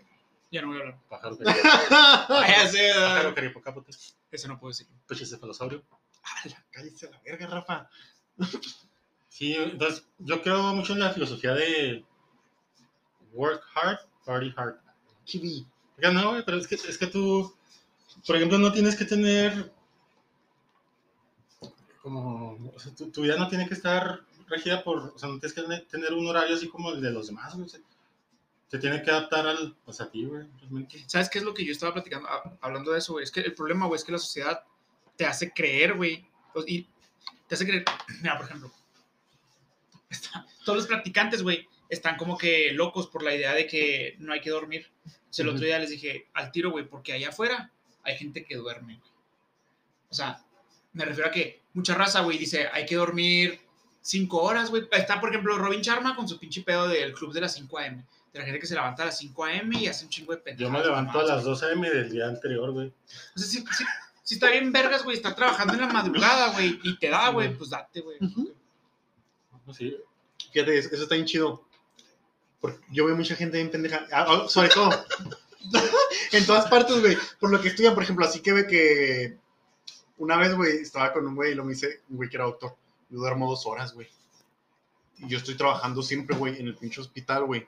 Ya 0.51 0.63
no 0.63 0.69
voy 0.69 0.79
a 0.79 0.81
hablar. 0.81 0.99
Pájaro 1.09 1.37
pájaro 2.29 3.29
ah, 3.29 3.33
caripocapote. 3.35 3.93
Eso 4.31 4.49
no 4.49 4.59
puedo 4.59 4.71
decir. 4.71 4.87
Pechicefalosaurio. 5.07 5.83
Cállese 6.71 7.07
a 7.09 7.11
la 7.11 7.21
verga, 7.23 7.47
Rafa. 7.47 7.91
Sí, 9.29 9.55
entonces 9.55 10.07
yo 10.19 10.43
creo 10.43 10.63
mucho 10.75 10.95
en 10.95 11.01
la 11.01 11.11
filosofía 11.13 11.55
de 11.55 12.05
work 13.33 13.63
hard, 13.75 13.99
party 14.25 14.53
hard. 14.57 14.77
Ya 15.99 16.11
no, 16.13 16.31
güey, 16.31 16.45
pero 16.45 16.57
es 16.59 16.67
que, 16.67 16.77
es 16.77 16.97
que 16.99 17.07
tú, 17.09 17.55
por 18.27 18.37
ejemplo, 18.37 18.59
no 18.59 18.73
tienes 18.73 18.97
que 18.97 19.05
tener 19.05 19.73
como, 22.03 22.53
o 22.75 22.79
sea, 22.79 22.95
tu, 22.95 23.11
tu 23.11 23.23
vida 23.23 23.37
no 23.37 23.49
tiene 23.49 23.67
que 23.69 23.75
estar 23.75 24.21
regida 24.49 24.83
por, 24.83 24.99
o 25.15 25.19
sea, 25.19 25.29
no 25.29 25.39
tienes 25.39 25.53
que 25.55 25.63
tener- 25.63 25.87
tener 25.89 26.13
un 26.15 26.27
horario 26.27 26.57
así 26.57 26.69
como 26.69 26.91
el 26.93 27.03
de 27.03 27.11
los 27.11 27.27
demás, 27.27 27.55
güey. 27.55 27.67
o 27.67 27.69
sea, 27.69 27.81
te 28.69 28.79
tiene 28.79 29.03
que 29.03 29.11
adaptar 29.11 29.47
al, 29.47 29.77
pues, 29.85 30.01
a 30.01 30.11
ti, 30.11 30.25
güey, 30.25 30.47
realmente. 30.61 31.03
¿Sabes 31.07 31.29
qué 31.31 31.39
es 31.39 31.45
lo 31.45 31.55
que 31.55 31.65
yo 31.65 31.73
estaba 31.73 31.95
platicando? 31.95 32.29
Ah, 32.29 32.57
hablando 32.61 32.93
de 32.93 32.99
eso, 32.99 33.13
güey. 33.15 33.25
Es 33.25 33.31
que 33.31 33.41
el 33.41 33.55
problema, 33.55 33.87
güey, 33.87 33.97
es 33.99 34.05
que 34.05 34.13
la 34.13 34.19
sociedad 34.19 34.63
te 35.17 35.25
hace 35.27 35.53
creer, 35.53 35.95
güey. 35.95 36.27
pues, 36.53 36.65
y 36.69 36.87
te 37.47 37.55
hace 37.55 37.65
creer. 37.67 37.85
Mira, 38.23 38.37
por 38.37 38.47
ejemplo. 38.47 38.73
está- 40.11 40.47
todos 40.65 40.79
los 40.79 40.87
practicantes, 40.87 41.43
güey, 41.43 41.67
están 41.89 42.17
como 42.17 42.37
que 42.37 42.73
locos 42.73 43.07
por 43.07 43.23
la 43.23 43.35
idea 43.35 43.55
de 43.55 43.67
que 43.67 44.17
no 44.19 44.33
hay 44.33 44.41
que 44.41 44.51
dormir. 44.51 44.91
O 45.07 45.33
sea, 45.33 45.43
el 45.45 45.49
otro 45.51 45.59
Ujú. 45.61 45.67
día 45.67 45.79
les 45.79 45.91
dije, 45.91 46.29
al 46.35 46.51
tiro, 46.53 46.71
güey, 46.71 46.87
porque 46.87 47.13
allá 47.13 47.31
afuera 47.31 47.71
hay 48.03 48.17
gente 48.17 48.45
que 48.45 48.57
duerme, 48.57 48.97
güey. 48.99 49.11
O 50.11 50.15
sea, 50.15 50.43
Me 50.95 51.05
refiero 51.05 51.29
a 51.29 51.33
que 51.33 51.61
mucha 51.75 51.95
raza, 51.95 52.23
güey, 52.23 52.39
dice, 52.39 52.67
hay 52.73 52.87
que 52.87 52.97
dormir 52.97 53.61
5 54.01 54.39
horas, 54.43 54.71
güey. 54.71 54.89
Está, 54.91 55.21
por 55.21 55.29
ejemplo, 55.29 55.57
Robin 55.59 55.83
Charma 55.83 56.17
con 56.17 56.27
su 56.27 56.39
pinche 56.39 56.63
pedo 56.63 56.89
del 56.89 57.13
club 57.13 57.33
de 57.33 57.43
las 57.43 57.55
5 57.55 57.79
a.m. 57.79 58.05
De 58.33 58.39
la 58.41 58.45
gente 58.45 58.61
que 58.61 58.67
se 58.67 58.75
levanta 58.75 59.03
a 59.03 59.07
las 59.07 59.19
5 59.19 59.45
a.m. 59.45 59.79
y 59.79 59.87
hace 59.87 60.05
un 60.05 60.11
chingo 60.11 60.33
de 60.33 60.39
Yo 60.39 60.45
pendejadas. 60.45 60.73
me 60.73 60.85
levanto 60.85 61.21
a 61.21 61.23
las 61.25 61.45
2 61.45 61.63
a.m. 61.63 61.89
del 61.91 62.11
día 62.11 62.27
anterior, 62.27 62.71
güey. 62.73 62.89
O 62.89 63.39
sea, 63.39 63.47
si, 63.49 63.59
si- 63.61 63.85
si 64.23 64.35
está 64.35 64.51
bien 64.51 64.71
vergas, 64.71 65.03
güey, 65.05 65.17
está 65.17 65.35
trabajando 65.35 65.73
en 65.73 65.81
la 65.81 65.87
madrugada, 65.89 66.53
güey, 66.53 66.79
y 66.83 66.99
te 66.99 67.09
da, 67.09 67.31
güey, 67.31 67.57
pues 67.57 67.71
date, 67.71 68.03
güey. 68.03 68.19
Ujú. 68.21 68.53
Sí. 69.73 69.97
Fíjate, 70.53 70.79
eso 70.79 70.95
está 71.03 71.15
bien 71.15 71.27
chido. 71.27 71.65
Porque 72.61 72.79
yo 72.91 73.07
veo 73.07 73.17
mucha 73.17 73.35
gente 73.37 73.57
bien 73.59 73.71
pendeja. 73.71 74.07
Ah, 74.13 74.27
ah, 74.29 74.45
sobre 74.49 74.69
todo. 74.69 74.91
en 76.33 76.47
todas 76.47 76.69
partes, 76.69 77.01
güey. 77.01 77.17
Por 77.41 77.51
lo 77.51 77.61
que 77.61 77.69
estudian, 77.69 77.95
por 77.95 78.03
ejemplo, 78.03 78.25
así 78.27 78.41
que 78.41 78.53
ve 78.53 78.67
que 78.67 79.39
una 80.19 80.37
vez, 80.37 80.55
güey, 80.55 80.79
estaba 80.79 81.13
con 81.13 81.27
un 81.27 81.35
güey 81.35 81.53
y 81.53 81.55
lo 81.55 81.65
me 81.65 81.73
dice, 81.73 82.03
un 82.11 82.17
güey 82.17 82.29
que 82.29 82.37
era 82.37 82.45
doctor. 82.45 82.77
Yo 83.11 83.19
duermo 83.19 83.49
dos 83.49 83.65
horas, 83.67 83.95
güey. 83.95 84.09
Y 85.19 85.29
yo 85.29 85.39
estoy 85.39 85.55
trabajando 85.57 86.03
siempre, 86.03 86.37
güey, 86.37 86.59
en 86.61 86.67
el 86.67 86.77
pinche 86.77 87.01
hospital, 87.01 87.45
güey. 87.45 87.67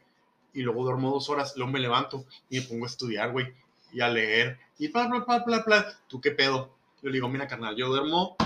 Y 0.53 0.63
luego 0.63 0.85
duermo 0.85 1.11
dos 1.11 1.29
horas, 1.31 1.55
luego 1.57 1.73
me 1.73 1.79
levanto 1.79 2.25
y 2.49 2.59
me 2.59 2.67
pongo 2.67 2.85
a 2.85 2.89
estudiar, 2.89 3.33
güey. 3.33 3.53
Y 3.93 4.01
a 4.01 4.09
leer. 4.09 4.59
Y 4.79 4.89
bla, 4.89 5.07
bla, 5.07 5.21
bla, 5.21 5.45
bla, 5.45 5.63
bla. 5.67 5.99
¿Tú 6.09 6.21
qué 6.21 6.31
pedo? 6.31 6.75
Yo 7.03 7.09
le 7.09 7.15
digo, 7.15 7.29
mira, 7.29 7.47
carnal, 7.47 7.77
yo 7.77 7.89
duermo. 7.89 8.37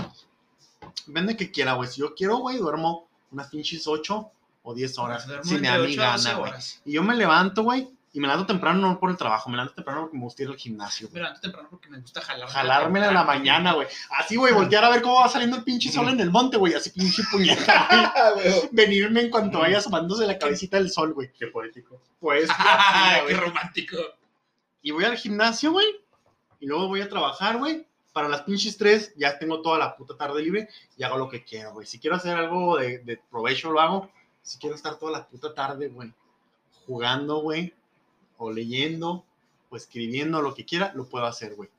Vende 1.07 1.35
que 1.35 1.51
quiera, 1.51 1.73
güey. 1.73 1.89
Si 1.89 2.01
yo 2.01 2.15
quiero, 2.15 2.37
güey, 2.37 2.57
duermo 2.57 3.07
unas 3.31 3.47
pinches 3.47 3.87
ocho 3.87 4.31
o 4.63 4.73
diez 4.73 4.97
horas. 4.97 5.27
Si 5.43 5.55
me 5.55 5.67
da 5.67 5.79
mi 5.79 5.95
gana, 5.95 6.33
güey. 6.35 6.51
Y 6.85 6.93
yo 6.93 7.03
me 7.03 7.15
levanto, 7.15 7.63
güey. 7.63 7.89
Y 8.15 8.19
me 8.21 8.27
levanto 8.29 8.47
temprano 8.47 8.79
no 8.79 8.97
por 8.97 9.09
el 9.09 9.17
trabajo, 9.17 9.49
me 9.49 9.57
levanto 9.57 9.75
temprano 9.75 10.03
porque 10.03 10.15
me 10.15 10.23
gusta 10.23 10.43
ir 10.43 10.47
al 10.47 10.55
gimnasio. 10.55 11.09
Me 11.11 11.19
levanto 11.19 11.41
temprano 11.41 11.67
porque 11.69 11.89
me 11.89 11.99
gusta 11.99 12.21
jalar. 12.21 12.47
Jalármela 12.47 13.09
en 13.09 13.13
la 13.13 13.25
mañana, 13.25 13.73
güey. 13.73 13.89
Así, 14.09 14.37
güey, 14.37 14.53
voltear 14.53 14.85
a 14.85 14.89
ver 14.89 15.01
cómo 15.01 15.15
va 15.19 15.27
saliendo 15.27 15.57
el 15.57 15.65
pinche 15.65 15.91
sol 15.91 16.07
en 16.07 16.21
el 16.21 16.31
monte, 16.31 16.55
güey. 16.55 16.73
Así 16.75 16.91
pinche 16.91 17.23
puñeta, 17.29 18.31
güey. 18.35 18.69
Venirme 18.71 19.19
en 19.19 19.29
cuanto 19.29 19.59
vaya 19.59 19.79
asomándose 19.79 20.25
la 20.25 20.39
cabecita 20.39 20.77
del 20.77 20.89
sol, 20.89 21.11
güey. 21.13 21.29
Qué 21.37 21.47
poético. 21.47 22.01
Pues, 22.21 22.47
Qué 23.17 23.21
güey. 23.23 23.35
romántico. 23.35 23.97
y 24.81 24.91
voy 24.91 25.03
al 25.03 25.17
gimnasio, 25.17 25.73
güey. 25.73 25.87
Y 26.61 26.67
luego 26.67 26.87
voy 26.87 27.01
a 27.01 27.09
trabajar, 27.09 27.57
güey. 27.57 27.85
Para 28.13 28.29
las 28.29 28.43
pinches 28.43 28.77
tres, 28.77 29.13
ya 29.17 29.37
tengo 29.37 29.61
toda 29.61 29.77
la 29.77 29.97
puta 29.97 30.15
tarde 30.15 30.41
libre 30.41 30.69
y 30.95 31.03
hago 31.03 31.17
lo 31.17 31.27
que 31.27 31.43
quiero, 31.43 31.73
güey. 31.73 31.85
Si 31.85 31.99
quiero 31.99 32.15
hacer 32.15 32.37
algo 32.37 32.77
de, 32.77 32.99
de 32.99 33.19
provecho, 33.29 33.73
lo 33.73 33.81
hago. 33.81 34.09
Si 34.41 34.57
quiero 34.57 34.73
estar 34.73 34.95
toda 34.95 35.11
la 35.11 35.27
puta 35.27 35.53
tarde, 35.53 35.89
güey, 35.89 36.13
jugando, 36.85 37.41
güey, 37.41 37.73
o 38.37 38.51
leyendo, 38.51 39.25
o 39.69 39.75
escribiendo, 39.77 40.41
lo 40.41 40.53
que 40.53 40.65
quiera, 40.65 40.91
lo 40.95 41.05
puedo 41.07 41.25
hacer, 41.25 41.55
güey. 41.55 41.69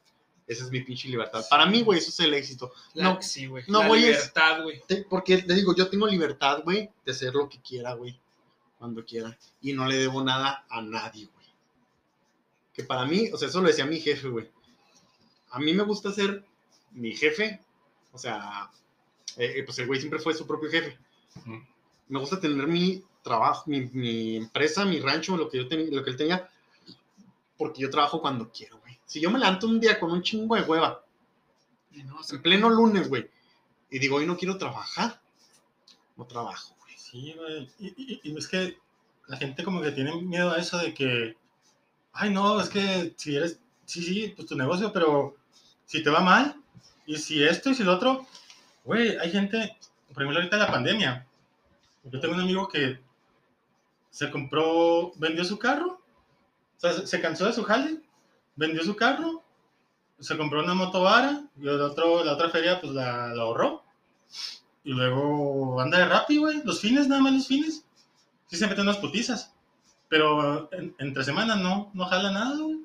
Esa 0.46 0.64
es 0.64 0.70
mi 0.70 0.80
pinche 0.80 1.08
libertad. 1.08 1.44
Para 1.50 1.66
mí, 1.66 1.82
güey, 1.82 1.98
eso 1.98 2.10
es 2.10 2.20
el 2.20 2.32
éxito. 2.34 2.72
La- 2.94 3.14
No, 3.14 3.22
sí, 3.22 3.46
güey. 3.46 3.64
no, 3.66 3.80
la 3.80 3.88
güey, 3.88 4.04
es- 4.04 4.10
libertad, 4.16 4.62
güey. 4.62 4.82
Porque 5.10 5.38
te 5.38 5.54
digo, 5.54 5.74
yo 5.74 5.88
tengo 5.88 6.06
libertad, 6.06 6.62
güey, 6.62 6.88
de 7.04 7.12
hacer 7.12 7.34
lo 7.34 7.48
que 7.48 7.60
quiera, 7.60 7.94
güey, 7.94 8.18
cuando 8.78 9.04
quiera. 9.04 9.36
Y 9.60 9.72
no 9.72 9.86
le 9.86 9.96
debo 9.96 10.22
nada 10.22 10.64
a 10.68 10.80
nadie, 10.82 11.28
güey. 11.34 11.46
Que 12.72 12.84
para 12.84 13.06
mí, 13.06 13.28
o 13.32 13.36
sea, 13.38 13.48
eso 13.48 13.60
lo 13.60 13.68
decía 13.68 13.86
mi 13.86 13.98
jefe, 14.00 14.28
güey. 14.28 14.48
A 15.50 15.58
mí 15.58 15.72
me 15.74 15.82
gusta 15.82 16.12
ser 16.12 16.44
mi 16.92 17.14
jefe, 17.16 17.60
o 18.12 18.18
sea, 18.18 18.70
eh, 19.36 19.54
eh, 19.56 19.62
pues 19.64 19.78
el 19.80 19.86
güey 19.86 19.98
siempre 19.98 20.20
fue 20.20 20.34
su 20.34 20.46
propio 20.46 20.70
jefe. 20.70 20.96
Ujú. 21.40 21.60
Me 22.08 22.18
gusta 22.18 22.40
tener 22.40 22.66
mi 22.66 23.02
trabajo, 23.22 23.64
mi, 23.66 23.80
mi 23.92 24.36
empresa, 24.36 24.84
mi 24.84 25.00
rancho, 25.00 25.36
lo 25.36 25.48
que, 25.48 25.58
yo 25.58 25.68
ten- 25.68 25.94
lo 25.94 26.04
que 26.04 26.10
él 26.10 26.16
tenía, 26.16 26.48
porque 27.56 27.82
yo 27.82 27.90
trabajo 27.90 28.20
cuando 28.20 28.50
quiero, 28.50 28.78
güey. 28.80 28.98
Si 29.06 29.20
yo 29.20 29.30
me 29.30 29.38
levanto 29.38 29.66
un 29.66 29.80
día 29.80 29.98
con 29.98 30.10
un 30.12 30.22
chingo 30.22 30.54
de 30.56 30.62
hueva, 30.62 31.02
no, 32.04 32.18
en 32.30 32.42
pleno 32.42 32.68
lunes, 32.68 33.08
güey, 33.08 33.28
y 33.90 33.98
digo, 33.98 34.16
hoy 34.16 34.26
no 34.26 34.36
quiero 34.36 34.58
trabajar, 34.58 35.20
no 36.16 36.26
trabajo, 36.26 36.74
güey. 36.80 36.94
Sí, 36.96 37.34
güey. 37.36 37.68
Y, 37.78 37.86
y- 37.96 38.20
y 38.24 38.36
es 38.36 38.48
que 38.48 38.78
la 39.28 39.36
gente 39.36 39.64
como 39.64 39.80
que 39.82 39.92
tiene 39.92 40.14
miedo 40.22 40.50
a 40.52 40.58
eso 40.58 40.78
de 40.78 40.92
que, 40.94 41.36
ay, 42.12 42.30
no, 42.30 42.60
es 42.60 42.68
que 42.68 43.14
si 43.16 43.36
eres, 43.36 43.58
sí, 43.86 44.02
sí, 44.02 44.32
pues 44.36 44.48
tu 44.48 44.56
negocio, 44.56 44.92
pero 44.92 45.36
si 45.86 46.02
te 46.02 46.10
va 46.10 46.20
mal, 46.20 46.56
y 47.06 47.16
si 47.16 47.42
esto 47.42 47.70
y 47.70 47.74
si 47.74 47.84
lo 47.84 47.94
otro, 47.94 48.26
güey, 48.84 49.16
hay 49.18 49.30
gente, 49.32 49.76
por 50.12 50.22
ejemplo, 50.22 50.38
ahorita 50.40 50.56
la 50.58 50.70
pandemia. 50.70 51.25
Yo 52.10 52.20
tengo 52.20 52.34
un 52.34 52.40
amigo 52.40 52.68
que 52.68 53.00
se 54.10 54.30
compró, 54.30 55.12
vendió 55.16 55.44
su 55.44 55.58
carro, 55.58 56.00
o 56.76 56.80
sea, 56.80 56.92
se, 56.92 57.06
se 57.06 57.20
cansó 57.20 57.46
de 57.46 57.52
su 57.52 57.64
jale, 57.64 58.00
vendió 58.54 58.82
su 58.84 58.96
carro, 58.96 59.42
se 60.18 60.36
compró 60.36 60.62
una 60.62 60.74
moto 60.74 61.02
vara, 61.02 61.42
y 61.58 61.62
el 61.68 61.80
otro, 61.80 62.24
la 62.24 62.32
otra 62.34 62.48
feria 62.50 62.80
pues 62.80 62.92
la, 62.92 63.28
la 63.28 63.42
ahorró. 63.42 63.84
Y 64.84 64.92
luego 64.92 65.80
anda 65.80 65.98
de 65.98 66.06
Rappi, 66.06 66.36
güey. 66.38 66.62
Los 66.64 66.80
fines, 66.80 67.08
nada 67.08 67.20
más 67.20 67.32
los 67.32 67.46
fines. 67.48 67.84
Sí 68.46 68.56
se 68.56 68.66
meten 68.68 68.84
unas 68.84 68.98
putizas. 68.98 69.52
Pero 70.08 70.68
en- 70.72 70.94
entre 70.98 71.24
semanas 71.24 71.58
no, 71.58 71.90
no 71.92 72.04
jala 72.06 72.30
nada, 72.30 72.56
güey. 72.56 72.78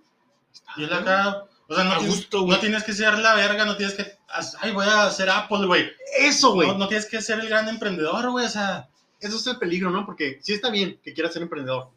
Y 0.77 0.83
él 0.83 0.91
acá, 0.93 1.45
o 1.67 1.75
sea, 1.75 1.83
no, 1.83 1.97
tienes, 1.99 2.15
gusto, 2.15 2.45
no 2.45 2.59
tienes 2.59 2.83
que 2.83 2.93
ser 2.93 3.17
la 3.19 3.35
verga, 3.35 3.65
no 3.65 3.77
tienes 3.77 3.95
que, 3.95 4.17
ay, 4.61 4.71
voy 4.71 4.85
a 4.87 5.03
hacer 5.05 5.29
Apple, 5.29 5.67
güey. 5.67 5.89
Eso, 6.17 6.53
güey. 6.53 6.67
No, 6.69 6.77
no 6.79 6.87
tienes 6.87 7.05
que 7.05 7.21
ser 7.21 7.39
el 7.39 7.47
gran 7.47 7.69
emprendedor, 7.69 8.31
güey, 8.31 8.47
o 8.47 8.49
sea, 8.49 8.89
Eso 9.21 9.37
es 9.37 9.47
el 9.47 9.57
peligro, 9.57 9.89
¿no? 9.91 10.05
Porque 10.05 10.39
sí 10.41 10.53
está 10.53 10.69
bien 10.69 10.99
que 11.03 11.13
quieras 11.13 11.33
ser 11.33 11.43
emprendedor. 11.43 11.89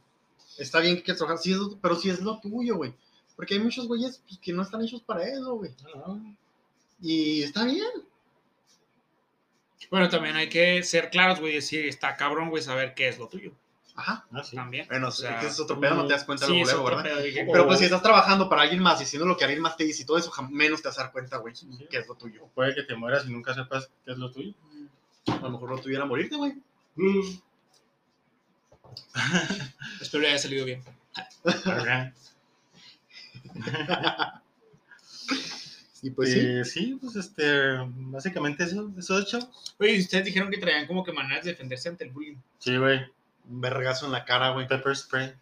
Está 0.58 0.80
bien 0.80 0.96
que 0.96 1.02
quieras 1.02 1.18
trabajar, 1.18 1.42
sí 1.42 1.52
es 1.52 1.58
lo- 1.58 1.76
pero 1.80 1.96
sí 1.96 2.10
es 2.10 2.20
lo 2.20 2.38
tuyo, 2.38 2.76
güey. 2.76 2.94
Porque 3.34 3.54
hay 3.54 3.60
muchos 3.60 3.88
güeyes 3.88 4.22
pues, 4.28 4.38
que 4.38 4.52
no 4.52 4.62
están 4.62 4.82
hechos 4.82 5.02
para 5.02 5.26
eso, 5.26 5.54
güey. 5.56 5.72
no, 5.96 6.36
Y 7.00 7.42
está 7.42 7.64
bien. 7.64 7.86
Bueno, 9.90 10.08
también 10.08 10.36
hay 10.36 10.48
que 10.48 10.82
ser 10.82 11.10
claros, 11.10 11.40
güey, 11.40 11.54
decir, 11.54 11.86
está 11.86 12.16
cabrón, 12.16 12.50
güey, 12.50 12.62
saber 12.62 12.94
qué 12.94 13.08
es 13.08 13.18
lo 13.18 13.28
tuyo. 13.28 13.52
Ajá. 13.96 14.26
sí. 14.42 14.56
También. 14.56 14.88
Bueno, 14.88 15.08
O 15.08 15.10
sea, 15.12 15.34
es 15.34 15.40
que 15.40 15.46
ese 15.46 15.54
es 15.54 15.60
otro 15.60 15.78
pedo, 15.78 15.94
no 15.94 16.06
te 16.06 16.14
das 16.14 16.24
cuenta 16.24 16.46
Sí, 16.46 16.52
luego, 16.52 16.64
luego, 16.70 16.84
¿verdad? 16.84 17.02
pedo, 17.04 17.22
dije, 17.22 17.46
Pero 17.50 17.66
pues 17.66 17.78
si 17.78 17.84
estás 17.84 18.02
trabajando 18.02 18.48
para 18.48 18.62
alguien 18.62 18.82
más 18.82 19.00
y 19.00 19.04
haciendo 19.04 19.26
lo 19.26 19.36
que 19.36 19.44
alguien 19.44 19.62
más 19.62 19.76
te 19.76 19.84
dice 19.84 20.02
y 20.02 20.04
todo 20.06 20.18
eso, 20.18 20.32
menos 20.50 20.82
te 20.82 20.88
vas 20.88 20.98
a 20.98 21.02
dar 21.04 21.12
cuenta, 21.12 21.36
güey, 21.36 21.54
que 21.88 21.98
es 21.98 22.08
lo 22.08 22.14
tuyo. 22.16 22.44
O 22.44 22.48
puede 22.48 22.74
que 22.74 22.82
te 22.82 22.96
mueras 22.96 23.24
y 23.26 23.30
nunca 23.30 23.54
sepas 23.54 23.88
qué 24.04 24.12
es 24.12 24.18
lo 24.18 24.32
tuyo. 24.32 24.52
A 25.28 25.36
lo 25.36 25.50
mejor 25.50 25.70
no 25.70 25.78
tuviera 25.78 26.04
morirte, 26.04 26.34
güey. 26.36 26.54
Espero 30.00 30.22
le 30.22 30.28
haya 30.28 30.38
salido 30.38 30.64
bien. 30.64 30.82
Y 36.02 36.10
pues 36.10 36.32
sí. 36.32 36.38
Eh, 36.40 36.64
sí, 36.64 36.98
pues 37.00 37.16
este, 37.16 37.78
básicamente 37.86 38.64
eso, 38.64 38.92
eso 38.98 39.18
hecho. 39.18 39.38
Oye, 39.78 39.98
ustedes 39.98 40.26
dijeron 40.26 40.50
que 40.50 40.58
traían 40.58 40.86
como 40.86 41.02
que 41.02 41.12
maneras 41.12 41.44
de 41.44 41.52
defenderse 41.52 41.88
ante 41.88 42.04
el 42.04 42.10
bullying. 42.10 42.36
Sí, 42.58 42.76
güey. 42.76 43.00
Un 43.48 43.60
vergazo 43.60 44.04
en 44.06 44.12
la 44.12 44.24
cara, 44.24 44.50
güey. 44.50 44.68
Pepper 44.68 44.94
spray. 44.94 45.32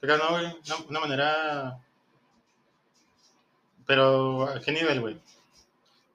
Pero 0.00 0.18
no, 0.18 0.30
güey, 0.30 0.44
una, 0.44 0.76
una 0.88 1.00
manera... 1.00 1.78
Pero, 3.86 4.48
¿a 4.48 4.60
qué 4.60 4.72
nivel, 4.72 5.00
güey? 5.00 5.18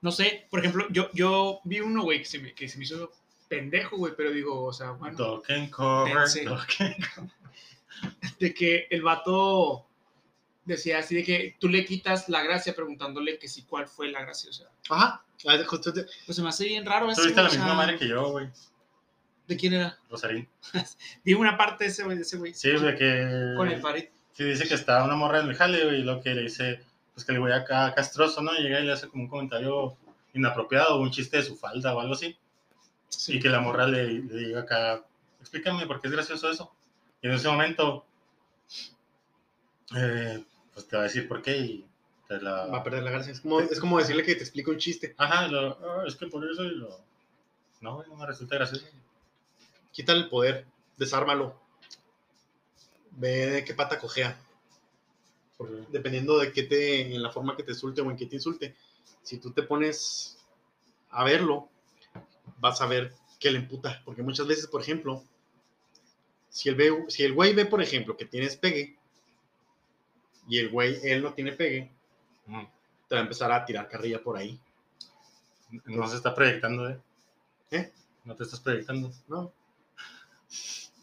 No 0.02 0.12
sé, 0.12 0.46
por 0.52 0.60
ejemplo, 0.60 0.86
yo, 0.92 1.10
yo 1.14 1.60
vi 1.64 1.80
uno, 1.80 2.04
güey, 2.04 2.20
que 2.20 2.26
se, 2.26 2.40
me, 2.40 2.54
que 2.54 2.70
se 2.70 2.78
me 2.78 2.84
hizo 2.84 3.12
pendejo, 3.48 3.98
güey, 3.98 4.14
pero 4.16 4.32
digo, 4.32 4.66
o 4.66 4.74
sea, 4.74 4.92
bueno, 4.92 5.42
and 5.50 5.70
cover, 5.70 6.28
cover. 6.36 6.96
de 8.40 8.54
que 8.54 8.88
el 8.90 9.02
vato 9.02 9.86
decía 10.66 11.00
así 11.00 11.16
de 11.16 11.24
que 11.24 11.56
tú 11.60 11.70
le 11.70 11.86
quitas 11.86 12.28
la 12.30 12.44
gracia 12.44 12.76
preguntándole 12.76 13.40
que 13.40 13.48
sí, 13.48 13.64
cuál 13.64 13.88
fue 13.88 14.12
la 14.12 14.22
gracia, 14.22 14.50
o 14.50 14.54
sea, 14.54 14.68
Ajá. 14.90 15.24
Ah, 15.48 15.58
justo 15.66 15.94
te- 15.94 16.06
pues 16.26 16.36
se 16.36 16.42
me 16.42 16.50
hace 16.50 16.66
bien 16.66 16.86
raro 16.86 17.10
eso. 17.10 17.22
Tuviste 17.22 17.42
la 17.42 17.50
o 17.50 17.52
misma 17.52 17.74
madre 17.76 17.98
que 17.98 18.08
yo, 18.08 18.32
güey. 18.32 18.50
¿De 19.48 19.56
quién 19.56 19.74
era? 19.74 19.98
Rosarín. 20.10 20.48
Vi 21.24 21.34
una 21.34 21.56
parte 21.56 21.86
de 21.86 21.90
ese 21.92 22.04
güey, 22.04 22.18
de 22.18 22.24
ese 22.24 22.38
güey. 22.38 22.54
Sí, 22.54 22.72
güey, 22.76 22.98
que... 22.98 23.54
Con 23.56 23.70
el 23.70 23.80
Farid. 23.80 24.06
Sí, 24.34 24.44
dice 24.44 24.68
que 24.68 24.74
está 24.74 25.04
una 25.04 25.16
morra 25.16 25.40
en 25.40 25.48
el 25.48 25.56
jale, 25.56 25.84
güey, 25.86 26.02
y 26.02 26.04
lo 26.04 26.22
que 26.22 26.34
le 26.34 26.42
dice, 26.44 26.82
pues 27.14 27.26
que 27.26 27.32
le 27.34 27.40
voy 27.40 27.52
acá 27.52 27.94
castroso, 27.96 28.42
¿no? 28.42 28.54
Y 28.58 28.64
llega 28.64 28.80
y 28.80 28.86
le 28.86 28.94
hace 28.94 29.08
como 29.08 29.24
un 29.24 29.30
comentario 29.30 29.96
inapropiado, 30.34 31.00
un 31.00 31.12
chiste 31.12 31.38
de 31.38 31.44
su 31.44 31.56
falda 31.56 31.96
o 31.96 32.00
algo 32.00 32.14
así. 32.14 32.36
Sí. 33.10 33.38
Y 33.38 33.40
que 33.40 33.50
la 33.50 33.60
morra 33.62 33.88
le, 33.88 34.06
le 34.24 34.36
diga 34.48 34.62
acá, 34.62 35.04
explícame 35.40 35.86
por 35.88 36.00
qué 36.02 36.08
es 36.08 36.14
gracioso 36.14 36.50
eso. 36.50 36.72
Y 37.22 37.28
en 37.28 37.34
ese 37.34 37.48
momento, 37.48 38.06
eh, 39.96 40.44
pues 40.74 40.88
te 40.88 40.96
va 40.96 41.04
a 41.04 41.06
decir 41.06 41.28
por 41.28 41.42
qué 41.42 41.58
y 41.58 41.86
te 42.28 42.42
la... 42.42 42.66
Va 42.68 42.80
a 42.80 42.84
perder 42.84 43.04
la 43.04 43.12
gracia. 43.12 43.32
Es 43.32 43.42
como, 43.42 43.60
es 43.62 43.80
como 43.80 43.98
decirle 43.98 44.24
que 44.24 44.36
te 44.36 44.44
explique 44.44 44.70
un 44.70 44.78
chiste. 44.78 45.16
Ajá, 45.18 45.48
lo, 45.48 45.78
"Ah, 45.84 46.04
es 46.06 46.16
que 46.16 46.28
por 46.28 46.46
eso 46.50 46.64
y 46.64 46.76
lo... 46.76 47.00
No, 47.82 48.04
no 48.04 48.16
me 48.16 48.26
resulta 48.26 48.56
gracioso. 48.56 48.86
Quítale 49.92 50.20
el 50.22 50.30
poder. 50.30 50.66
Desármalo. 50.98 51.60
Ve 53.12 53.48
de 53.48 53.64
qué 53.66 53.74
pata 53.74 54.00
cojea. 54.00 54.38
Porque- 55.58 55.86
dependiendo 55.90 56.38
de 56.40 56.52
qué 56.52 56.64
te, 56.64 57.16
en 57.16 57.24
la 57.24 57.32
forma 57.32 57.56
que 57.56 57.64
te 57.64 57.72
insulte 57.72 58.02
o 58.02 58.12
en 58.12 58.18
qué 58.18 58.26
te 58.26 58.36
insulte, 58.36 58.76
si 59.24 59.38
tú 59.40 59.52
te 59.52 59.64
pones 59.64 60.38
a 61.10 61.24
verlo, 61.24 61.70
vas 62.58 62.82
a 62.82 62.86
ver 62.88 63.14
que 63.40 63.52
le 63.52 63.60
emputa. 63.60 64.02
Porque 64.06 64.24
muchas 64.24 64.48
veces, 64.48 64.68
por 64.68 64.82
ejemplo, 64.82 65.24
si 66.50 66.70
el, 66.70 66.76
ve, 66.76 67.06
si 67.10 67.24
el 67.24 67.34
güey 67.34 67.54
ve, 67.54 67.66
por 67.66 67.82
ejemplo, 67.82 68.18
que 68.18 68.26
tienes 68.26 68.56
pegue, 68.56 68.98
y 70.48 70.60
el 70.60 70.70
güey, 70.70 70.98
él 71.04 71.22
no 71.22 71.34
tiene 71.34 71.52
pegue, 71.52 71.92
te 73.08 73.16
va 73.16 73.22
a 73.22 73.24
empezar 73.24 73.52
a 73.52 73.66
tirar 73.66 73.90
carrilla 73.90 74.22
por 74.24 74.38
ahí. 74.38 74.60
No 75.86 76.08
se 76.08 76.16
está 76.16 76.34
proyectando, 76.34 76.90
¿eh? 76.90 77.00
¿Eh? 77.72 77.92
No 78.24 78.36
te 78.36 78.44
estás 78.44 78.60
proyectando. 78.62 79.12
No. 79.28 79.52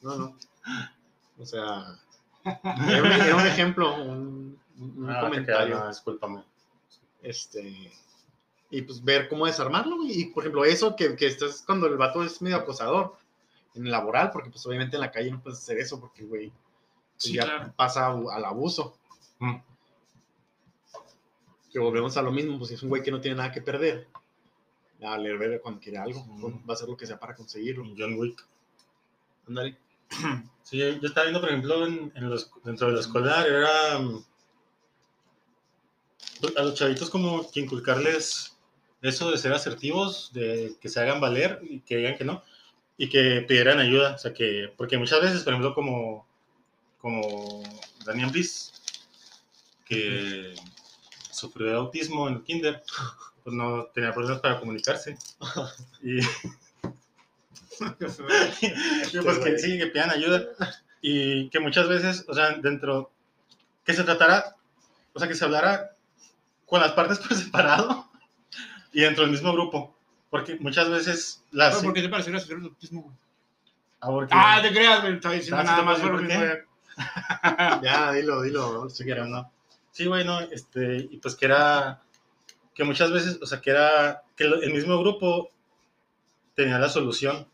No, 0.02 0.16
no. 0.16 0.38
O 1.38 1.46
sea, 1.46 1.98
era 2.44 3.02
un, 3.02 3.12
era 3.12 3.36
un 3.36 3.46
ejemplo, 3.46 4.02
un, 4.02 4.58
un 4.78 5.10
Ah, 5.10 5.20
comentario. 5.20 5.74
queda, 5.74 5.84
no, 5.84 5.88
discúlpame. 5.88 6.42
Este. 7.22 7.92
Y 8.70 8.82
pues 8.82 9.02
ver 9.04 9.28
cómo 9.28 9.46
desarmarlo. 9.46 9.96
Y 10.06 10.26
por 10.26 10.42
ejemplo, 10.42 10.64
eso 10.64 10.96
que, 10.96 11.14
que 11.16 11.26
estás 11.26 11.62
cuando 11.64 11.86
el 11.86 11.96
vato 11.96 12.22
es 12.24 12.40
medio 12.42 12.56
acosador 12.56 13.16
en 13.74 13.86
el 13.86 13.92
laboral, 13.92 14.30
porque 14.32 14.50
pues 14.50 14.64
obviamente 14.66 14.96
en 14.96 15.00
la 15.02 15.10
calle 15.10 15.30
no 15.30 15.40
puedes 15.42 15.58
hacer 15.58 15.78
eso, 15.78 16.00
porque, 16.00 16.24
güey, 16.24 16.48
pues, 16.50 16.58
Sí, 17.16 17.32
ya 17.34 17.42
claro. 17.44 17.72
pasa 17.76 18.06
al 18.08 18.44
abuso. 18.44 18.96
Mm. 19.38 19.56
Que 21.72 21.78
volvemos 21.78 22.16
a 22.16 22.22
lo 22.22 22.30
mismo, 22.32 22.56
pues 22.58 22.68
si 22.68 22.74
es 22.74 22.82
un 22.82 22.88
güey 22.88 23.02
que 23.02 23.10
no 23.10 23.20
tiene 23.20 23.36
nada 23.36 23.50
que 23.52 23.60
perder, 23.62 24.06
a 25.02 25.18
leer 25.18 25.38
ver 25.38 25.60
cuando 25.60 25.80
quiere 25.80 25.98
algo, 25.98 26.24
Mm. 26.24 26.68
va 26.68 26.70
a 26.70 26.72
hacer 26.74 26.88
lo 26.88 26.96
que 26.96 27.06
sea 27.06 27.18
para 27.18 27.34
conseguirlo. 27.34 27.84
John 27.96 28.14
Wick. 28.18 28.46
Ándale. 29.48 29.76
Sí, 30.64 30.78
yo 30.78 30.86
estaba 31.02 31.24
viendo, 31.26 31.40
por 31.42 31.50
ejemplo, 31.50 31.86
en, 31.86 32.10
en 32.14 32.30
los, 32.30 32.50
dentro 32.64 32.86
de 32.86 32.94
la 32.94 33.00
escolar, 33.00 33.46
era 33.46 33.98
mm, 33.98 34.24
a 36.56 36.62
los 36.62 36.74
chavitos 36.74 37.10
como 37.10 37.50
que 37.50 37.60
inculcarles 37.60 38.53
eso 39.04 39.30
de 39.30 39.38
ser 39.38 39.52
asertivos, 39.52 40.32
de 40.32 40.74
que 40.80 40.88
se 40.88 40.98
hagan 40.98 41.20
valer 41.20 41.60
y 41.62 41.78
que 41.80 41.98
digan 41.98 42.16
que 42.16 42.24
no, 42.24 42.42
y 42.96 43.10
que 43.10 43.44
pidieran 43.46 43.78
ayuda. 43.78 44.14
O 44.14 44.18
sea, 44.18 44.32
que, 44.32 44.72
porque 44.76 44.98
muchas 44.98 45.20
veces, 45.20 45.42
por 45.42 45.52
ejemplo, 45.52 45.74
como, 45.74 46.26
como 46.98 47.62
Daniel 48.04 48.30
Bliss, 48.30 48.72
que 49.84 50.54
sufrió 51.30 51.66
de 51.66 51.74
autismo 51.74 52.28
en 52.28 52.36
el 52.36 52.42
kinder, 52.42 52.82
pues 53.42 53.54
no 53.54 53.84
tenía 53.94 54.14
problemas 54.14 54.40
para 54.40 54.58
comunicarse. 54.58 55.18
Y, 56.02 56.20
y 56.20 56.22
pues 59.22 59.38
que 59.38 59.58
sí, 59.58 59.78
que 59.78 59.88
pidan 59.88 60.10
ayuda. 60.10 60.46
Y 61.02 61.50
que 61.50 61.60
muchas 61.60 61.86
veces, 61.88 62.24
o 62.26 62.32
sea, 62.32 62.52
dentro, 62.52 63.10
que 63.84 63.92
se 63.92 64.04
tratara, 64.04 64.56
o 65.12 65.18
sea, 65.18 65.28
que 65.28 65.34
se 65.34 65.44
hablara 65.44 65.94
con 66.64 66.80
las 66.80 66.92
partes 66.92 67.18
por 67.18 67.36
separado 67.36 68.08
y 68.94 69.00
dentro 69.02 69.22
del 69.24 69.32
mismo 69.32 69.52
grupo. 69.52 69.94
Porque 70.30 70.56
muchas 70.56 70.88
veces 70.88 71.44
las... 71.50 71.82
¿Por 71.82 71.92
qué 71.92 72.02
te 72.02 72.08
pareció 72.08 72.32
gracioso 72.32 72.56
el 72.58 72.64
autismo, 72.64 73.02
güey? 73.02 73.14
Ah, 74.00 74.06
porque- 74.08 74.34
Ah, 74.34 74.58
te 74.62 74.70
creas, 74.72 75.02
güey. 75.02 75.14
Estaba 75.14 75.34
diciendo 75.34 75.58
Ah, 75.58 75.64
¿sí 75.64 75.70
nada 75.70 75.82
más 75.82 76.00
por 76.00 76.26
qué? 76.26 76.64
Ya, 77.82 78.12
dilo, 78.12 78.42
dilo. 78.42 78.88
si 78.88 79.04
quieres, 79.04 79.26
¿no? 79.26 79.50
Sí, 79.90 80.06
güey, 80.06 80.24
no, 80.24 80.40
este, 80.40 81.08
y 81.10 81.18
pues 81.18 81.36
que 81.36 81.46
era, 81.46 82.00
que 82.74 82.82
muchas 82.84 83.12
veces, 83.12 83.38
o 83.40 83.46
sea, 83.46 83.60
que 83.60 83.70
era, 83.70 84.22
que 84.36 84.44
el 84.44 84.72
mismo 84.72 84.98
grupo 84.98 85.50
tenía 86.56 86.78
la 86.80 86.88
solución, 86.88 87.46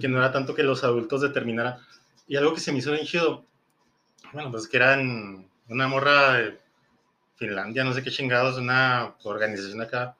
que 0.00 0.08
no 0.08 0.18
era 0.18 0.32
tanto 0.32 0.54
que 0.54 0.62
los 0.64 0.82
adultos 0.82 1.20
determinaran. 1.20 1.78
Y 2.26 2.36
algo 2.36 2.54
que 2.54 2.60
se 2.60 2.72
me 2.72 2.78
hizo 2.78 2.90
bien 2.92 3.06
chido, 3.06 3.44
bueno, 4.32 4.50
pues 4.50 4.66
que 4.68 4.76
eran 4.78 5.48
una 5.68 5.86
morra 5.88 6.32
de 6.34 6.60
Finlandia, 7.36 7.84
no 7.84 7.92
sé 7.92 8.02
qué 8.02 8.10
chingados, 8.10 8.58
una 8.58 9.14
organización 9.22 9.80
acá, 9.80 10.16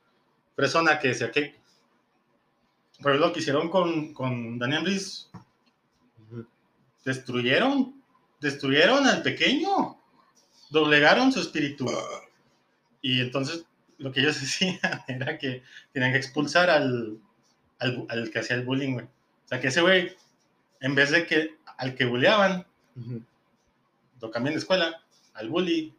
persona 0.55 0.99
que 0.99 1.09
decía 1.09 1.31
que, 1.31 1.55
por 3.01 3.13
ejemplo, 3.13 3.29
lo 3.29 3.33
que 3.33 3.41
hicieron 3.41 3.69
con, 3.69 4.13
con 4.13 4.59
Daniel 4.59 4.83
Brice, 4.83 5.27
destruyeron, 7.05 8.03
destruyeron 8.41 9.07
al 9.07 9.23
pequeño, 9.23 9.99
doblegaron 10.71 11.33
su 11.33 11.41
espíritu. 11.41 11.87
Y 13.03 13.21
entonces 13.21 13.65
lo 13.99 14.13
que 14.13 14.21
ellos 14.21 14.41
decían 14.41 14.79
era 15.09 15.39
que 15.39 15.63
tenían 15.93 16.13
que 16.13 16.19
expulsar 16.19 16.71
al, 16.71 17.19
al, 17.79 18.07
al 18.09 18.31
que 18.31 18.39
hacía 18.39 18.57
el 18.57 18.65
bullying, 18.65 18.95
güey. 18.95 19.07
O 19.07 19.49
sea, 19.49 19.61
que 19.61 19.69
ese 19.69 19.81
güey, 19.81 20.17
en 20.81 20.95
vez 20.95 21.11
de 21.11 21.27
que 21.27 21.57
al 21.77 21.95
que 21.95 22.05
bulleaban, 22.05 22.67
lo 24.21 24.31
cambian 24.31 24.55
de 24.55 24.61
escuela, 24.61 25.03
al 25.35 25.49
bully, 25.49 25.95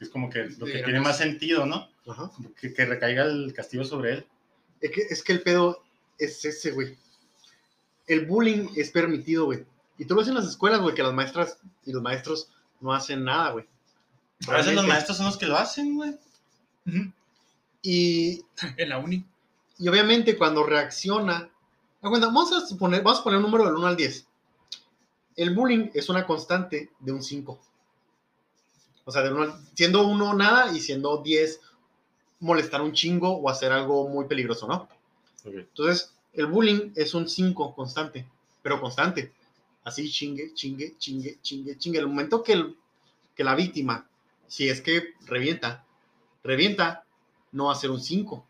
es 0.00 0.08
como 0.08 0.30
que 0.30 0.44
lo 0.58 0.66
que 0.66 0.82
tiene 0.82 1.00
más 1.00 1.18
sentido, 1.18 1.66
¿no? 1.66 1.88
Ajá. 2.06 2.30
Que, 2.60 2.72
que 2.72 2.84
recaiga 2.84 3.24
el 3.24 3.52
castigo 3.54 3.84
sobre 3.84 4.14
él. 4.14 4.26
Es 4.80 4.90
que, 4.90 5.00
es 5.02 5.22
que 5.22 5.32
el 5.32 5.42
pedo 5.42 5.82
es 6.18 6.44
ese, 6.44 6.72
güey. 6.72 6.96
El 8.06 8.26
bullying 8.26 8.68
es 8.76 8.90
permitido, 8.90 9.46
güey. 9.46 9.64
Y 9.98 10.04
tú 10.04 10.14
lo 10.14 10.20
ves 10.20 10.28
en 10.28 10.34
las 10.34 10.46
escuelas, 10.46 10.80
güey, 10.80 10.94
que 10.94 11.02
las 11.02 11.14
maestras 11.14 11.58
y 11.84 11.92
los 11.92 12.02
maestros 12.02 12.50
no 12.80 12.92
hacen 12.92 13.24
nada, 13.24 13.52
güey. 13.52 13.66
A 14.48 14.52
veces 14.52 14.74
los 14.74 14.86
maestros 14.86 15.16
son 15.16 15.26
los 15.26 15.38
que 15.38 15.46
lo 15.46 15.56
hacen, 15.56 15.96
güey. 15.96 16.18
Y, 17.82 18.44
En 18.76 18.88
la 18.88 18.98
uni. 18.98 19.24
y 19.78 19.88
obviamente 19.88 20.36
cuando 20.36 20.64
reacciona... 20.64 21.50
Ah, 22.02 22.08
bueno, 22.10 22.26
Vamos 22.26 22.52
a, 22.52 22.66
suponer, 22.66 23.02
vamos 23.02 23.20
a 23.20 23.24
poner 23.24 23.38
un 23.38 23.44
número 23.44 23.64
del 23.64 23.76
1 23.76 23.86
al 23.86 23.96
10. 23.96 24.26
El 25.36 25.54
bullying 25.54 25.90
es 25.94 26.08
una 26.10 26.26
constante 26.26 26.90
de 27.00 27.12
un 27.12 27.22
5. 27.22 27.58
O 29.06 29.10
sea, 29.10 29.22
de 29.22 29.32
uno 29.32 29.58
siendo 29.74 30.06
uno 30.06 30.34
nada 30.34 30.70
y 30.76 30.80
siendo 30.80 31.22
10 31.22 31.60
molestar 32.44 32.82
un 32.82 32.92
chingo 32.92 33.30
o 33.30 33.48
hacer 33.48 33.72
algo 33.72 34.08
muy 34.08 34.26
peligroso, 34.26 34.66
¿no? 34.68 34.88
Entonces, 35.44 36.12
el 36.32 36.46
bullying 36.46 36.92
es 36.94 37.14
un 37.14 37.28
5 37.28 37.74
constante, 37.74 38.26
pero 38.62 38.80
constante. 38.80 39.32
Así 39.84 40.10
chingue, 40.10 40.54
chingue, 40.54 40.96
chingue, 40.98 41.38
chingue, 41.42 41.76
chingue. 41.78 41.98
El 41.98 42.06
momento 42.06 42.42
que, 42.42 42.52
el- 42.54 42.76
que 43.34 43.44
la 43.44 43.54
víctima, 43.54 44.06
si 44.46 44.68
es 44.68 44.80
que 44.80 45.14
revienta, 45.26 45.84
revienta, 46.42 47.04
no 47.52 47.66
va 47.66 47.72
a 47.72 47.76
ser 47.76 47.90
un 47.90 48.00
5, 48.00 48.46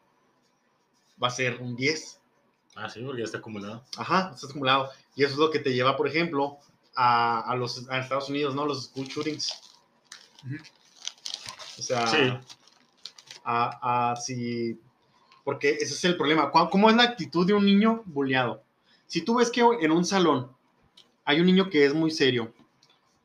va 1.23 1.29
a 1.29 1.31
ser 1.31 1.61
un 1.61 1.75
10. 1.77 2.21
Ah, 2.77 2.89
sí, 2.89 3.01
porque 3.03 3.21
ya 3.21 3.25
está 3.27 3.39
acumulado. 3.39 3.85
Ajá, 3.97 4.33
está 4.35 4.47
acumulado. 4.47 4.91
Y 5.17 5.25
eso 5.25 5.33
es 5.35 5.39
lo 5.39 5.51
que 5.51 5.59
te 5.61 5.73
lleva, 5.73 5.97
por 5.97 6.09
ejemplo, 6.09 6.59
a, 6.97 7.41
a 7.41 7.55
los 7.57 7.89
a 7.89 7.99
Estados 7.99 8.29
Unidos, 8.29 8.55
¿no? 8.55 8.67
Los 8.67 8.85
school 8.87 9.07
shootings. 9.07 9.53
O 11.79 11.83
sea, 11.83 12.07
Sí. 12.07 12.19
A, 13.45 14.11
a 14.13 14.17
si. 14.17 14.79
Porque 15.45 15.71
ese 15.71 15.95
es 15.95 16.05
el 16.05 16.17
problema. 16.17 16.51
¿Cuál- 16.51 16.71
¿Cómo 16.71 16.89
es 16.91 16.97
la 16.97 17.03
actitud 17.05 17.47
de 17.47 17.53
un 17.55 17.67
niño 17.67 18.03
bulleado? 18.07 18.63
Si 19.07 19.23
tú 19.23 19.37
ves 19.37 19.51
que 19.51 19.61
en 19.61 19.93
un 19.93 20.05
salón 20.05 20.51
hay 21.25 21.41
un 21.41 21.47
niño 21.47 21.69
que 21.71 21.85
es 21.85 21.95
muy 21.95 22.11
serio, 22.11 22.53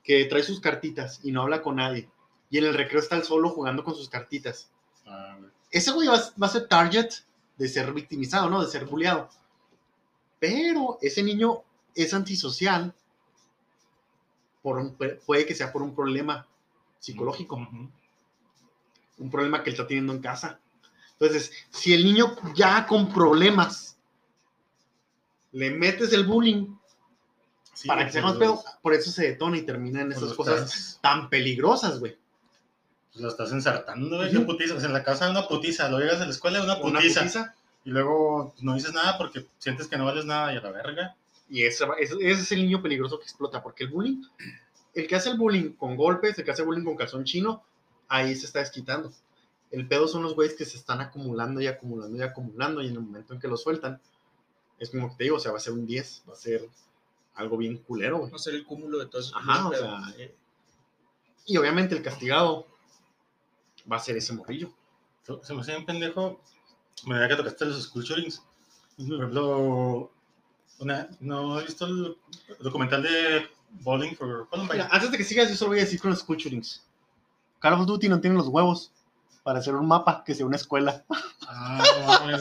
que 0.03 0.25
trae 0.25 0.43
sus 0.43 0.59
cartitas 0.59 1.19
y 1.23 1.31
no 1.31 1.41
habla 1.43 1.61
con 1.61 1.77
nadie, 1.77 2.09
y 2.49 2.57
en 2.57 2.65
el 2.65 2.73
recreo 2.73 2.99
está 2.99 3.15
el 3.15 3.23
solo 3.23 3.49
jugando 3.49 3.83
con 3.83 3.95
sus 3.95 4.09
cartitas, 4.09 4.69
Ah, 5.05 5.37
ese 5.71 5.91
güey 5.91 6.07
va, 6.07 6.15
a- 6.17 6.33
va 6.41 6.47
a 6.47 6.49
ser 6.51 6.67
target 6.67 7.09
de 7.57 7.67
ser 7.67 7.91
victimizado, 7.93 8.49
¿no? 8.49 8.61
De 8.63 8.69
ser 8.69 8.85
bulleado. 8.85 9.29
Pero 10.39 10.97
ese 11.01 11.23
niño 11.23 11.63
es 11.95 12.13
antisocial, 12.13 12.93
por 14.61 14.77
un- 14.77 14.95
puede 15.25 15.45
que 15.45 15.55
sea 15.55 15.71
por 15.71 15.81
un 15.81 15.95
problema 15.95 16.45
psicológico. 16.99 17.57
Un 19.19 19.29
problema 19.29 19.63
que 19.63 19.69
él 19.69 19.75
está 19.75 19.85
teniendo 19.87 20.13
en 20.13 20.19
casa. 20.21 20.59
Entonces, 21.19 21.51
si 21.69 21.93
el 21.93 22.03
niño 22.05 22.35
ya 22.55 22.85
con 22.87 23.13
problemas 23.13 23.97
le 25.51 25.71
metes 25.71 26.13
el 26.13 26.25
bullying 26.25 26.67
Sí, 27.73 27.87
para 27.87 28.05
que 28.05 28.11
sea 28.11 28.21
más 28.23 28.35
pedo, 28.35 28.61
por 28.81 28.93
eso 28.93 29.09
se 29.09 29.23
detona 29.29 29.57
y 29.57 29.61
termina 29.61 30.01
en 30.01 30.07
pues, 30.07 30.17
esas 30.21 30.33
cosas 30.33 30.61
estás- 30.63 30.99
tan 31.01 31.29
peligrosas, 31.29 31.99
güey. 31.99 32.17
pues, 33.13 33.21
lo 33.23 33.29
estás 33.29 33.51
ensartando, 33.53 34.17
güey. 34.17 34.45
Putiza. 34.45 34.75
En 34.85 34.91
la 34.93 35.01
casa 35.03 35.29
una 35.29 35.47
putiza, 35.47 35.87
lo 35.89 35.97
llegas 35.99 36.19
a 36.19 36.25
la 36.25 36.31
escuela 36.31 36.61
una 36.61 36.77
Una 36.81 36.99
putiza. 36.99 37.21
putiza, 37.21 37.55
Y 37.85 37.91
luego 37.91 38.53
no 38.61 38.73
dices 38.75 38.93
nada 38.93 39.17
porque 39.17 39.45
sientes 39.57 39.87
que 39.87 39.97
no 39.97 40.03
vales 40.03 40.25
nada 40.25 40.53
y 40.53 40.57
a 40.57 40.61
la 40.61 40.71
verga. 40.71 41.15
Y 41.49 41.63
ese- 41.63 41.85
ese 41.99 42.29
es 42.31 42.51
el 42.51 42.63
niño 42.63 42.81
peligroso 42.81 43.17
que 43.17 43.23
explota, 43.23 43.63
porque 43.63 43.85
el 43.85 43.89
bullying, 43.91 44.21
el 44.93 45.07
que 45.07 45.15
hace 45.15 45.29
el 45.29 45.37
bullying 45.37 45.71
con 45.71 45.95
golpes, 45.95 46.37
el 46.37 46.43
que 46.43 46.51
hace 46.51 46.61
bullying 46.63 46.83
con 46.83 46.97
calzón 46.97 47.23
chino, 47.23 47.63
ahí 48.09 48.35
se 48.35 48.45
está 48.45 48.59
desquitando. 48.59 49.11
El 49.71 49.87
pedo 49.87 50.07
son 50.07 50.23
los 50.23 50.35
güeyes 50.35 50.55
que 50.55 50.65
se 50.65 50.77
están 50.77 50.99
acumulando 50.99 51.61
y 51.61 51.67
acumulando 51.67 52.17
y 52.17 52.21
acumulando, 52.21 52.81
y 52.81 52.87
en 52.87 52.93
el 52.93 53.01
momento 53.01 53.33
en 53.33 53.39
que 53.39 53.47
lo 53.47 53.55
sueltan, 53.55 54.01
es 54.79 54.89
como 54.89 55.09
que 55.09 55.15
te 55.15 55.23
digo, 55.25 55.37
o 55.37 55.39
sea, 55.39 55.51
va 55.51 55.57
a 55.57 55.61
ser 55.61 55.73
un 55.73 55.85
10, 55.85 56.23
va 56.27 56.33
a 56.33 56.37
ser 56.37 56.67
algo 57.35 57.57
bien 57.57 57.77
culero, 57.77 58.19
güey. 58.19 58.31
No 58.31 58.39
ser 58.39 58.55
el 58.55 58.65
cúmulo 58.65 58.97
de 58.97 59.05
todo 59.05 59.21
eso. 59.21 59.35
Ajá, 59.37 59.67
o 59.67 59.73
sea, 59.73 60.01
eh, 60.17 60.35
y 61.45 61.57
obviamente 61.57 61.95
el 61.95 62.03
castigado 62.03 62.67
va 63.91 63.97
a 63.97 63.99
ser 63.99 64.17
ese 64.17 64.33
morrillo. 64.33 64.71
Se 65.43 65.53
me 65.53 65.61
hace 65.61 65.71
bien 65.71 65.85
pendejo. 65.85 66.41
Me 67.05 67.19
da 67.19 67.27
que 67.27 67.35
tocaste 67.35 67.65
los 67.65 67.93
shootings. 67.93 68.41
Por 68.97 69.15
ejemplo, 69.15 70.11
una, 70.79 71.09
¿no 71.19 71.55
has 71.55 71.65
visto 71.65 71.85
el 71.85 72.17
documental 72.59 73.03
de 73.03 73.47
Bowling 73.81 74.15
for 74.15 74.47
Columbine? 74.49 74.83
Mira, 74.83 74.89
antes 74.91 75.11
de 75.11 75.17
que 75.17 75.23
sigas, 75.23 75.49
yo 75.49 75.55
solo 75.55 75.71
voy 75.71 75.79
a 75.79 75.83
decir 75.83 75.99
con 75.99 76.11
los 76.11 76.25
shootings. 76.25 76.85
Call 77.59 77.73
of 77.73 77.85
Duty 77.85 78.09
no 78.09 78.19
tiene 78.19 78.35
los 78.37 78.47
huevos 78.47 78.91
para 79.43 79.59
hacer 79.59 79.75
un 79.75 79.87
mapa 79.87 80.23
que 80.25 80.35
sea 80.35 80.45
una 80.45 80.55
escuela. 80.55 81.03
Ah, 81.47 82.21
no 82.25 82.37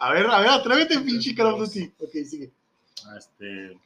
a 0.00 0.12
ver, 0.12 0.26
a 0.26 0.40
ver, 0.40 0.50
atrévete, 0.50 0.98
pinche 1.00 1.34
Call 1.34 1.54
of 1.54 1.60
Duty. 1.60 1.92
Ok, 1.98 2.10
sigue. 2.28 2.52
Ah, 3.06 3.16
este, 3.16 3.78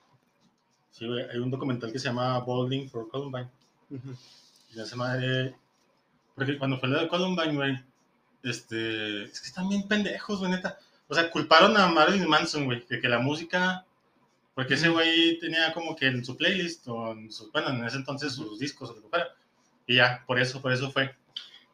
sí, 0.91 1.07
güey, 1.07 1.29
hay 1.31 1.39
un 1.39 1.51
documental 1.51 1.93
que 1.93 1.99
se 1.99 2.09
llama 2.09 2.39
Bowling 2.41 2.89
for 2.89 3.09
Columbine. 3.09 3.49
Y 4.75 4.81
esa 4.81 4.97
madre. 4.97 5.55
Porque 6.35 6.59
cuando 6.59 6.79
fue 6.79 6.89
lo 6.89 7.01
de 7.01 7.09
Columbine, 7.09 7.55
güey, 7.55 7.85
Este, 8.43 9.25
es 9.25 9.41
que 9.41 9.49
están 9.49 9.69
bien 9.69 9.87
pendejos, 9.87 10.39
güey, 10.39 10.51
neta. 10.51 10.79
O 11.09 11.15
sea, 11.15 11.31
culparon 11.31 11.77
a 11.77 11.89
Marilyn 11.89 12.29
Manson, 12.29 12.65
güey, 12.65 12.85
de 12.89 13.01
que 13.01 13.09
la 13.09 13.19
música, 13.19 13.85
porque 14.55 14.75
ese 14.75 14.89
güey 14.89 15.39
tenía 15.39 15.73
como 15.73 15.95
que 15.97 16.07
en 16.07 16.25
su 16.25 16.37
playlist, 16.37 16.87
o 16.89 17.13
en 17.13 17.31
sus, 17.31 17.51
bueno, 17.53 17.69
en 17.71 17.85
ese 17.85 17.97
entonces 17.97 18.33
sus 18.35 18.59
discos, 18.59 18.91
o 18.91 18.95
lo 18.95 19.03
que 19.03 19.09
fuera. 19.09 19.29
Y 19.87 19.97
ya, 19.97 20.23
por 20.27 20.39
eso, 20.39 20.61
por 20.61 20.73
eso 20.73 20.91
fue. 20.91 21.15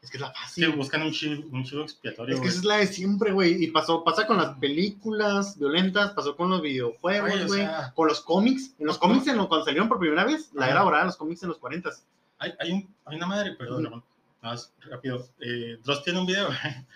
Es 0.02 0.10
que 0.10 0.18
es 0.18 0.20
la 0.20 0.30
fácil. 0.32 0.68
buscan 0.70 1.02
un 1.02 1.10
chivo, 1.12 1.42
un 1.50 1.64
chivo 1.64 1.82
expiatorio, 1.82 2.34
Es 2.34 2.40
que 2.40 2.46
güey. 2.46 2.50
esa 2.50 2.58
es 2.60 2.64
la 2.64 2.76
de 2.76 2.86
siempre, 2.86 3.32
güey. 3.32 3.64
Y 3.64 3.68
pasó, 3.72 4.04
pasa 4.04 4.26
con 4.26 4.36
las 4.36 4.56
películas 4.58 5.58
violentas, 5.58 6.12
pasó 6.12 6.36
con 6.36 6.48
los 6.50 6.62
videojuegos, 6.62 7.46
Güey, 7.46 7.60
sea- 7.62 7.92
con 7.94 8.06
los 8.06 8.20
cómics. 8.20 8.72
En 8.78 8.86
los 8.86 8.98
cómics, 8.98 9.26
en 9.26 9.36
lo, 9.36 9.48
cuando 9.48 9.64
salieron 9.64 9.88
por 9.88 9.98
primera 9.98 10.24
vez, 10.24 10.50
la 10.54 10.70
era 10.70 10.82
dorada 10.82 11.06
los 11.06 11.16
cómics 11.16 11.42
en 11.42 11.48
los 11.48 11.58
40. 11.58 11.90
Hay, 12.38 12.52
hay, 12.60 12.70
un, 12.72 12.94
hay 13.04 13.16
una 13.16 13.26
madre, 13.26 13.56
perdón. 13.56 13.82
Nada 13.82 14.02
más 14.42 14.72
rápido. 14.88 15.26
Eh, 15.40 15.78
Dross 15.82 16.04
tiene 16.04 16.20
un 16.20 16.26
video. 16.26 16.48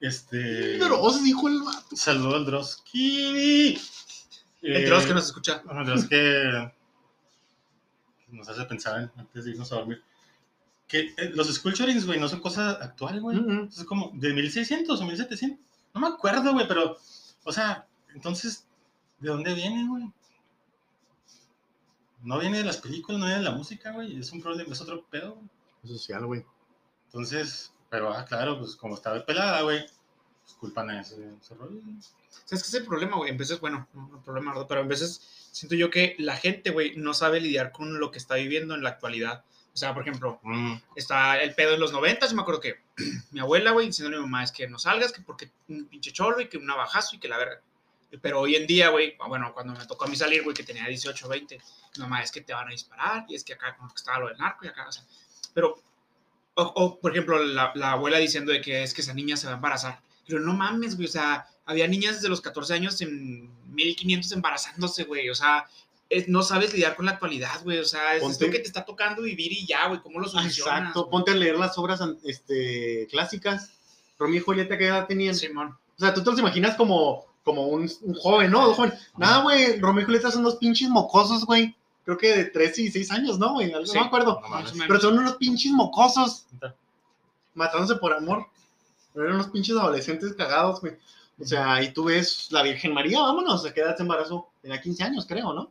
Este. 0.00 0.76
Pero 0.78 1.00
os 1.00 1.22
dijo 1.24 1.48
el 1.48 1.62
vato. 1.62 1.96
Saludo 1.96 2.36
al 2.36 2.44
Dross. 2.44 2.82
Kiwi. 2.90 3.78
El 4.62 4.76
Eh, 4.76 4.86
Dross 4.86 5.06
que 5.06 5.14
nos 5.14 5.26
escucha. 5.26 5.62
Bueno, 5.64 5.84
Dross 5.84 6.06
que 6.08 6.72
nos 8.28 8.48
hace 8.48 8.64
pensar 8.64 9.00
en- 9.02 9.12
antes 9.16 9.44
de 9.44 9.50
irnos 9.52 9.70
a 9.72 9.76
dormir. 9.76 10.02
Que 10.88 11.12
eh, 11.16 11.30
los 11.34 11.52
Sculpturings, 11.52 12.06
güey, 12.06 12.20
no 12.20 12.28
son 12.28 12.40
cosa 12.40 12.70
actual, 12.72 13.20
güey. 13.20 13.36
Mm, 13.36 13.46
mm. 13.46 13.50
Entonces, 13.60 13.84
como 13.84 14.10
de 14.14 14.32
1600 14.32 15.00
o 15.00 15.04
1700. 15.04 15.58
No 15.94 16.00
me 16.00 16.08
acuerdo, 16.08 16.52
güey, 16.52 16.66
pero. 16.68 16.96
O 17.44 17.52
sea, 17.52 17.86
entonces, 18.14 18.66
¿de 19.20 19.28
dónde 19.30 19.54
viene, 19.54 19.86
güey? 19.88 20.10
No 22.22 22.38
viene 22.40 22.58
de 22.58 22.64
las 22.64 22.78
películas, 22.78 23.20
no 23.20 23.26
viene 23.26 23.40
de 23.40 23.48
la 23.50 23.56
música, 23.56 23.92
güey. 23.92 24.18
Es 24.18 24.32
un 24.32 24.40
problema, 24.42 24.72
es 24.72 24.80
otro 24.80 25.04
pedo. 25.06 25.40
Es 25.84 25.90
social, 25.90 26.26
güey. 26.26 26.44
Entonces, 27.06 27.72
pero 27.88 28.12
ah, 28.12 28.24
claro, 28.24 28.58
pues 28.58 28.74
como 28.74 28.94
estaba 28.96 29.24
pelada, 29.24 29.62
güey, 29.62 29.86
culpan 30.54 30.90
a 30.90 31.00
ese, 31.00 31.16
ese 31.40 31.54
rollo. 31.54 31.80
¿Sabes 32.44 32.62
qué 32.62 32.68
es 32.68 32.74
el 32.74 32.84
problema, 32.84 33.16
güey? 33.16 33.30
En 33.30 33.36
veces, 33.36 33.60
bueno, 33.60 33.88
no, 33.94 34.22
problema, 34.22 34.66
pero 34.66 34.80
en 34.80 34.88
veces 34.88 35.48
siento 35.52 35.74
yo 35.74 35.90
que 35.90 36.16
la 36.18 36.36
gente, 36.36 36.70
güey, 36.70 36.96
no 36.96 37.14
sabe 37.14 37.40
lidiar 37.40 37.72
con 37.72 37.98
lo 37.98 38.10
que 38.10 38.18
está 38.18 38.36
viviendo 38.36 38.74
en 38.74 38.82
la 38.82 38.90
actualidad. 38.90 39.44
O 39.74 39.78
sea, 39.78 39.92
por 39.92 40.02
ejemplo, 40.02 40.40
Mm, 40.42 40.76
está 40.94 41.38
el 41.42 41.54
pedo 41.54 41.74
en 41.74 41.80
los 41.80 41.92
noventas, 41.92 42.30
yo 42.30 42.36
me 42.36 42.42
acuerdo 42.42 42.60
que 42.60 42.80
mi 43.32 43.40
abuela, 43.40 43.72
güey, 43.72 43.86
diciendo 43.88 44.16
a 44.16 44.18
mi 44.18 44.24
mamá 44.24 44.42
es 44.42 44.52
que 44.52 44.66
no 44.68 44.78
salgas, 44.78 45.12
que 45.12 45.20
porque 45.20 45.50
un 45.68 45.86
pinche 45.86 46.12
cholo 46.12 46.40
y 46.40 46.48
que 46.48 46.56
un 46.56 46.66
navajazo 46.66 47.16
y 47.16 47.18
que 47.18 47.28
la 47.28 47.36
verga. 47.36 47.60
Pero 48.22 48.40
hoy 48.40 48.54
en 48.56 48.66
día, 48.66 48.88
güey, 48.88 49.16
bueno, 49.28 49.52
cuando 49.52 49.74
me 49.74 49.84
tocó 49.84 50.04
a 50.06 50.08
mí 50.08 50.16
salir, 50.16 50.42
güey, 50.44 50.54
que 50.54 50.62
tenía 50.62 50.86
18, 50.86 51.28
20, 51.28 51.58
mi 51.96 52.02
mamá 52.02 52.22
es 52.22 52.30
que 52.30 52.40
te 52.40 52.54
van 52.54 52.68
a 52.68 52.70
disparar 52.70 53.26
y 53.28 53.34
es 53.34 53.44
que 53.44 53.54
acá 53.54 53.76
como 53.76 53.90
que 53.90 53.96
estaba 53.96 54.20
lo 54.20 54.28
del 54.28 54.38
narco 54.38 54.64
y 54.64 54.68
acá, 54.68 54.88
o 54.88 54.92
sea, 54.92 55.04
pero, 55.52 55.82
o, 56.54 56.62
o, 56.62 57.00
por 57.00 57.10
ejemplo, 57.12 57.42
la, 57.42 57.72
la 57.74 57.92
abuela 57.92 58.18
diciendo 58.18 58.52
de 58.52 58.60
que 58.60 58.82
es 58.82 58.94
que 58.94 59.02
esa 59.02 59.12
niña 59.12 59.36
se 59.36 59.46
va 59.46 59.54
a 59.54 59.56
embarazar. 59.56 60.00
Pero 60.26 60.40
no 60.40 60.52
mames, 60.54 60.96
güey, 60.96 61.08
o 61.08 61.10
sea, 61.10 61.46
había 61.64 61.86
niñas 61.88 62.16
desde 62.16 62.28
los 62.28 62.40
14 62.40 62.74
años 62.74 63.00
en 63.00 63.50
1500 63.74 64.32
embarazándose, 64.32 65.04
güey, 65.04 65.28
o 65.30 65.34
sea, 65.34 65.66
es- 66.08 66.28
no 66.28 66.42
sabes 66.42 66.72
lidiar 66.72 66.94
con 66.96 67.06
la 67.06 67.12
actualidad, 67.12 67.62
güey, 67.64 67.78
o 67.78 67.84
sea, 67.84 68.14
es 68.16 68.22
esto 68.22 68.44
Ponte- 68.46 68.50
que 68.50 68.58
te 68.60 68.66
está 68.68 68.84
tocando 68.84 69.22
vivir 69.22 69.52
y 69.52 69.66
ya, 69.66 69.88
güey, 69.88 70.00
¿cómo 70.00 70.20
lo 70.20 70.26
Ah, 70.26 70.30
solucionas? 70.30 70.78
Exacto. 70.80 71.10
Ponte 71.10 71.30
a 71.32 71.34
leer 71.34 71.58
las 71.58 71.76
obras 71.78 72.00
este, 72.24 73.06
clásicas. 73.10 73.70
Romeo 74.18 74.40
y 74.40 74.44
Julieta, 74.44 74.78
¿qué 74.78 74.86
edad 74.86 75.06
tenían? 75.06 75.34
Simón. 75.34 75.68
O 75.96 75.98
sea, 76.00 76.14
tú 76.14 76.22
te 76.22 76.30
los 76.30 76.38
imaginas 76.38 76.76
como, 76.76 77.24
como 77.44 77.68
un, 77.68 77.90
un 78.02 78.14
joven, 78.14 78.50
¿no? 78.50 78.68
Un 78.70 78.74
joven. 78.74 78.92
Nada, 79.16 79.42
güey. 79.42 79.78
Romeo 79.78 80.02
y 80.02 80.04
Julieta 80.06 80.30
son 80.30 80.40
unos 80.40 80.56
pinches 80.56 80.88
mocosos, 80.88 81.44
güey. 81.44 81.74
Creo 82.04 82.16
que 82.16 82.36
de 82.36 82.44
13 82.46 82.82
y 82.82 82.90
6 82.90 83.10
años, 83.10 83.38
¿no, 83.38 83.54
güey? 83.54 83.72
Algo- 83.72 83.86
Sí. 83.86 83.94
No 83.94 84.00
me 84.02 84.06
acuerdo. 84.06 84.40
no. 84.42 84.84
Pero 84.86 85.00
son 85.00 85.18
unos 85.18 85.36
pinches 85.36 85.72
mocosos. 85.72 86.46
Matándose 87.54 87.96
por 87.96 88.12
amor. 88.12 88.46
Pero 89.16 89.28
eran 89.28 89.40
unos 89.40 89.48
pinches 89.50 89.74
adolescentes 89.74 90.34
cagados, 90.34 90.82
güey. 90.82 90.92
O 91.40 91.44
sea, 91.44 91.82
y 91.82 91.90
tú 91.92 92.04
ves 92.04 92.48
la 92.52 92.62
Virgen 92.62 92.92
María, 92.92 93.20
vámonos, 93.20 93.64
¿a 93.64 93.72
qué 93.72 93.80
edad 93.80 93.96
se 93.96 94.02
embarazó? 94.02 94.50
Tenía 94.60 94.78
15 94.80 95.02
años, 95.04 95.24
creo, 95.26 95.54
¿no? 95.54 95.70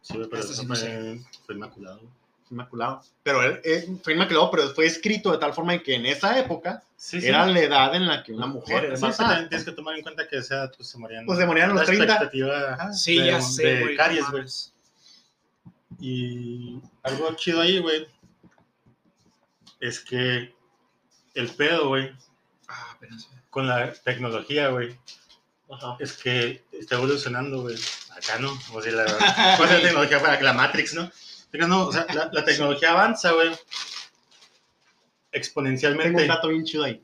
Sí, 0.00 0.14
pero 0.30 0.38
Este 0.40 0.54
sí 0.54 0.66
fue, 0.66 1.20
fue 1.44 1.54
inmaculado. 1.54 2.00
Inmaculado. 2.50 3.02
Pero 3.22 3.42
él, 3.42 3.60
él 3.64 4.00
fue 4.02 4.14
inmaculado, 4.14 4.50
pero 4.50 4.68
fue 4.70 4.86
escrito 4.86 5.30
de 5.30 5.36
tal 5.36 5.52
forma 5.52 5.74
en 5.74 5.82
que 5.82 5.94
en 5.94 6.06
esa 6.06 6.38
época 6.38 6.82
Sí, 6.96 7.18
era 7.22 7.46
la 7.46 7.60
edad 7.60 7.94
en 7.94 8.06
la 8.06 8.22
que 8.22 8.32
una 8.32 8.46
mujer 8.46 8.86
era 8.86 8.94
embarazada. 8.94 9.46
tienes 9.48 9.66
que 9.66 9.72
tomar 9.72 9.94
en 9.96 10.02
cuenta 10.02 10.26
que 10.26 10.38
esa 10.38 10.54
edad 10.54 10.72
pues, 10.74 10.88
se 10.88 10.96
morían. 10.98 11.26
Pues 11.26 11.38
se 11.38 11.44
morían 11.46 11.70
a 11.70 11.74
los 11.74 11.80
la 11.82 11.86
30. 11.86 12.04
expectativa, 12.04 12.72
ajá, 12.72 12.92
Sí, 12.94 13.18
de, 13.18 13.26
ya 13.26 13.40
sé, 13.42 13.62
de 13.66 13.80
güey. 13.82 13.94
no 13.94 14.02
caries, 14.02 14.30
güey. 14.30 14.44
Y 16.00 16.80
algo 17.02 17.34
chido 17.34 17.60
ahí, 17.60 17.78
güey, 17.80 18.06
es 19.80 20.00
que 20.00 20.54
el 21.34 21.48
pedo, 21.50 21.88
güey, 21.88 22.10
Ah, 22.68 22.96
con 23.50 23.66
la 23.66 23.92
tecnología, 23.92 24.68
güey, 24.68 24.96
Ajá. 25.70 25.96
es 26.00 26.12
que 26.14 26.64
está 26.72 26.96
evolucionando, 26.96 27.62
güey. 27.62 27.76
Acá 28.16 28.38
no, 28.38 28.52
o 28.74 28.82
sea, 28.82 28.92
la, 28.92 29.04
pues, 29.58 29.70
la 29.70 29.80
tecnología 29.80 30.20
para 30.20 30.38
que 30.38 30.44
la 30.44 30.52
Matrix, 30.52 30.94
¿no? 30.94 31.10
Pero 31.50 31.66
no, 31.66 31.86
o 31.86 31.92
sea, 31.92 32.06
la, 32.14 32.28
la 32.32 32.44
tecnología 32.44 32.90
avanza, 32.90 33.32
güey, 33.32 33.48
Tengo 33.48 33.58
exponencialmente. 35.32 36.22
un 36.22 36.28
dato 36.28 36.48
bien 36.48 36.64
chido 36.64 36.84
ahí. 36.84 37.00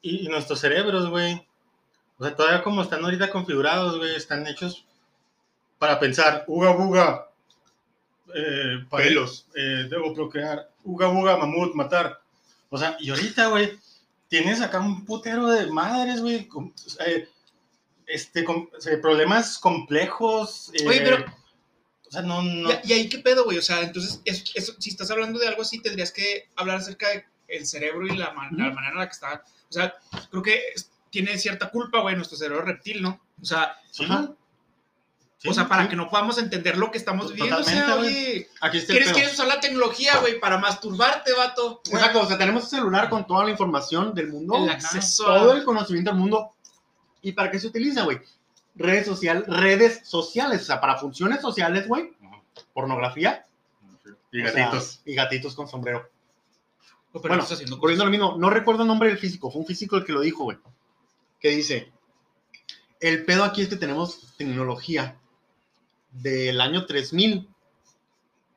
Y, 0.00 0.26
y 0.26 0.28
nuestros 0.28 0.60
cerebros, 0.60 1.08
güey, 1.08 1.46
o 2.18 2.24
sea, 2.24 2.36
todavía 2.36 2.62
como 2.62 2.82
están 2.82 3.02
ahorita 3.04 3.30
configurados, 3.30 3.98
güey, 3.98 4.14
están 4.14 4.46
hechos 4.46 4.84
para 5.78 5.98
pensar, 5.98 6.44
uga 6.46 6.70
buga, 6.70 7.28
eh, 8.34 8.84
Pelos. 8.90 9.46
eh, 9.54 9.86
debo 9.90 10.14
procrear, 10.14 10.70
uga 10.84 11.08
buga, 11.08 11.36
mamut, 11.36 11.74
matar. 11.74 12.20
O 12.70 12.78
sea, 12.78 12.96
y 13.00 13.10
ahorita, 13.10 13.48
güey, 13.48 13.78
tienes 14.32 14.62
acá 14.62 14.80
un 14.80 15.04
putero 15.04 15.46
de 15.48 15.66
madres, 15.70 16.22
güey, 16.22 16.48
con- 16.48 16.72
eh, 17.06 17.28
este, 18.06 18.44
con, 18.44 18.66
eh, 18.90 18.96
problemas 18.96 19.58
complejos. 19.58 20.70
eh, 20.72 20.88
Oye, 20.88 21.00
pero- 21.02 21.24
O 22.08 22.10
sea, 22.10 22.22
no, 22.22 22.40
no. 22.40 22.70
¿Y, 22.82 22.88
y 22.88 22.92
ahí 22.94 23.08
qué 23.10 23.18
pedo, 23.18 23.44
güey? 23.44 23.58
O 23.58 23.62
sea, 23.62 23.82
entonces, 23.82 24.22
eso, 24.24 24.44
eso- 24.54 24.74
si 24.78 24.88
estás 24.88 25.10
hablando 25.10 25.38
de 25.38 25.48
algo 25.48 25.60
así, 25.60 25.80
tendrías 25.82 26.10
que 26.12 26.48
hablar 26.56 26.78
acerca 26.78 27.08
del 27.46 27.66
cerebro 27.66 28.06
y 28.06 28.16
la, 28.16 28.32
man- 28.32 28.56
la 28.56 28.70
manera 28.70 28.92
en 28.92 28.98
la 29.00 29.06
que 29.06 29.12
está. 29.12 29.44
O 29.68 29.72
sea, 29.72 29.94
creo 30.30 30.42
que 30.42 30.62
tiene 31.10 31.36
cierta 31.38 31.68
culpa, 31.70 32.00
güey, 32.00 32.16
nuestro 32.16 32.38
cerebro 32.38 32.62
reptil, 32.64 33.02
¿no? 33.02 33.20
O 33.40 33.44
sea, 33.44 33.76
Sí, 33.90 34.04
Ajá. 34.04 34.32
Sí, 35.42 35.48
o 35.48 35.54
sea, 35.54 35.68
para 35.68 35.84
sí. 35.84 35.88
que 35.88 35.96
no 35.96 36.08
podamos 36.08 36.38
entender 36.38 36.78
lo 36.78 36.90
que 36.90 36.98
estamos 36.98 37.32
viviendo. 37.32 37.58
O 37.58 37.64
sea, 37.64 37.84
Totalmente, 37.84 38.08
oye, 38.08 38.50
Aquí 38.60 38.78
está 38.78 38.92
el 38.92 38.98
¿quieres, 38.98 39.12
quieres 39.12 39.34
usar 39.34 39.48
la 39.48 39.58
tecnología, 39.60 40.18
güey, 40.20 40.38
para 40.38 40.58
masturbarte, 40.58 41.32
vato? 41.32 41.82
Exacto, 41.90 42.20
o 42.20 42.26
sea, 42.26 42.38
tenemos 42.38 42.64
un 42.64 42.70
celular 42.70 43.08
con 43.08 43.26
toda 43.26 43.44
la 43.44 43.50
información 43.50 44.14
del 44.14 44.28
mundo, 44.28 44.56
El 44.56 44.70
acceso 44.70 45.24
todo 45.24 45.52
el 45.52 45.64
conocimiento 45.64 46.10
del 46.10 46.20
mundo. 46.20 46.52
¿Y 47.22 47.32
para 47.32 47.50
qué 47.50 47.58
se 47.58 47.66
utiliza, 47.66 48.04
güey? 48.04 48.20
Redes, 48.74 49.06
social, 49.06 49.44
redes 49.46 50.00
sociales, 50.04 50.62
o 50.62 50.64
sea, 50.64 50.80
para 50.80 50.96
funciones 50.96 51.40
sociales, 51.40 51.88
güey. 51.88 52.12
Pornografía. 52.72 53.44
Y 54.30 54.42
o 54.42 54.48
sea, 54.48 54.66
gatitos. 54.66 55.00
y 55.04 55.14
gatitos 55.14 55.54
con 55.54 55.68
sombrero. 55.68 56.08
O, 57.12 57.20
pero 57.20 57.34
bueno, 57.34 57.42
haciendo 57.42 57.76
lo 57.76 58.10
mismo, 58.10 58.36
no 58.38 58.48
recuerdo 58.48 58.82
el 58.82 58.88
nombre 58.88 59.08
del 59.08 59.18
físico, 59.18 59.50
fue 59.50 59.60
un 59.60 59.66
físico 59.66 59.96
el 59.96 60.04
que 60.04 60.12
lo 60.12 60.20
dijo, 60.20 60.44
güey. 60.44 60.56
Que 61.38 61.50
dice, 61.50 61.92
el 63.00 63.24
pedo 63.24 63.44
aquí 63.44 63.62
es 63.62 63.68
que 63.68 63.76
tenemos 63.76 64.34
tecnología 64.36 65.18
del 66.12 66.60
año 66.60 66.86
3000, 66.86 67.48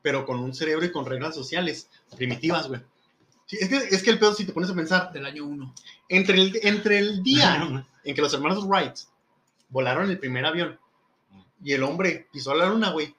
pero 0.02 0.26
con 0.26 0.40
un 0.40 0.53
cerebro 0.53 0.86
y 0.86 0.91
con 0.91 1.06
reglas 1.06 1.36
sociales 1.36 1.90
primitivas, 2.15 2.68
güey. 2.68 2.82
Sí, 3.48 3.57
es, 3.60 3.69
que, 3.69 3.77
es 3.77 4.02
que 4.03 4.10
el 4.10 4.19
pedo, 4.19 4.34
si 4.34 4.45
te 4.45 4.53
pones 4.53 4.69
a 4.69 4.76
pensar, 4.76 5.11
Del 5.11 5.26
año 5.26 5.45
1. 5.45 5.73
entre 6.10 6.36
el, 6.41 6.60
entre 6.64 6.98
el 6.99 7.22
día 7.23 7.86
en 8.03 8.15
que 8.15 8.22
los 8.22 8.34
hermanos 8.34 8.65
Wright 8.65 8.95
volaron 9.69 10.10
el 10.10 10.18
primer 10.19 10.45
avión 10.45 10.80
y 11.64 11.73
el 11.73 11.84
hombre 11.84 12.27
pisó 12.32 12.53
la 12.56 12.68
luna, 12.68 12.91
güey, 12.91 13.15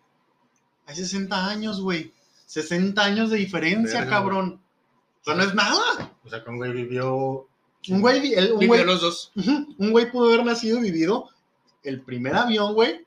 hay 0.86 0.94
60 0.96 1.48
años, 1.48 1.80
güey. 1.80 2.12
60 2.46 3.02
años 3.04 3.30
de 3.30 3.38
diferencia, 3.38 4.00
Verga, 4.00 4.10
cabrón. 4.18 4.60
O 5.22 5.24
sea, 5.24 5.34
no 5.34 5.42
es 5.42 5.54
nada. 5.54 6.12
O 6.24 6.28
sea, 6.30 6.44
que 6.44 6.50
un 6.50 6.58
güey 6.58 6.72
vivió. 6.72 7.48
Un 7.88 8.00
güey, 8.00 8.34
el- 8.34 8.52
un 8.52 8.58
Vivió 8.60 8.74
güey, 8.74 8.84
los 8.84 9.00
dos. 9.00 9.32
un 9.36 9.90
güey 9.90 10.10
pudo 10.10 10.26
haber 10.32 10.44
nacido 10.44 10.78
y 10.78 10.82
vivido 10.90 11.28
el 11.82 12.02
primer 12.02 12.34
avión, 12.36 12.74
güey, 12.74 13.04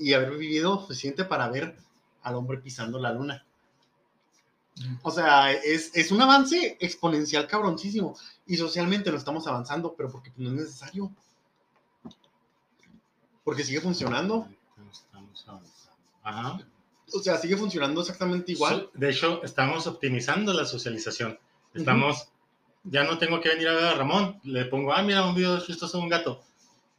y 0.00 0.14
haber 0.14 0.30
vivido 0.36 0.80
suficiente 0.80 1.24
para 1.24 1.48
ver 1.48 1.76
al 2.22 2.34
hombre 2.34 2.58
pisando 2.58 2.98
la 2.98 3.12
luna. 3.12 3.44
O 5.02 5.10
sea, 5.10 5.52
es, 5.52 5.90
es 5.94 6.10
un 6.10 6.22
avance 6.22 6.76
exponencial 6.80 7.46
cabroncísimo. 7.46 8.16
Y 8.46 8.56
socialmente 8.56 9.10
no 9.10 9.18
estamos 9.18 9.46
avanzando, 9.46 9.94
pero 9.94 10.10
porque 10.10 10.32
no 10.36 10.48
es 10.50 10.54
necesario. 10.56 11.10
Porque 13.44 13.64
sigue 13.64 13.80
funcionando. 13.80 14.48
Estamos 14.90 15.44
avanzando. 15.46 15.70
Ajá. 16.22 16.60
O 17.12 17.18
sea, 17.20 17.36
sigue 17.38 17.56
funcionando 17.56 18.00
exactamente 18.00 18.52
igual. 18.52 18.88
So- 18.92 18.98
De 18.98 19.10
hecho, 19.10 19.42
estamos 19.42 19.86
optimizando 19.86 20.52
la 20.52 20.64
socialización. 20.64 21.38
Estamos, 21.74 22.28
ya 22.84 23.04
no 23.04 23.18
tengo 23.18 23.40
que 23.40 23.48
venir 23.50 23.68
a 23.68 23.74
ver 23.74 23.84
a 23.84 23.94
Ramón, 23.94 24.40
le 24.44 24.64
pongo, 24.66 24.92
ah, 24.92 25.02
mira, 25.02 25.26
un 25.26 25.34
video 25.34 25.60
chistoso 25.60 25.98
de 25.98 26.04
un 26.04 26.08
gato. 26.08 26.42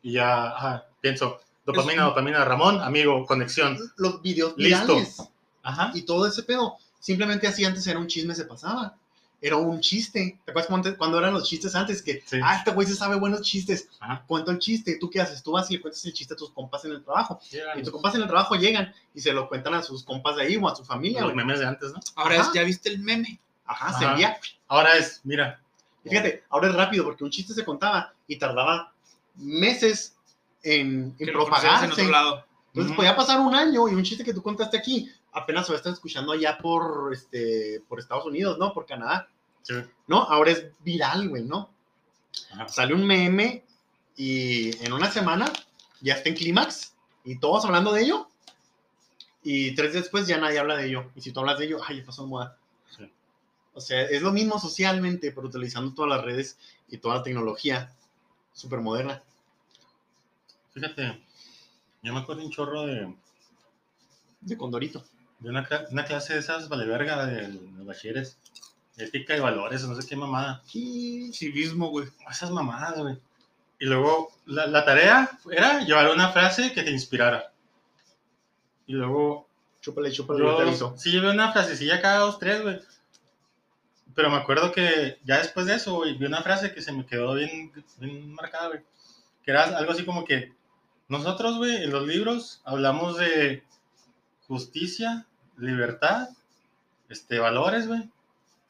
Y 0.02 0.14
ya, 0.14 0.50
ajá, 0.56 0.86
pienso, 1.00 1.40
dopamina, 1.66 2.02
Es- 2.04 2.08
dopamina, 2.10 2.46
Ramón, 2.46 2.82
amigo, 2.82 3.26
conexión. 3.26 3.78
Los 3.98 4.22
videos 4.22 4.54
Listo. 4.58 4.96
virales 4.96 5.22
Ajá. 5.64 5.92
y 5.94 6.04
todo 6.04 6.26
ese 6.28 6.44
pedo. 6.44 6.78
Simplemente 7.00 7.48
así 7.48 7.66
antes 7.66 7.86
era 7.88 8.00
un 8.00 8.08
chisme, 8.08 8.36
se 8.36 8.46
pasaba. 8.46 8.96
era 9.44 9.56
un 9.58 9.80
chiste. 9.82 10.38
¿Te 10.46 10.52
acuerdas 10.52 10.70
cuando, 10.70 10.96
cuando 10.98 11.18
eran 11.18 11.34
los 11.34 11.50
chistes 11.50 11.74
antes? 11.74 12.04
Que, 12.04 12.22
Sí. 12.28 12.40
ah, 12.44 12.58
este 12.58 12.70
güey 12.74 12.86
se 12.88 12.94
sabe 12.96 13.16
buenos 13.16 13.42
chistes. 13.42 13.90
Ajá. 14.00 14.24
Cuento 14.28 14.52
el 14.52 14.60
chiste. 14.60 14.98
¿Tú 15.00 15.10
qué 15.10 15.20
haces? 15.20 15.42
Tú 15.42 15.54
vas 15.54 15.68
y 15.72 15.74
le 15.78 15.82
cuentas 15.82 16.06
el 16.06 16.14
chiste 16.14 16.36
a 16.36 16.38
tus 16.38 16.52
compas 16.52 16.86
en 16.86 16.92
el 16.92 17.04
trabajo. 17.04 17.40
Y 17.76 17.82
tus 17.82 17.90
compas 17.92 18.14
en 18.14 18.22
el 18.22 18.28
trabajo 18.28 18.54
llegan 18.54 18.94
y 19.16 19.20
se 19.22 19.34
lo 19.34 19.50
cuentan 19.50 19.74
a 19.74 19.82
sus 19.82 20.04
compas 20.04 20.36
de 20.36 20.44
ahí 20.44 20.58
o 20.58 20.70
a 20.70 20.76
su 20.76 20.86
familia. 20.86 21.22
los 21.22 21.34
memes 21.34 21.58
de 21.58 21.66
antes, 21.66 21.92
¿no? 21.92 22.00
Ahora 22.18 22.36
Ajá. 22.40 22.50
es, 22.50 22.54
¿ya 22.54 22.62
viste 22.64 22.90
el 22.90 23.00
meme? 23.00 23.40
Ajá, 23.66 23.98
se 23.98 24.06
envía. 24.06 24.38
Ahora 24.68 24.92
es, 24.96 25.22
mira. 25.24 25.60
Y 26.06 26.10
fíjate, 26.10 26.44
ahora 26.52 26.68
es 26.70 26.76
rápido 26.76 27.04
porque 27.04 27.24
un 27.24 27.32
chiste 27.32 27.56
se 27.56 27.66
contaba 27.66 28.14
y 28.28 28.38
tardaba 28.38 28.94
meses 29.36 30.16
en, 30.64 31.16
en 31.18 31.28
lo 31.28 31.34
propagarse. 31.34 31.88
otro 31.88 32.12
lado. 32.12 32.46
Entonces 32.74 32.96
podía 32.96 33.16
pasar 33.16 33.40
un 33.40 33.54
año 33.54 33.90
y 33.90 33.94
un 33.94 34.04
chiste 34.04 34.24
que 34.24 34.34
tú 34.34 34.42
contaste 34.42 34.78
aquí 34.78 35.12
apenas 35.34 35.66
se 35.66 35.72
va 35.72 35.76
a 35.76 35.78
estar 35.78 35.94
escuchando 35.94 36.32
allá 36.32 36.58
por, 36.58 37.12
este, 37.14 37.82
por 37.88 38.00
Estados 38.00 38.26
Unidos, 38.26 38.58
¿no? 38.58 38.74
Por 38.74 38.86
Canadá. 38.86 39.30
Sí. 39.62 39.76
¿No? 40.08 40.24
Ahora 40.24 40.52
es 40.52 40.66
viral, 40.80 41.30
güey, 41.30 41.44
¿no? 41.44 41.70
Ajá. 42.52 42.68
Sale 42.68 42.94
un 42.94 43.06
meme 43.06 43.64
y 44.16 44.76
en 44.86 44.94
una 44.94 45.12
semana 45.12 45.52
ya 46.02 46.16
está 46.16 46.30
en 46.30 46.36
clímax 46.36 46.94
y 47.24 47.40
todos 47.40 47.66
hablando 47.66 47.92
de 47.94 48.04
ello. 48.04 48.28
Y 49.44 49.74
tres 49.74 49.94
días 49.94 50.04
después 50.04 50.28
ya 50.28 50.38
nadie 50.38 50.60
habla 50.60 50.78
de 50.78 50.88
ello. 50.88 51.12
Y 51.16 51.22
si 51.22 51.32
tú 51.32 51.40
hablas 51.40 51.60
de 51.60 51.66
ello, 51.66 51.80
ay, 51.86 52.00
ya 52.00 52.06
pasó 52.06 52.28
moda. 52.28 52.58
Sí. 52.96 53.12
O 53.74 53.82
sea, 53.82 54.02
es 54.04 54.22
lo 54.22 54.32
mismo 54.32 54.60
socialmente, 54.60 55.32
pero 55.32 55.48
utilizando 55.48 55.94
todas 55.94 56.10
las 56.10 56.24
redes 56.24 56.58
y 56.90 56.98
toda 56.98 57.16
la 57.16 57.24
tecnología 57.24 57.94
súper 58.54 58.82
moderna. 58.82 59.24
Fíjate, 60.74 61.22
yo 62.02 62.14
me 62.14 62.20
acuerdo 62.20 62.44
un 62.44 62.52
chorro 62.52 62.86
de, 62.86 63.14
De 64.42 64.58
Condorito. 64.58 65.04
de 65.40 65.50
una, 65.50 65.68
una 65.92 66.06
clase 66.06 66.34
de 66.34 66.40
esas 66.40 66.70
vale 66.70 66.86
verga 66.86 67.26
de 67.26 67.48
los 67.50 67.86
bachilleres. 67.86 68.38
Ética 68.98 69.36
y 69.36 69.40
valores, 69.40 69.84
no 69.88 70.00
sé 70.00 70.08
qué 70.08 70.16
mamada. 70.16 70.62
Y 70.74 71.32
Civismo, 71.34 71.90
güey. 71.90 72.08
Esas 72.30 72.52
mamadas, 72.52 72.98
güey. 73.00 73.18
Y 73.80 73.86
luego 73.86 74.32
la, 74.46 74.68
la 74.68 74.86
tarea 74.86 75.32
era 75.52 75.80
llevar 75.84 76.12
una 76.12 76.30
frase 76.30 76.72
que 76.74 76.84
te 76.84 76.92
inspirara. 76.92 77.52
Y 78.86 78.94
luego 78.94 79.48
chúpale, 79.82 80.12
chúpale, 80.12 80.40
yo 80.44 80.56
te 80.56 80.62
aviso. 80.64 80.94
sí 80.98 81.10
llevé 81.12 81.32
una 81.32 81.52
frasecilla 81.52 82.02
cada 82.02 82.20
dos, 82.20 82.38
tres, 82.38 82.62
güey. 82.62 82.80
Pero 84.14 84.30
me 84.30 84.38
acuerdo 84.38 84.72
que 84.72 85.18
ya 85.24 85.40
después 85.40 85.66
de 85.66 85.76
eso, 85.76 85.96
güey, 85.96 86.16
vi 86.18 86.26
una 86.26 86.44
frase 86.44 86.74
que 86.74 86.82
se 86.82 86.92
me 86.92 87.06
quedó 87.06 87.34
bien, 87.34 87.72
bien 87.98 88.34
marcada, 88.34 88.68
güey. 88.68 88.82
Que 89.44 89.52
era 89.52 89.64
algo 89.64 89.94
así 89.94 90.06
como 90.06 90.26
que 90.26 90.54
nosotros, 91.12 91.58
güey, 91.58 91.84
en 91.84 91.92
los 91.92 92.08
libros 92.08 92.62
hablamos 92.64 93.18
de 93.18 93.66
justicia, 94.48 95.28
libertad, 95.58 96.30
este, 97.10 97.38
valores, 97.38 97.86
güey. 97.86 98.10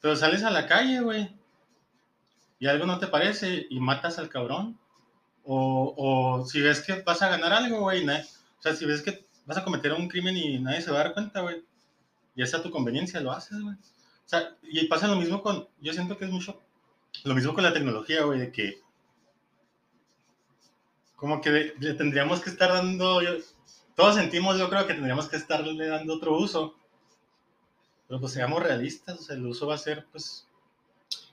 Pero 0.02 0.16
sales 0.16 0.44
a 0.44 0.50
la 0.50 0.66
calle, 0.66 1.02
güey, 1.02 1.36
y 2.58 2.66
algo 2.66 2.88
no 2.88 2.98
te 2.98 3.06
parece 3.06 3.68
y 3.70 3.80
matas 3.80 4.18
al 4.18 4.30
cabrón. 4.30 4.80
O, 5.44 5.94
o 5.96 6.46
si 6.48 6.62
ves 6.62 6.82
que 6.82 7.04
vas 7.04 7.22
a 7.22 7.30
ganar 7.30 7.54
algo, 7.54 7.82
güey, 7.82 8.10
o 8.10 8.62
sea, 8.62 8.74
si 8.74 8.86
ves 8.86 9.04
que 9.04 9.24
vas 9.46 9.60
a 9.60 9.64
cometer 9.64 9.94
un 9.94 10.08
crimen 10.08 10.36
y 10.36 10.58
nadie 10.58 10.82
se 10.82 10.90
va 10.90 11.00
a 11.00 11.04
dar 11.04 11.14
cuenta, 11.14 11.42
güey, 11.42 11.64
y 12.36 12.42
es 12.42 12.56
a 12.56 12.64
tu 12.64 12.72
conveniencia, 12.72 13.22
lo 13.22 13.32
haces, 13.32 13.62
güey. 13.62 13.76
O 13.76 14.30
sea, 14.32 14.56
y 14.64 14.88
pasa 14.88 15.08
lo 15.08 15.16
mismo 15.16 15.44
con, 15.44 15.68
yo 15.80 15.94
siento 15.94 16.18
que 16.18 16.26
es 16.26 16.32
mucho, 16.32 16.60
lo 17.24 17.36
mismo 17.36 17.54
con 17.54 17.64
la 17.64 17.74
tecnología, 17.74 18.24
güey, 18.24 18.40
de 18.40 18.52
que 18.52 18.82
como 21.22 21.40
que 21.40 21.72
le, 21.78 21.94
tendríamos 21.94 22.42
que 22.42 22.50
estar 22.50 22.70
dando, 22.74 23.22
yo- 23.22 23.36
todos 23.96 24.16
sentimos, 24.16 24.58
yo 24.58 24.68
creo 24.72 24.88
que 24.88 24.96
tendríamos 24.96 25.28
que 25.30 25.38
estarle 25.38 25.86
dando 25.88 26.16
otro 26.16 26.36
uso. 26.36 26.76
Pero 28.08 28.20
pues 28.20 28.34
seamos 28.34 28.64
realistas, 28.64 29.20
o 29.20 29.22
sea, 29.24 29.36
el 29.36 29.46
uso 29.46 29.68
va 29.68 29.76
a 29.76 29.78
ser, 29.78 30.08
pues, 30.12 30.48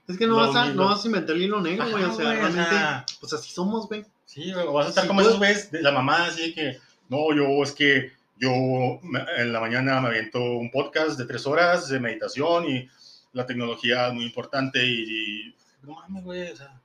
Es 0.07 0.19
que 0.19 0.27
no 0.27 0.37
vas, 0.37 0.55
a, 0.55 0.67
no 0.75 0.85
vas 0.85 1.03
a 1.03 1.07
inventar 1.07 1.35
el 1.37 1.43
hilo 1.43 1.63
negro, 1.63 1.89
güey. 1.91 2.05
O 2.05 2.13
sea, 2.13 2.29
o 2.29 2.33
realmente, 2.33 3.15
pues 3.19 3.33
así 3.33 3.51
somos, 3.51 3.89
güey. 3.89 4.05
Sí, 4.27 4.53
o 4.53 4.73
vas 4.75 4.87
a 4.87 4.89
estar 4.91 5.05
Sí, 5.05 5.09
como 5.09 5.19
pues. 5.21 5.29
esos 5.29 5.39
güeyes 5.39 5.71
de 5.71 5.81
la 5.83 5.91
mamá, 5.91 6.27
así 6.27 6.55
que, 6.55 6.79
no, 7.09 7.35
yo 7.35 7.63
es 7.63 7.73
que 7.73 8.13
yo 8.37 8.51
en 8.51 9.53
la 9.55 9.61
mañana 9.61 10.03
me 10.03 10.09
aviento 10.09 10.39
un 10.39 10.71
podcast 10.71 11.19
de 11.19 11.25
tres 11.25 11.47
horas 11.47 11.89
de 11.89 11.99
meditación 11.99 12.69
y 12.69 12.87
la 13.33 13.47
tecnología 13.47 14.09
es 14.09 14.13
muy 14.15 14.25
importante 14.27 14.85
y, 14.85 15.49
y- 15.49 15.55
no 15.83 15.95
mames, 15.95 16.25
güey, 16.25 16.51
o 16.53 16.57
sea. 16.57 16.79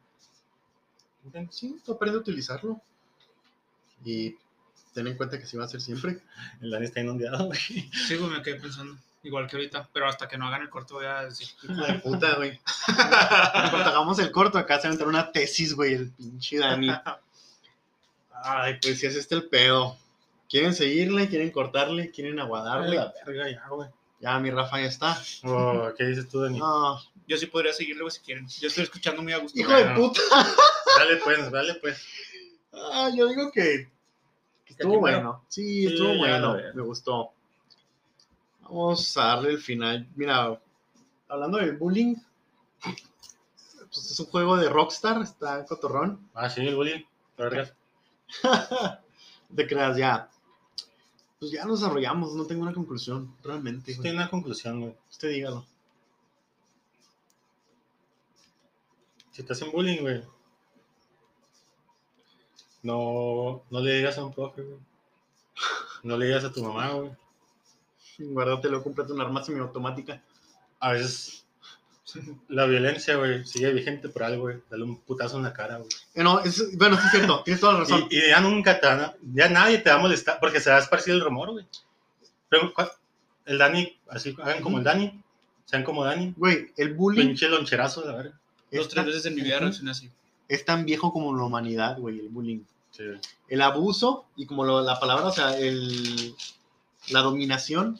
Sí, 1.51 1.77
tú 1.85 1.93
aprende 1.93 2.17
a 2.17 2.21
utilizarlo. 2.21 2.81
Y 4.03 4.35
ten 4.93 5.07
en 5.07 5.17
cuenta 5.17 5.39
que 5.39 5.45
sí 5.45 5.57
va 5.57 5.65
a 5.65 5.67
ser 5.69 5.81
siempre. 5.81 6.19
el 6.61 6.71
Dani 6.71 6.85
está 6.85 7.01
inundado, 7.01 7.45
güey. 7.45 7.59
Sí, 7.59 8.15
güey, 8.15 8.29
me 8.29 8.41
quedé 8.41 8.55
pensando. 8.55 8.97
Igual 9.23 9.47
que 9.47 9.55
ahorita. 9.55 9.89
Pero 9.93 10.07
hasta 10.07 10.27
que 10.27 10.37
no 10.37 10.47
hagan 10.47 10.63
el 10.63 10.69
corto 10.69 10.95
voy 10.95 11.05
a 11.05 11.23
decir. 11.23 11.47
Hijo 11.63 11.85
de 11.85 11.93
puta, 11.99 12.35
güey. 12.35 12.59
Cuando 12.85 13.89
hagamos 13.89 14.19
el 14.19 14.31
corto, 14.31 14.57
acá 14.57 14.79
se 14.79 14.87
va 14.87 14.89
a 14.89 14.93
entrar 14.93 15.09
una 15.09 15.31
tesis, 15.31 15.73
güey, 15.73 15.93
el 15.93 16.11
pinche 16.11 16.57
Dani. 16.57 16.89
Ay, 18.43 18.77
pues 18.81 18.99
si 18.99 19.05
es 19.05 19.15
este 19.15 19.35
el 19.35 19.47
pedo. 19.47 19.97
¿Quieren 20.49 20.73
seguirle? 20.73 21.29
¿Quieren 21.29 21.51
cortarle? 21.51 22.11
¿Quieren 22.11 22.39
aguadarle? 22.39 22.97
la 22.97 23.13
verga 23.25 23.49
ya, 23.49 23.67
güey. 23.69 23.89
Ya, 24.19 24.39
mi 24.39 24.51
Rafa 24.51 24.79
ya 24.79 24.87
está. 24.87 25.21
Oh, 25.43 25.89
¿Qué 25.97 26.05
dices 26.05 26.29
tú, 26.29 26.41
Dani? 26.41 26.59
No, 26.59 27.01
Yo 27.27 27.37
sí 27.37 27.45
podría 27.45 27.73
seguirle, 27.73 28.03
güey, 28.03 28.11
si 28.11 28.19
quieren. 28.19 28.47
Yo 28.47 28.67
estoy 28.67 28.83
escuchando 28.83 29.21
muy 29.23 29.33
a 29.33 29.37
gusto. 29.37 29.59
hijo 29.59 29.71
de 29.71 29.85
puta. 29.95 30.21
Dale 30.97 31.15
pues, 31.23 31.51
dale 31.51 31.75
pues. 31.75 32.05
Ah, 32.73 33.09
yo 33.15 33.27
digo 33.27 33.51
que 33.51 33.89
estuvo 34.77 34.99
bueno. 34.99 35.43
Sí, 35.47 35.87
estuvo 35.87 36.17
bueno. 36.17 36.57
Me 36.73 36.81
gustó. 36.81 37.31
Vamos 38.61 39.17
a 39.17 39.25
darle 39.25 39.51
el 39.51 39.59
final. 39.59 40.07
Mira, 40.15 40.59
hablando 41.27 41.57
del 41.57 41.77
bullying, 41.77 42.15
pues 42.81 44.11
es 44.11 44.19
un 44.19 44.25
juego 44.27 44.57
de 44.57 44.69
Rockstar, 44.69 45.21
está 45.21 45.65
cotorrón. 45.65 46.29
Ah, 46.33 46.49
sí, 46.49 46.61
el 46.61 46.75
bullying. 46.75 47.01
Te 49.55 49.67
creas 49.67 49.97
ya. 49.97 50.29
Pues 51.39 51.51
ya 51.51 51.65
nos 51.65 51.81
desarrollamos, 51.81 52.33
no 52.35 52.45
tengo 52.45 52.63
una 52.63 52.73
conclusión, 52.73 53.35
realmente. 53.43 53.93
Güey. 53.93 54.01
Tiene 54.01 54.17
una 54.17 54.29
conclusión, 54.29 54.81
güey. 54.81 54.95
Usted 55.09 55.29
dígalo. 55.29 55.65
Si 59.31 59.43
te 59.43 59.53
hacen 59.53 59.71
bullying, 59.71 60.01
güey. 60.01 60.23
No, 62.83 63.63
no 63.69 63.79
le 63.79 63.93
digas 63.97 64.17
a 64.17 64.25
un 64.25 64.33
profe, 64.33 64.61
güey. 64.61 64.79
No 66.03 66.17
le 66.17 66.25
digas 66.27 66.43
a 66.43 66.51
tu 66.51 66.63
mamá, 66.63 66.89
güey. 66.91 67.11
Guárdatelo, 68.19 68.83
cómprate 68.83 69.13
un 69.13 69.21
arma 69.21 69.43
semiautomática. 69.43 70.21
A 70.79 70.91
veces 70.91 71.45
la 72.49 72.65
violencia, 72.65 73.15
güey, 73.15 73.45
sigue 73.45 73.71
vigente 73.73 74.09
por 74.09 74.23
algo, 74.23 74.43
güey. 74.43 74.57
Dale 74.69 74.83
un 74.83 74.97
putazo 74.99 75.37
en 75.37 75.43
la 75.43 75.53
cara, 75.53 75.77
güey. 75.77 75.89
Eh, 76.13 76.23
No, 76.23 76.39
es, 76.41 76.77
bueno, 76.77 76.97
sí 76.97 77.03
es 77.05 77.11
cierto, 77.11 77.41
tienes 77.43 77.61
toda 77.61 77.73
la 77.73 77.79
razón. 77.79 78.07
Y, 78.09 78.17
y 78.17 78.27
ya 78.27 78.39
nunca 78.41 78.79
te 78.79 78.87
van 78.87 78.99
a- 79.01 79.15
ya 79.33 79.49
nadie 79.49 79.77
te 79.79 79.89
va 79.89 79.95
a 79.95 79.99
molestar 79.99 80.37
porque 80.39 80.59
se 80.59 80.69
va 80.69 80.77
a 80.77 80.79
esparcir 80.79 81.13
el 81.13 81.21
rumor, 81.21 81.51
güey. 81.51 81.65
Pero 82.49 82.71
el 83.45 83.57
Dani, 83.57 83.97
así 84.09 84.35
hagan 84.41 84.61
como 84.61 84.77
el 84.77 84.83
Dani, 84.83 85.23
sean 85.65 85.83
como 85.83 86.03
Dani, 86.03 86.33
Güey, 86.37 86.71
el 86.77 86.93
bullying 86.93 87.27
pinche 87.29 87.47
loncherazo 87.49 88.05
la 88.05 88.15
verga. 88.15 88.39
Dos, 88.71 88.81
es 88.81 88.87
tres 88.89 89.05
veces 89.05 89.25
en 89.25 89.35
mi 89.35 89.41
vida 89.41 89.59
reaccioné 89.59 89.91
así. 89.91 90.09
es 90.47 90.65
tan 90.65 90.85
viejo 90.85 91.11
como 91.13 91.35
la 91.35 91.43
humanidad, 91.43 91.97
güey, 91.97 92.19
el 92.19 92.29
bullying. 92.29 92.61
Sí, 92.95 93.03
el 93.47 93.61
abuso 93.63 94.27
y 94.35 94.45
como 94.45 94.63
lo- 94.63 94.81
la 94.81 94.99
palabra, 94.99 95.25
o 95.25 95.31
sea, 95.31 95.57
el, 95.57 96.35
la 97.09 97.21
dominación, 97.21 97.99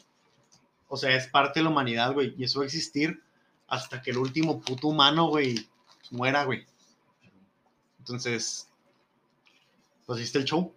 o 0.88 0.96
sea, 0.96 1.16
es 1.16 1.26
parte 1.26 1.58
de 1.60 1.64
la 1.64 1.70
humanidad, 1.70 2.12
güey, 2.12 2.32
y 2.38 2.44
eso 2.44 2.60
va 2.60 2.62
a 2.62 2.66
existir 2.66 3.20
hasta 3.66 4.00
que 4.00 4.12
el 4.12 4.18
último 4.18 4.60
puto 4.60 4.86
humano, 4.88 5.26
güey, 5.26 5.68
muera, 6.12 6.44
güey. 6.44 6.64
Entonces, 7.98 8.68
pues 10.06 10.34
el 10.36 10.44
show. 10.44 10.72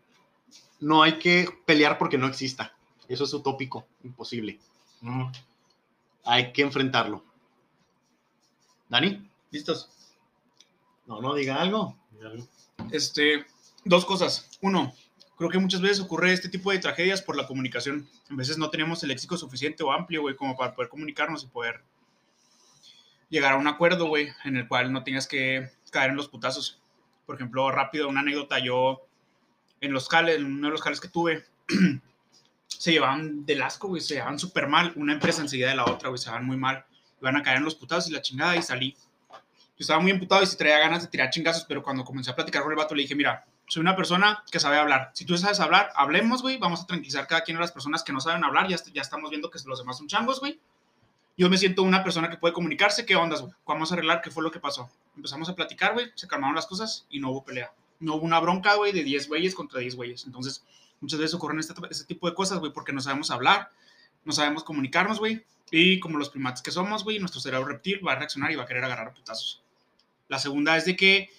No 0.80 1.04
hay 1.04 1.20
que 1.20 1.48
pelear 1.66 1.98
porque 2.00 2.18
no 2.18 2.28
exista. 2.28 2.74
Eso 3.08 3.24
es 3.26 3.34
utópico, 3.34 3.86
imposible. 4.04 4.60
Mm, 5.02 5.26
Hay 6.26 6.52
que 6.54 6.62
enfrentarlo. 6.62 7.24
¿Dani? 8.90 9.30
¿Listos? 9.52 9.90
No, 11.06 11.22
no, 11.22 11.34
diga 11.34 11.62
algo. 11.62 11.96
ya, 12.20 12.30
güey. 12.30 12.48
Este, 12.92 13.46
dos 13.88 14.06
cosas. 14.06 14.50
Uno, 14.62 14.94
creo 15.38 15.50
que 15.50 15.60
muchas 15.60 15.82
veces 15.82 16.00
ocurre 16.00 16.34
este 16.34 16.50
tipo 16.50 16.72
de 16.72 16.80
tragedias 16.80 17.22
por 17.22 17.38
la 17.38 17.48
comunicación. 17.48 18.08
A 18.30 18.36
veces 18.36 18.58
no 18.58 18.70
tenemos 18.70 19.02
el 19.04 19.10
léxico 19.10 19.38
suficiente 19.38 19.84
o 19.84 19.92
amplio, 19.92 20.22
güey, 20.22 20.36
como 20.36 20.58
para 20.58 20.74
poder 20.74 20.90
comunicarnos 20.90 21.44
y 21.44 21.48
poder 21.48 21.84
llegar 23.30 23.54
a 23.54 23.58
un 23.58 23.68
acuerdo, 23.68 24.08
güey, 24.08 24.30
en 24.46 24.58
el 24.58 24.68
cual 24.68 24.92
no 24.92 25.04
tengas 25.04 25.28
que 25.28 25.70
caer 25.92 26.12
en 26.12 26.16
los 26.16 26.28
putazos. 26.28 26.82
Por 27.26 27.36
ejemplo, 27.36 27.70
rápido, 27.72 28.08
una 28.08 28.22
anécdota, 28.22 28.60
yo 28.60 29.08
en 29.82 29.94
los 29.94 30.08
cales, 30.08 30.38
en 30.38 30.46
uno 30.46 30.68
de 30.68 30.72
los 30.72 30.82
cales 30.82 31.00
que 31.00 31.10
tuve, 31.10 31.46
se 32.68 32.92
llevaban 32.92 33.46
del 33.46 33.62
asco, 33.62 33.90
güey, 33.90 34.02
se 34.02 34.16
llevaban 34.16 34.40
súper 34.40 34.68
mal, 34.68 34.94
una 34.96 35.14
empresa 35.14 35.42
enseguida 35.42 35.70
de 35.70 35.76
la 35.76 35.86
otra, 35.86 36.10
güey, 36.10 36.18
se 36.18 36.26
llevaban 36.26 36.48
muy 36.48 36.58
mal, 36.58 36.86
iban 37.22 37.36
a 37.36 37.44
caer 37.44 37.58
en 37.58 37.64
los 37.64 37.76
putazos 37.76 38.10
y 38.10 38.14
la 38.14 38.22
chingada 38.22 38.56
y 38.56 38.62
salí. 38.62 38.96
Yo 39.30 39.84
estaba 39.84 40.00
muy 40.00 40.12
emputado 40.12 40.42
y 40.42 40.48
sí 40.48 40.58
traía 40.58 40.80
ganas 40.80 41.04
de 41.04 41.10
tirar 41.10 41.30
chingazos, 41.30 41.66
pero 41.66 41.84
cuando 41.84 42.04
comencé 42.04 42.32
a 42.32 42.36
platicar 42.36 42.64
con 42.64 42.72
el 42.72 42.78
vato 42.78 42.96
le 42.96 43.04
dije, 43.04 43.14
mira, 43.14 43.46
soy 43.68 43.82
una 43.82 43.96
persona 43.96 44.44
que 44.50 44.60
sabe 44.60 44.78
hablar. 44.78 45.12
Si 45.14 45.26
tú 45.26 45.38
sabes 45.38 45.60
hablar, 45.60 45.92
hablemos, 45.96 46.42
güey. 46.42 46.58
Vamos 46.58 46.82
a 46.82 46.88
tranquilizar 46.88 47.28
cada 47.28 47.42
quien 47.42 47.58
de 47.58 47.62
las 47.62 47.74
personas 47.74 48.02
que 48.02 48.14
no 48.14 48.22
saben 48.22 48.44
hablar. 48.44 48.68
Ya, 48.70 48.78
ya 48.94 49.02
estamos 49.02 49.30
viendo 49.30 49.52
que 49.52 49.60
los 49.66 49.80
demás 49.80 49.98
son 49.98 50.08
changos, 50.08 50.40
güey. 50.40 50.60
yo 51.38 51.50
me 51.50 51.58
siento 51.58 51.84
una 51.84 52.04
persona 52.04 52.30
que 52.30 52.38
puede 52.38 52.54
comunicarse, 52.54 53.06
¿qué 53.06 53.16
ondas, 53.16 53.42
güey? 53.42 53.54
Vamos 53.66 53.92
a 53.92 53.96
arreglar 53.96 54.22
qué 54.22 54.32
fue 54.32 54.42
lo 54.42 54.52
que 54.52 54.60
pasó. 54.60 54.90
Empezamos 55.16 55.50
a 55.50 55.56
platicar, 55.56 55.94
güey, 55.94 56.12
se 56.16 56.28
calmaron 56.28 56.56
las 56.56 56.66
cosas 56.66 57.06
y 57.10 57.20
no 57.20 57.30
hubo 57.30 57.44
pelea. 57.44 57.72
No 58.00 58.16
hubo 58.16 58.26
una 58.26 58.40
bronca, 58.40 58.76
güey, 58.76 58.94
de 58.94 59.04
10 59.04 59.28
güeyes 59.28 59.54
contra 59.54 59.82
10 59.82 59.96
güeyes. 59.96 60.26
Entonces, 60.26 60.64
muchas 61.02 61.20
veces 61.20 61.36
ocurren 61.36 61.60
este, 61.60 61.74
este 61.90 62.06
tipo 62.06 62.30
de 62.30 62.36
cosas, 62.36 62.60
güey, 62.60 62.72
porque 62.72 62.94
no 62.94 63.02
sabemos 63.02 63.32
hablar, 63.32 63.72
no 64.24 64.32
sabemos 64.32 64.64
comunicarnos, 64.64 65.20
güey. 65.20 65.44
Y 65.72 66.00
como 66.00 66.18
los 66.18 66.30
primates 66.30 66.62
que 66.62 66.72
somos, 66.72 67.04
güey, 67.04 67.20
nuestro 67.20 67.42
cerebro 67.42 67.68
reptil 67.68 68.06
va 68.08 68.14
a 68.14 68.16
reaccionar 68.16 68.52
y 68.52 68.56
va 68.56 68.64
a 68.64 68.68
querer 68.68 68.86
agarrar 68.86 69.10
a 69.10 69.14
putazos. 69.14 69.62
La 70.30 70.40
segunda 70.40 70.78
es 70.78 70.86
de 70.86 70.96
que 70.96 71.30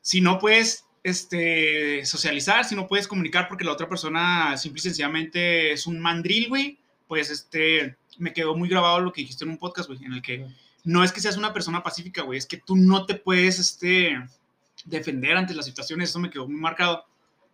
si 0.00 0.20
no 0.20 0.38
puedes 0.38 0.86
este, 1.02 2.04
socializar, 2.04 2.64
si 2.64 2.74
no 2.74 2.86
puedes 2.86 3.08
comunicar 3.08 3.48
porque 3.48 3.64
la 3.64 3.72
otra 3.72 3.88
persona 3.88 4.56
simple 4.56 4.78
y 4.78 4.82
sencillamente 4.82 5.72
es 5.72 5.86
un 5.86 6.00
mandril, 6.00 6.48
güey, 6.48 6.78
pues 7.08 7.30
este, 7.30 7.96
me 8.18 8.32
quedó 8.32 8.54
muy 8.54 8.68
grabado 8.68 9.00
lo 9.00 9.12
que 9.12 9.22
dijiste 9.22 9.44
en 9.44 9.50
un 9.50 9.58
podcast, 9.58 9.88
güey, 9.88 10.04
en 10.04 10.12
el 10.12 10.22
que 10.22 10.46
no 10.84 11.04
es 11.04 11.12
que 11.12 11.20
seas 11.20 11.36
una 11.36 11.52
persona 11.52 11.82
pacífica, 11.82 12.22
güey, 12.22 12.38
es 12.38 12.46
que 12.46 12.56
tú 12.56 12.76
no 12.76 13.06
te 13.06 13.14
puedes, 13.14 13.58
este, 13.58 14.16
defender 14.84 15.36
ante 15.36 15.54
las 15.54 15.66
situaciones, 15.66 16.10
eso 16.10 16.18
me 16.18 16.30
quedó 16.30 16.46
muy 16.46 16.60
marcado. 16.60 17.04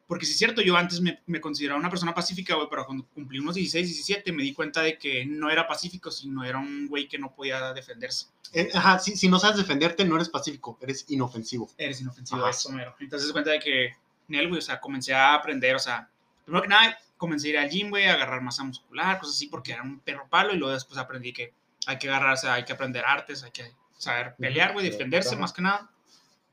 Porque 0.09 0.24
sí 0.24 0.32
es 0.32 0.39
cierto, 0.39 0.62
yo 0.62 0.74
antes 0.74 1.02
me, 1.02 1.20
me 1.26 1.39
consideraba 1.39 1.78
una 1.78 1.90
persona 1.90 2.14
pacífica, 2.14 2.55
güey, 2.55 2.66
pero 2.70 2.86
cuando 2.86 3.06
cumplí 3.09 3.40
unos 3.40 3.55
16, 3.55 3.86
17 3.86 4.32
me 4.32 4.43
di 4.43 4.55
cuenta 4.55 4.80
de 4.80 4.97
que 4.97 5.26
no 5.26 5.51
era 5.51 5.68
pacífico, 5.68 6.10
sino 6.10 6.43
era 6.43 6.59
un 6.59 6.89
güey 6.89 7.06
que 7.06 7.18
no 7.18 7.35
podía 7.35 7.74
defenderse. 7.74 8.28
Eh, 8.55 8.70
ajá, 8.72 8.98
si, 8.98 9.18
si 9.18 9.28
no 9.28 9.39
sabes 9.39 9.59
defenderte, 9.59 10.06
no 10.06 10.16
eres 10.16 10.30
pacífico, 10.30 10.78
eres 10.80 11.05
inofensivo. 11.09 11.70
Eres 11.76 12.01
inofensivo, 12.01 12.40
Ajá. 12.40 12.51
eso 12.51 12.70
mero. 12.70 12.97
Entonces, 12.98 13.30
cuenta 13.32 13.51
de 13.51 13.59
que, 13.59 13.93
Nel, 14.28 14.48
güey, 14.48 14.60
o 14.60 14.62
sea, 14.62 14.80
comencé 14.80 15.12
a 15.12 15.35
aprender, 15.35 15.76
o 15.76 15.78
sea, 15.78 16.09
primero 16.43 16.62
que 16.62 16.68
nada, 16.68 16.98
comencé 17.18 17.48
a 17.48 17.51
ir 17.51 17.59
al 17.59 17.68
gym, 17.68 17.90
güey, 17.90 18.06
a 18.06 18.14
agarrar 18.14 18.40
masa 18.40 18.64
muscular, 18.64 19.18
cosas 19.18 19.35
así, 19.35 19.48
porque 19.48 19.72
era 19.72 19.82
un 19.82 20.01
perro 20.01 20.26
palo, 20.30 20.55
y 20.55 20.56
luego 20.56 20.72
después 20.72 20.98
aprendí 20.98 21.35
que 21.35 21.52
hay 21.86 21.98
que 21.98 22.09
agarrarse, 22.09 22.48
hay 22.48 22.64
que 22.64 22.72
aprender 22.72 23.05
artes, 23.06 23.43
hay 23.43 23.51
que 23.51 23.72
saber 23.98 24.35
pelear, 24.39 24.72
güey, 24.72 24.89
defenderse, 24.89 25.30
ajá. 25.30 25.40
más 25.40 25.52
que 25.52 25.60
nada. 25.60 25.90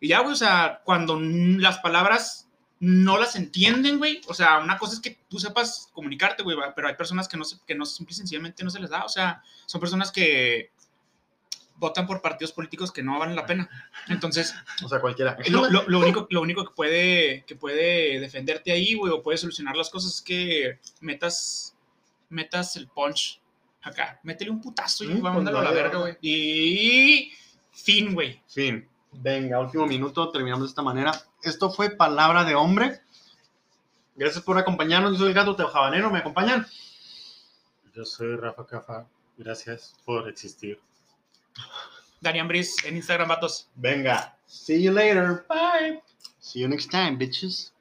Y 0.02 0.10
ya, 0.10 0.20
güey, 0.20 0.34
o 0.34 0.38
sea, 0.38 0.82
cuando 0.84 1.18
las 1.22 1.78
palabras 1.80 2.45
no 2.88 3.18
las 3.18 3.36
entienden, 3.36 3.98
güey, 3.98 4.22
o 4.28 4.34
sea, 4.34 4.60
una 4.60 4.78
cosa 4.78 4.94
es 4.94 5.00
que 5.00 5.18
tú 5.28 5.40
sepas 5.40 5.90
comunicarte, 5.92 6.44
güey, 6.44 6.56
pero 6.76 6.88
hay 6.88 6.96
personas 6.96 7.28
que 7.28 7.36
no, 7.38 7.44
que 7.66 7.74
no, 7.74 7.86
simple 7.86 8.12
y 8.14 8.16
sencillamente 8.16 8.64
no 8.64 8.70
se 8.70 8.80
les 8.80 8.90
da, 8.92 9.04
o 9.06 9.10
sea, 9.10 9.42
son 9.66 9.82
personas 9.82 10.12
que 10.12 10.70
votan 11.78 12.06
por 12.08 12.22
partidos 12.22 12.52
políticos 12.54 12.92
que 12.92 13.02
no 13.04 13.18
valen 13.20 13.36
la 13.36 13.46
pena. 13.46 13.70
Entonces, 14.08 14.54
O 14.84 14.88
sea, 14.88 15.02
cualquiera. 15.02 15.38
lo, 15.50 15.70
lo- 15.70 15.88
lo 15.90 16.00
único, 16.00 16.28
lo 16.30 16.42
único 16.42 16.64
que 16.64 16.74
puede, 16.76 17.44
que 17.46 17.56
puede 17.56 18.20
defenderte 18.20 18.72
ahí, 18.72 18.94
güey, 18.94 19.12
o 19.12 19.22
puede 19.24 19.38
solucionar 19.38 19.76
las 19.76 19.90
cosas 19.90 20.16
es 20.16 20.22
que 20.22 20.80
metas, 21.02 21.76
metas 22.30 22.76
el 22.76 22.88
punch 22.88 23.42
acá. 23.82 24.20
Métele 24.24 24.52
un 24.52 24.62
putazo 24.62 25.04
y 25.04 25.08
Mm, 25.08 25.26
va 25.26 25.32
a 25.32 25.34
mandarlo 25.34 25.60
a 25.60 25.64
la 25.64 25.72
verga, 25.72 25.98
güey. 26.00 26.18
Y 26.22 27.34
fin, 27.72 28.14
güey. 28.14 28.42
Fin. 28.48 28.88
Venga, 29.22 29.60
último 29.60 29.86
minuto, 29.86 30.32
terminamos 30.32 30.64
de 30.64 30.70
esta 30.70 30.82
manera. 30.82 31.12
Esto 31.44 31.72
fue 31.72 31.92
Palabra 31.92 32.44
de 32.44 32.56
Hombre. 32.56 33.02
Gracias 34.16 34.44
por 34.44 34.58
acompañarnos. 34.58 35.14
Yo 35.14 35.20
soy 35.20 35.28
el 35.30 35.34
gato 35.34 35.56
teojabanero. 35.56 36.10
¿Me 36.10 36.20
acompañan? 36.20 36.66
Yo 37.94 38.06
soy 38.06 38.36
Rafa 38.36 38.66
Cafa. 38.66 39.06
Gracias 39.38 39.96
por 40.06 40.30
existir. 40.30 40.80
Darian 42.22 42.48
Briz 42.48 42.84
en 42.86 42.96
Instagram, 42.96 43.28
vatos. 43.28 43.70
Venga. 43.76 44.38
See 44.46 44.82
you 44.82 44.92
later. 44.92 45.46
Bye. 45.50 46.02
See 46.40 46.62
you 46.62 46.68
next 46.68 46.90
time, 46.90 47.18
bitches. 47.18 47.75